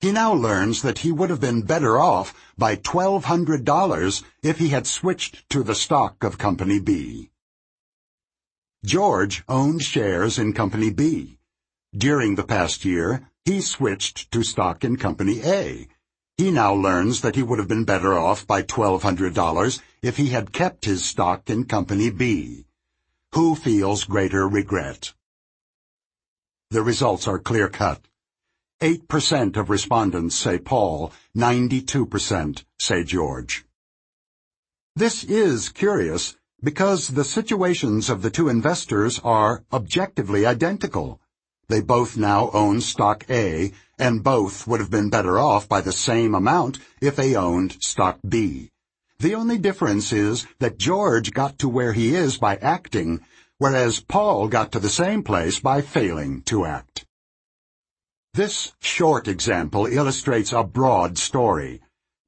He 0.00 0.12
now 0.12 0.32
learns 0.32 0.82
that 0.82 0.98
he 0.98 1.10
would 1.10 1.30
have 1.30 1.40
been 1.40 1.62
better 1.62 1.98
off 1.98 2.32
by 2.56 2.76
$1,200 2.76 4.22
if 4.44 4.58
he 4.58 4.68
had 4.68 4.86
switched 4.86 5.48
to 5.50 5.64
the 5.64 5.74
stock 5.74 6.22
of 6.22 6.38
Company 6.38 6.78
B. 6.78 7.30
George 8.84 9.42
owned 9.48 9.82
shares 9.82 10.38
in 10.38 10.52
Company 10.52 10.90
B. 10.90 11.38
During 11.92 12.36
the 12.36 12.44
past 12.44 12.84
year, 12.84 13.30
he 13.44 13.60
switched 13.60 14.30
to 14.30 14.44
stock 14.44 14.84
in 14.84 14.96
Company 14.96 15.40
A. 15.42 15.88
He 16.36 16.52
now 16.52 16.72
learns 16.72 17.20
that 17.22 17.34
he 17.34 17.42
would 17.42 17.58
have 17.58 17.68
been 17.68 17.84
better 17.84 18.16
off 18.16 18.46
by 18.46 18.62
$1,200 18.62 19.80
if 20.02 20.18
he 20.18 20.28
had 20.28 20.52
kept 20.52 20.84
his 20.84 21.04
stock 21.04 21.50
in 21.50 21.64
Company 21.64 22.10
B. 22.10 22.66
Who 23.34 23.56
feels 23.56 24.04
greater 24.04 24.46
regret? 24.46 25.12
The 26.70 26.84
results 26.84 27.26
are 27.26 27.40
clear-cut. 27.40 28.06
8% 28.80 29.56
of 29.56 29.70
respondents 29.70 30.36
say 30.36 30.60
Paul, 30.60 31.12
92% 31.36 32.64
say 32.78 33.02
George. 33.02 33.64
This 34.94 35.24
is 35.24 35.68
curious 35.68 36.36
because 36.62 37.08
the 37.08 37.24
situations 37.24 38.08
of 38.08 38.22
the 38.22 38.30
two 38.30 38.48
investors 38.48 39.18
are 39.24 39.64
objectively 39.72 40.46
identical. 40.46 41.20
They 41.66 41.80
both 41.80 42.16
now 42.16 42.50
own 42.52 42.80
stock 42.80 43.24
A, 43.28 43.72
and 43.98 44.22
both 44.22 44.68
would 44.68 44.78
have 44.78 44.90
been 44.90 45.10
better 45.10 45.40
off 45.40 45.68
by 45.68 45.80
the 45.80 45.92
same 45.92 46.36
amount 46.36 46.78
if 47.00 47.16
they 47.16 47.34
owned 47.34 47.78
stock 47.80 48.20
B. 48.28 48.70
The 49.24 49.34
only 49.34 49.56
difference 49.56 50.12
is 50.12 50.46
that 50.58 50.76
George 50.76 51.32
got 51.32 51.58
to 51.60 51.66
where 51.66 51.94
he 51.94 52.14
is 52.14 52.36
by 52.36 52.56
acting, 52.56 53.22
whereas 53.56 54.00
Paul 54.00 54.48
got 54.48 54.70
to 54.72 54.78
the 54.78 54.90
same 54.90 55.22
place 55.22 55.58
by 55.58 55.80
failing 55.80 56.42
to 56.42 56.66
act. 56.66 57.06
This 58.34 58.74
short 58.80 59.26
example 59.26 59.86
illustrates 59.86 60.52
a 60.52 60.62
broad 60.62 61.16
story. 61.16 61.80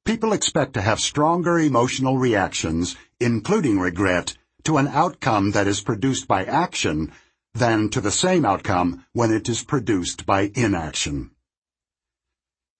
People 0.05 0.33
expect 0.33 0.73
to 0.73 0.81
have 0.81 0.99
stronger 0.99 1.59
emotional 1.59 2.17
reactions, 2.17 2.95
including 3.19 3.79
regret, 3.79 4.35
to 4.63 4.77
an 4.77 4.87
outcome 4.87 5.51
that 5.51 5.67
is 5.67 5.81
produced 5.81 6.27
by 6.27 6.45
action 6.45 7.11
than 7.53 7.89
to 7.89 8.01
the 8.01 8.09
same 8.09 8.43
outcome 8.43 9.05
when 9.13 9.31
it 9.31 9.47
is 9.47 9.63
produced 9.63 10.25
by 10.25 10.51
inaction. 10.55 11.29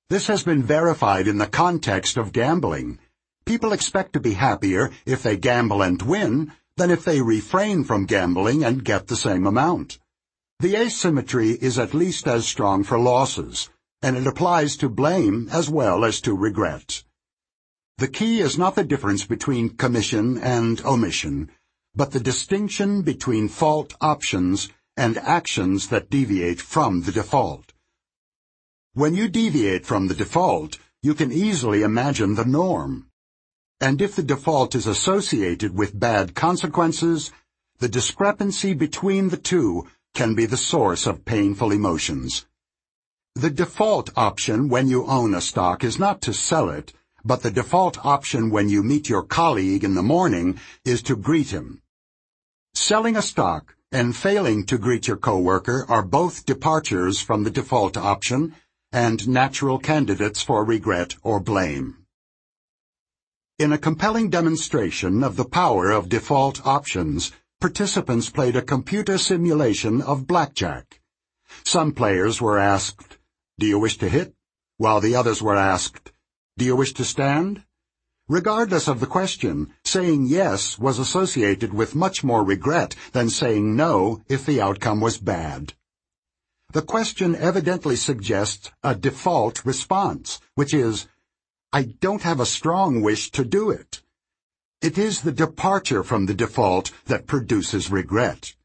This 0.10 0.26
has 0.26 0.42
been 0.42 0.64
verified 0.64 1.28
in 1.28 1.38
the 1.38 1.46
context 1.46 2.18
of 2.18 2.34
gambling. 2.34 2.98
People 3.48 3.72
expect 3.72 4.12
to 4.12 4.20
be 4.20 4.34
happier 4.34 4.92
if 5.06 5.24
they 5.24 5.38
gamble 5.38 5.82
and 5.82 6.02
win 6.02 6.52
than 6.76 6.92
if 6.92 7.06
they 7.06 7.22
refrain 7.22 7.86
from 7.86 8.06
gambling 8.06 8.62
and 8.62 8.84
get 8.84 9.08
the 9.08 9.16
same 9.16 9.48
amount. 9.48 10.00
The 10.60 10.76
asymmetry 10.76 11.52
is 11.52 11.80
at 11.80 11.94
least 11.94 12.28
as 12.28 12.46
strong 12.46 12.84
for 12.84 13.00
losses, 13.00 13.70
and 14.02 14.18
it 14.18 14.28
applies 14.28 14.76
to 14.78 14.90
blame 14.90 15.48
as 15.50 15.70
well 15.70 16.04
as 16.04 16.20
to 16.22 16.36
regret. 16.36 17.04
The 18.00 18.10
key 18.10 18.42
is 18.42 18.58
not 18.58 18.76
the 18.76 18.84
difference 18.84 19.24
between 19.24 19.78
commission 19.78 20.38
and 20.38 20.84
omission, 20.84 21.50
but 21.96 22.12
the 22.12 22.20
distinction 22.20 23.02
between 23.02 23.48
fault 23.48 23.96
options 24.02 24.68
and 24.98 25.18
actions 25.20 25.88
that 25.88 26.10
deviate 26.10 26.60
from 26.60 27.04
the 27.04 27.14
default. 27.14 27.72
When 28.94 29.16
you 29.16 29.30
deviate 29.30 29.86
from 29.86 30.08
the 30.08 30.16
default, 30.16 30.80
you 31.02 31.14
can 31.14 31.32
easily 31.32 31.82
imagine 31.82 32.36
the 32.36 32.44
norm. 32.44 33.08
And 33.80 34.02
if 34.02 34.16
the 34.16 34.24
default 34.24 34.74
is 34.74 34.88
associated 34.88 35.78
with 35.78 36.00
bad 36.00 36.34
consequences, 36.34 37.32
the 37.80 37.88
discrepancy 37.88 38.74
between 38.74 39.30
the 39.30 39.38
two 39.38 39.88
can 40.16 40.34
be 40.34 40.48
the 40.48 40.58
source 40.58 41.06
of 41.06 41.26
painful 41.26 41.72
emotions. 41.72 42.48
The 43.36 43.52
default 43.52 44.10
option 44.18 44.68
when 44.68 44.88
you 44.88 45.06
own 45.06 45.36
a 45.36 45.42
stock 45.42 45.84
is 45.84 46.00
not 46.00 46.22
to 46.24 46.34
sell 46.34 46.72
it, 46.72 46.92
but 47.24 47.44
the 47.44 47.52
default 47.52 48.04
option 48.04 48.50
when 48.50 48.68
you 48.68 48.82
meet 48.82 49.10
your 49.10 49.22
colleague 49.22 49.84
in 49.84 49.94
the 49.94 50.02
morning 50.02 50.60
is 50.84 51.04
to 51.04 51.16
greet 51.16 51.52
him. 51.52 51.84
Selling 52.74 53.16
a 53.16 53.22
stock 53.22 53.76
and 53.92 54.16
failing 54.16 54.66
to 54.66 54.80
greet 54.80 55.08
your 55.08 55.18
coworker 55.18 55.86
are 55.88 56.02
both 56.02 56.48
departures 56.48 57.22
from 57.22 57.44
the 57.44 57.52
default 57.52 57.96
option 57.96 58.56
and 58.92 59.28
natural 59.28 59.78
candidates 59.78 60.42
for 60.42 60.64
regret 60.64 61.16
or 61.22 61.40
blame. 61.40 62.07
In 63.60 63.74
a 63.74 63.80
compelling 63.80 64.30
demonstration 64.30 65.24
of 65.24 65.36
the 65.36 65.44
power 65.44 65.90
of 65.90 66.10
default 66.10 66.64
options, 66.64 67.32
participants 67.60 68.30
played 68.30 68.56
a 68.56 68.62
computer 68.62 69.18
simulation 69.18 70.00
of 70.00 70.28
blackjack. 70.28 71.02
Some 71.64 71.92
players 71.92 72.40
were 72.40 72.60
asked, 72.60 73.18
Do 73.58 73.66
you 73.66 73.80
wish 73.80 73.98
to 73.98 74.10
hit? 74.10 74.36
while 74.78 75.02
the 75.02 75.16
others 75.16 75.42
were 75.42 75.56
asked, 75.56 76.12
Do 76.60 76.66
you 76.66 76.76
wish 76.76 76.94
to 76.94 77.04
stand? 77.04 77.64
Regardless 78.28 78.88
of 78.88 79.00
the 79.00 79.08
question, 79.08 79.74
saying 79.84 80.28
yes 80.28 80.78
was 80.78 81.00
associated 81.00 81.74
with 81.74 81.96
much 81.96 82.24
more 82.24 82.44
regret 82.44 82.96
than 83.14 83.28
saying 83.28 83.76
no 83.76 84.22
if 84.30 84.46
the 84.46 84.62
outcome 84.62 85.02
was 85.02 85.18
bad. 85.18 85.74
The 86.74 86.84
question 86.84 87.36
evidently 87.36 87.96
suggests 87.96 88.70
a 88.84 88.94
default 88.94 89.66
response, 89.66 90.40
which 90.54 90.76
is, 90.76 91.08
I 91.78 91.84
don't 91.84 92.24
have 92.24 92.40
a 92.40 92.54
strong 92.60 93.04
wish 93.04 93.30
to 93.34 93.46
do 93.46 93.70
it. 93.70 94.02
It 94.82 94.98
is 94.98 95.22
the 95.22 95.32
departure 95.32 96.04
from 96.04 96.26
the 96.26 96.34
default 96.34 96.90
that 97.06 97.28
produces 97.28 97.92
regret. 97.92 98.56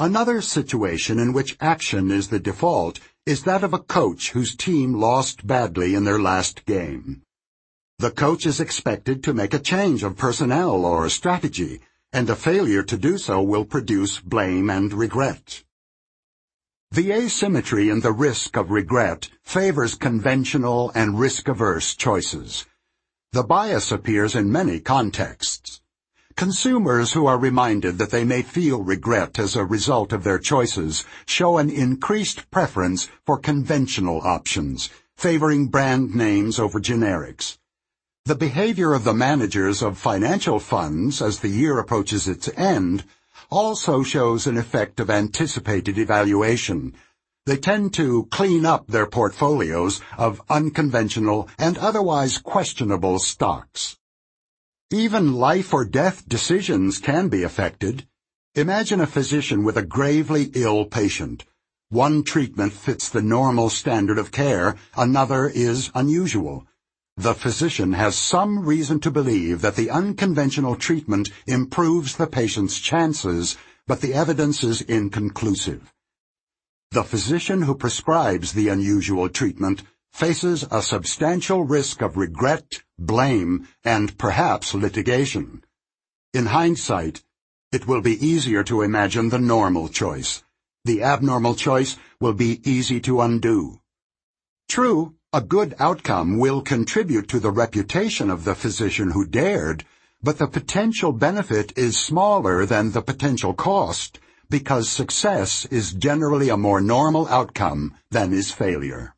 Another 0.00 0.40
situation 0.40 1.20
in 1.20 1.32
which 1.32 1.56
action 1.60 2.10
is 2.10 2.26
the 2.26 2.40
default 2.40 2.98
is 3.24 3.44
that 3.44 3.62
of 3.62 3.72
a 3.72 3.78
coach 3.78 4.32
whose 4.32 4.56
team 4.56 4.94
lost 4.94 5.46
badly 5.46 5.94
in 5.94 6.02
their 6.02 6.18
last 6.18 6.66
game. 6.66 7.22
The 8.00 8.10
coach 8.10 8.46
is 8.46 8.58
expected 8.58 9.22
to 9.22 9.32
make 9.32 9.54
a 9.54 9.60
change 9.60 10.02
of 10.02 10.16
personnel 10.16 10.84
or 10.84 11.08
strategy, 11.08 11.82
and 12.12 12.28
a 12.28 12.34
failure 12.34 12.82
to 12.82 12.96
do 12.96 13.16
so 13.16 13.40
will 13.40 13.64
produce 13.64 14.18
blame 14.18 14.70
and 14.70 14.92
regret. 14.92 15.62
The 16.90 17.12
asymmetry 17.12 17.90
in 17.90 18.00
the 18.00 18.12
risk 18.12 18.56
of 18.56 18.70
regret 18.70 19.28
favors 19.42 19.94
conventional 19.94 20.90
and 20.94 21.18
risk-averse 21.18 21.94
choices. 21.94 22.64
The 23.32 23.42
bias 23.42 23.92
appears 23.92 24.34
in 24.34 24.50
many 24.50 24.80
contexts. 24.80 25.82
Consumers 26.34 27.12
who 27.12 27.26
are 27.26 27.38
reminded 27.38 27.98
that 27.98 28.10
they 28.10 28.24
may 28.24 28.40
feel 28.40 28.82
regret 28.82 29.38
as 29.38 29.54
a 29.54 29.66
result 29.66 30.14
of 30.14 30.24
their 30.24 30.38
choices 30.38 31.04
show 31.26 31.58
an 31.58 31.68
increased 31.68 32.50
preference 32.50 33.10
for 33.26 33.38
conventional 33.38 34.22
options, 34.22 34.88
favoring 35.14 35.66
brand 35.66 36.14
names 36.14 36.58
over 36.58 36.80
generics. 36.80 37.58
The 38.24 38.34
behavior 38.34 38.94
of 38.94 39.04
the 39.04 39.14
managers 39.14 39.82
of 39.82 39.98
financial 39.98 40.58
funds 40.58 41.20
as 41.20 41.40
the 41.40 41.48
year 41.48 41.78
approaches 41.78 42.26
its 42.26 42.48
end 42.56 43.04
also 43.50 44.02
shows 44.02 44.46
an 44.46 44.56
effect 44.56 45.00
of 45.00 45.10
anticipated 45.10 45.98
evaluation, 45.98 46.94
they 47.46 47.56
tend 47.56 47.94
to 47.94 48.28
clean 48.30 48.66
up 48.66 48.88
their 48.88 49.06
portfolios 49.06 50.02
of 50.18 50.42
unconventional 50.50 51.48
and 51.58 51.78
otherwise 51.78 52.36
questionable 52.36 53.18
stocks. 53.18 53.96
Even 54.90 55.32
life 55.32 55.72
or 55.72 55.86
death 55.86 56.28
decisions 56.28 56.98
can 56.98 57.28
be 57.28 57.42
affected. 57.42 58.06
Imagine 58.54 59.00
a 59.00 59.06
physician 59.06 59.64
with 59.64 59.78
a 59.78 59.82
gravely 59.82 60.50
ill 60.54 60.84
patient. 60.84 61.46
One 61.88 62.22
treatment 62.22 62.74
fits 62.74 63.08
the 63.08 63.22
normal 63.22 63.70
standard 63.70 64.18
of 64.18 64.30
care, 64.30 64.76
another 64.94 65.48
is 65.48 65.90
unusual. 65.94 66.66
The 67.18 67.34
physician 67.34 67.94
has 67.94 68.14
some 68.16 68.60
reason 68.60 69.00
to 69.00 69.10
believe 69.10 69.60
that 69.60 69.74
the 69.74 69.90
unconventional 69.90 70.76
treatment 70.76 71.30
improves 71.48 72.14
the 72.14 72.28
patient's 72.28 72.78
chances, 72.78 73.56
but 73.88 74.00
the 74.00 74.14
evidence 74.14 74.62
is 74.62 74.82
inconclusive. 74.82 75.92
The 76.92 77.02
physician 77.02 77.62
who 77.62 77.74
prescribes 77.74 78.52
the 78.52 78.68
unusual 78.68 79.28
treatment 79.28 79.82
faces 80.12 80.64
a 80.70 80.80
substantial 80.80 81.64
risk 81.64 82.02
of 82.02 82.16
regret, 82.16 82.84
blame, 83.00 83.66
and 83.82 84.16
perhaps 84.16 84.72
litigation. 84.72 85.64
In 86.32 86.46
hindsight, 86.46 87.24
it 87.72 87.88
will 87.88 88.00
be 88.00 88.24
easier 88.24 88.62
to 88.62 88.82
imagine 88.82 89.30
the 89.30 89.40
normal 89.40 89.88
choice. 89.88 90.44
The 90.84 91.02
abnormal 91.02 91.56
choice 91.56 91.96
will 92.20 92.34
be 92.34 92.60
easy 92.62 93.00
to 93.00 93.20
undo. 93.22 93.80
True, 94.68 95.17
a 95.32 95.40
good 95.42 95.74
outcome 95.78 96.38
will 96.38 96.62
contribute 96.62 97.28
to 97.28 97.38
the 97.38 97.50
reputation 97.50 98.30
of 98.30 98.44
the 98.44 98.54
physician 98.54 99.10
who 99.10 99.26
dared, 99.26 99.84
but 100.22 100.38
the 100.38 100.46
potential 100.46 101.12
benefit 101.12 101.76
is 101.76 101.98
smaller 101.98 102.64
than 102.64 102.92
the 102.92 103.02
potential 103.02 103.52
cost, 103.52 104.18
because 104.48 104.88
success 104.88 105.66
is 105.66 105.92
generally 105.92 106.48
a 106.48 106.56
more 106.56 106.80
normal 106.80 107.28
outcome 107.28 107.94
than 108.10 108.32
is 108.32 108.50
failure. 108.50 109.14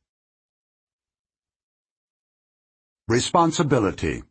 Responsibility 3.07 4.25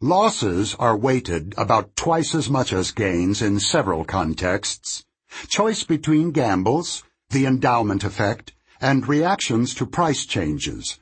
Losses 0.00 0.74
are 0.76 0.96
weighted 0.96 1.54
about 1.58 1.94
twice 1.94 2.34
as 2.34 2.48
much 2.48 2.72
as 2.72 2.92
gains 2.92 3.42
in 3.42 3.60
several 3.60 4.04
contexts. 4.04 5.04
Choice 5.48 5.84
between 5.84 6.30
gambles, 6.30 7.02
the 7.30 7.44
endowment 7.44 8.02
effect, 8.04 8.52
and 8.80 9.08
reactions 9.08 9.74
to 9.74 9.86
price 9.86 10.26
changes. 10.26 10.98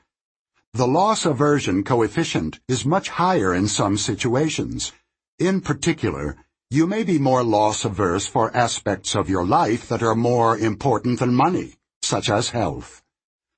The 0.73 0.87
loss 0.87 1.25
aversion 1.25 1.85
coefficient 1.85 2.61
is 2.69 2.85
much 2.85 3.09
higher 3.09 3.55
in 3.55 3.69
some 3.69 3.97
situations. 3.97 4.93
In 5.39 5.61
particular, 5.61 6.37
you 6.71 6.87
may 6.87 7.05
be 7.05 7.19
more 7.19 7.43
loss 7.43 7.85
averse 7.85 8.27
for 8.27 8.55
aspects 8.57 9.15
of 9.15 9.31
your 9.31 9.47
life 9.47 9.89
that 9.89 10.03
are 10.03 10.15
more 10.15 10.59
important 10.59 11.21
than 11.21 11.35
money, 11.35 11.75
such 12.03 12.29
as 12.29 12.51
health. 12.51 13.03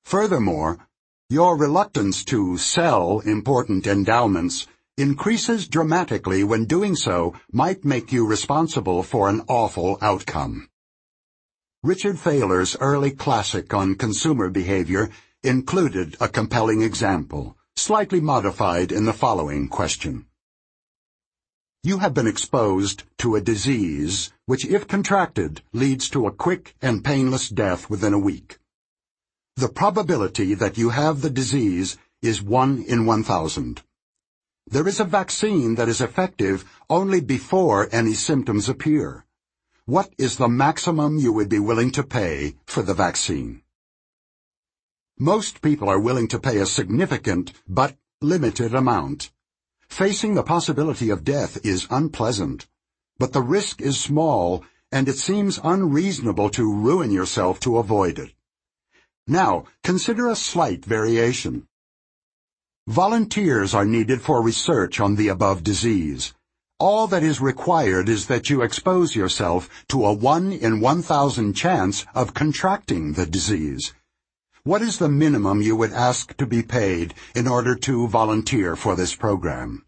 Furthermore, 0.05 0.79
your 1.29 1.57
reluctance 1.57 2.23
to 2.25 2.57
sell 2.57 3.19
important 3.19 3.85
endowments 3.85 4.67
increases 4.97 5.67
dramatically 5.67 6.43
when 6.43 6.65
doing 6.65 6.95
so 6.95 7.33
might 7.51 7.85
make 7.85 8.11
you 8.11 8.25
responsible 8.25 9.01
for 9.01 9.29
an 9.29 9.41
awful 9.47 9.97
outcome. 10.01 10.69
Richard 11.81 12.19
Thaler's 12.19 12.75
early 12.81 13.11
classic 13.11 13.73
on 13.73 13.95
consumer 13.95 14.49
behavior 14.49 15.09
included 15.43 16.17
a 16.19 16.27
compelling 16.27 16.81
example, 16.81 17.55
slightly 17.77 18.19
modified 18.19 18.91
in 18.91 19.05
the 19.05 19.13
following 19.13 19.69
question. 19.69 20.25
You 21.81 21.99
have 21.99 22.13
been 22.13 22.27
exposed 22.27 23.03
to 23.19 23.37
a 23.37 23.41
disease 23.41 24.33
which, 24.45 24.65
if 24.65 24.89
contracted, 24.89 25.61
leads 25.71 26.09
to 26.09 26.27
a 26.27 26.33
quick 26.33 26.75
and 26.81 27.01
painless 27.01 27.47
death 27.47 27.89
within 27.89 28.11
a 28.11 28.19
week. 28.19 28.59
The 29.55 29.69
probability 29.69 30.55
that 30.55 30.77
you 30.77 30.89
have 30.89 31.21
the 31.21 31.29
disease 31.29 31.97
is 32.21 32.43
1 32.43 32.83
in 32.89 33.05
1,000. 33.05 33.83
There 34.67 34.85
is 34.85 34.99
a 34.99 35.05
vaccine 35.05 35.75
that 35.75 35.87
is 35.87 36.01
effective 36.01 36.65
only 36.89 37.21
before 37.21 37.87
any 37.93 38.15
symptoms 38.15 38.67
appear. 38.67 39.25
What 39.89 40.13
is 40.19 40.37
the 40.37 40.47
maximum 40.47 41.17
you 41.17 41.33
would 41.33 41.49
be 41.49 41.57
willing 41.57 41.89
to 41.93 42.03
pay 42.03 42.53
for 42.67 42.83
the 42.83 42.93
vaccine? 42.93 43.63
Most 45.17 45.63
people 45.63 45.89
are 45.89 45.99
willing 45.99 46.27
to 46.27 46.37
pay 46.37 46.59
a 46.59 46.67
significant 46.67 47.53
but 47.67 47.97
limited 48.21 48.75
amount. 48.75 49.31
Facing 49.87 50.35
the 50.35 50.43
possibility 50.43 51.09
of 51.09 51.23
death 51.23 51.57
is 51.65 51.87
unpleasant, 51.89 52.67
but 53.17 53.33
the 53.33 53.41
risk 53.41 53.81
is 53.81 53.99
small 53.99 54.63
and 54.91 55.09
it 55.09 55.17
seems 55.17 55.59
unreasonable 55.63 56.51
to 56.51 56.71
ruin 56.71 57.09
yourself 57.09 57.59
to 57.61 57.79
avoid 57.79 58.19
it. 58.19 58.35
Now, 59.25 59.63
consider 59.83 60.29
a 60.29 60.35
slight 60.35 60.85
variation. 60.85 61.67
Volunteers 62.85 63.73
are 63.73 63.85
needed 63.85 64.21
for 64.21 64.43
research 64.43 64.99
on 64.99 65.15
the 65.15 65.29
above 65.29 65.63
disease. 65.63 66.35
All 66.79 67.07
that 67.07 67.23
is 67.23 67.41
required 67.41 68.07
is 68.07 68.27
that 68.27 68.49
you 68.49 68.61
expose 68.61 69.13
yourself 69.13 69.69
to 69.89 70.05
a 70.05 70.13
1 70.13 70.53
in 70.53 70.79
1,000 70.79 71.53
chance 71.53 72.05
of 72.15 72.33
contracting 72.33 73.13
the 73.13 73.25
disease. 73.25 73.93
What 74.63 74.81
is 74.81 74.97
the 74.97 75.09
minimum 75.09 75.61
you 75.61 75.75
would 75.75 75.91
ask 75.91 76.37
to 76.37 76.45
be 76.45 76.63
paid 76.63 77.15
in 77.35 77.49
order 77.49 77.75
to 77.75 78.07
volunteer 78.07 78.77
for 78.77 78.95
this 78.95 79.13
program? 79.13 79.85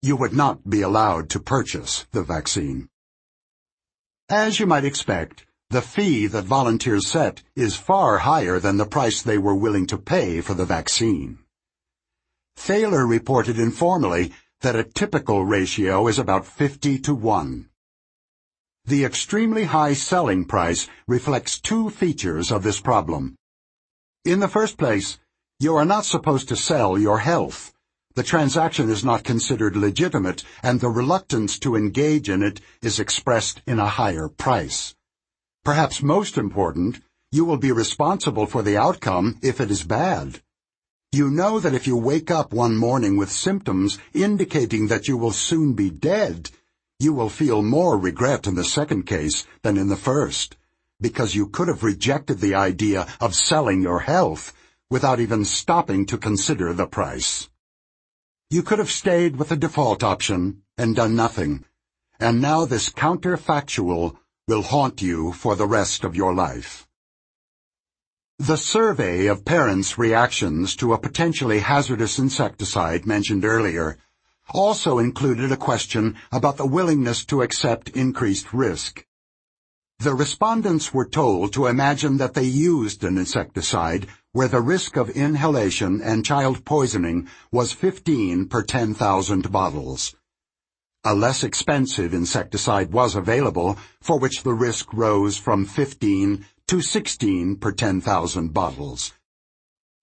You 0.00 0.14
would 0.14 0.32
not 0.32 0.70
be 0.70 0.80
allowed 0.80 1.28
to 1.30 1.40
purchase 1.40 2.06
the 2.12 2.22
vaccine. 2.22 2.88
As 4.28 4.60
you 4.60 4.66
might 4.66 4.84
expect, 4.84 5.44
the 5.70 5.82
fee 5.82 6.28
that 6.28 6.44
volunteers 6.44 7.08
set 7.08 7.42
is 7.56 7.74
far 7.74 8.18
higher 8.18 8.60
than 8.60 8.76
the 8.76 8.86
price 8.86 9.22
they 9.22 9.38
were 9.38 9.56
willing 9.56 9.86
to 9.88 9.98
pay 9.98 10.40
for 10.40 10.54
the 10.54 10.66
vaccine. 10.66 11.40
Thaler 12.56 13.06
reported 13.06 13.58
informally 13.58 14.32
that 14.62 14.76
a 14.76 14.84
typical 14.84 15.44
ratio 15.44 16.08
is 16.08 16.18
about 16.18 16.46
50 16.46 16.98
to 17.00 17.14
1. 17.14 17.68
The 18.84 19.04
extremely 19.04 19.64
high 19.64 19.94
selling 19.94 20.44
price 20.44 20.88
reflects 21.06 21.60
two 21.60 21.90
features 21.90 22.50
of 22.50 22.62
this 22.62 22.80
problem. 22.80 23.36
In 24.24 24.40
the 24.40 24.48
first 24.48 24.78
place, 24.78 25.18
you 25.58 25.74
are 25.76 25.84
not 25.84 26.04
supposed 26.04 26.48
to 26.48 26.56
sell 26.56 26.98
your 26.98 27.18
health. 27.18 27.72
The 28.14 28.22
transaction 28.22 28.88
is 28.88 29.04
not 29.04 29.24
considered 29.24 29.76
legitimate, 29.76 30.44
and 30.62 30.80
the 30.80 30.90
reluctance 30.90 31.58
to 31.60 31.76
engage 31.76 32.28
in 32.28 32.42
it 32.42 32.60
is 32.82 33.00
expressed 33.00 33.62
in 33.66 33.78
a 33.78 33.86
higher 33.86 34.28
price. 34.28 34.94
Perhaps 35.64 36.02
most 36.02 36.38
important, 36.38 37.00
you 37.32 37.44
will 37.44 37.56
be 37.56 37.72
responsible 37.72 38.46
for 38.46 38.62
the 38.62 38.76
outcome 38.76 39.38
if 39.42 39.60
it 39.60 39.70
is 39.70 39.82
bad. 39.82 40.40
You 41.14 41.28
know 41.28 41.60
that 41.60 41.74
if 41.74 41.86
you 41.86 41.94
wake 41.98 42.30
up 42.30 42.54
one 42.54 42.74
morning 42.74 43.18
with 43.18 43.30
symptoms 43.30 43.98
indicating 44.14 44.86
that 44.86 45.08
you 45.08 45.18
will 45.18 45.32
soon 45.32 45.74
be 45.74 45.90
dead, 45.90 46.50
you 46.98 47.12
will 47.12 47.28
feel 47.28 47.60
more 47.60 47.98
regret 47.98 48.46
in 48.46 48.54
the 48.54 48.64
second 48.64 49.02
case 49.02 49.46
than 49.62 49.76
in 49.76 49.88
the 49.88 49.96
first, 49.96 50.56
because 51.02 51.34
you 51.34 51.48
could 51.48 51.68
have 51.68 51.82
rejected 51.82 52.40
the 52.40 52.54
idea 52.54 53.06
of 53.20 53.34
selling 53.34 53.82
your 53.82 54.00
health 54.00 54.54
without 54.88 55.20
even 55.20 55.44
stopping 55.44 56.06
to 56.06 56.16
consider 56.16 56.72
the 56.72 56.86
price. 56.86 57.50
You 58.48 58.62
could 58.62 58.78
have 58.78 58.90
stayed 58.90 59.36
with 59.36 59.50
the 59.50 59.56
default 59.56 60.02
option 60.02 60.62
and 60.78 60.96
done 60.96 61.14
nothing, 61.14 61.66
and 62.20 62.40
now 62.40 62.64
this 62.64 62.88
counterfactual 62.88 64.16
will 64.48 64.62
haunt 64.62 65.02
you 65.02 65.32
for 65.32 65.56
the 65.56 65.66
rest 65.66 66.04
of 66.04 66.16
your 66.16 66.32
life. 66.32 66.88
The 68.38 68.56
survey 68.56 69.26
of 69.26 69.44
parents' 69.44 69.98
reactions 69.98 70.74
to 70.76 70.92
a 70.92 70.98
potentially 70.98 71.60
hazardous 71.60 72.18
insecticide 72.18 73.06
mentioned 73.06 73.44
earlier 73.44 73.98
also 74.50 74.98
included 74.98 75.52
a 75.52 75.56
question 75.56 76.16
about 76.32 76.56
the 76.56 76.66
willingness 76.66 77.24
to 77.26 77.42
accept 77.42 77.90
increased 77.90 78.52
risk. 78.52 79.06
The 80.00 80.14
respondents 80.14 80.92
were 80.92 81.06
told 81.06 81.52
to 81.52 81.66
imagine 81.66 82.16
that 82.16 82.34
they 82.34 82.42
used 82.42 83.04
an 83.04 83.16
insecticide 83.16 84.08
where 84.32 84.48
the 84.48 84.60
risk 84.60 84.96
of 84.96 85.10
inhalation 85.10 86.00
and 86.02 86.24
child 86.24 86.64
poisoning 86.64 87.28
was 87.52 87.70
15 87.70 88.48
per 88.48 88.62
10,000 88.62 89.52
bottles. 89.52 90.16
A 91.04 91.14
less 91.14 91.44
expensive 91.44 92.14
insecticide 92.14 92.92
was 92.92 93.14
available, 93.14 93.76
for 94.00 94.18
which 94.18 94.42
the 94.42 94.54
risk 94.54 94.92
rose 94.92 95.36
from 95.36 95.64
15 95.64 96.46
to 96.72 96.80
16 96.80 97.56
per 97.56 97.70
10,000 97.70 98.54
bottles. 98.54 99.12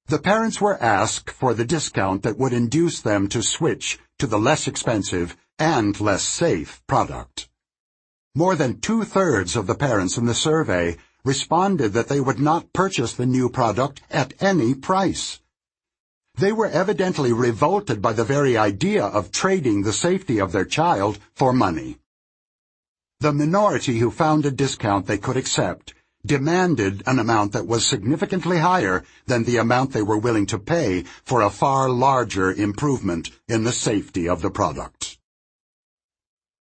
The 0.06 0.20
parents 0.20 0.62
were 0.62 0.78
asked 0.80 1.32
for 1.32 1.56
the 1.56 1.66
discount 1.66 2.22
that 2.22 2.38
would 2.38 2.54
induce 2.54 3.02
them 3.02 3.28
to 3.30 3.42
switch 3.42 3.98
to 4.20 4.28
the 4.28 4.38
less 4.38 4.68
expensive 4.68 5.36
and 5.58 6.00
less 6.00 6.22
safe 6.22 6.84
product. 6.86 7.50
More 8.36 8.56
than 8.56 8.82
two-thirds 8.82 9.56
of 9.56 9.66
the 9.66 9.74
parents 9.74 10.16
in 10.16 10.28
the 10.28 10.36
survey 10.36 10.98
responded 11.26 11.94
that 11.94 12.08
they 12.08 12.22
would 12.22 12.38
not 12.38 12.72
purchase 12.72 13.14
the 13.14 13.26
new 13.26 13.50
product 13.50 14.04
at 14.12 14.36
any 14.40 14.76
price. 14.76 15.40
They 16.36 16.52
were 16.52 16.68
evidently 16.68 17.34
revolted 17.34 18.00
by 18.00 18.14
the 18.14 18.24
very 18.24 18.58
idea 18.58 19.06
of 19.06 19.32
trading 19.32 19.82
the 19.82 20.00
safety 20.08 20.38
of 20.38 20.52
their 20.52 20.66
child 20.66 21.18
for 21.34 21.52
money. 21.52 21.98
The 23.22 23.34
minority 23.34 23.98
who 23.98 24.12
found 24.12 24.46
a 24.46 24.52
discount 24.52 25.08
they 25.08 25.18
could 25.18 25.36
accept 25.36 25.96
demanded 26.26 27.02
an 27.06 27.20
amount 27.20 27.54
that 27.54 27.68
was 27.68 27.86
significantly 27.86 28.58
higher 28.58 29.04
than 29.26 29.44
the 29.44 29.58
amount 29.58 29.92
they 29.92 30.02
were 30.02 30.18
willing 30.18 30.46
to 30.46 30.60
pay 30.60 31.04
for 31.24 31.42
a 31.42 31.50
far 31.50 31.90
larger 31.90 32.52
improvement 32.52 33.30
in 33.48 33.64
the 33.64 33.72
safety 33.72 34.28
of 34.28 34.42
the 34.42 34.52
product. 34.52 35.18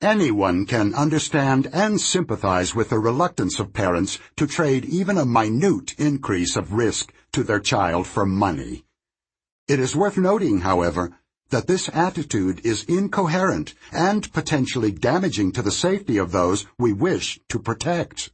Anyone 0.00 0.64
can 0.64 0.94
understand 0.94 1.68
and 1.72 2.00
sympathize 2.00 2.72
with 2.72 2.90
the 2.90 3.00
reluctance 3.00 3.58
of 3.58 3.72
parents 3.72 4.20
to 4.36 4.46
trade 4.46 4.84
even 4.84 5.18
a 5.18 5.26
minute 5.26 5.94
increase 5.98 6.54
of 6.54 6.72
risk 6.72 7.12
to 7.32 7.42
their 7.42 7.58
child 7.58 8.06
for 8.06 8.24
money. 8.24 8.84
It 9.66 9.80
is 9.80 9.96
worth 9.96 10.16
noting, 10.16 10.60
however, 10.60 11.10
that 11.50 11.66
this 11.66 11.90
attitude 11.92 12.64
is 12.64 12.84
incoherent 12.84 13.74
and 13.90 14.32
potentially 14.32 14.92
damaging 14.92 15.50
to 15.52 15.62
the 15.62 15.72
safety 15.72 16.16
of 16.16 16.30
those 16.30 16.66
we 16.78 16.92
wish 16.92 17.40
to 17.48 17.58
protect. 17.58 18.30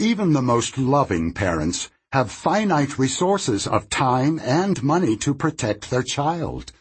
Even 0.00 0.32
the 0.32 0.40
most 0.40 0.78
loving 0.78 1.30
parents 1.30 1.90
have 2.12 2.32
finite 2.32 2.98
resources 2.98 3.66
of 3.66 3.90
time 3.90 4.40
and 4.42 4.82
money 4.82 5.14
to 5.18 5.34
protect 5.34 5.90
their 5.90 6.02
child. 6.02 6.72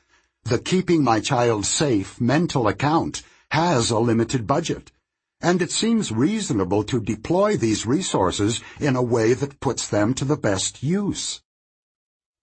The 0.45 0.57
keeping 0.57 1.03
my 1.03 1.19
child 1.19 1.65
safe 1.65 2.21
mental 2.21 2.69
account 2.69 3.23
has 3.51 3.91
a 3.91 3.99
limited 3.99 4.47
budget, 4.47 4.93
and 5.41 5.61
it 5.61 5.69
seems 5.69 6.13
reasonable 6.13 6.85
to 6.85 7.01
deploy 7.01 7.57
these 7.57 7.85
resources 7.85 8.61
in 8.79 8.95
a 8.95 9.03
way 9.03 9.33
that 9.33 9.59
puts 9.59 9.85
them 9.89 10.13
to 10.13 10.23
the 10.23 10.37
best 10.37 10.81
use. 10.81 11.41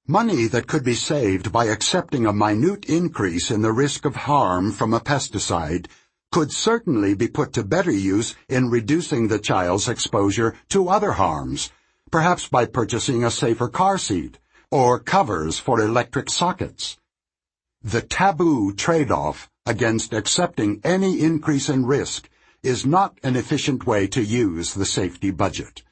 Money 0.06 0.46
that 0.46 0.66
could 0.66 0.84
be 0.84 0.94
saved 0.94 1.52
by 1.52 1.64
accepting 1.64 2.26
a 2.26 2.34
minute 2.34 2.84
increase 2.84 3.50
in 3.50 3.62
the 3.62 3.72
risk 3.72 4.04
of 4.04 4.14
harm 4.14 4.72
from 4.72 4.92
a 4.92 5.00
pesticide 5.00 5.86
could 6.36 6.52
certainly 6.52 7.14
be 7.14 7.26
put 7.26 7.54
to 7.54 7.64
better 7.64 7.90
use 7.90 8.36
in 8.46 8.68
reducing 8.68 9.26
the 9.26 9.38
child's 9.38 9.88
exposure 9.88 10.54
to 10.68 10.90
other 10.90 11.12
harms, 11.12 11.72
perhaps 12.10 12.46
by 12.46 12.66
purchasing 12.66 13.24
a 13.24 13.30
safer 13.30 13.68
car 13.68 13.96
seat 13.96 14.38
or 14.70 14.98
covers 14.98 15.58
for 15.58 15.80
electric 15.80 16.28
sockets. 16.28 16.98
The 17.82 18.02
taboo 18.02 18.74
trade-off 18.74 19.48
against 19.64 20.12
accepting 20.12 20.82
any 20.84 21.22
increase 21.22 21.70
in 21.70 21.86
risk 21.86 22.28
is 22.62 22.84
not 22.84 23.18
an 23.22 23.34
efficient 23.34 23.86
way 23.86 24.06
to 24.08 24.22
use 24.22 24.74
the 24.74 24.84
safety 24.84 25.30
budget. 25.30 25.84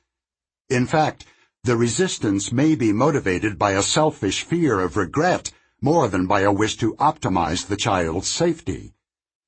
In 0.69 0.85
fact, 0.87 1.25
the 1.63 1.79
resistance 1.79 2.53
may 2.53 2.75
be 2.75 2.93
motivated 2.93 3.59
by 3.59 3.71
a 3.71 3.83
selfish 3.83 4.43
fear 4.43 4.79
of 4.79 4.99
regret 4.99 5.53
more 5.81 6.07
than 6.07 6.27
by 6.27 6.41
a 6.43 6.53
wish 6.53 6.77
to 6.77 6.97
optimize 6.97 7.67
the 7.67 7.79
child's 7.79 8.29
safety. 8.29 8.93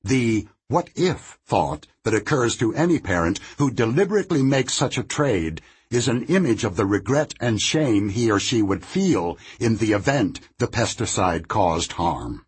The 0.03 0.49
what 0.69 0.91
if 0.97 1.39
thought 1.47 1.87
that 2.03 2.15
occurs 2.15 2.57
to 2.57 2.75
any 2.75 2.99
parent 2.99 3.39
who 3.59 3.71
deliberately 3.71 4.43
makes 4.43 4.73
such 4.73 4.99
a 4.99 5.05
trade 5.05 5.61
is 5.91 6.09
an 6.09 6.25
image 6.25 6.65
of 6.65 6.75
the 6.75 6.87
regret 6.87 7.33
and 7.39 7.61
shame 7.61 8.09
he 8.09 8.31
or 8.31 8.41
she 8.41 8.63
would 8.63 8.85
feel 8.85 9.39
in 9.61 9.77
the 9.77 9.93
event 9.93 10.41
the 10.59 10.67
pesticide 10.67 11.47
caused 11.47 11.93
harm. 11.93 12.45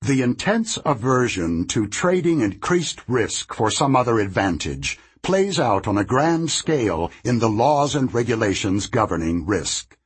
The 0.00 0.22
intense 0.22 0.78
aversion 0.84 1.66
to 1.68 1.86
trading 1.86 2.40
increased 2.40 3.00
risk 3.06 3.52
for 3.52 3.70
some 3.70 3.94
other 3.94 4.18
advantage 4.18 4.98
plays 5.22 5.58
out 5.58 5.86
on 5.86 5.98
a 5.98 6.04
grand 6.04 6.50
scale 6.50 7.10
in 7.24 7.38
the 7.38 7.48
laws 7.48 7.94
and 7.94 8.12
regulations 8.12 8.86
governing 8.86 9.46
risk. 9.46 9.96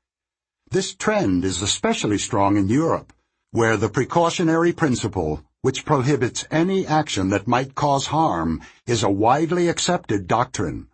This 0.70 0.94
trend 0.94 1.44
is 1.44 1.62
especially 1.62 2.18
strong 2.18 2.56
in 2.56 2.68
Europe, 2.68 3.12
where 3.50 3.76
the 3.76 3.88
precautionary 3.88 4.72
principle, 4.72 5.42
which 5.62 5.84
prohibits 5.84 6.46
any 6.50 6.86
action 6.86 7.30
that 7.30 7.48
might 7.48 7.74
cause 7.74 8.06
harm, 8.06 8.60
is 8.86 9.02
a 9.02 9.10
widely 9.10 9.68
accepted 9.68 10.26
doctrine. 10.26 10.88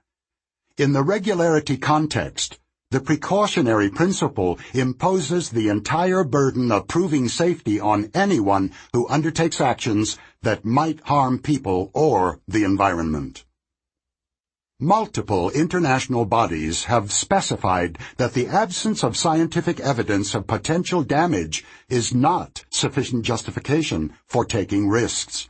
In 0.76 0.92
the 0.92 1.02
regularity 1.02 1.76
context, 1.76 2.58
the 2.90 3.00
precautionary 3.00 3.90
principle 3.90 4.58
imposes 4.72 5.50
the 5.50 5.68
entire 5.68 6.24
burden 6.24 6.70
of 6.70 6.86
proving 6.86 7.28
safety 7.28 7.80
on 7.80 8.10
anyone 8.14 8.70
who 8.92 9.08
undertakes 9.08 9.60
actions 9.60 10.16
that 10.42 10.64
might 10.64 11.00
harm 11.00 11.38
people 11.38 11.90
or 11.92 12.40
the 12.46 12.64
environment. 12.64 13.44
Multiple 14.80 15.50
international 15.50 16.24
bodies 16.24 16.84
have 16.84 17.12
specified 17.12 17.96
that 18.16 18.34
the 18.34 18.48
absence 18.48 19.04
of 19.04 19.16
scientific 19.16 19.78
evidence 19.78 20.34
of 20.34 20.48
potential 20.48 21.04
damage 21.04 21.64
is 21.88 22.12
not 22.12 22.64
sufficient 22.70 23.24
justification 23.24 24.12
for 24.26 24.44
taking 24.44 24.88
risks. 24.88 25.48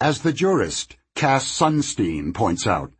As 0.00 0.20
the 0.20 0.32
jurist 0.32 0.96
Cass 1.16 1.46
Sunstein 1.46 2.32
points 2.32 2.64
out, 2.64 2.92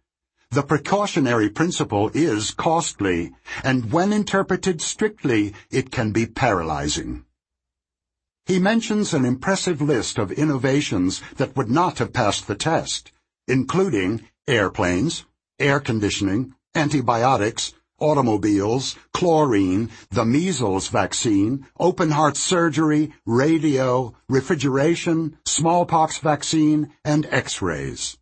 the 0.51 0.65
precautionary 0.65 1.51
principle 1.51 2.11
is 2.13 2.51
costly, 2.51 3.33
and 3.63 3.93
when 3.93 4.13
interpreted 4.13 4.81
strictly, 4.81 5.55
it 5.71 5.93
can 5.93 6.11
be 6.11 6.27
paralyzing. 6.27 7.25
He 8.45 8.59
mentions 8.59 9.15
an 9.15 9.25
impressive 9.25 9.81
list 9.81 10.19
of 10.19 10.33
innovations 10.33 11.23
that 11.37 11.57
would 11.57 11.71
not 11.71 11.99
have 11.99 12.13
passed 12.13 12.49
the 12.49 12.57
test, 12.57 13.13
including 13.47 14.29
airplanes, 14.49 15.25
air 15.59 15.81
conditioning, 15.81 16.55
antibiotics, 16.75 17.73
automobiles, 17.99 18.95
chlorine, 19.13 19.91
the 20.11 20.25
measles 20.25 20.89
vaccine, 20.89 21.67
open 21.81 22.11
heart 22.11 22.37
surgery, 22.37 23.13
radio, 23.25 24.15
refrigeration, 24.29 25.37
smallpox 25.45 26.19
vaccine, 26.19 26.93
and 27.05 27.27
x-rays. 27.31 28.19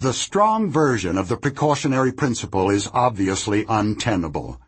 The 0.00 0.12
strong 0.12 0.70
version 0.70 1.18
of 1.18 1.28
the 1.28 1.36
precautionary 1.36 2.12
principle 2.12 2.70
is 2.70 2.88
obviously 2.92 3.64
untenable, 3.68 4.60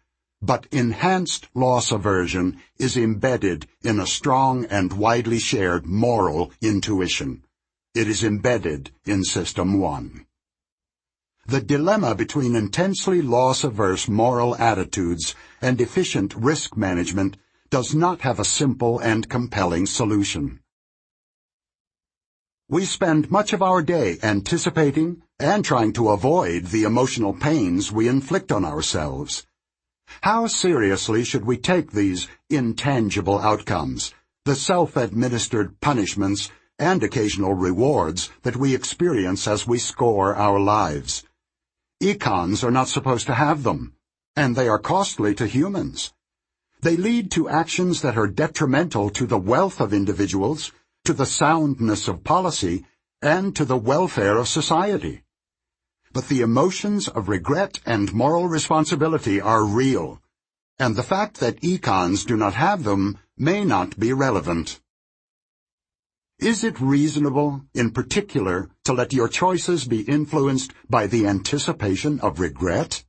but 0.42 0.66
enhanced 0.72 1.48
loss 1.54 1.92
aversion 1.92 2.60
is 2.78 2.96
embedded 2.96 3.66
in 3.82 4.00
a 4.00 4.06
strong 4.06 4.64
and 4.66 4.92
widely 4.92 5.38
shared 5.38 5.86
moral 5.86 6.50
intuition. 6.60 7.44
It 7.94 8.08
is 8.08 8.24
embedded 8.24 8.90
in 9.04 9.22
System 9.22 9.78
1. 9.78 10.26
The 11.52 11.60
dilemma 11.60 12.14
between 12.14 12.56
intensely 12.56 13.20
loss-averse 13.20 14.08
moral 14.08 14.56
attitudes 14.56 15.34
and 15.60 15.82
efficient 15.82 16.34
risk 16.34 16.78
management 16.78 17.36
does 17.68 17.94
not 17.94 18.22
have 18.22 18.40
a 18.40 18.44
simple 18.46 18.98
and 19.00 19.28
compelling 19.28 19.84
solution. 19.84 20.60
We 22.70 22.86
spend 22.86 23.30
much 23.30 23.52
of 23.52 23.60
our 23.60 23.82
day 23.82 24.16
anticipating 24.22 25.24
and 25.38 25.62
trying 25.62 25.92
to 25.92 26.08
avoid 26.08 26.68
the 26.68 26.84
emotional 26.84 27.34
pains 27.34 27.92
we 27.92 28.08
inflict 28.08 28.50
on 28.50 28.64
ourselves. 28.64 29.46
How 30.22 30.46
seriously 30.46 31.22
should 31.22 31.44
we 31.44 31.58
take 31.58 31.92
these 31.92 32.28
intangible 32.48 33.38
outcomes, 33.38 34.14
the 34.46 34.54
self-administered 34.54 35.82
punishments 35.82 36.50
and 36.78 37.02
occasional 37.02 37.52
rewards 37.52 38.30
that 38.40 38.56
we 38.56 38.74
experience 38.74 39.46
as 39.46 39.66
we 39.66 39.76
score 39.76 40.34
our 40.34 40.58
lives? 40.58 41.24
Econs 42.02 42.64
are 42.64 42.72
not 42.72 42.88
supposed 42.88 43.26
to 43.28 43.34
have 43.34 43.62
them, 43.62 43.94
and 44.34 44.56
they 44.56 44.68
are 44.68 44.80
costly 44.80 45.36
to 45.36 45.46
humans. 45.46 46.12
They 46.80 46.96
lead 46.96 47.30
to 47.30 47.48
actions 47.48 48.02
that 48.02 48.18
are 48.18 48.26
detrimental 48.26 49.08
to 49.10 49.24
the 49.24 49.38
wealth 49.38 49.80
of 49.80 49.94
individuals, 49.94 50.72
to 51.04 51.12
the 51.12 51.26
soundness 51.26 52.08
of 52.08 52.24
policy, 52.24 52.84
and 53.22 53.54
to 53.54 53.64
the 53.64 53.76
welfare 53.76 54.36
of 54.38 54.48
society. 54.48 55.22
But 56.12 56.26
the 56.26 56.40
emotions 56.40 57.06
of 57.06 57.28
regret 57.28 57.78
and 57.86 58.12
moral 58.12 58.48
responsibility 58.48 59.40
are 59.40 59.64
real, 59.64 60.20
and 60.80 60.96
the 60.96 61.04
fact 61.04 61.38
that 61.38 61.60
econs 61.60 62.26
do 62.26 62.36
not 62.36 62.54
have 62.54 62.82
them 62.82 63.16
may 63.36 63.64
not 63.64 63.96
be 63.96 64.12
relevant. 64.12 64.80
Is 66.42 66.64
it 66.64 66.80
reasonable, 66.80 67.60
in 67.72 67.92
particular, 67.92 68.68
to 68.82 68.92
let 68.92 69.12
your 69.12 69.28
choices 69.28 69.86
be 69.86 70.00
influenced 70.00 70.72
by 70.90 71.06
the 71.06 71.24
anticipation 71.24 72.18
of 72.18 72.40
regret? 72.40 73.04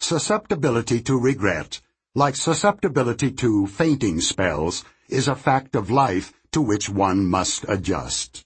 Susceptibility 0.00 1.00
to 1.00 1.18
regret, 1.18 1.80
like 2.14 2.36
susceptibility 2.36 3.30
to 3.30 3.66
fainting 3.66 4.20
spells, 4.20 4.84
is 5.08 5.28
a 5.28 5.34
fact 5.34 5.74
of 5.74 5.90
life 5.90 6.34
to 6.52 6.60
which 6.60 6.90
one 6.90 7.24
must 7.24 7.64
adjust. 7.70 8.44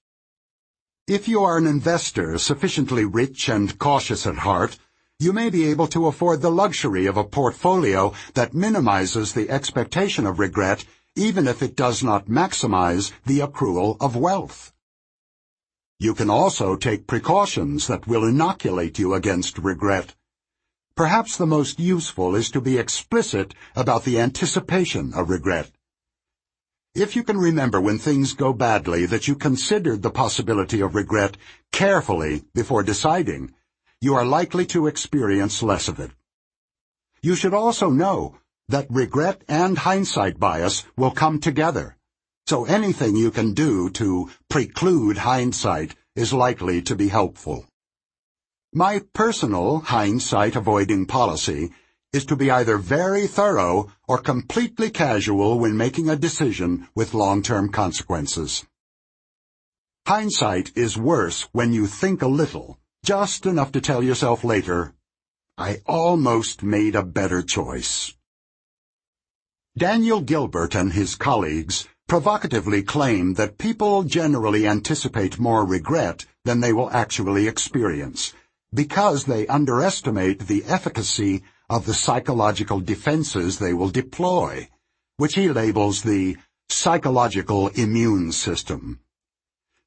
If 1.09 1.27
you 1.27 1.43
are 1.43 1.59
an 1.59 1.67
investor 1.67 2.39
sufficiently 2.39 3.05
rich 3.05 3.49
and 3.49 3.77
cautious 3.81 4.25
at 4.25 4.37
heart, 4.37 4.79
you 5.19 5.33
may 5.33 5.51
be 5.51 5.65
able 5.65 5.89
to 5.89 6.07
afford 6.07 6.43
the 6.43 6.51
luxury 6.63 7.07
of 7.07 7.17
a 7.17 7.25
portfolio 7.25 8.15
that 8.35 8.55
minimizes 8.55 9.33
the 9.33 9.51
expectation 9.51 10.27
of 10.27 10.39
regret 10.39 10.85
even 11.17 11.47
if 11.47 11.63
it 11.63 11.77
does 11.77 12.03
not 12.03 12.27
maximize 12.27 13.13
the 13.25 13.39
accrual 13.39 13.97
of 14.01 14.17
wealth. 14.17 14.73
You 16.01 16.15
can 16.15 16.29
also 16.29 16.77
take 16.77 17.07
precautions 17.07 17.87
that 17.87 18.07
will 18.07 18.25
inoculate 18.25 18.99
you 18.99 19.15
against 19.15 19.59
regret. 19.59 20.15
Perhaps 20.97 21.37
the 21.37 21.47
most 21.47 21.79
useful 21.79 22.35
is 22.35 22.51
to 22.51 22.61
be 22.61 22.79
explicit 22.79 23.55
about 23.77 24.05
the 24.05 24.19
anticipation 24.19 25.15
of 25.15 25.31
regret. 25.31 25.71
If 26.95 27.17
you 27.17 27.25
can 27.25 27.39
remember 27.39 27.81
when 27.81 27.99
things 27.99 28.35
go 28.35 28.53
badly 28.53 29.07
that 29.07 29.27
you 29.27 29.35
considered 29.35 30.03
the 30.03 30.11
possibility 30.11 30.81
of 30.81 30.95
regret 30.95 31.37
carefully 31.73 32.45
before 32.55 32.85
deciding, 32.85 33.53
you 34.01 34.15
are 34.15 34.25
likely 34.25 34.67
to 34.67 34.87
experience 34.87 35.63
less 35.63 35.89
of 35.89 35.99
it. 35.99 36.11
You 37.23 37.35
should 37.35 37.55
also 37.55 37.91
know 37.91 38.37
that 38.69 38.87
regret 38.91 39.43
and 39.49 39.79
hindsight 39.79 40.39
bias 40.39 40.85
will 40.97 41.11
come 41.11 41.41
together. 41.41 41.97
So 42.47 42.65
anything 42.65 43.17
you 43.17 43.31
can 43.31 43.55
do 43.55 43.91
to 43.91 44.31
preclude 44.51 45.19
hindsight 45.19 45.95
is 46.15 46.33
likely 46.33 46.83
to 46.83 46.95
be 46.95 47.09
helpful. 47.09 47.67
My 48.73 49.03
personal 49.13 49.79
hindsight 49.79 50.57
avoiding 50.57 51.07
policy 51.07 51.71
is 52.13 52.25
to 52.27 52.37
be 52.37 52.51
either 52.51 52.79
very 52.79 53.27
thorough 53.27 53.91
or 54.07 54.19
completely 54.19 54.91
casual 54.91 55.59
when 55.59 55.77
making 55.77 56.09
a 56.09 56.17
decision 56.17 56.87
with 56.95 57.15
long-term 57.15 57.71
consequences. 57.71 58.65
Hindsight 60.07 60.77
is 60.77 60.99
worse 60.99 61.49
when 61.53 61.73
you 61.73 61.87
think 61.87 62.21
a 62.21 62.27
little, 62.27 62.79
just 63.05 63.47
enough 63.47 63.73
to 63.73 63.81
tell 63.81 64.03
yourself 64.03 64.45
later, 64.45 64.93
I 65.57 65.81
almost 65.87 66.63
made 66.63 66.95
a 66.95 67.03
better 67.03 67.43
choice. 67.43 68.15
Daniel 69.77 70.21
Gilbert 70.21 70.77
and 70.77 70.93
his 70.93 71.17
colleagues 71.17 71.89
provocatively 72.07 72.81
claim 72.81 73.35
that 73.35 73.59
people 73.59 74.05
generally 74.05 74.69
anticipate 74.69 75.41
more 75.41 75.65
regret 75.65 76.25
than 76.45 76.61
they 76.61 76.73
will 76.73 76.89
actually 76.93 77.49
experience, 77.49 78.33
because 78.73 79.25
they 79.25 79.49
underestimate 79.49 80.47
the 80.47 80.63
efficacy 80.67 81.43
of 81.69 81.87
the 81.87 81.95
psychological 81.95 82.79
defenses 82.79 83.59
they 83.59 83.75
will 83.75 83.89
deploy, 83.89 84.69
which 85.17 85.35
he 85.35 85.49
labels 85.49 86.05
the 86.05 86.37
psychological 86.69 87.67
immune 87.71 88.31
system. 88.31 89.01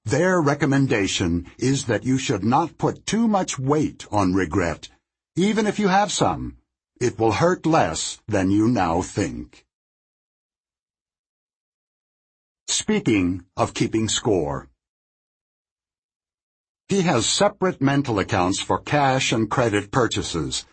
Their 0.03 0.41
recommendation 0.41 1.49
is 1.57 1.85
that 1.85 2.03
you 2.03 2.17
should 2.17 2.43
not 2.43 2.77
put 2.77 3.05
too 3.05 3.25
much 3.25 3.57
weight 3.57 4.05
on 4.11 4.33
regret. 4.33 4.89
Even 5.37 5.65
if 5.65 5.79
you 5.79 5.87
have 5.87 6.11
some, 6.11 6.57
it 6.99 7.17
will 7.17 7.31
hurt 7.31 7.65
less 7.65 8.19
than 8.27 8.51
you 8.51 8.67
now 8.67 9.01
think. 9.01 9.63
Speaking 12.69 13.45
of 13.55 13.73
keeping 13.73 14.09
score. 14.09 14.67
He 16.89 17.01
has 17.03 17.25
separate 17.25 17.81
mental 17.81 18.19
accounts 18.19 18.59
for 18.59 18.79
cash 18.79 19.31
and 19.31 19.49
credit 19.49 19.89
purchases. 19.89 20.65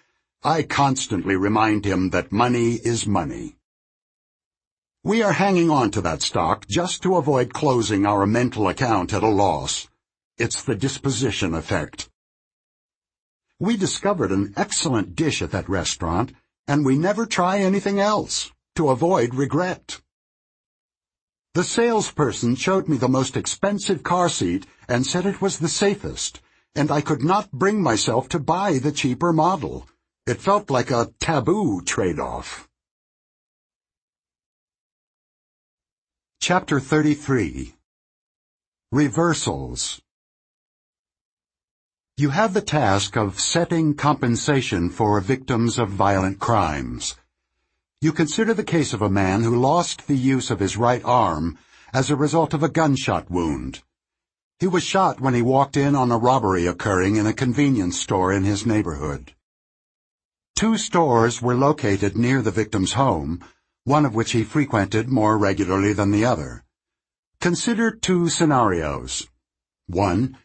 I 0.42 0.64
constantly 0.64 1.36
remind 1.36 1.84
him 1.84 2.10
that 2.10 2.32
money 2.32 2.74
is 2.74 3.06
money. 3.06 3.56
We 5.04 5.22
are 5.22 5.34
hanging 5.34 5.70
on 5.70 5.92
to 5.92 6.00
that 6.00 6.20
stock 6.20 6.66
just 6.66 7.00
to 7.04 7.16
avoid 7.16 7.54
closing 7.54 8.06
our 8.06 8.26
mental 8.26 8.68
account 8.68 9.12
at 9.12 9.22
a 9.22 9.28
loss. 9.28 9.88
It's 10.36 10.64
the 10.64 10.74
disposition 10.74 11.54
effect. 11.54 12.10
We 13.60 13.76
discovered 13.76 14.32
an 14.32 14.52
excellent 14.56 15.14
dish 15.14 15.42
at 15.42 15.52
that 15.52 15.68
restaurant, 15.68 16.32
and 16.66 16.84
we 16.84 16.98
never 16.98 17.24
try 17.24 17.60
anything 17.60 18.00
else, 18.00 18.50
to 18.74 18.88
avoid 18.88 19.36
regret. 19.36 20.00
The 21.54 21.62
salesperson 21.62 22.56
showed 22.56 22.88
me 22.88 22.96
the 22.96 23.08
most 23.08 23.36
expensive 23.36 24.02
car 24.02 24.28
seat 24.28 24.66
and 24.88 25.06
said 25.06 25.24
it 25.24 25.40
was 25.40 25.60
the 25.60 25.68
safest, 25.68 26.40
and 26.74 26.90
I 26.90 27.00
could 27.00 27.22
not 27.22 27.52
bring 27.52 27.80
myself 27.80 28.28
to 28.30 28.40
buy 28.40 28.78
the 28.78 28.90
cheaper 28.90 29.32
model. 29.32 29.86
It 30.26 30.40
felt 30.40 30.68
like 30.68 30.90
a 30.90 31.12
taboo 31.20 31.80
trade-off. 31.82 32.68
Chapter 36.40 36.80
33 36.80 37.76
Reversals 38.90 40.02
You 42.16 42.30
have 42.30 42.52
the 42.52 42.62
task 42.62 43.16
of 43.16 43.38
setting 43.38 43.94
compensation 43.94 44.90
for 44.90 45.20
victims 45.20 45.78
of 45.78 45.90
violent 45.90 46.40
crimes. 46.40 47.14
You 48.04 48.12
consider 48.12 48.52
the 48.52 48.64
case 48.64 48.92
of 48.92 49.00
a 49.00 49.08
man 49.08 49.44
who 49.44 49.58
lost 49.58 50.08
the 50.08 50.14
use 50.14 50.50
of 50.50 50.60
his 50.60 50.76
right 50.76 51.02
arm 51.06 51.56
as 51.94 52.10
a 52.10 52.16
result 52.16 52.52
of 52.52 52.62
a 52.62 52.68
gunshot 52.68 53.30
wound. 53.30 53.82
He 54.58 54.66
was 54.66 54.82
shot 54.82 55.22
when 55.22 55.32
he 55.32 55.40
walked 55.40 55.74
in 55.74 55.94
on 55.94 56.12
a 56.12 56.18
robbery 56.18 56.66
occurring 56.66 57.16
in 57.16 57.26
a 57.26 57.32
convenience 57.32 57.98
store 57.98 58.30
in 58.30 58.44
his 58.44 58.66
neighborhood. 58.66 59.32
Two 60.54 60.76
stores 60.76 61.40
were 61.40 61.54
located 61.54 62.14
near 62.14 62.42
the 62.42 62.50
victim's 62.50 62.92
home, 62.92 63.42
one 63.84 64.04
of 64.04 64.14
which 64.14 64.32
he 64.32 64.44
frequented 64.44 65.08
more 65.08 65.38
regularly 65.38 65.94
than 65.94 66.10
the 66.10 66.26
other. 66.26 66.62
Consider 67.40 67.90
two 67.90 68.28
scenarios. 68.28 69.26
One, 69.86 70.36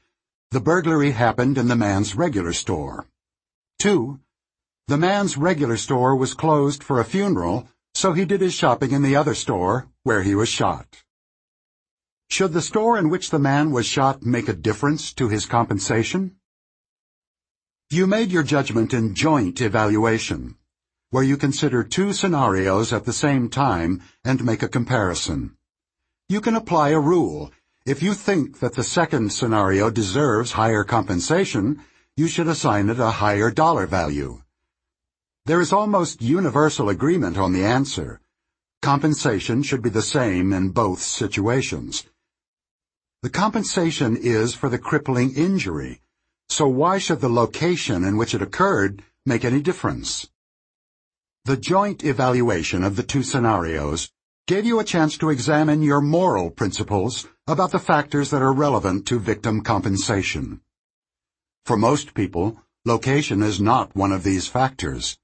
the 0.51 0.61
burglary 0.61 1.11
happened 1.11 1.57
in 1.57 1.67
the 1.67 1.75
man's 1.75 2.15
regular 2.15 2.53
store. 2.53 3.05
Two, 3.79 4.21
the 4.89 4.97
man's 4.97 5.37
regular 5.37 5.77
store 5.77 6.15
was 6.15 6.33
closed 6.33 6.83
for 6.83 6.99
a 6.99 7.05
funeral, 7.05 7.67
so 7.93 8.13
he 8.13 8.25
did 8.25 8.41
his 8.41 8.55
shopping 8.55 8.91
in 8.91 9.03
the 9.03 9.15
other 9.15 9.35
store, 9.35 9.87
where 10.01 10.23
he 10.23 10.33
was 10.33 10.49
shot. 10.49 11.03
Should 12.29 12.53
the 12.53 12.61
store 12.61 12.97
in 12.97 13.09
which 13.09 13.29
the 13.29 13.37
man 13.37 13.69
was 13.69 13.85
shot 13.85 14.23
make 14.23 14.49
a 14.49 14.53
difference 14.53 15.13
to 15.13 15.29
his 15.29 15.45
compensation? 15.45 16.35
You 17.91 18.07
made 18.07 18.31
your 18.31 18.41
judgment 18.41 18.91
in 18.91 19.13
joint 19.13 19.61
evaluation 19.61 20.55
where 21.11 21.23
you 21.23 21.35
consider 21.37 21.83
two 21.83 22.13
scenarios 22.13 22.93
at 22.93 23.05
the 23.05 23.13
same 23.13 23.49
time 23.49 23.99
and 24.23 24.43
make 24.43 24.61
a 24.61 24.67
comparison. 24.67 25.55
You 26.27 26.39
can 26.39 26.55
apply 26.55 26.89
a 26.89 26.99
rule. 26.99 27.51
If 27.83 28.03
you 28.03 28.13
think 28.13 28.59
that 28.59 28.75
the 28.75 28.83
second 28.83 29.33
scenario 29.33 29.89
deserves 29.89 30.51
higher 30.51 30.83
compensation, 30.83 31.83
you 32.15 32.27
should 32.27 32.47
assign 32.47 32.89
it 32.89 32.99
a 32.99 33.09
higher 33.09 33.49
dollar 33.49 33.87
value. 33.87 34.43
There 35.49 35.61
is 35.61 35.73
almost 35.73 36.21
universal 36.21 36.89
agreement 36.89 37.35
on 37.35 37.53
the 37.53 37.65
answer. 37.65 38.21
Compensation 38.83 39.63
should 39.63 39.81
be 39.81 39.89
the 39.89 40.03
same 40.03 40.53
in 40.53 40.69
both 40.69 41.01
situations. 41.01 42.05
The 43.23 43.31
compensation 43.31 44.15
is 44.15 44.53
for 44.53 44.69
the 44.69 44.77
crippling 44.77 45.33
injury, 45.33 46.01
so 46.49 46.67
why 46.67 46.99
should 46.99 47.19
the 47.19 47.29
location 47.29 48.03
in 48.03 48.15
which 48.15 48.35
it 48.35 48.43
occurred 48.43 49.01
make 49.25 49.43
any 49.43 49.59
difference? 49.59 50.29
The 51.45 51.57
joint 51.57 52.03
evaluation 52.03 52.83
of 52.83 52.95
the 52.95 53.01
two 53.01 53.23
scenarios 53.23 54.11
gave 54.45 54.67
you 54.67 54.79
a 54.79 54.83
chance 54.83 55.17
to 55.17 55.31
examine 55.31 55.81
your 55.81 55.99
moral 55.99 56.51
principles 56.51 57.27
about 57.47 57.71
the 57.71 57.79
factors 57.79 58.29
that 58.29 58.43
are 58.43 58.53
relevant 58.53 59.07
to 59.07 59.17
victim 59.17 59.61
compensation. 59.61 60.61
For 61.65 61.75
most 61.75 62.13
people, 62.13 62.59
location 62.85 63.41
is 63.41 63.59
not 63.59 63.95
one 63.95 64.11
of 64.11 64.21
these 64.21 64.47
factors. 64.47 65.17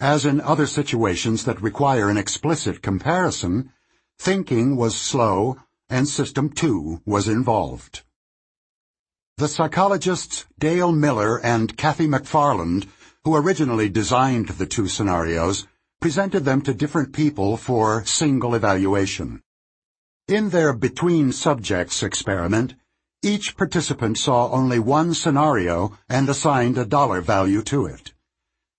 As 0.00 0.26
in 0.26 0.40
other 0.40 0.66
situations 0.66 1.44
that 1.44 1.62
require 1.62 2.08
an 2.08 2.16
explicit 2.16 2.82
comparison, 2.82 3.72
thinking 4.18 4.76
was 4.76 4.94
slow 4.94 5.56
and 5.88 6.08
System 6.08 6.50
2 6.50 7.02
was 7.06 7.28
involved. 7.28 8.02
The 9.38 9.48
psychologists 9.48 10.46
Dale 10.58 10.92
Miller 10.92 11.38
and 11.38 11.76
Kathy 11.76 12.06
McFarland 12.06 12.86
who 13.26 13.34
originally 13.34 13.88
designed 13.88 14.46
the 14.50 14.64
two 14.64 14.86
scenarios, 14.86 15.66
presented 16.00 16.44
them 16.44 16.62
to 16.62 16.72
different 16.72 17.12
people 17.12 17.56
for 17.56 18.04
single 18.04 18.54
evaluation. 18.54 19.42
In 20.28 20.50
their 20.50 20.72
between 20.72 21.32
subjects 21.32 22.04
experiment, 22.04 22.76
each 23.24 23.56
participant 23.56 24.16
saw 24.16 24.48
only 24.52 24.78
one 24.78 25.12
scenario 25.12 25.98
and 26.08 26.28
assigned 26.28 26.78
a 26.78 26.84
dollar 26.84 27.20
value 27.20 27.62
to 27.62 27.84
it. 27.84 28.12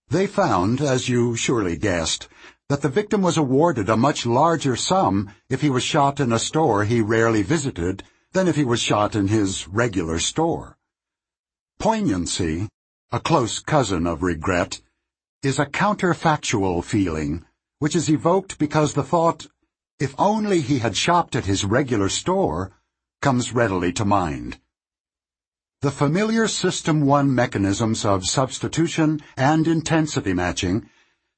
They 0.09 0.27
found, 0.27 0.81
as 0.81 1.09
you 1.09 1.35
surely 1.35 1.77
guessed, 1.77 2.27
that 2.69 2.81
the 2.81 2.89
victim 2.89 3.21
was 3.21 3.37
awarded 3.37 3.89
a 3.89 3.97
much 3.97 4.25
larger 4.25 4.75
sum 4.75 5.31
if 5.49 5.61
he 5.61 5.69
was 5.69 5.83
shot 5.83 6.19
in 6.19 6.31
a 6.31 6.39
store 6.39 6.83
he 6.85 7.01
rarely 7.01 7.43
visited 7.43 8.03
than 8.33 8.47
if 8.47 8.55
he 8.55 8.65
was 8.65 8.81
shot 8.81 9.15
in 9.15 9.27
his 9.27 9.67
regular 9.67 10.19
store. 10.19 10.77
Poignancy 11.79 12.67
a 13.09 13.19
close 13.21 13.59
cousin 13.59 14.05
of 14.05 14.21
regret, 14.21 14.81
is 15.41 15.59
a 15.59 15.65
counterfactual 15.65 16.83
feeling, 16.83 17.45
which 17.79 17.95
is 17.95 18.09
evoked 18.09 18.59
because 18.59 18.93
the 18.93 19.03
thought, 19.03 19.47
if 19.97 20.13
only 20.17 20.59
he 20.59 20.79
had 20.79 20.97
shopped 20.97 21.37
at 21.37 21.45
his 21.45 21.63
regular 21.63 22.09
store, 22.09 22.69
comes 23.21 23.53
readily 23.53 23.93
to 23.93 24.03
mind. 24.03 24.59
The 25.81 25.91
familiar 25.91 26.47
System 26.47 27.01
1 27.01 27.35
mechanisms 27.35 28.03
of 28.03 28.25
substitution 28.25 29.21
and 29.35 29.67
intensity 29.67 30.33
matching 30.33 30.89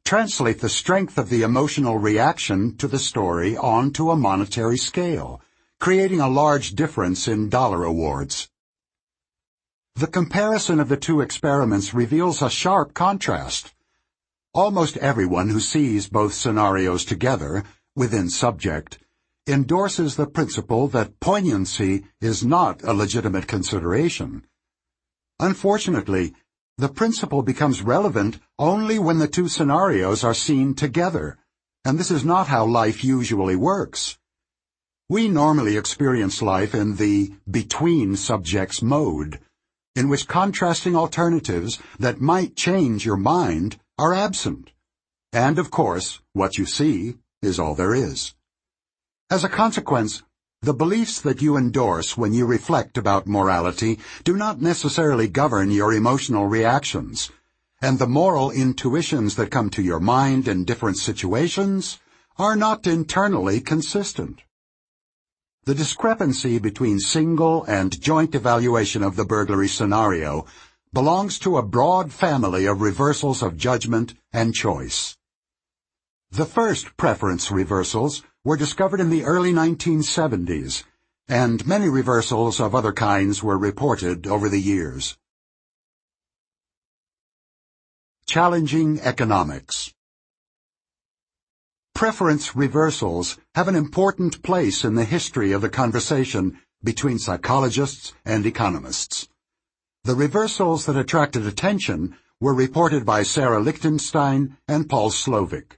translate 0.06 0.62
the 0.62 0.70
strength 0.70 1.18
of 1.18 1.28
the 1.28 1.42
emotional 1.42 1.98
reaction 1.98 2.78
to 2.78 2.88
the 2.88 3.00
story 3.00 3.58
onto 3.58 4.10
a 4.10 4.16
monetary 4.16 4.78
scale, 4.78 5.42
creating 5.82 6.22
a 6.22 6.30
large 6.30 6.72
difference 6.72 7.28
in 7.28 7.50
dollar 7.50 7.84
awards. 7.84 8.50
The 9.96 10.08
comparison 10.08 10.80
of 10.80 10.88
the 10.88 10.96
two 10.96 11.20
experiments 11.20 11.94
reveals 11.94 12.42
a 12.42 12.50
sharp 12.50 12.94
contrast. 12.94 13.74
Almost 14.54 14.96
everyone 14.98 15.50
who 15.50 15.60
sees 15.60 16.08
both 16.08 16.34
scenarios 16.34 17.04
together, 17.04 17.66
within 17.94 18.30
subject, 18.30 19.00
endorses 19.48 20.16
the 20.16 20.28
principle 20.28 20.88
that 20.90 21.20
poignancy 21.20 22.06
is 22.22 22.46
not 22.46 22.84
a 22.84 22.94
legitimate 22.94 23.48
consideration. 23.48 24.44
Unfortunately, 25.40 26.34
the 26.78 26.90
principle 26.90 27.42
becomes 27.42 27.82
relevant 27.82 28.40
only 28.58 29.00
when 29.00 29.20
the 29.20 29.28
two 29.28 29.48
scenarios 29.48 30.24
are 30.24 30.34
seen 30.34 30.74
together, 30.74 31.38
and 31.84 31.98
this 31.98 32.12
is 32.12 32.24
not 32.24 32.48
how 32.48 32.66
life 32.66 33.04
usually 33.04 33.56
works. 33.56 34.18
We 35.10 35.28
normally 35.28 35.76
experience 35.76 36.42
life 36.42 36.76
in 36.76 36.98
the 36.98 37.34
between 37.50 38.16
subjects 38.16 38.82
mode, 38.82 39.40
in 39.96 40.08
which 40.08 40.28
contrasting 40.28 40.96
alternatives 40.96 41.80
that 41.98 42.22
might 42.22 42.56
change 42.56 43.06
your 43.06 43.18
mind 43.18 43.80
are 43.98 44.14
absent. 44.14 44.72
And 45.34 45.60
of 45.60 45.72
course, 45.72 46.22
what 46.34 46.58
you 46.58 46.66
see 46.66 47.16
is 47.42 47.60
all 47.60 47.76
there 47.76 47.96
is. 47.96 48.36
As 49.32 49.44
a 49.44 49.50
consequence, 49.50 50.24
the 50.64 50.74
beliefs 50.74 51.22
that 51.22 51.40
you 51.40 51.56
endorse 51.56 52.18
when 52.18 52.34
you 52.34 52.48
reflect 52.48 52.98
about 52.98 53.28
morality 53.28 54.00
do 54.24 54.36
not 54.36 54.60
necessarily 54.60 55.28
govern 55.28 55.70
your 55.70 55.94
emotional 55.94 56.48
reactions, 56.48 57.30
and 57.80 58.00
the 58.00 58.08
moral 58.08 58.50
intuitions 58.50 59.36
that 59.36 59.52
come 59.52 59.70
to 59.70 59.84
your 59.84 60.00
mind 60.00 60.48
in 60.48 60.66
different 60.66 60.98
situations 60.98 62.00
are 62.38 62.56
not 62.56 62.88
internally 62.88 63.62
consistent. 63.62 64.42
The 65.66 65.76
discrepancy 65.76 66.58
between 66.58 67.00
single 67.00 67.64
and 67.66 68.02
joint 68.02 68.34
evaluation 68.34 69.04
of 69.04 69.16
the 69.16 69.26
burglary 69.26 69.68
scenario 69.68 70.48
belongs 70.92 71.38
to 71.40 71.58
a 71.58 71.62
broad 71.62 72.12
family 72.12 72.66
of 72.66 72.82
reversals 72.82 73.44
of 73.44 73.58
judgment 73.58 74.16
and 74.34 74.56
choice. 74.56 75.16
The 76.32 76.48
first 76.48 76.98
preference 76.98 77.52
reversals 77.52 78.24
were 78.50 78.58
discovered 78.58 79.00
in 79.00 79.12
the 79.12 79.26
early 79.26 79.54
1970s, 79.54 80.84
and 81.28 81.68
many 81.68 81.88
reversals 81.88 82.60
of 82.60 82.74
other 82.74 82.92
kinds 82.92 83.44
were 83.44 83.60
reported 83.60 84.26
over 84.26 84.50
the 84.50 84.60
years. 84.60 85.16
Challenging 88.26 89.00
Economics 89.02 89.94
Preference 91.94 92.56
reversals 92.56 93.38
have 93.54 93.68
an 93.68 93.76
important 93.76 94.42
place 94.42 94.84
in 94.84 94.96
the 94.96 95.06
history 95.06 95.52
of 95.52 95.62
the 95.62 95.70
conversation 95.70 96.58
between 96.84 97.20
psychologists 97.20 98.14
and 98.26 98.48
economists. 98.48 99.28
The 100.06 100.16
reversals 100.16 100.88
that 100.88 100.98
attracted 100.98 101.46
attention 101.46 102.18
were 102.42 102.56
reported 102.56 103.06
by 103.06 103.22
Sarah 103.22 103.60
Lichtenstein 103.60 104.58
and 104.68 104.90
Paul 104.90 105.12
Slovic, 105.12 105.78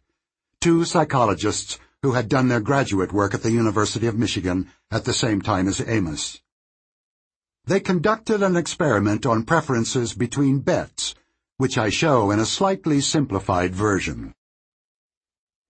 two 0.62 0.86
psychologists 0.86 1.78
who 2.04 2.14
had 2.14 2.28
done 2.28 2.48
their 2.48 2.60
graduate 2.60 3.14
work 3.14 3.34
at 3.34 3.44
the 3.44 3.52
University 3.52 4.08
of 4.08 4.18
Michigan 4.18 4.72
at 4.90 5.06
the 5.06 5.14
same 5.14 5.42
time 5.42 5.68
as 5.68 5.82
Amos. 5.88 6.42
They 7.66 7.80
conducted 7.80 8.42
an 8.42 8.58
experiment 8.58 9.26
on 9.26 9.44
preferences 9.44 10.14
between 10.14 10.60
bets, 10.60 11.14
which 11.58 11.78
I 11.78 11.90
show 11.90 12.32
in 12.32 12.40
a 12.40 12.46
slightly 12.46 13.02
simplified 13.02 13.76
version. 13.76 14.34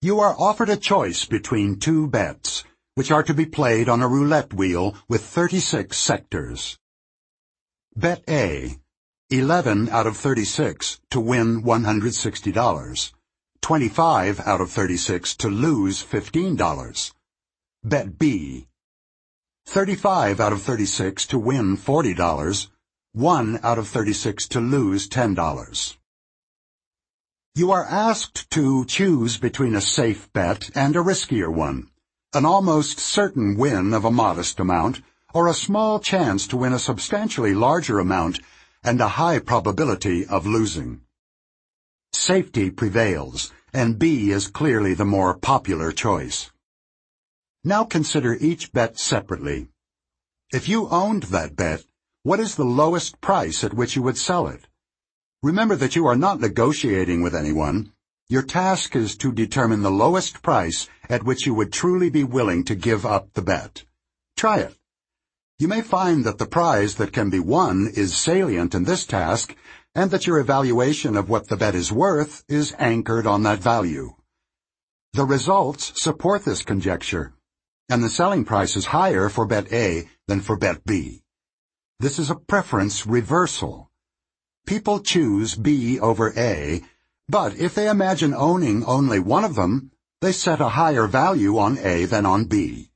You 0.01 0.21
are 0.21 0.35
offered 0.39 0.69
a 0.69 0.77
choice 0.77 1.25
between 1.25 1.79
two 1.79 2.07
bets, 2.07 2.63
which 2.95 3.11
are 3.11 3.23
to 3.23 3.33
be 3.33 3.45
played 3.45 3.89
on 3.89 4.01
a 4.01 4.07
roulette 4.07 4.53
wheel 4.53 4.95
with 5.09 5.23
36 5.23 5.97
sectors. 5.97 6.79
Bet 7.95 8.23
A, 8.29 8.77
11 9.29 9.89
out 9.89 10.07
of 10.07 10.15
36 10.15 11.01
to 11.09 11.19
win 11.19 11.63
$160. 11.63 13.11
25 13.61 14.39
out 14.41 14.59
of 14.59 14.71
36 14.71 15.35
to 15.35 15.47
lose 15.47 16.03
$15. 16.03 17.13
Bet 17.83 18.17
B, 18.17 18.67
35 19.67 20.39
out 20.39 20.51
of 20.51 20.61
36 20.61 21.27
to 21.27 21.37
win 21.37 21.77
$40. 21.77 22.67
1 23.13 23.59
out 23.61 23.77
of 23.77 23.87
36 23.87 24.47
to 24.47 24.59
lose 24.59 25.07
$10. 25.07 25.97
You 27.53 27.71
are 27.71 27.85
asked 27.85 28.49
to 28.51 28.85
choose 28.85 29.37
between 29.37 29.75
a 29.75 29.81
safe 29.81 30.31
bet 30.33 30.71
and 30.73 30.95
a 30.95 30.99
riskier 30.99 31.53
one, 31.53 31.89
an 32.33 32.45
almost 32.45 32.99
certain 32.99 33.57
win 33.57 33.93
of 33.93 34.05
a 34.05 34.11
modest 34.11 34.59
amount, 34.59 35.01
or 35.33 35.47
a 35.47 35.53
small 35.53 35.99
chance 35.99 36.47
to 36.47 36.57
win 36.57 36.73
a 36.73 36.79
substantially 36.79 37.53
larger 37.53 37.99
amount 37.99 38.39
and 38.83 38.99
a 38.99 39.07
high 39.19 39.39
probability 39.39 40.25
of 40.25 40.47
losing. 40.47 41.01
Safety 42.13 42.69
prevails, 42.69 43.51
and 43.73 43.97
B 43.97 44.31
is 44.31 44.47
clearly 44.47 44.93
the 44.93 45.05
more 45.05 45.37
popular 45.37 45.91
choice. 45.91 46.51
Now 47.63 47.83
consider 47.83 48.33
each 48.39 48.73
bet 48.73 48.99
separately. 48.99 49.69
If 50.51 50.67
you 50.67 50.89
owned 50.89 51.23
that 51.23 51.55
bet, 51.55 51.85
what 52.23 52.39
is 52.39 52.55
the 52.55 52.65
lowest 52.65 53.21
price 53.21 53.63
at 53.63 53.73
which 53.73 53.95
you 53.95 54.01
would 54.01 54.17
sell 54.17 54.47
it? 54.47 54.67
Remember 55.41 55.75
that 55.75 55.95
you 55.95 56.05
are 56.05 56.15
not 56.15 56.41
negotiating 56.41 57.21
with 57.21 57.33
anyone. 57.33 57.93
Your 58.27 58.43
task 58.43 58.95
is 58.95 59.15
to 59.17 59.31
determine 59.31 59.81
the 59.81 59.89
lowest 59.89 60.41
price 60.41 60.87
at 61.09 61.23
which 61.23 61.45
you 61.45 61.53
would 61.53 61.71
truly 61.71 62.09
be 62.09 62.23
willing 62.23 62.63
to 62.65 62.75
give 62.75 63.05
up 63.05 63.33
the 63.33 63.41
bet. 63.41 63.85
Try 64.37 64.59
it. 64.59 64.77
You 65.59 65.67
may 65.67 65.81
find 65.81 66.23
that 66.25 66.39
the 66.39 66.45
prize 66.45 66.95
that 66.95 67.13
can 67.13 67.29
be 67.29 67.39
won 67.39 67.91
is 67.95 68.17
salient 68.17 68.75
in 68.75 68.83
this 68.83 69.05
task, 69.05 69.55
and 69.95 70.11
that 70.11 70.25
your 70.25 70.39
evaluation 70.39 71.17
of 71.17 71.29
what 71.29 71.47
the 71.47 71.57
bet 71.57 71.75
is 71.75 71.91
worth 71.91 72.43
is 72.47 72.73
anchored 72.79 73.27
on 73.27 73.43
that 73.43 73.59
value. 73.59 74.15
The 75.13 75.25
results 75.25 76.01
support 76.01 76.45
this 76.45 76.63
conjecture, 76.63 77.33
and 77.89 78.01
the 78.01 78.09
selling 78.09 78.45
price 78.45 78.77
is 78.77 78.85
higher 78.85 79.27
for 79.27 79.45
bet 79.45 79.71
A 79.73 80.07
than 80.27 80.39
for 80.39 80.55
bet 80.55 80.85
B. 80.85 81.23
This 81.99 82.17
is 82.17 82.29
a 82.29 82.35
preference 82.35 83.05
reversal. 83.05 83.91
People 84.65 85.01
choose 85.01 85.55
B 85.55 85.99
over 85.99 86.33
A, 86.37 86.81
but 87.27 87.55
if 87.55 87.75
they 87.75 87.89
imagine 87.89 88.33
owning 88.33 88.85
only 88.85 89.19
one 89.19 89.43
of 89.43 89.55
them, 89.55 89.91
they 90.21 90.31
set 90.31 90.61
a 90.61 90.69
higher 90.69 91.07
value 91.07 91.57
on 91.57 91.77
A 91.79 92.05
than 92.05 92.25
on 92.25 92.45
B. 92.45 92.91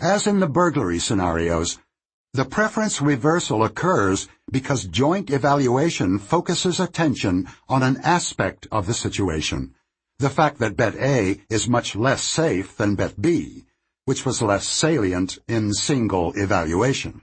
As 0.00 0.26
in 0.26 0.40
the 0.40 0.48
burglary 0.48 0.98
scenarios, 0.98 1.78
the 2.38 2.44
preference 2.44 3.02
reversal 3.02 3.64
occurs 3.64 4.28
because 4.48 4.84
joint 4.84 5.28
evaluation 5.28 6.20
focuses 6.20 6.78
attention 6.78 7.48
on 7.68 7.82
an 7.82 7.96
aspect 8.04 8.64
of 8.70 8.86
the 8.86 8.94
situation, 8.94 9.74
the 10.20 10.30
fact 10.30 10.60
that 10.60 10.76
bet 10.76 10.94
A 10.94 11.40
is 11.50 11.68
much 11.68 11.96
less 11.96 12.22
safe 12.22 12.76
than 12.76 12.94
bet 12.94 13.20
B, 13.20 13.64
which 14.04 14.24
was 14.24 14.40
less 14.40 14.64
salient 14.64 15.40
in 15.48 15.72
single 15.72 16.32
evaluation. 16.36 17.22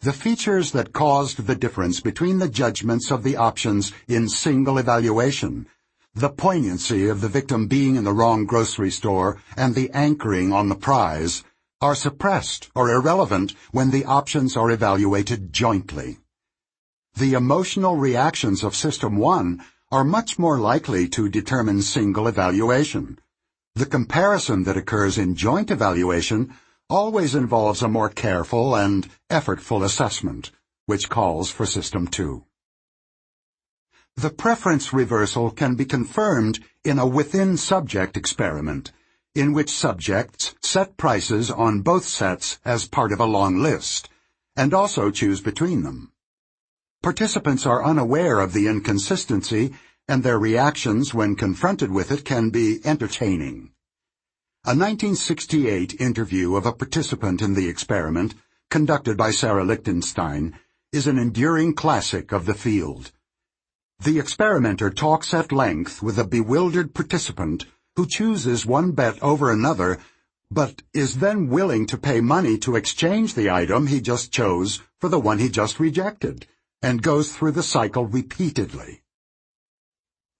The 0.00 0.12
features 0.12 0.72
that 0.72 0.92
caused 0.92 1.46
the 1.46 1.56
difference 1.56 2.00
between 2.00 2.38
the 2.38 2.50
judgments 2.50 3.10
of 3.10 3.22
the 3.22 3.38
options 3.38 3.92
in 4.06 4.28
single 4.28 4.76
evaluation, 4.76 5.68
the 6.14 6.28
poignancy 6.28 7.08
of 7.08 7.22
the 7.22 7.28
victim 7.28 7.66
being 7.66 7.96
in 7.96 8.04
the 8.04 8.12
wrong 8.12 8.44
grocery 8.44 8.90
store, 8.90 9.40
and 9.56 9.74
the 9.74 9.88
anchoring 9.92 10.52
on 10.52 10.68
the 10.68 10.74
prize, 10.74 11.42
are 11.80 11.94
suppressed 11.94 12.70
or 12.74 12.90
irrelevant 12.90 13.54
when 13.70 13.90
the 13.90 14.04
options 14.04 14.56
are 14.56 14.70
evaluated 14.70 15.52
jointly. 15.52 16.18
The 17.14 17.34
emotional 17.34 17.96
reactions 17.96 18.62
of 18.62 18.74
System 18.74 19.16
1 19.16 19.62
are 19.92 20.04
much 20.04 20.38
more 20.38 20.58
likely 20.58 21.08
to 21.08 21.28
determine 21.28 21.82
single 21.82 22.26
evaluation. 22.28 23.18
The 23.74 23.86
comparison 23.86 24.64
that 24.64 24.76
occurs 24.76 25.18
in 25.18 25.34
joint 25.34 25.70
evaluation 25.70 26.54
always 26.88 27.34
involves 27.34 27.82
a 27.82 27.88
more 27.88 28.08
careful 28.08 28.74
and 28.74 29.08
effortful 29.30 29.84
assessment, 29.84 30.50
which 30.86 31.08
calls 31.08 31.50
for 31.50 31.66
System 31.66 32.06
2. 32.06 32.44
The 34.16 34.30
preference 34.30 34.94
reversal 34.94 35.50
can 35.50 35.74
be 35.74 35.84
confirmed 35.84 36.60
in 36.84 36.98
a 36.98 37.06
within-subject 37.06 38.16
experiment, 38.16 38.92
in 39.36 39.52
which 39.52 39.70
subjects 39.70 40.54
set 40.62 40.96
prices 40.96 41.50
on 41.50 41.82
both 41.82 42.04
sets 42.04 42.58
as 42.64 42.88
part 42.88 43.12
of 43.12 43.20
a 43.20 43.26
long 43.26 43.58
list, 43.58 44.08
and 44.56 44.72
also 44.72 45.10
choose 45.10 45.42
between 45.42 45.82
them. 45.82 46.10
Participants 47.02 47.66
are 47.66 47.84
unaware 47.84 48.40
of 48.40 48.54
the 48.54 48.66
inconsistency, 48.66 49.74
and 50.08 50.22
their 50.22 50.38
reactions 50.38 51.12
when 51.12 51.36
confronted 51.36 51.90
with 51.90 52.10
it 52.10 52.24
can 52.24 52.48
be 52.48 52.80
entertaining. 52.84 53.70
A 54.64 54.74
1968 54.74 56.00
interview 56.00 56.56
of 56.56 56.64
a 56.64 56.72
participant 56.72 57.42
in 57.42 57.52
the 57.52 57.68
experiment, 57.68 58.34
conducted 58.70 59.18
by 59.18 59.30
Sarah 59.30 59.64
Lichtenstein, 59.64 60.58
is 60.92 61.06
an 61.06 61.18
enduring 61.18 61.74
classic 61.74 62.32
of 62.32 62.46
the 62.46 62.54
field. 62.54 63.12
The 64.02 64.18
experimenter 64.18 64.90
talks 64.90 65.34
at 65.34 65.52
length 65.52 66.02
with 66.02 66.18
a 66.18 66.24
bewildered 66.24 66.94
participant 66.94 67.66
who 67.96 68.06
chooses 68.06 68.66
one 68.66 68.92
bet 68.92 69.20
over 69.22 69.50
another, 69.50 69.98
but 70.50 70.82
is 70.92 71.16
then 71.16 71.48
willing 71.48 71.86
to 71.86 71.96
pay 71.96 72.20
money 72.20 72.58
to 72.58 72.76
exchange 72.76 73.34
the 73.34 73.50
item 73.50 73.86
he 73.86 74.00
just 74.00 74.30
chose 74.30 74.80
for 75.00 75.08
the 75.08 75.18
one 75.18 75.38
he 75.38 75.48
just 75.48 75.80
rejected, 75.80 76.46
and 76.82 77.02
goes 77.02 77.32
through 77.32 77.50
the 77.50 77.62
cycle 77.62 78.04
repeatedly. 78.04 79.02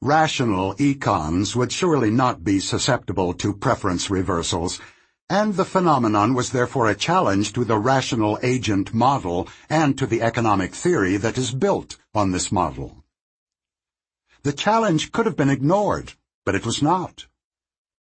Rational 0.02 0.74
econs 0.74 1.56
would 1.56 1.72
surely 1.72 2.10
not 2.10 2.44
be 2.44 2.60
susceptible 2.60 3.32
to 3.34 3.54
preference 3.54 4.10
reversals, 4.10 4.78
and 5.28 5.54
the 5.54 5.64
phenomenon 5.64 6.34
was 6.34 6.50
therefore 6.50 6.88
a 6.88 6.94
challenge 6.94 7.52
to 7.54 7.64
the 7.64 7.78
rational 7.78 8.38
agent 8.42 8.94
model 8.94 9.48
and 9.70 9.98
to 9.98 10.06
the 10.06 10.22
economic 10.22 10.74
theory 10.74 11.16
that 11.16 11.38
is 11.38 11.50
built 11.50 11.96
on 12.14 12.30
this 12.30 12.52
model. 12.52 13.02
The 14.42 14.52
challenge 14.52 15.10
could 15.10 15.26
have 15.26 15.36
been 15.36 15.50
ignored, 15.50 16.12
but 16.44 16.54
it 16.54 16.64
was 16.64 16.80
not. 16.80 17.26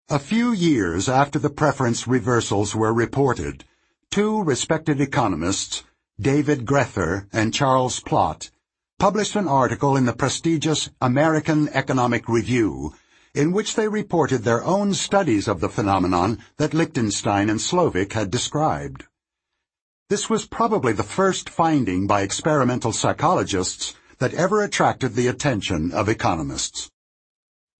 A 0.09 0.19
few 0.19 0.51
years 0.51 1.07
after 1.07 1.39
the 1.39 1.49
preference 1.49 2.07
reversals 2.07 2.75
were 2.75 2.93
reported, 2.93 3.63
two 4.11 4.43
respected 4.43 4.99
economists, 4.99 5.83
David 6.19 6.65
Grether 6.65 7.29
and 7.31 7.53
Charles 7.53 8.01
Plott, 8.01 8.51
published 8.99 9.37
an 9.37 9.47
article 9.47 9.95
in 9.95 10.05
the 10.05 10.11
prestigious 10.11 10.89
American 10.99 11.69
Economic 11.69 12.27
Review 12.27 12.93
in 13.33 13.53
which 13.53 13.75
they 13.75 13.87
reported 13.87 14.43
their 14.43 14.61
own 14.65 14.93
studies 14.93 15.47
of 15.47 15.61
the 15.61 15.69
phenomenon 15.69 16.37
that 16.57 16.73
Lichtenstein 16.73 17.49
and 17.49 17.61
Slovic 17.61 18.11
had 18.11 18.29
described. 18.29 19.05
This 20.09 20.29
was 20.29 20.45
probably 20.45 20.91
the 20.91 21.03
first 21.03 21.49
finding 21.49 22.07
by 22.07 22.23
experimental 22.23 22.91
psychologists 22.91 23.95
that 24.19 24.33
ever 24.33 24.61
attracted 24.61 25.15
the 25.15 25.27
attention 25.27 25.93
of 25.93 26.09
economists. 26.09 26.91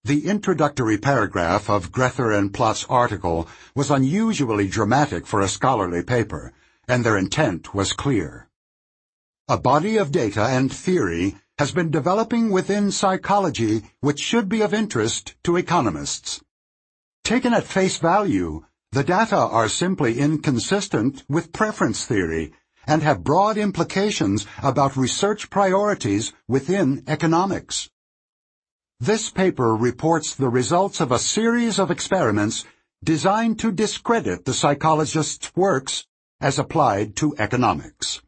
The 0.05 0.27
introductory 0.27 0.97
paragraph 0.97 1.69
of 1.69 1.93
Grether 1.93 2.29
and 2.29 2.53
Plott's 2.53 2.85
article 2.89 3.47
was 3.73 3.89
unusually 3.89 4.67
dramatic 4.67 5.25
for 5.25 5.39
a 5.39 5.47
scholarly 5.47 6.03
paper, 6.03 6.51
and 6.89 7.05
their 7.05 7.17
intent 7.17 7.73
was 7.73 7.93
clear. 7.93 8.49
A 9.47 9.57
body 9.57 9.95
of 9.95 10.11
data 10.11 10.43
and 10.43 10.69
theory 10.69 11.37
has 11.57 11.71
been 11.71 11.89
developing 11.89 12.49
within 12.49 12.91
psychology 12.91 13.93
which 14.01 14.19
should 14.19 14.49
be 14.49 14.59
of 14.59 14.73
interest 14.73 15.35
to 15.45 15.55
economists. 15.55 16.43
Taken 17.23 17.53
at 17.53 17.63
face 17.63 17.97
value, 17.97 18.65
the 18.91 19.05
data 19.05 19.37
are 19.37 19.69
simply 19.69 20.19
inconsistent 20.19 21.23
with 21.29 21.53
preference 21.53 22.03
theory 22.03 22.51
and 22.85 23.03
have 23.03 23.23
broad 23.23 23.57
implications 23.57 24.45
about 24.61 24.97
research 24.97 25.49
priorities 25.49 26.33
within 26.45 27.05
economics. 27.07 27.89
This 28.99 29.29
paper 29.29 29.75
reports 29.75 30.35
the 30.35 30.49
results 30.49 31.01
of 31.01 31.11
a 31.11 31.19
series 31.19 31.79
of 31.79 31.91
experiments 31.91 32.65
designed 33.03 33.59
to 33.59 33.71
discredit 33.71 34.45
the 34.45 34.53
psychologist's 34.53 35.51
works 35.55 36.05
as 36.39 36.57
applied 36.57 37.15
to 37.17 37.35
economics. 37.37 38.21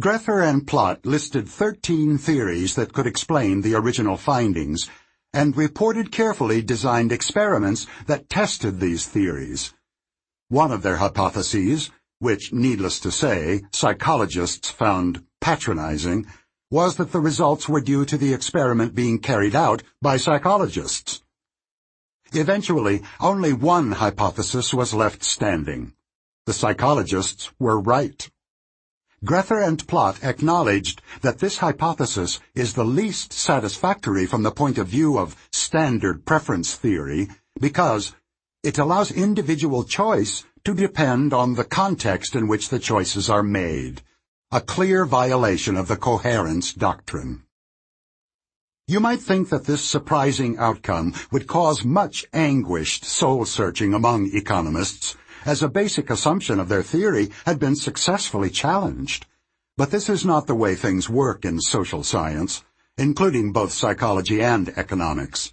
Grether 0.00 0.40
and 0.40 0.66
Plott 0.66 1.06
listed 1.06 1.48
13 1.48 2.18
theories 2.18 2.74
that 2.74 2.92
could 2.92 3.06
explain 3.06 3.60
the 3.60 3.74
original 3.74 4.16
findings 4.16 4.90
and 5.32 5.56
reported 5.56 6.12
carefully 6.12 6.60
designed 6.60 7.12
experiments 7.12 7.86
that 8.06 8.28
tested 8.28 8.80
these 8.80 9.06
theories. 9.06 9.72
One 10.48 10.72
of 10.72 10.82
their 10.82 10.96
hypotheses, 10.96 11.90
which, 12.18 12.52
needless 12.52 13.00
to 13.00 13.10
say, 13.10 13.62
psychologists 13.72 14.70
found 14.70 15.24
patronizing, 15.40 16.26
was 16.72 16.96
that 16.96 17.12
the 17.12 17.20
results 17.20 17.68
were 17.68 17.82
due 17.82 18.02
to 18.02 18.16
the 18.16 18.32
experiment 18.32 18.94
being 18.94 19.18
carried 19.18 19.54
out 19.54 19.82
by 20.00 20.16
psychologists. 20.16 21.22
Eventually, 22.32 23.02
only 23.20 23.52
one 23.52 23.92
hypothesis 23.92 24.72
was 24.72 24.94
left 24.94 25.22
standing. 25.22 25.92
The 26.46 26.54
psychologists 26.54 27.50
were 27.58 27.78
right. 27.78 28.26
Grether 29.22 29.58
and 29.58 29.86
Plott 29.86 30.24
acknowledged 30.24 31.02
that 31.20 31.40
this 31.40 31.58
hypothesis 31.58 32.40
is 32.54 32.72
the 32.72 32.86
least 32.86 33.34
satisfactory 33.34 34.24
from 34.24 34.42
the 34.42 34.50
point 34.50 34.78
of 34.78 34.88
view 34.88 35.18
of 35.18 35.36
standard 35.52 36.24
preference 36.24 36.74
theory 36.74 37.28
because 37.60 38.14
it 38.62 38.78
allows 38.78 39.12
individual 39.12 39.84
choice 39.84 40.46
to 40.64 40.72
depend 40.72 41.34
on 41.34 41.52
the 41.54 41.64
context 41.64 42.34
in 42.34 42.48
which 42.48 42.70
the 42.70 42.78
choices 42.78 43.28
are 43.28 43.42
made 43.42 44.00
a 44.54 44.60
clear 44.60 45.06
violation 45.06 45.78
of 45.78 45.88
the 45.88 45.96
coherence 45.96 46.74
doctrine. 46.74 47.42
You 48.86 49.00
might 49.00 49.20
think 49.20 49.48
that 49.48 49.64
this 49.64 49.82
surprising 49.82 50.58
outcome 50.58 51.14
would 51.30 51.46
cause 51.46 51.86
much 51.86 52.26
anguished 52.34 53.02
soul-searching 53.02 53.94
among 53.94 54.28
economists, 54.34 55.16
as 55.46 55.62
a 55.62 55.70
basic 55.70 56.10
assumption 56.10 56.60
of 56.60 56.68
their 56.68 56.82
theory 56.82 57.30
had 57.46 57.58
been 57.58 57.74
successfully 57.74 58.50
challenged. 58.50 59.24
But 59.78 59.90
this 59.90 60.10
is 60.10 60.22
not 60.22 60.46
the 60.46 60.54
way 60.54 60.74
things 60.74 61.08
work 61.08 61.46
in 61.46 61.58
social 61.58 62.02
science, 62.02 62.62
including 62.98 63.52
both 63.52 63.72
psychology 63.72 64.42
and 64.42 64.68
economics. 64.76 65.50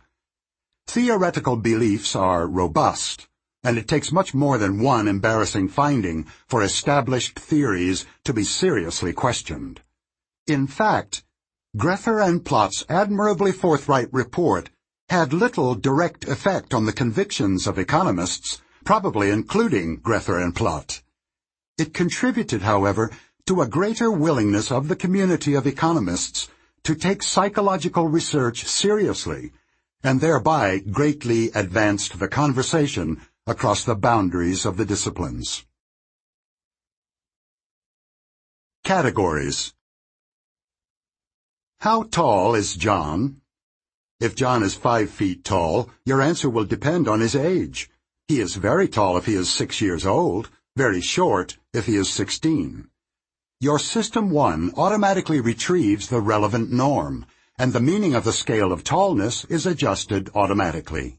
Theoretical 0.87 1.55
beliefs 1.55 2.17
are 2.17 2.45
robust, 2.45 3.28
and 3.63 3.77
it 3.77 3.88
takes 3.88 4.11
much 4.11 4.33
more 4.33 4.57
than 4.57 4.81
one 4.81 5.07
embarrassing 5.07 5.67
finding 5.67 6.25
for 6.47 6.63
established 6.63 7.38
theories 7.38 8.05
to 8.23 8.33
be 8.33 8.43
seriously 8.43 9.13
questioned. 9.13 9.81
In 10.47 10.65
fact, 10.67 11.23
Grether 11.77 12.19
and 12.19 12.43
Plott's 12.43 12.85
admirably 12.89 13.51
forthright 13.51 14.07
report 14.11 14.69
had 15.09 15.33
little 15.33 15.75
direct 15.75 16.27
effect 16.27 16.73
on 16.73 16.85
the 16.85 16.93
convictions 16.93 17.67
of 17.67 17.77
economists, 17.77 18.61
probably 18.85 19.29
including 19.29 19.97
Grether 19.97 20.39
and 20.39 20.55
Plott. 20.55 21.01
It 21.77 21.93
contributed, 21.93 22.61
however, 22.61 23.11
to 23.45 23.61
a 23.61 23.67
greater 23.67 24.11
willingness 24.11 24.71
of 24.71 24.88
the 24.88 24.95
community 24.95 25.53
of 25.53 25.65
economists 25.65 26.47
to 26.83 26.95
take 26.95 27.23
psychological 27.23 28.07
research 28.07 28.65
seriously, 28.65 29.51
and 30.03 30.21
thereby 30.21 30.79
greatly 30.79 31.51
advanced 31.51 32.19
the 32.19 32.27
conversation 32.27 33.21
across 33.48 33.84
the 33.84 33.95
boundaries 33.95 34.66
of 34.66 34.77
the 34.77 34.85
disciplines. 34.85 35.66
Categories 38.84 39.74
How 41.80 42.03
tall 42.03 42.56
is 42.56 42.76
John? 42.76 43.42
If 44.19 44.35
John 44.35 44.64
is 44.64 44.76
five 44.76 45.09
feet 45.09 45.43
tall, 45.43 45.90
your 46.06 46.22
answer 46.22 46.50
will 46.50 46.66
depend 46.66 47.08
on 47.08 47.19
his 47.19 47.35
age. 47.35 47.90
He 48.27 48.40
is 48.40 48.56
very 48.56 48.88
tall 48.88 49.18
if 49.18 49.26
he 49.26 49.35
is 49.35 49.50
six 49.50 49.82
years 49.82 50.06
old, 50.06 50.50
very 50.76 51.01
short 51.01 51.58
if 51.74 51.85
he 51.85 51.95
is 51.95 52.09
sixteen. 52.09 52.90
Your 53.61 53.77
System 53.77 54.30
1 54.30 54.74
automatically 54.77 55.42
retrieves 55.42 56.08
the 56.08 56.22
relevant 56.22 56.72
norm, 56.72 57.26
and 57.58 57.74
the 57.74 57.82
meaning 57.82 58.16
of 58.16 58.24
the 58.24 58.32
scale 58.32 58.72
of 58.72 58.85
tallness 58.85 59.43
is 59.45 59.66
adjusted 59.66 60.30
automatically. 60.34 61.18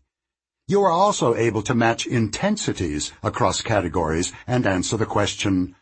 You 0.71 0.85
are 0.85 0.93
also 0.93 1.35
able 1.35 1.63
to 1.63 1.75
match 1.75 2.07
intensities 2.07 3.11
across 3.25 3.61
categories 3.61 4.33
and 4.47 4.65
answer 4.65 4.97
the 4.97 5.05
question, 5.05 5.75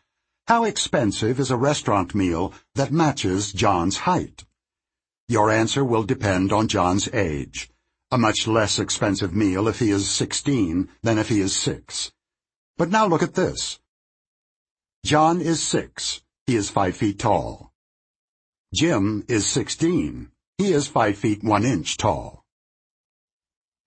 how 0.47 0.65
expensive 0.65 1.39
is 1.39 1.51
a 1.51 1.59
restaurant 1.59 2.15
meal 2.15 2.55
that 2.75 2.91
matches 2.91 3.53
John's 3.53 3.99
height? 4.09 4.47
Your 5.29 5.51
answer 5.51 5.85
will 5.85 6.05
depend 6.05 6.55
on 6.55 6.69
John's 6.69 7.07
age. 7.13 7.69
A 8.11 8.17
much 8.17 8.47
less 8.47 8.79
expensive 8.79 9.35
meal 9.35 9.69
if 9.69 9.79
he 9.79 9.91
is 9.91 10.09
16 10.09 10.89
than 11.03 11.19
if 11.19 11.29
he 11.29 11.43
is 11.43 11.55
6. 11.55 12.11
But 12.79 12.89
now 12.89 13.07
look 13.07 13.23
at 13.23 13.35
this. 13.35 13.79
John 15.05 15.43
is 15.43 15.63
6. 15.63 16.23
He 16.47 16.57
is 16.57 16.71
5 16.71 16.97
feet 16.97 17.19
tall. 17.19 17.75
Jim 18.75 19.23
is 19.29 19.47
16. 19.47 20.31
He 20.57 20.73
is 20.73 20.89
5 20.89 21.19
feet 21.19 21.45
1 21.45 21.65
inch 21.67 21.99
tall. 21.99 22.38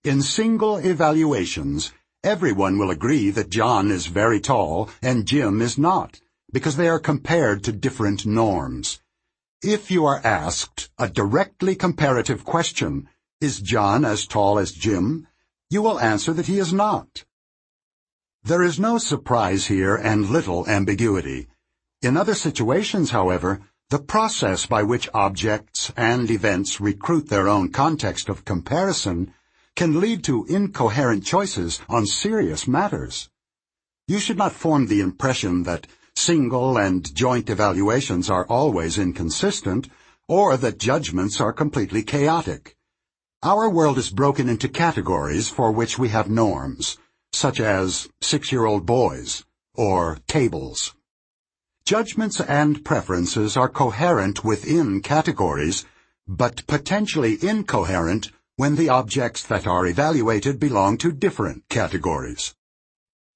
In 0.04 0.24
single 0.24 0.78
evaluations, 0.78 1.92
everyone 2.24 2.80
will 2.80 2.90
agree 2.90 3.30
that 3.30 3.52
John 3.52 3.92
is 3.92 4.08
very 4.08 4.40
tall 4.40 4.90
and 5.00 5.28
Jim 5.28 5.62
is 5.62 5.78
not, 5.78 6.20
because 6.52 6.76
they 6.76 6.90
are 6.90 6.98
compared 7.00 7.64
to 7.66 7.72
different 7.72 8.26
norms. 8.26 9.00
If 9.62 9.92
you 9.92 10.04
are 10.08 10.20
asked 10.24 10.90
a 10.98 11.08
directly 11.08 11.76
comparative 11.76 12.44
question, 12.44 13.10
is 13.40 13.60
John 13.60 14.04
as 14.04 14.26
tall 14.26 14.58
as 14.58 14.72
Jim? 14.72 15.28
You 15.70 15.84
will 15.84 16.00
answer 16.00 16.34
that 16.34 16.48
he 16.48 16.58
is 16.58 16.74
not. 16.74 17.24
There 18.44 18.64
is 18.64 18.80
no 18.80 18.98
surprise 18.98 19.68
here 19.68 19.96
and 19.96 20.32
little 20.32 20.68
ambiguity. 20.68 21.48
In 22.02 22.18
other 22.18 22.34
situations, 22.34 23.12
however, 23.12 23.62
the 23.92 24.00
process 24.00 24.66
by 24.66 24.82
which 24.82 25.10
objects 25.14 25.92
and 25.96 26.32
events 26.32 26.82
recruit 26.82 27.30
their 27.30 27.48
own 27.48 27.70
context 27.70 28.30
of 28.30 28.46
comparison 28.46 29.32
can 29.75 30.00
lead 30.00 30.24
to 30.24 30.45
incoherent 30.45 31.25
choices 31.25 31.82
on 31.88 32.06
serious 32.06 32.67
matters. 32.67 33.30
You 34.08 34.19
should 34.19 34.38
not 34.38 34.51
form 34.51 34.88
the 34.88 35.01
impression 35.01 35.64
that 35.64 35.88
single 36.16 36.77
and 36.77 37.14
joint 37.16 37.50
evaluations 37.50 38.30
are 38.30 38.45
always 38.45 38.98
inconsistent, 38.98 39.90
or 40.27 40.58
that 40.58 40.77
judgments 40.77 41.40
are 41.41 41.53
completely 41.53 42.03
chaotic. 42.03 42.75
Our 43.43 43.69
world 43.69 43.98
is 43.98 44.09
broken 44.09 44.50
into 44.50 44.69
categories 44.69 45.50
for 45.50 45.72
which 45.72 45.98
we 45.98 46.09
have 46.09 46.30
norms, 46.30 46.98
such 47.33 47.59
as 47.59 48.08
six-year-old 48.22 48.85
boys 48.85 49.45
or 49.74 50.19
tables. 50.27 50.93
Judgments 51.85 52.40
and 52.40 52.85
preferences 52.85 53.58
are 53.58 53.69
coherent 53.69 54.43
within 54.43 55.01
categories, 55.01 55.85
but 56.27 56.67
potentially 56.67 57.38
incoherent 57.41 58.32
when 58.58 58.76
the 58.76 58.90
objects 58.90 59.44
that 59.44 59.66
are 59.66 59.88
evaluated 59.88 60.60
belong 60.60 60.98
to 60.98 61.12
different 61.12 61.68
categories. 61.70 62.54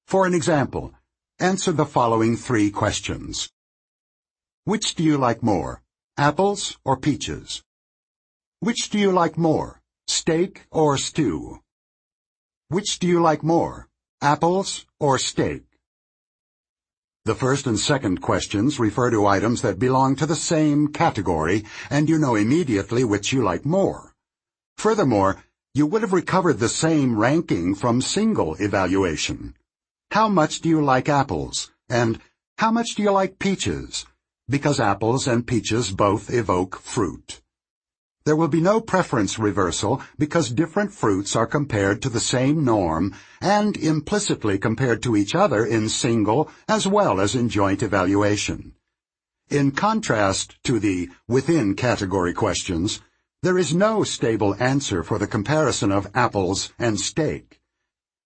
For 0.07 0.25
an 0.25 0.33
example, 0.33 0.93
answer 1.39 1.71
the 1.71 1.85
following 1.85 2.37
three 2.37 2.71
questions. 2.71 3.49
Which 4.63 4.95
do 4.95 5.03
you 5.03 5.17
like 5.17 5.43
more, 5.43 5.83
apples 6.17 6.77
or 6.83 6.97
peaches? 6.97 7.63
Which 8.61 8.89
do 8.89 8.97
you 8.97 9.11
like 9.11 9.37
more, 9.37 9.81
steak 10.07 10.65
or 10.71 10.97
stew? 10.97 11.59
Which 12.69 12.97
do 12.99 13.05
you 13.05 13.21
like 13.21 13.43
more, 13.43 13.87
apples 14.21 14.85
or 14.99 15.19
steak? 15.19 15.63
The 17.25 17.35
first 17.35 17.67
and 17.67 17.79
second 17.79 18.21
questions 18.21 18.79
refer 18.79 19.11
to 19.11 19.27
items 19.27 19.61
that 19.61 19.77
belong 19.77 20.15
to 20.15 20.25
the 20.25 20.35
same 20.35 20.87
category, 20.87 21.65
and 21.89 22.07
you 22.07 22.17
know 22.17 22.35
immediately 22.35 23.03
which 23.03 23.33
you 23.33 23.43
like 23.43 23.65
more. 23.65 24.14
Furthermore, 24.77 25.43
you 25.73 25.85
would 25.85 26.01
have 26.01 26.13
recovered 26.13 26.59
the 26.59 26.69
same 26.69 27.17
ranking 27.17 27.75
from 27.75 28.01
single 28.01 28.55
evaluation. 28.55 29.55
How 30.11 30.29
much 30.29 30.61
do 30.61 30.69
you 30.69 30.81
like 30.83 31.09
apples? 31.09 31.71
And 31.89 32.19
how 32.57 32.71
much 32.71 32.95
do 32.95 33.03
you 33.03 33.11
like 33.11 33.39
peaches? 33.39 34.05
Because 34.47 34.79
apples 34.79 35.27
and 35.27 35.45
peaches 35.45 35.91
both 35.91 36.31
evoke 36.31 36.79
fruit. 36.79 37.41
There 38.25 38.35
will 38.35 38.47
be 38.47 38.61
no 38.61 38.81
preference 38.81 39.37
reversal 39.37 40.01
because 40.17 40.49
different 40.49 40.91
fruits 40.91 41.35
are 41.35 41.45
compared 41.45 42.01
to 42.01 42.09
the 42.09 42.19
same 42.19 42.63
norm 42.63 43.13
and 43.39 43.77
implicitly 43.77 44.57
compared 44.57 45.03
to 45.03 45.15
each 45.15 45.35
other 45.35 45.63
in 45.63 45.89
single 45.89 46.49
as 46.67 46.87
well 46.87 47.19
as 47.19 47.35
in 47.35 47.49
joint 47.49 47.83
evaluation. 47.83 48.73
In 49.49 49.71
contrast 49.71 50.55
to 50.63 50.79
the 50.79 51.09
within 51.27 51.75
category 51.75 52.33
questions, 52.33 52.99
there 53.45 53.59
is 53.59 53.75
no 53.75 54.03
stable 54.03 54.55
answer 54.59 55.03
for 55.03 55.19
the 55.19 55.27
comparison 55.27 55.91
of 55.91 56.07
apples 56.15 56.73
and 56.79 56.99
steak. 56.99 57.61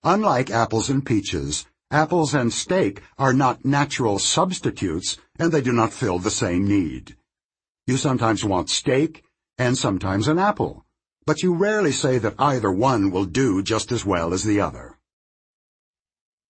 Unlike 0.01 0.49
apples 0.49 0.89
and 0.89 1.05
peaches, 1.05 1.65
apples 1.91 2.33
and 2.33 2.53
steak 2.53 3.01
are 3.17 3.33
not 3.33 3.65
natural 3.65 4.17
substitutes 4.17 5.17
and 5.37 5.51
they 5.51 5.59
do 5.59 5.73
not 5.73 5.91
fill 5.91 6.19
the 6.19 6.31
same 6.31 6.65
need. 6.65 7.17
You 7.85 7.97
sometimes 7.97 8.45
want 8.45 8.69
steak 8.69 9.25
and 9.57 9.77
sometimes 9.77 10.29
an 10.29 10.39
apple. 10.39 10.85
but 11.25 11.43
you 11.43 11.53
rarely 11.53 11.91
say 11.91 12.17
that 12.17 12.39
either 12.39 12.71
one 12.71 13.11
will 13.11 13.25
do 13.25 13.61
just 13.61 13.91
as 13.91 14.05
well 14.05 14.33
as 14.33 14.45
the 14.45 14.61
other. 14.61 14.97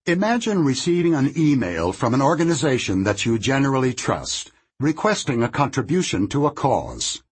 Imagine 0.06 0.64
receiving 0.64 1.16
an 1.16 1.34
email 1.36 1.92
from 1.92 2.14
an 2.14 2.22
organization 2.22 3.04
that 3.04 3.26
you 3.26 3.40
generally 3.40 3.96
trust, 3.96 4.52
requesting 4.80 5.42
a 5.42 5.50
contribution 5.50 6.28
to 6.28 6.46
a 6.46 6.52
cause. 6.52 7.24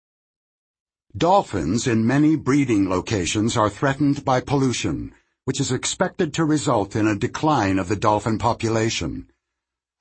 Dolphins 1.16 1.88
in 1.88 2.06
many 2.06 2.36
breeding 2.36 2.90
locations 2.90 3.58
are 3.58 3.70
threatened 3.70 4.24
by 4.26 4.42
pollution, 4.42 5.14
which 5.46 5.60
is 5.60 5.72
expected 5.72 6.34
to 6.34 6.46
result 6.46 6.96
in 6.96 7.08
a 7.08 7.16
decline 7.16 7.80
of 7.80 7.88
the 7.88 7.96
dolphin 7.96 8.38
population. 8.38 9.28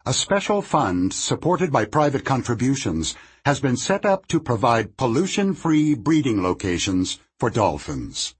A 0.04 0.12
special 0.12 0.60
fund, 0.60 1.14
supported 1.14 1.72
by 1.72 1.84
private 1.84 2.24
contributions, 2.24 3.14
has 3.44 3.60
been 3.60 3.76
set 3.76 4.04
up 4.04 4.26
to 4.26 4.40
provide 4.40 4.96
pollution-free 4.96 5.94
breeding 5.94 6.42
locations 6.42 7.18
for 7.38 7.48
dolphins. 7.48 8.34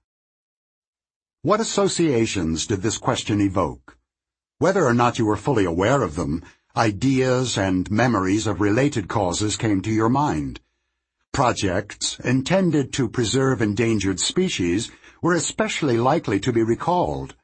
What 1.41 1.59
associations 1.59 2.67
did 2.67 2.81
this 2.83 2.97
question 2.97 3.41
evoke? 3.41 3.97
Whether 4.59 4.85
or 4.85 4.93
not 4.93 5.17
you 5.17 5.25
were 5.25 5.35
fully 5.35 5.65
aware 5.65 6.03
of 6.03 6.15
them, 6.15 6.43
ideas 6.75 7.57
and 7.57 7.89
memories 7.89 8.45
of 8.45 8.61
related 8.61 9.07
causes 9.07 9.55
came 9.55 9.81
to 9.81 9.91
your 9.91 10.09
mind. 10.09 10.59
Projects 11.37 12.17
intended 12.21 12.91
to 12.93 13.07
preserve 13.07 13.61
endangered 13.61 14.19
species 14.19 14.89
were 15.21 15.35
especially 15.35 15.99
likely 15.99 16.39
to 16.39 16.51
be 16.51 16.63
recalled. 16.63 17.35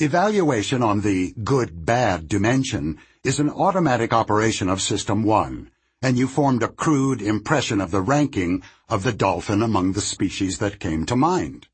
Evaluation 0.00 0.82
on 0.82 1.02
the 1.02 1.32
good-bad 1.44 2.26
dimension 2.26 2.98
is 3.22 3.38
an 3.38 3.48
automatic 3.48 4.12
operation 4.12 4.68
of 4.68 4.82
System 4.82 5.22
1, 5.22 5.70
and 6.02 6.18
you 6.18 6.26
formed 6.26 6.64
a 6.64 6.68
crude 6.68 7.22
impression 7.22 7.80
of 7.80 7.92
the 7.92 8.00
ranking 8.00 8.64
of 8.88 9.04
the 9.04 9.12
dolphin 9.12 9.62
among 9.62 9.92
the 9.92 10.00
species 10.00 10.58
that 10.58 10.80
came 10.80 11.06
to 11.06 11.14
mind. 11.14 11.68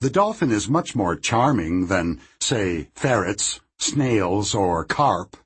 The 0.00 0.10
dolphin 0.10 0.50
is 0.50 0.68
much 0.68 0.96
more 0.96 1.14
charming 1.14 1.86
than, 1.86 2.20
say, 2.40 2.88
ferrets, 2.96 3.60
snails, 3.78 4.56
or 4.56 4.84
carp. 4.84 5.36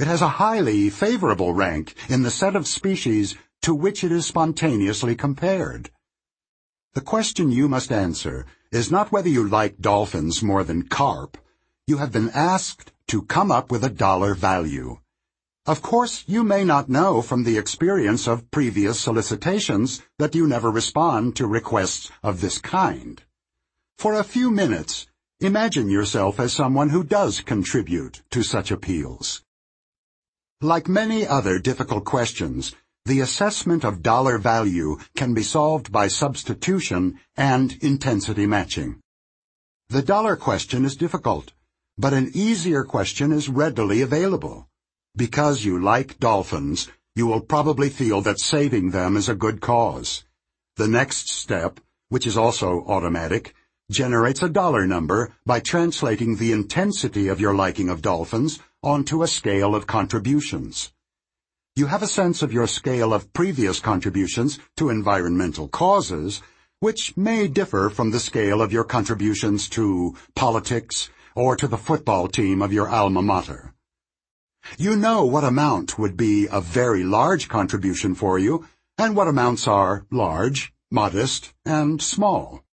It 0.00 0.08
has 0.08 0.22
a 0.22 0.42
highly 0.42 0.90
favorable 0.90 1.54
rank 1.54 1.94
in 2.08 2.24
the 2.24 2.32
set 2.32 2.56
of 2.56 2.66
species 2.66 3.36
to 3.62 3.74
which 3.74 4.04
it 4.04 4.12
is 4.12 4.26
spontaneously 4.26 5.14
compared. 5.14 5.90
The 6.94 7.00
question 7.00 7.52
you 7.52 7.68
must 7.68 7.92
answer 7.92 8.46
is 8.72 8.90
not 8.90 9.12
whether 9.12 9.28
you 9.28 9.46
like 9.46 9.80
dolphins 9.80 10.42
more 10.42 10.64
than 10.64 10.88
carp. 10.88 11.36
You 11.86 11.98
have 11.98 12.12
been 12.12 12.30
asked 12.30 12.92
to 13.08 13.22
come 13.22 13.50
up 13.52 13.70
with 13.70 13.84
a 13.84 13.90
dollar 13.90 14.34
value. 14.34 14.98
Of 15.66 15.82
course, 15.82 16.24
you 16.26 16.44
may 16.44 16.64
not 16.64 16.88
know 16.88 17.22
from 17.22 17.42
the 17.42 17.58
experience 17.58 18.28
of 18.28 18.50
previous 18.50 19.00
solicitations 19.00 20.00
that 20.18 20.34
you 20.34 20.46
never 20.46 20.70
respond 20.70 21.36
to 21.36 21.46
requests 21.46 22.10
of 22.22 22.40
this 22.40 22.58
kind. 22.58 23.22
For 23.98 24.14
a 24.14 24.24
few 24.24 24.50
minutes, 24.50 25.06
imagine 25.40 25.90
yourself 25.90 26.38
as 26.38 26.52
someone 26.52 26.90
who 26.90 27.02
does 27.02 27.40
contribute 27.40 28.22
to 28.30 28.42
such 28.42 28.70
appeals. 28.70 29.42
Like 30.60 30.88
many 30.88 31.26
other 31.26 31.58
difficult 31.58 32.04
questions, 32.04 32.74
the 33.06 33.20
assessment 33.20 33.84
of 33.84 34.02
dollar 34.02 34.36
value 34.36 34.98
can 35.14 35.32
be 35.32 35.42
solved 35.42 35.92
by 35.92 36.08
substitution 36.08 37.20
and 37.36 37.78
intensity 37.80 38.46
matching. 38.46 39.00
The 39.90 40.02
dollar 40.02 40.34
question 40.34 40.84
is 40.84 40.96
difficult, 40.96 41.52
but 41.96 42.12
an 42.12 42.32
easier 42.34 42.82
question 42.82 43.30
is 43.30 43.48
readily 43.48 44.02
available. 44.02 44.66
Because 45.16 45.64
you 45.64 45.80
like 45.80 46.18
dolphins, 46.18 46.88
you 47.14 47.28
will 47.28 47.40
probably 47.40 47.90
feel 47.90 48.22
that 48.22 48.40
saving 48.40 48.90
them 48.90 49.16
is 49.16 49.28
a 49.28 49.36
good 49.36 49.60
cause. 49.60 50.24
The 50.74 50.88
next 50.88 51.28
step, 51.28 51.78
which 52.08 52.26
is 52.26 52.36
also 52.36 52.84
automatic, 52.88 53.54
generates 53.88 54.42
a 54.42 54.48
dollar 54.48 54.84
number 54.84 55.32
by 55.46 55.60
translating 55.60 56.36
the 56.36 56.50
intensity 56.50 57.28
of 57.28 57.40
your 57.40 57.54
liking 57.54 57.88
of 57.88 58.02
dolphins 58.02 58.58
onto 58.82 59.22
a 59.22 59.28
scale 59.28 59.76
of 59.76 59.86
contributions. 59.86 60.92
You 61.78 61.88
have 61.88 62.02
a 62.02 62.06
sense 62.06 62.40
of 62.40 62.54
your 62.54 62.66
scale 62.66 63.12
of 63.12 63.34
previous 63.34 63.80
contributions 63.80 64.58
to 64.78 64.88
environmental 64.88 65.68
causes, 65.68 66.40
which 66.80 67.14
may 67.18 67.48
differ 67.48 67.90
from 67.90 68.12
the 68.12 68.18
scale 68.18 68.62
of 68.62 68.72
your 68.72 68.82
contributions 68.82 69.68
to 69.76 70.14
politics 70.34 71.10
or 71.34 71.54
to 71.54 71.68
the 71.68 71.76
football 71.76 72.28
team 72.28 72.62
of 72.62 72.72
your 72.72 72.88
alma 72.88 73.20
mater. 73.20 73.74
You 74.78 74.96
know 74.96 75.26
what 75.26 75.44
amount 75.44 75.98
would 75.98 76.16
be 76.16 76.48
a 76.50 76.62
very 76.62 77.04
large 77.04 77.46
contribution 77.46 78.14
for 78.14 78.38
you, 78.38 78.66
and 78.96 79.14
what 79.14 79.28
amounts 79.28 79.68
are 79.68 80.06
large, 80.10 80.72
modest, 80.90 81.52
and 81.66 82.00
small. 82.00 82.64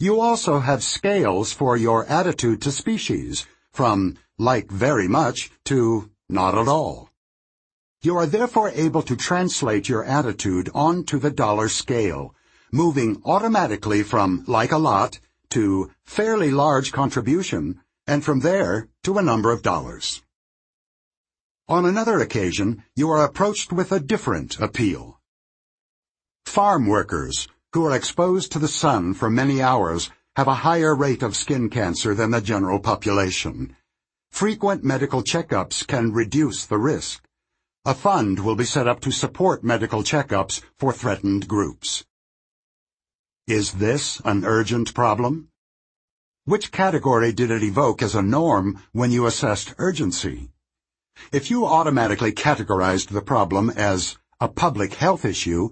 You 0.00 0.18
also 0.18 0.58
have 0.58 0.82
scales 0.82 1.52
for 1.52 1.76
your 1.76 2.04
attitude 2.06 2.62
to 2.62 2.72
species, 2.72 3.46
from 3.70 4.18
like 4.40 4.72
very 4.72 5.06
much 5.06 5.52
to 5.66 6.10
not 6.28 6.58
at 6.58 6.66
all. 6.66 7.11
You 8.04 8.16
are 8.16 8.26
therefore 8.26 8.70
able 8.70 9.02
to 9.02 9.14
translate 9.14 9.88
your 9.88 10.02
attitude 10.02 10.68
onto 10.74 11.20
the 11.20 11.30
dollar 11.30 11.68
scale, 11.68 12.34
moving 12.72 13.22
automatically 13.24 14.02
from 14.02 14.42
like 14.48 14.72
a 14.72 14.78
lot 14.78 15.20
to 15.50 15.88
fairly 16.04 16.50
large 16.50 16.90
contribution, 16.90 17.80
and 18.04 18.24
from 18.24 18.40
there 18.40 18.88
to 19.04 19.18
a 19.18 19.22
number 19.22 19.52
of 19.52 19.62
dollars. 19.62 20.20
On 21.68 21.84
another 21.86 22.18
occasion, 22.18 22.82
you 22.96 23.08
are 23.08 23.24
approached 23.24 23.72
with 23.72 23.92
a 23.92 24.00
different 24.00 24.58
appeal. 24.58 25.20
Farm 26.44 26.88
workers, 26.88 27.46
who 27.72 27.86
are 27.86 27.94
exposed 27.94 28.50
to 28.50 28.58
the 28.58 28.66
sun 28.66 29.14
for 29.14 29.30
many 29.30 29.62
hours, 29.62 30.10
have 30.34 30.48
a 30.48 30.62
higher 30.66 30.92
rate 30.92 31.22
of 31.22 31.36
skin 31.36 31.70
cancer 31.70 32.16
than 32.16 32.32
the 32.32 32.40
general 32.40 32.80
population. 32.80 33.76
Frequent 34.32 34.82
medical 34.82 35.22
checkups 35.22 35.86
can 35.86 36.12
reduce 36.12 36.66
the 36.66 36.78
risk. 36.78 37.22
A 37.84 37.94
fund 37.94 38.38
will 38.38 38.54
be 38.54 38.64
set 38.64 38.86
up 38.86 39.00
to 39.00 39.10
support 39.10 39.64
medical 39.64 40.04
checkups 40.04 40.62
for 40.78 40.92
threatened 40.92 41.48
groups. 41.48 42.04
Is 43.48 43.72
this 43.72 44.20
an 44.24 44.44
urgent 44.44 44.94
problem? 44.94 45.48
Which 46.44 46.70
category 46.70 47.32
did 47.32 47.50
it 47.50 47.64
evoke 47.64 48.00
as 48.00 48.14
a 48.14 48.22
norm 48.22 48.80
when 48.92 49.10
you 49.10 49.26
assessed 49.26 49.74
urgency? 49.78 50.52
If 51.32 51.50
you 51.50 51.66
automatically 51.66 52.30
categorized 52.30 53.08
the 53.08 53.20
problem 53.20 53.68
as 53.70 54.16
a 54.40 54.46
public 54.46 54.94
health 54.94 55.24
issue, 55.24 55.70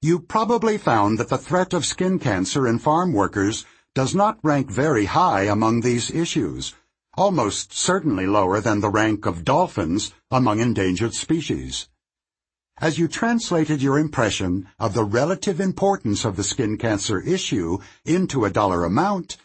you 0.00 0.18
probably 0.18 0.78
found 0.78 1.18
that 1.18 1.28
the 1.28 1.36
threat 1.36 1.74
of 1.74 1.84
skin 1.84 2.18
cancer 2.18 2.66
in 2.66 2.78
farm 2.78 3.12
workers 3.12 3.66
does 3.94 4.14
not 4.14 4.38
rank 4.42 4.70
very 4.70 5.04
high 5.04 5.42
among 5.42 5.82
these 5.82 6.10
issues, 6.10 6.74
almost 7.16 7.72
certainly 7.72 8.26
lower 8.26 8.60
than 8.60 8.80
the 8.80 8.90
rank 8.90 9.26
of 9.26 9.44
dolphins 9.44 10.12
among 10.30 10.60
endangered 10.60 11.14
species. 11.14 11.88
As 12.78 12.98
you 12.98 13.08
translated 13.08 13.82
your 13.82 13.98
impression 13.98 14.68
of 14.78 14.94
the 14.94 15.04
relative 15.04 15.60
importance 15.60 16.24
of 16.24 16.36
the 16.36 16.44
skin 16.44 16.78
cancer 16.78 17.20
issue 17.20 17.78
into 18.04 18.44
a 18.44 18.50
dollar 18.50 18.84
amount, 18.84 19.36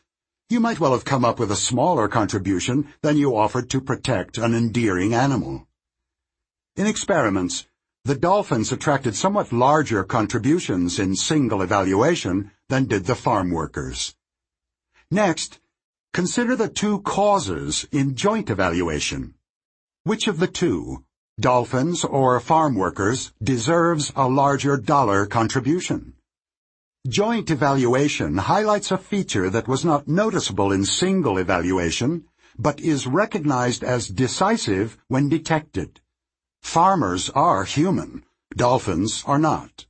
you 0.50 0.60
might 0.60 0.80
well 0.80 0.94
have 0.94 1.06
come 1.06 1.26
up 1.26 1.40
with 1.40 1.52
a 1.52 1.56
smaller 1.56 2.08
contribution 2.08 2.94
than 3.02 3.18
you 3.18 3.36
offered 3.36 3.70
to 3.72 3.82
protect 3.82 4.38
an 4.38 4.54
endearing 4.54 5.14
animal. 5.14 5.68
In 6.78 6.86
experiments, 6.86 7.66
the 8.06 8.16
dolphins 8.16 8.72
attracted 8.72 9.16
somewhat 9.16 9.52
larger 9.52 10.04
contributions 10.04 11.00
in 11.00 11.16
single 11.16 11.64
evaluation 11.64 12.52
than 12.70 12.86
did 12.86 13.06
the 13.06 13.16
farm 13.16 13.50
workers. 13.50 14.16
Next, 15.10 15.60
Consider 16.16 16.56
the 16.56 16.70
two 16.70 17.02
causes 17.02 17.86
in 17.92 18.16
joint 18.16 18.50
evaluation. 18.50 19.34
Which 20.06 20.30
of 20.30 20.40
the 20.40 20.48
two, 20.48 21.04
dolphins 21.42 22.06
or 22.06 22.40
farm 22.40 22.76
workers, 22.76 23.34
deserves 23.44 24.14
a 24.16 24.30
larger 24.30 24.78
dollar 24.78 25.26
contribution? 25.26 26.14
Joint 27.06 27.52
evaluation 27.52 28.38
highlights 28.38 28.92
a 28.92 28.98
feature 28.98 29.50
that 29.50 29.68
was 29.68 29.84
not 29.84 30.08
noticeable 30.08 30.72
in 30.72 30.86
single 30.86 31.38
evaluation, 31.38 32.24
but 32.58 32.80
is 32.80 33.06
recognized 33.06 33.84
as 33.84 34.08
decisive 34.08 34.98
when 35.10 35.28
detected. 35.28 36.00
Farmers 36.62 37.30
are 37.32 37.66
human, 37.66 38.24
dolphins 38.56 39.22
are 39.28 39.38
not. 39.52 39.86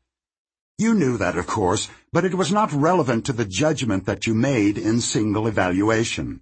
You 0.80 0.96
knew 0.96 1.18
that, 1.18 1.38
of 1.38 1.46
course, 1.46 1.88
but 2.16 2.24
it 2.24 2.34
was 2.34 2.50
not 2.50 2.72
relevant 2.72 3.26
to 3.26 3.34
the 3.34 3.44
judgment 3.44 4.06
that 4.06 4.26
you 4.26 4.34
made 4.34 4.78
in 4.78 5.02
single 5.02 5.48
evaluation. 5.48 6.40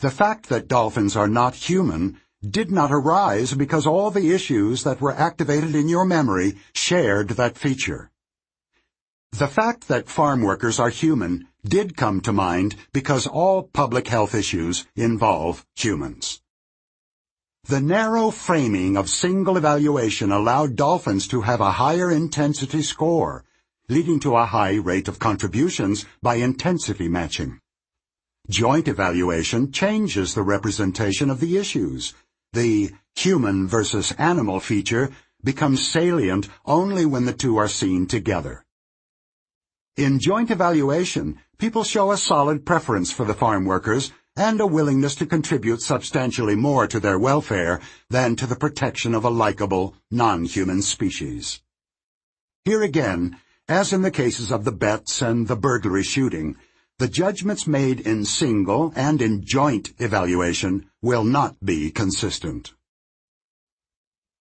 The 0.00 0.10
fact 0.10 0.50
that 0.50 0.68
dolphins 0.68 1.16
are 1.16 1.26
not 1.26 1.54
human 1.54 2.20
did 2.46 2.70
not 2.70 2.92
arise 2.92 3.54
because 3.54 3.86
all 3.86 4.10
the 4.10 4.34
issues 4.34 4.82
that 4.82 5.00
were 5.00 5.12
activated 5.12 5.74
in 5.74 5.88
your 5.88 6.04
memory 6.04 6.58
shared 6.74 7.30
that 7.30 7.56
feature. 7.56 8.10
The 9.32 9.48
fact 9.48 9.88
that 9.88 10.10
farm 10.10 10.42
workers 10.42 10.78
are 10.78 10.90
human 10.90 11.48
did 11.66 11.96
come 11.96 12.20
to 12.20 12.32
mind 12.34 12.76
because 12.92 13.26
all 13.26 13.62
public 13.62 14.06
health 14.06 14.34
issues 14.34 14.84
involve 14.96 15.64
humans. 15.76 16.42
The 17.64 17.80
narrow 17.80 18.30
framing 18.30 18.98
of 18.98 19.08
single 19.08 19.56
evaluation 19.56 20.30
allowed 20.30 20.76
dolphins 20.76 21.26
to 21.28 21.40
have 21.40 21.62
a 21.62 21.78
higher 21.80 22.10
intensity 22.10 22.82
score 22.82 23.46
leading 23.90 24.20
to 24.20 24.36
a 24.36 24.46
high 24.46 24.76
rate 24.76 25.08
of 25.08 25.18
contributions 25.18 26.06
by 26.22 26.36
intensity 26.36 27.08
matching. 27.08 27.58
Joint 28.48 28.86
evaluation 28.86 29.72
changes 29.72 30.32
the 30.32 30.42
representation 30.42 31.28
of 31.28 31.40
the 31.40 31.58
issues. 31.58 32.14
The 32.52 32.92
human 33.16 33.66
versus 33.66 34.12
animal 34.12 34.60
feature 34.60 35.10
becomes 35.42 35.86
salient 35.86 36.48
only 36.64 37.04
when 37.04 37.24
the 37.24 37.32
two 37.32 37.56
are 37.56 37.68
seen 37.68 38.06
together. 38.06 38.64
In 39.96 40.20
joint 40.20 40.50
evaluation, 40.50 41.40
people 41.58 41.82
show 41.82 42.12
a 42.12 42.16
solid 42.16 42.64
preference 42.64 43.10
for 43.10 43.24
the 43.24 43.34
farm 43.34 43.64
workers 43.64 44.12
and 44.36 44.60
a 44.60 44.66
willingness 44.66 45.16
to 45.16 45.26
contribute 45.26 45.82
substantially 45.82 46.54
more 46.54 46.86
to 46.86 47.00
their 47.00 47.18
welfare 47.18 47.80
than 48.08 48.36
to 48.36 48.46
the 48.46 48.56
protection 48.56 49.14
of 49.14 49.24
a 49.24 49.30
likable, 49.30 49.96
non-human 50.10 50.80
species. 50.80 51.60
Here 52.64 52.82
again, 52.82 53.36
as 53.70 53.92
in 53.92 54.02
the 54.02 54.10
cases 54.10 54.50
of 54.50 54.64
the 54.64 54.72
bets 54.72 55.22
and 55.22 55.46
the 55.46 55.54
burglary 55.54 56.02
shooting, 56.02 56.56
the 56.98 57.06
judgments 57.06 57.68
made 57.68 58.00
in 58.00 58.24
single 58.24 58.92
and 58.96 59.22
in 59.22 59.44
joint 59.44 59.92
evaluation 59.98 60.90
will 61.00 61.22
not 61.22 61.64
be 61.64 61.88
consistent. 61.88 62.74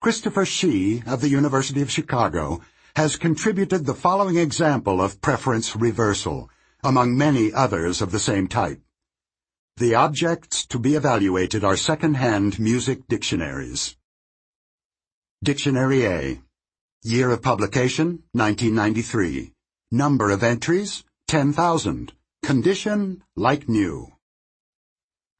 Christopher 0.01 0.45
Hsee 0.45 1.03
of 1.05 1.21
the 1.21 1.29
University 1.29 1.83
of 1.83 1.91
Chicago 1.91 2.61
has 2.95 3.17
contributed 3.17 3.85
the 3.85 3.93
following 3.93 4.37
example 4.37 4.99
of 4.99 5.21
preference 5.21 5.75
reversal, 5.75 6.49
among 6.83 7.15
many 7.15 7.53
others 7.53 8.01
of 8.01 8.11
the 8.11 8.19
same 8.19 8.47
type. 8.47 8.81
The 9.77 9.93
objects 9.93 10.65
to 10.65 10.79
be 10.79 10.95
evaluated 10.95 11.63
are 11.63 11.77
second-hand 11.77 12.59
music 12.59 13.07
dictionaries. 13.07 13.95
Dictionary 15.43 16.05
A. 16.07 16.41
Year 17.03 17.31
of 17.31 17.41
publication, 17.41 18.23
1993. 18.33 19.53
Number 19.89 20.31
of 20.31 20.43
entries, 20.43 21.05
10,000. 21.29 22.11
Condition, 22.43 23.23
like 23.37 23.69
new. 23.69 24.11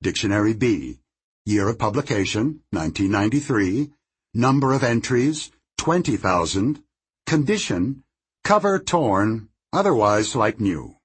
Dictionary 0.02 0.54
B. 0.54 1.00
Year 1.46 1.68
of 1.68 1.78
publication, 1.78 2.62
1993. 2.72 3.92
Number 4.34 4.72
of 4.72 4.86
entries, 4.86 5.52
20,000. 5.78 6.82
Condition, 7.26 8.04
cover 8.46 8.80
torn, 8.80 9.50
otherwise 9.74 10.38
like 10.38 10.62
new. 10.62 10.96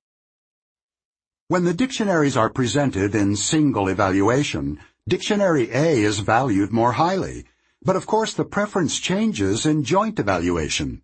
When 1.48 1.64
the 1.64 1.74
dictionaries 1.74 2.36
are 2.36 2.48
presented 2.48 3.16
in 3.16 3.34
single 3.34 3.88
evaluation, 3.88 4.78
Dictionary 5.08 5.68
A 5.72 6.00
is 6.00 6.20
valued 6.20 6.70
more 6.70 6.92
highly, 6.92 7.44
but 7.84 7.96
of 7.96 8.06
course 8.06 8.32
the 8.32 8.44
preference 8.44 8.98
changes 8.98 9.66
in 9.66 9.84
joint 9.84 10.18
evaluation. 10.18 11.02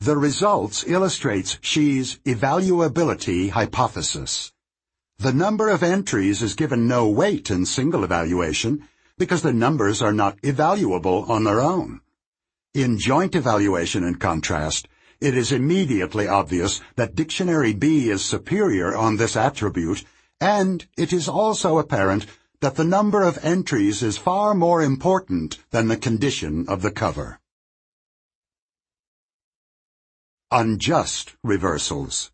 The 0.00 0.16
results 0.16 0.84
illustrates 0.86 1.58
Hsee's 1.62 2.18
evaluability 2.24 3.50
hypothesis. 3.50 4.52
The 5.18 5.32
number 5.32 5.68
of 5.68 5.82
entries 5.82 6.42
is 6.42 6.54
given 6.54 6.86
no 6.86 7.08
weight 7.08 7.50
in 7.50 7.66
single 7.66 8.04
evaluation 8.04 8.88
because 9.16 9.42
the 9.42 9.52
numbers 9.52 10.00
are 10.00 10.12
not 10.12 10.40
evaluable 10.42 11.28
on 11.28 11.44
their 11.44 11.60
own. 11.60 12.00
In 12.74 12.98
joint 12.98 13.34
evaluation, 13.34 14.04
in 14.04 14.16
contrast, 14.16 14.86
it 15.20 15.36
is 15.36 15.50
immediately 15.50 16.28
obvious 16.28 16.80
that 16.94 17.16
Dictionary 17.16 17.72
B 17.72 18.08
is 18.08 18.24
superior 18.24 18.96
on 18.96 19.16
this 19.16 19.36
attribute, 19.36 20.04
and 20.40 20.86
it 20.96 21.12
is 21.12 21.28
also 21.28 21.78
apparent 21.78 22.26
that 22.60 22.74
the 22.74 22.84
number 22.84 23.22
of 23.22 23.38
entries 23.42 24.02
is 24.02 24.18
far 24.18 24.52
more 24.52 24.82
important 24.82 25.58
than 25.70 25.88
the 25.88 25.96
condition 25.96 26.66
of 26.68 26.82
the 26.82 26.90
cover. 26.90 27.38
Unjust 30.50 31.36
reversals 31.44 32.32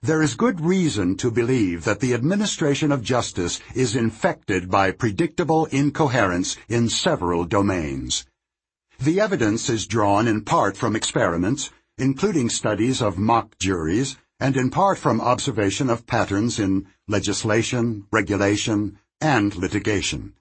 There 0.00 0.22
is 0.22 0.36
good 0.36 0.60
reason 0.60 1.16
to 1.16 1.30
believe 1.30 1.84
that 1.84 2.00
the 2.00 2.14
administration 2.14 2.92
of 2.92 3.02
justice 3.02 3.60
is 3.74 3.96
infected 3.96 4.70
by 4.70 4.92
predictable 4.92 5.66
incoherence 5.66 6.56
in 6.68 6.88
several 6.88 7.44
domains. 7.44 8.24
The 8.98 9.20
evidence 9.20 9.68
is 9.68 9.86
drawn 9.86 10.28
in 10.28 10.42
part 10.42 10.76
from 10.76 10.94
experiments, 10.94 11.70
including 11.98 12.48
studies 12.48 13.02
of 13.02 13.18
mock 13.18 13.58
juries, 13.58 14.16
and 14.38 14.56
in 14.56 14.70
part 14.70 14.98
from 14.98 15.20
observation 15.20 15.90
of 15.90 16.06
patterns 16.06 16.58
in 16.58 16.86
legislation, 17.08 18.06
regulation, 18.10 18.98
and 19.20 19.54
litigation. 19.56 20.34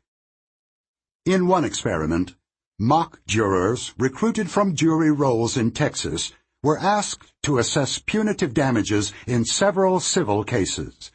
In 1.25 1.48
one 1.48 1.64
experiment, 1.66 2.35
mock 2.80 3.19
jurors 3.25 3.93
recruited 3.98 4.50
from 4.50 4.75
jury 4.75 5.11
rolls 5.11 5.58
in 5.58 5.72
Texas 5.72 6.33
were 6.61 6.77
asked 6.77 7.33
to 7.43 7.58
assess 7.58 8.00
punitive 8.00 8.53
damages 8.53 9.14
in 9.27 9.45
several 9.45 10.00
civil 10.00 10.43
cases. 10.43 11.11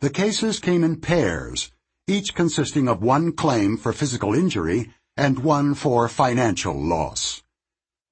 The 0.00 0.10
cases 0.10 0.60
came 0.60 0.84
in 0.84 1.00
pairs, 1.00 1.72
each 2.06 2.34
consisting 2.34 2.88
of 2.88 3.02
one 3.02 3.32
claim 3.32 3.78
for 3.78 3.92
physical 3.92 4.34
injury 4.34 4.92
and 5.16 5.38
one 5.38 5.74
for 5.74 6.08
financial 6.08 6.74
loss. 6.74 7.42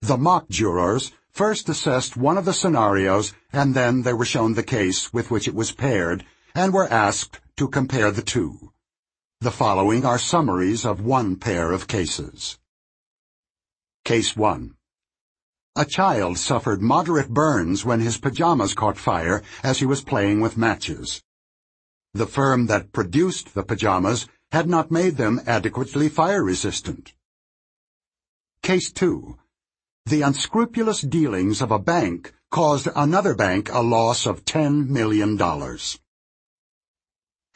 The 0.01 0.17
mock 0.17 0.49
jurors 0.49 1.13
first 1.31 1.69
assessed 1.69 2.17
one 2.17 2.39
of 2.39 2.45
the 2.45 2.55
scenarios 2.55 3.35
and 3.53 3.75
then 3.75 4.03
they 4.03 4.13
were 4.13 4.25
shown 4.25 4.55
the 4.55 4.63
case 4.63 5.13
with 5.13 5.31
which 5.31 5.47
it 5.47 5.55
was 5.55 5.73
paired 5.73 6.25
and 6.55 6.73
were 6.73 6.93
asked 6.93 7.41
to 7.57 7.69
compare 7.69 8.11
the 8.11 8.23
two. 8.23 8.73
The 9.41 9.51
following 9.51 10.05
are 10.05 10.19
summaries 10.19 10.85
of 10.85 11.01
one 11.01 11.37
pair 11.37 11.73
of 11.73 11.89
cases. 11.89 12.59
Case 14.05 14.37
1. 14.37 14.75
A 15.77 15.85
child 15.85 16.39
suffered 16.39 16.83
moderate 16.83 17.31
burns 17.31 17.85
when 17.85 18.01
his 18.01 18.19
pajamas 18.19 18.75
caught 18.75 18.99
fire 18.99 19.43
as 19.63 19.79
he 19.79 19.87
was 19.87 20.03
playing 20.03 20.41
with 20.41 20.57
matches. 20.57 21.23
The 22.15 22.27
firm 22.27 22.67
that 22.67 22.93
produced 22.93 23.55
the 23.55 23.63
pajamas 23.63 24.29
had 24.51 24.69
not 24.69 24.91
made 24.91 25.17
them 25.17 25.41
adequately 25.47 26.09
fire-resistant. 26.09 27.15
Case 28.63 28.93
2. 28.93 29.39
The 30.07 30.23
unscrupulous 30.23 31.01
dealings 31.01 31.63
of 31.63 31.71
a 31.71 31.79
bank 31.79 32.35
caused 32.51 32.89
another 32.95 33.35
bank 33.35 33.73
a 33.73 33.81
loss 33.81 34.27
of 34.27 34.45
$10 34.45 34.89
million. 34.89 35.39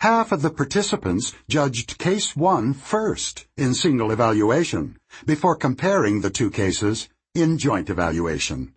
Half 0.00 0.31
of 0.31 0.42
the 0.42 0.50
participants 0.50 1.33
judged 1.49 1.97
Case 1.97 2.36
1 2.36 2.75
first 2.75 3.47
in 3.57 3.73
single 3.73 4.10
evaluation, 4.10 4.99
before 5.25 5.57
comparing 5.57 6.20
the 6.20 6.28
two 6.28 6.50
cases 6.50 7.08
in 7.34 7.57
joint 7.57 7.89
evaluation. 7.89 8.75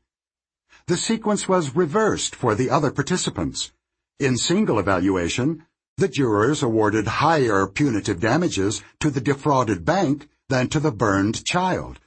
The 0.87 0.95
sequence 0.95 1.47
was 1.47 1.75
reversed 1.75 2.35
for 2.35 2.55
the 2.55 2.69
other 2.69 2.89
participants. 2.89 3.73
In 4.17 4.37
single 4.37 4.79
evaluation, 4.79 5.65
the 5.97 6.07
jurors 6.07 6.63
awarded 6.63 7.07
higher 7.07 7.67
punitive 7.67 8.21
damages 8.21 8.81
to 9.01 9.09
the 9.09 9.21
defrauded 9.21 9.83
bank 9.83 10.29
than 10.47 10.69
to 10.69 10.79
the 10.79 10.91
burned 10.91 11.43
child, 11.43 11.99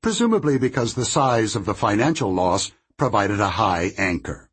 presumably 0.00 0.58
because 0.58 0.94
the 0.94 1.04
size 1.04 1.56
of 1.56 1.64
the 1.64 1.74
financial 1.74 2.32
loss 2.32 2.70
provided 2.96 3.40
a 3.40 3.48
high 3.48 3.92
anchor. 3.98 4.49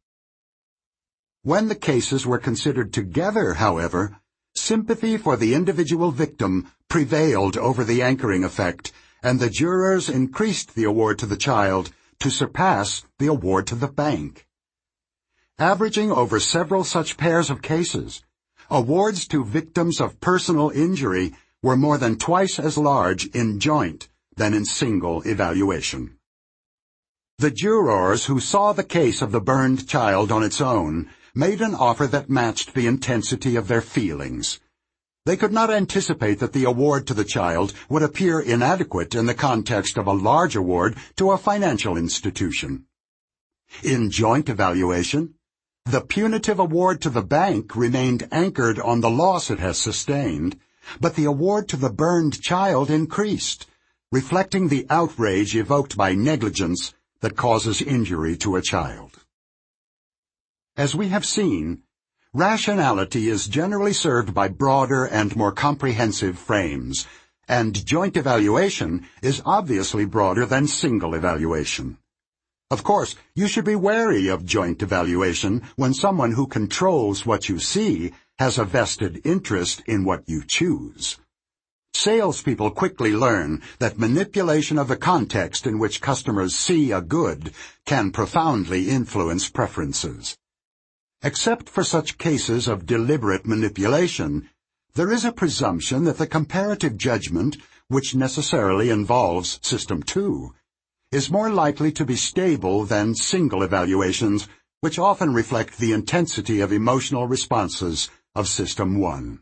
When 1.48 1.70
the 1.70 1.76
cases 1.76 2.26
were 2.26 2.40
considered 2.40 2.92
together, 2.92 3.54
however, 3.54 4.18
sympathy 4.54 5.16
for 5.16 5.38
the 5.38 5.54
individual 5.54 6.12
victim 6.12 6.70
prevailed 6.90 7.56
over 7.56 7.86
the 7.86 8.02
anchoring 8.02 8.44
effect, 8.44 8.92
and 9.24 9.40
the 9.40 9.50
jurors 9.50 10.10
increased 10.10 10.76
the 10.76 10.84
award 10.84 11.20
to 11.20 11.26
the 11.26 11.38
child 11.38 11.92
to 12.20 12.30
surpass 12.30 13.06
the 13.18 13.28
award 13.28 13.66
to 13.68 13.76
the 13.76 13.88
bank. 13.88 14.46
Averaging 15.58 16.12
over 16.12 16.38
several 16.38 16.84
such 16.84 17.16
pairs 17.16 17.50
of 17.50 17.62
cases, 17.62 18.24
Awards 18.70 19.26
to 19.30 19.46
victims 19.46 20.02
of 20.02 20.20
personal 20.20 20.70
injury 20.72 21.34
were 21.64 21.78
more 21.78 21.98
than 21.98 22.18
twice 22.18 22.60
as 22.60 22.78
large 22.78 23.28
in 23.28 23.62
joint 23.62 24.10
than 24.36 24.54
in 24.54 24.66
single 24.66 25.22
evaluation. 25.22 26.18
The 27.38 27.52
jurors 27.52 28.26
who 28.26 28.42
saw 28.42 28.74
the 28.74 28.84
case 28.84 29.22
of 29.22 29.32
the 29.32 29.40
burned 29.40 29.88
child 29.88 30.30
on 30.30 30.44
its 30.44 30.60
own 30.60 31.10
made 31.38 31.62
an 31.62 31.76
offer 31.76 32.08
that 32.08 32.32
matched 32.32 32.74
the 32.74 32.88
intensity 32.88 33.56
of 33.56 33.68
their 33.68 33.80
feelings. 33.80 34.60
They 35.24 35.38
could 35.38 35.54
not 35.54 35.70
anticipate 35.70 36.40
that 36.40 36.52
the 36.52 36.64
award 36.64 37.06
to 37.08 37.14
the 37.14 37.24
child 37.24 37.76
would 37.90 38.02
appear 38.02 38.40
inadequate 38.40 39.14
in 39.14 39.28
the 39.28 39.36
context 39.36 40.00
of 40.00 40.08
a 40.08 40.14
large 40.14 40.56
award 40.56 40.98
to 41.18 41.30
a 41.30 41.38
financial 41.38 41.96
institution. 41.96 42.86
In 43.84 44.10
joint 44.10 44.50
evaluation, 44.50 45.36
the 45.86 46.02
punitive 46.02 46.58
award 46.58 47.02
to 47.02 47.12
the 47.12 47.22
bank 47.22 47.76
remained 47.76 48.28
anchored 48.32 48.80
on 48.80 49.02
the 49.02 49.10
loss 49.12 49.52
it 49.52 49.60
has 49.60 49.78
sustained, 49.78 50.60
but 51.00 51.14
the 51.14 51.26
award 51.26 51.70
to 51.70 51.78
the 51.78 51.92
burned 51.92 52.42
child 52.42 52.90
increased, 52.90 53.68
reflecting 54.12 54.70
the 54.70 54.88
outrage 54.90 55.56
evoked 55.56 55.96
by 55.96 56.16
negligence 56.16 56.96
that 57.20 57.36
causes 57.36 57.80
injury 57.80 58.36
to 58.38 58.56
a 58.56 58.62
child. 58.64 59.20
As 60.78 60.94
we 60.94 61.08
have 61.08 61.26
seen, 61.26 61.82
rationality 62.36 63.30
is 63.30 63.48
generally 63.48 63.94
served 63.94 64.36
by 64.36 64.48
broader 64.48 65.06
and 65.06 65.36
more 65.36 65.52
comprehensive 65.52 66.38
frames, 66.38 67.08
and 67.48 67.84
joint 67.84 68.16
evaluation 68.16 69.08
is 69.24 69.42
obviously 69.44 70.06
broader 70.06 70.46
than 70.46 70.68
single 70.68 71.16
evaluation. 71.16 71.98
Of 72.70 72.84
course, 72.84 73.16
you 73.34 73.48
should 73.48 73.66
be 73.66 73.74
wary 73.74 74.28
of 74.28 74.46
joint 74.46 74.84
evaluation 74.84 75.64
when 75.78 75.96
someone 75.96 76.34
who 76.34 76.46
controls 76.46 77.26
what 77.26 77.50
you 77.50 77.58
see 77.58 78.14
has 78.38 78.60
a 78.60 78.64
vested 78.64 79.26
interest 79.26 79.82
in 79.88 80.04
what 80.04 80.30
you 80.30 80.44
choose. 80.46 81.18
Salespeople 81.96 82.70
quickly 82.70 83.14
learn 83.14 83.64
that 83.80 83.98
manipulation 83.98 84.78
of 84.78 84.90
the 84.90 84.96
context 84.96 85.66
in 85.66 85.80
which 85.80 86.02
customers 86.02 86.56
see 86.56 86.92
a 86.92 87.02
good 87.02 87.52
can 87.88 88.12
profoundly 88.12 88.92
influence 88.92 89.50
preferences. 89.50 90.38
Except 91.24 91.68
for 91.68 91.84
such 91.84 92.20
cases 92.20 92.68
of 92.68 92.86
deliberate 92.86 93.48
manipulation, 93.48 94.50
there 94.94 95.12
is 95.12 95.26
a 95.26 95.32
presumption 95.32 96.04
that 96.04 96.20
the 96.20 96.28
comparative 96.28 96.96
judgment, 96.96 97.58
which 97.88 98.14
necessarily 98.14 98.90
involves 98.92 99.60
System 99.64 100.04
2, 100.04 100.54
is 101.12 101.32
more 101.32 101.50
likely 101.50 101.92
to 101.94 102.06
be 102.06 102.16
stable 102.16 102.86
than 102.86 103.16
single 103.16 103.64
evaluations, 103.64 104.48
which 104.82 105.00
often 105.00 105.34
reflect 105.34 105.78
the 105.78 105.92
intensity 105.92 106.60
of 106.60 106.72
emotional 106.72 107.28
responses 107.28 108.10
of 108.36 108.48
System 108.48 109.00
1. 109.00 109.42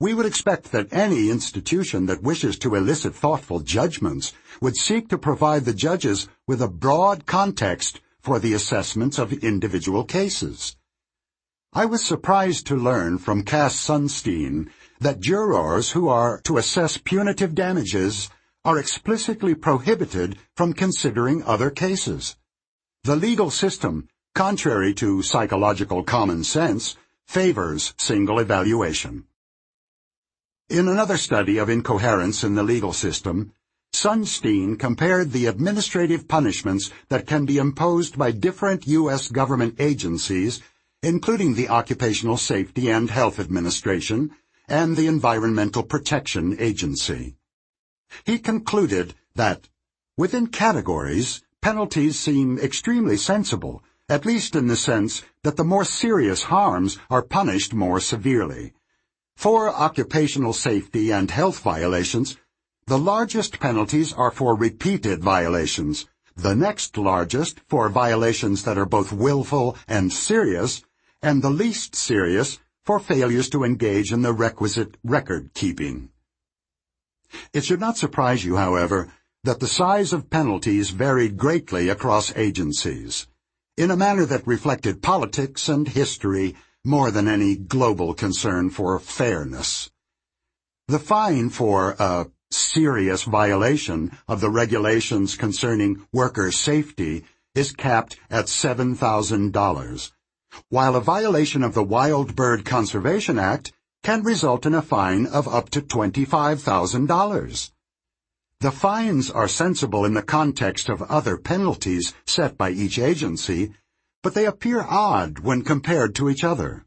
We 0.00 0.12
would 0.12 0.26
expect 0.26 0.72
that 0.72 0.92
any 0.92 1.30
institution 1.30 2.04
that 2.06 2.22
wishes 2.22 2.58
to 2.58 2.74
elicit 2.74 3.14
thoughtful 3.14 3.60
judgments 3.60 4.34
would 4.60 4.76
seek 4.76 5.08
to 5.08 5.16
provide 5.16 5.64
the 5.64 5.72
judges 5.72 6.28
with 6.46 6.60
a 6.60 6.68
broad 6.68 7.24
context 7.24 8.00
for 8.24 8.38
the 8.38 8.54
assessments 8.54 9.18
of 9.18 9.34
individual 9.44 10.02
cases. 10.02 10.76
I 11.74 11.84
was 11.84 12.02
surprised 12.02 12.66
to 12.68 12.74
learn 12.74 13.18
from 13.18 13.42
Cass 13.42 13.76
Sunstein 13.76 14.70
that 14.98 15.20
jurors 15.20 15.90
who 15.90 16.08
are 16.08 16.40
to 16.44 16.56
assess 16.56 16.96
punitive 16.96 17.54
damages 17.54 18.30
are 18.64 18.78
explicitly 18.78 19.54
prohibited 19.54 20.38
from 20.56 20.72
considering 20.72 21.42
other 21.42 21.68
cases. 21.68 22.36
The 23.02 23.14
legal 23.14 23.50
system, 23.50 24.08
contrary 24.34 24.94
to 24.94 25.20
psychological 25.20 26.02
common 26.02 26.44
sense, 26.44 26.96
favors 27.26 27.92
single 27.98 28.38
evaluation. 28.38 29.24
In 30.70 30.88
another 30.88 31.18
study 31.18 31.58
of 31.58 31.68
incoherence 31.68 32.42
in 32.42 32.54
the 32.54 32.62
legal 32.62 32.94
system, 32.94 33.52
Sunstein 33.94 34.76
compared 34.76 35.30
the 35.30 35.46
administrative 35.46 36.26
punishments 36.26 36.90
that 37.10 37.28
can 37.28 37.46
be 37.46 37.58
imposed 37.58 38.18
by 38.18 38.32
different 38.32 38.88
U.S. 38.88 39.28
government 39.28 39.76
agencies, 39.78 40.60
including 41.00 41.54
the 41.54 41.68
Occupational 41.68 42.36
Safety 42.36 42.90
and 42.90 43.08
Health 43.08 43.38
Administration 43.38 44.32
and 44.68 44.96
the 44.96 45.06
Environmental 45.06 45.84
Protection 45.84 46.56
Agency. 46.58 47.36
He 48.24 48.38
concluded 48.40 49.14
that, 49.36 49.68
within 50.16 50.48
categories, 50.48 51.42
penalties 51.60 52.18
seem 52.18 52.58
extremely 52.58 53.16
sensible, 53.16 53.84
at 54.08 54.26
least 54.26 54.56
in 54.56 54.66
the 54.66 54.76
sense 54.76 55.22
that 55.44 55.56
the 55.56 55.64
more 55.64 55.84
serious 55.84 56.42
harms 56.44 56.98
are 57.08 57.22
punished 57.22 57.72
more 57.72 58.00
severely. 58.00 58.72
For 59.36 59.68
occupational 59.68 60.52
safety 60.52 61.12
and 61.12 61.30
health 61.30 61.60
violations, 61.60 62.36
the 62.86 62.98
largest 62.98 63.60
penalties 63.60 64.12
are 64.12 64.30
for 64.30 64.54
repeated 64.54 65.22
violations, 65.22 66.06
the 66.36 66.54
next 66.54 66.98
largest 66.98 67.60
for 67.68 67.88
violations 67.88 68.64
that 68.64 68.76
are 68.76 68.84
both 68.86 69.12
willful 69.12 69.76
and 69.88 70.12
serious, 70.12 70.82
and 71.22 71.42
the 71.42 71.50
least 71.50 71.94
serious 71.94 72.58
for 72.84 73.00
failures 73.00 73.48
to 73.48 73.64
engage 73.64 74.12
in 74.12 74.22
the 74.22 74.32
requisite 74.32 74.96
record 75.02 75.50
keeping. 75.54 76.10
It 77.52 77.64
should 77.64 77.80
not 77.80 77.96
surprise 77.96 78.44
you, 78.44 78.56
however, 78.56 79.08
that 79.44 79.60
the 79.60 79.66
size 79.66 80.12
of 80.12 80.30
penalties 80.30 80.90
varied 80.90 81.36
greatly 81.36 81.88
across 81.88 82.36
agencies, 82.36 83.26
in 83.76 83.90
a 83.90 83.96
manner 83.96 84.26
that 84.26 84.46
reflected 84.46 85.02
politics 85.02 85.68
and 85.68 85.88
history 85.88 86.54
more 86.84 87.10
than 87.10 87.28
any 87.28 87.56
global 87.56 88.12
concern 88.12 88.68
for 88.68 88.98
fairness. 88.98 89.90
The 90.88 90.98
fine 90.98 91.48
for 91.48 91.96
a 91.98 92.26
serious 92.54 93.24
violation 93.24 94.16
of 94.28 94.40
the 94.40 94.50
regulations 94.50 95.36
concerning 95.36 96.06
worker 96.12 96.50
safety 96.52 97.24
is 97.54 97.72
capped 97.72 98.18
at 98.30 98.46
$7,000, 98.46 100.12
while 100.68 100.96
a 100.96 101.00
violation 101.00 101.62
of 101.62 101.74
the 101.74 101.84
Wild 101.84 102.34
Bird 102.34 102.64
Conservation 102.64 103.38
Act 103.38 103.72
can 104.02 104.22
result 104.22 104.66
in 104.66 104.74
a 104.74 104.82
fine 104.82 105.26
of 105.26 105.48
up 105.48 105.70
to 105.70 105.80
$25,000. 105.80 107.70
The 108.60 108.70
fines 108.70 109.30
are 109.30 109.48
sensible 109.48 110.04
in 110.04 110.14
the 110.14 110.22
context 110.22 110.88
of 110.88 111.02
other 111.02 111.36
penalties 111.36 112.14
set 112.26 112.56
by 112.56 112.70
each 112.70 112.98
agency, 112.98 113.74
but 114.22 114.34
they 114.34 114.46
appear 114.46 114.80
odd 114.80 115.40
when 115.40 115.62
compared 115.62 116.14
to 116.14 116.30
each 116.30 116.44
other. 116.44 116.86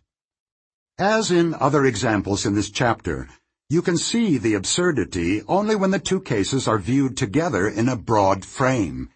As 0.98 1.30
in 1.30 1.54
other 1.54 1.86
examples 1.86 2.46
in 2.46 2.56
this 2.56 2.72
chapter, 2.72 3.30
you 3.70 3.82
can 3.82 3.98
see 3.98 4.38
the 4.38 4.54
absurdity 4.54 5.42
only 5.48 5.76
when 5.76 5.92
the 5.92 6.00
two 6.00 6.22
cases 6.22 6.68
are 6.68 6.78
viewed 6.78 7.18
together 7.18 7.68
in 7.68 7.90
a 7.90 7.98
broad 7.98 8.46
frame. 8.46 9.10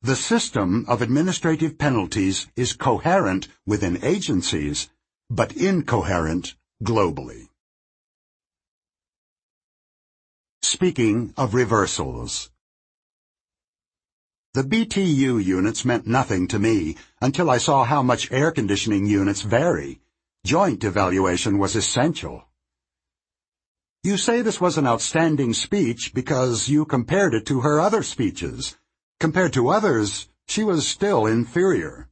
The 0.00 0.16
system 0.16 0.86
of 0.88 1.02
administrative 1.02 1.76
penalties 1.76 2.46
is 2.56 2.72
coherent 2.72 3.48
within 3.66 4.02
agencies, 4.02 4.88
but 5.28 5.52
incoherent 5.52 6.54
globally. 6.82 7.48
Speaking 10.62 11.34
of 11.36 11.52
reversals, 11.52 12.50
the 14.54 14.62
BTU 14.62 15.44
units 15.44 15.84
meant 15.84 16.06
nothing 16.06 16.48
to 16.48 16.58
me 16.58 16.96
until 17.20 17.50
I 17.50 17.58
saw 17.58 17.84
how 17.84 18.02
much 18.02 18.32
air 18.32 18.50
conditioning 18.50 19.04
units 19.04 19.42
vary. 19.42 20.00
Joint 20.46 20.84
evaluation 20.84 21.58
was 21.58 21.74
essential. 21.74 22.44
You 24.04 24.18
say 24.18 24.42
this 24.42 24.60
was 24.60 24.76
an 24.76 24.86
outstanding 24.86 25.54
speech 25.54 26.12
because 26.12 26.68
you 26.68 26.84
compared 26.84 27.32
it 27.32 27.46
to 27.46 27.62
her 27.62 27.80
other 27.80 28.02
speeches. 28.02 28.76
Compared 29.18 29.54
to 29.54 29.70
others, 29.70 30.28
she 30.46 30.62
was 30.62 30.86
still 30.86 31.24
inferior. 31.24 32.10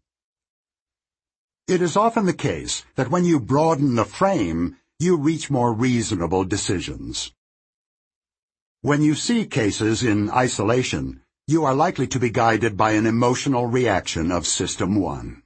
It 1.69 1.83
is 1.83 1.95
often 1.95 2.25
the 2.25 2.33
case 2.33 2.87
that 2.95 3.11
when 3.11 3.27
you 3.27 3.39
broaden 3.39 3.95
the 3.95 4.07
frame, 4.07 4.79
you 4.99 5.19
reach 5.19 5.51
more 5.51 5.75
reasonable 5.75 6.45
decisions. 6.45 7.33
When 8.81 9.03
you 9.03 9.15
see 9.15 9.45
cases 9.45 10.03
in 10.03 10.31
isolation, 10.31 11.21
you 11.47 11.62
are 11.67 11.75
likely 11.75 12.07
to 12.07 12.19
be 12.19 12.31
guided 12.31 12.75
by 12.75 12.93
an 12.93 13.05
emotional 13.05 13.67
reaction 13.67 14.33
of 14.33 14.47
System 14.47 14.97
1. 14.97 15.42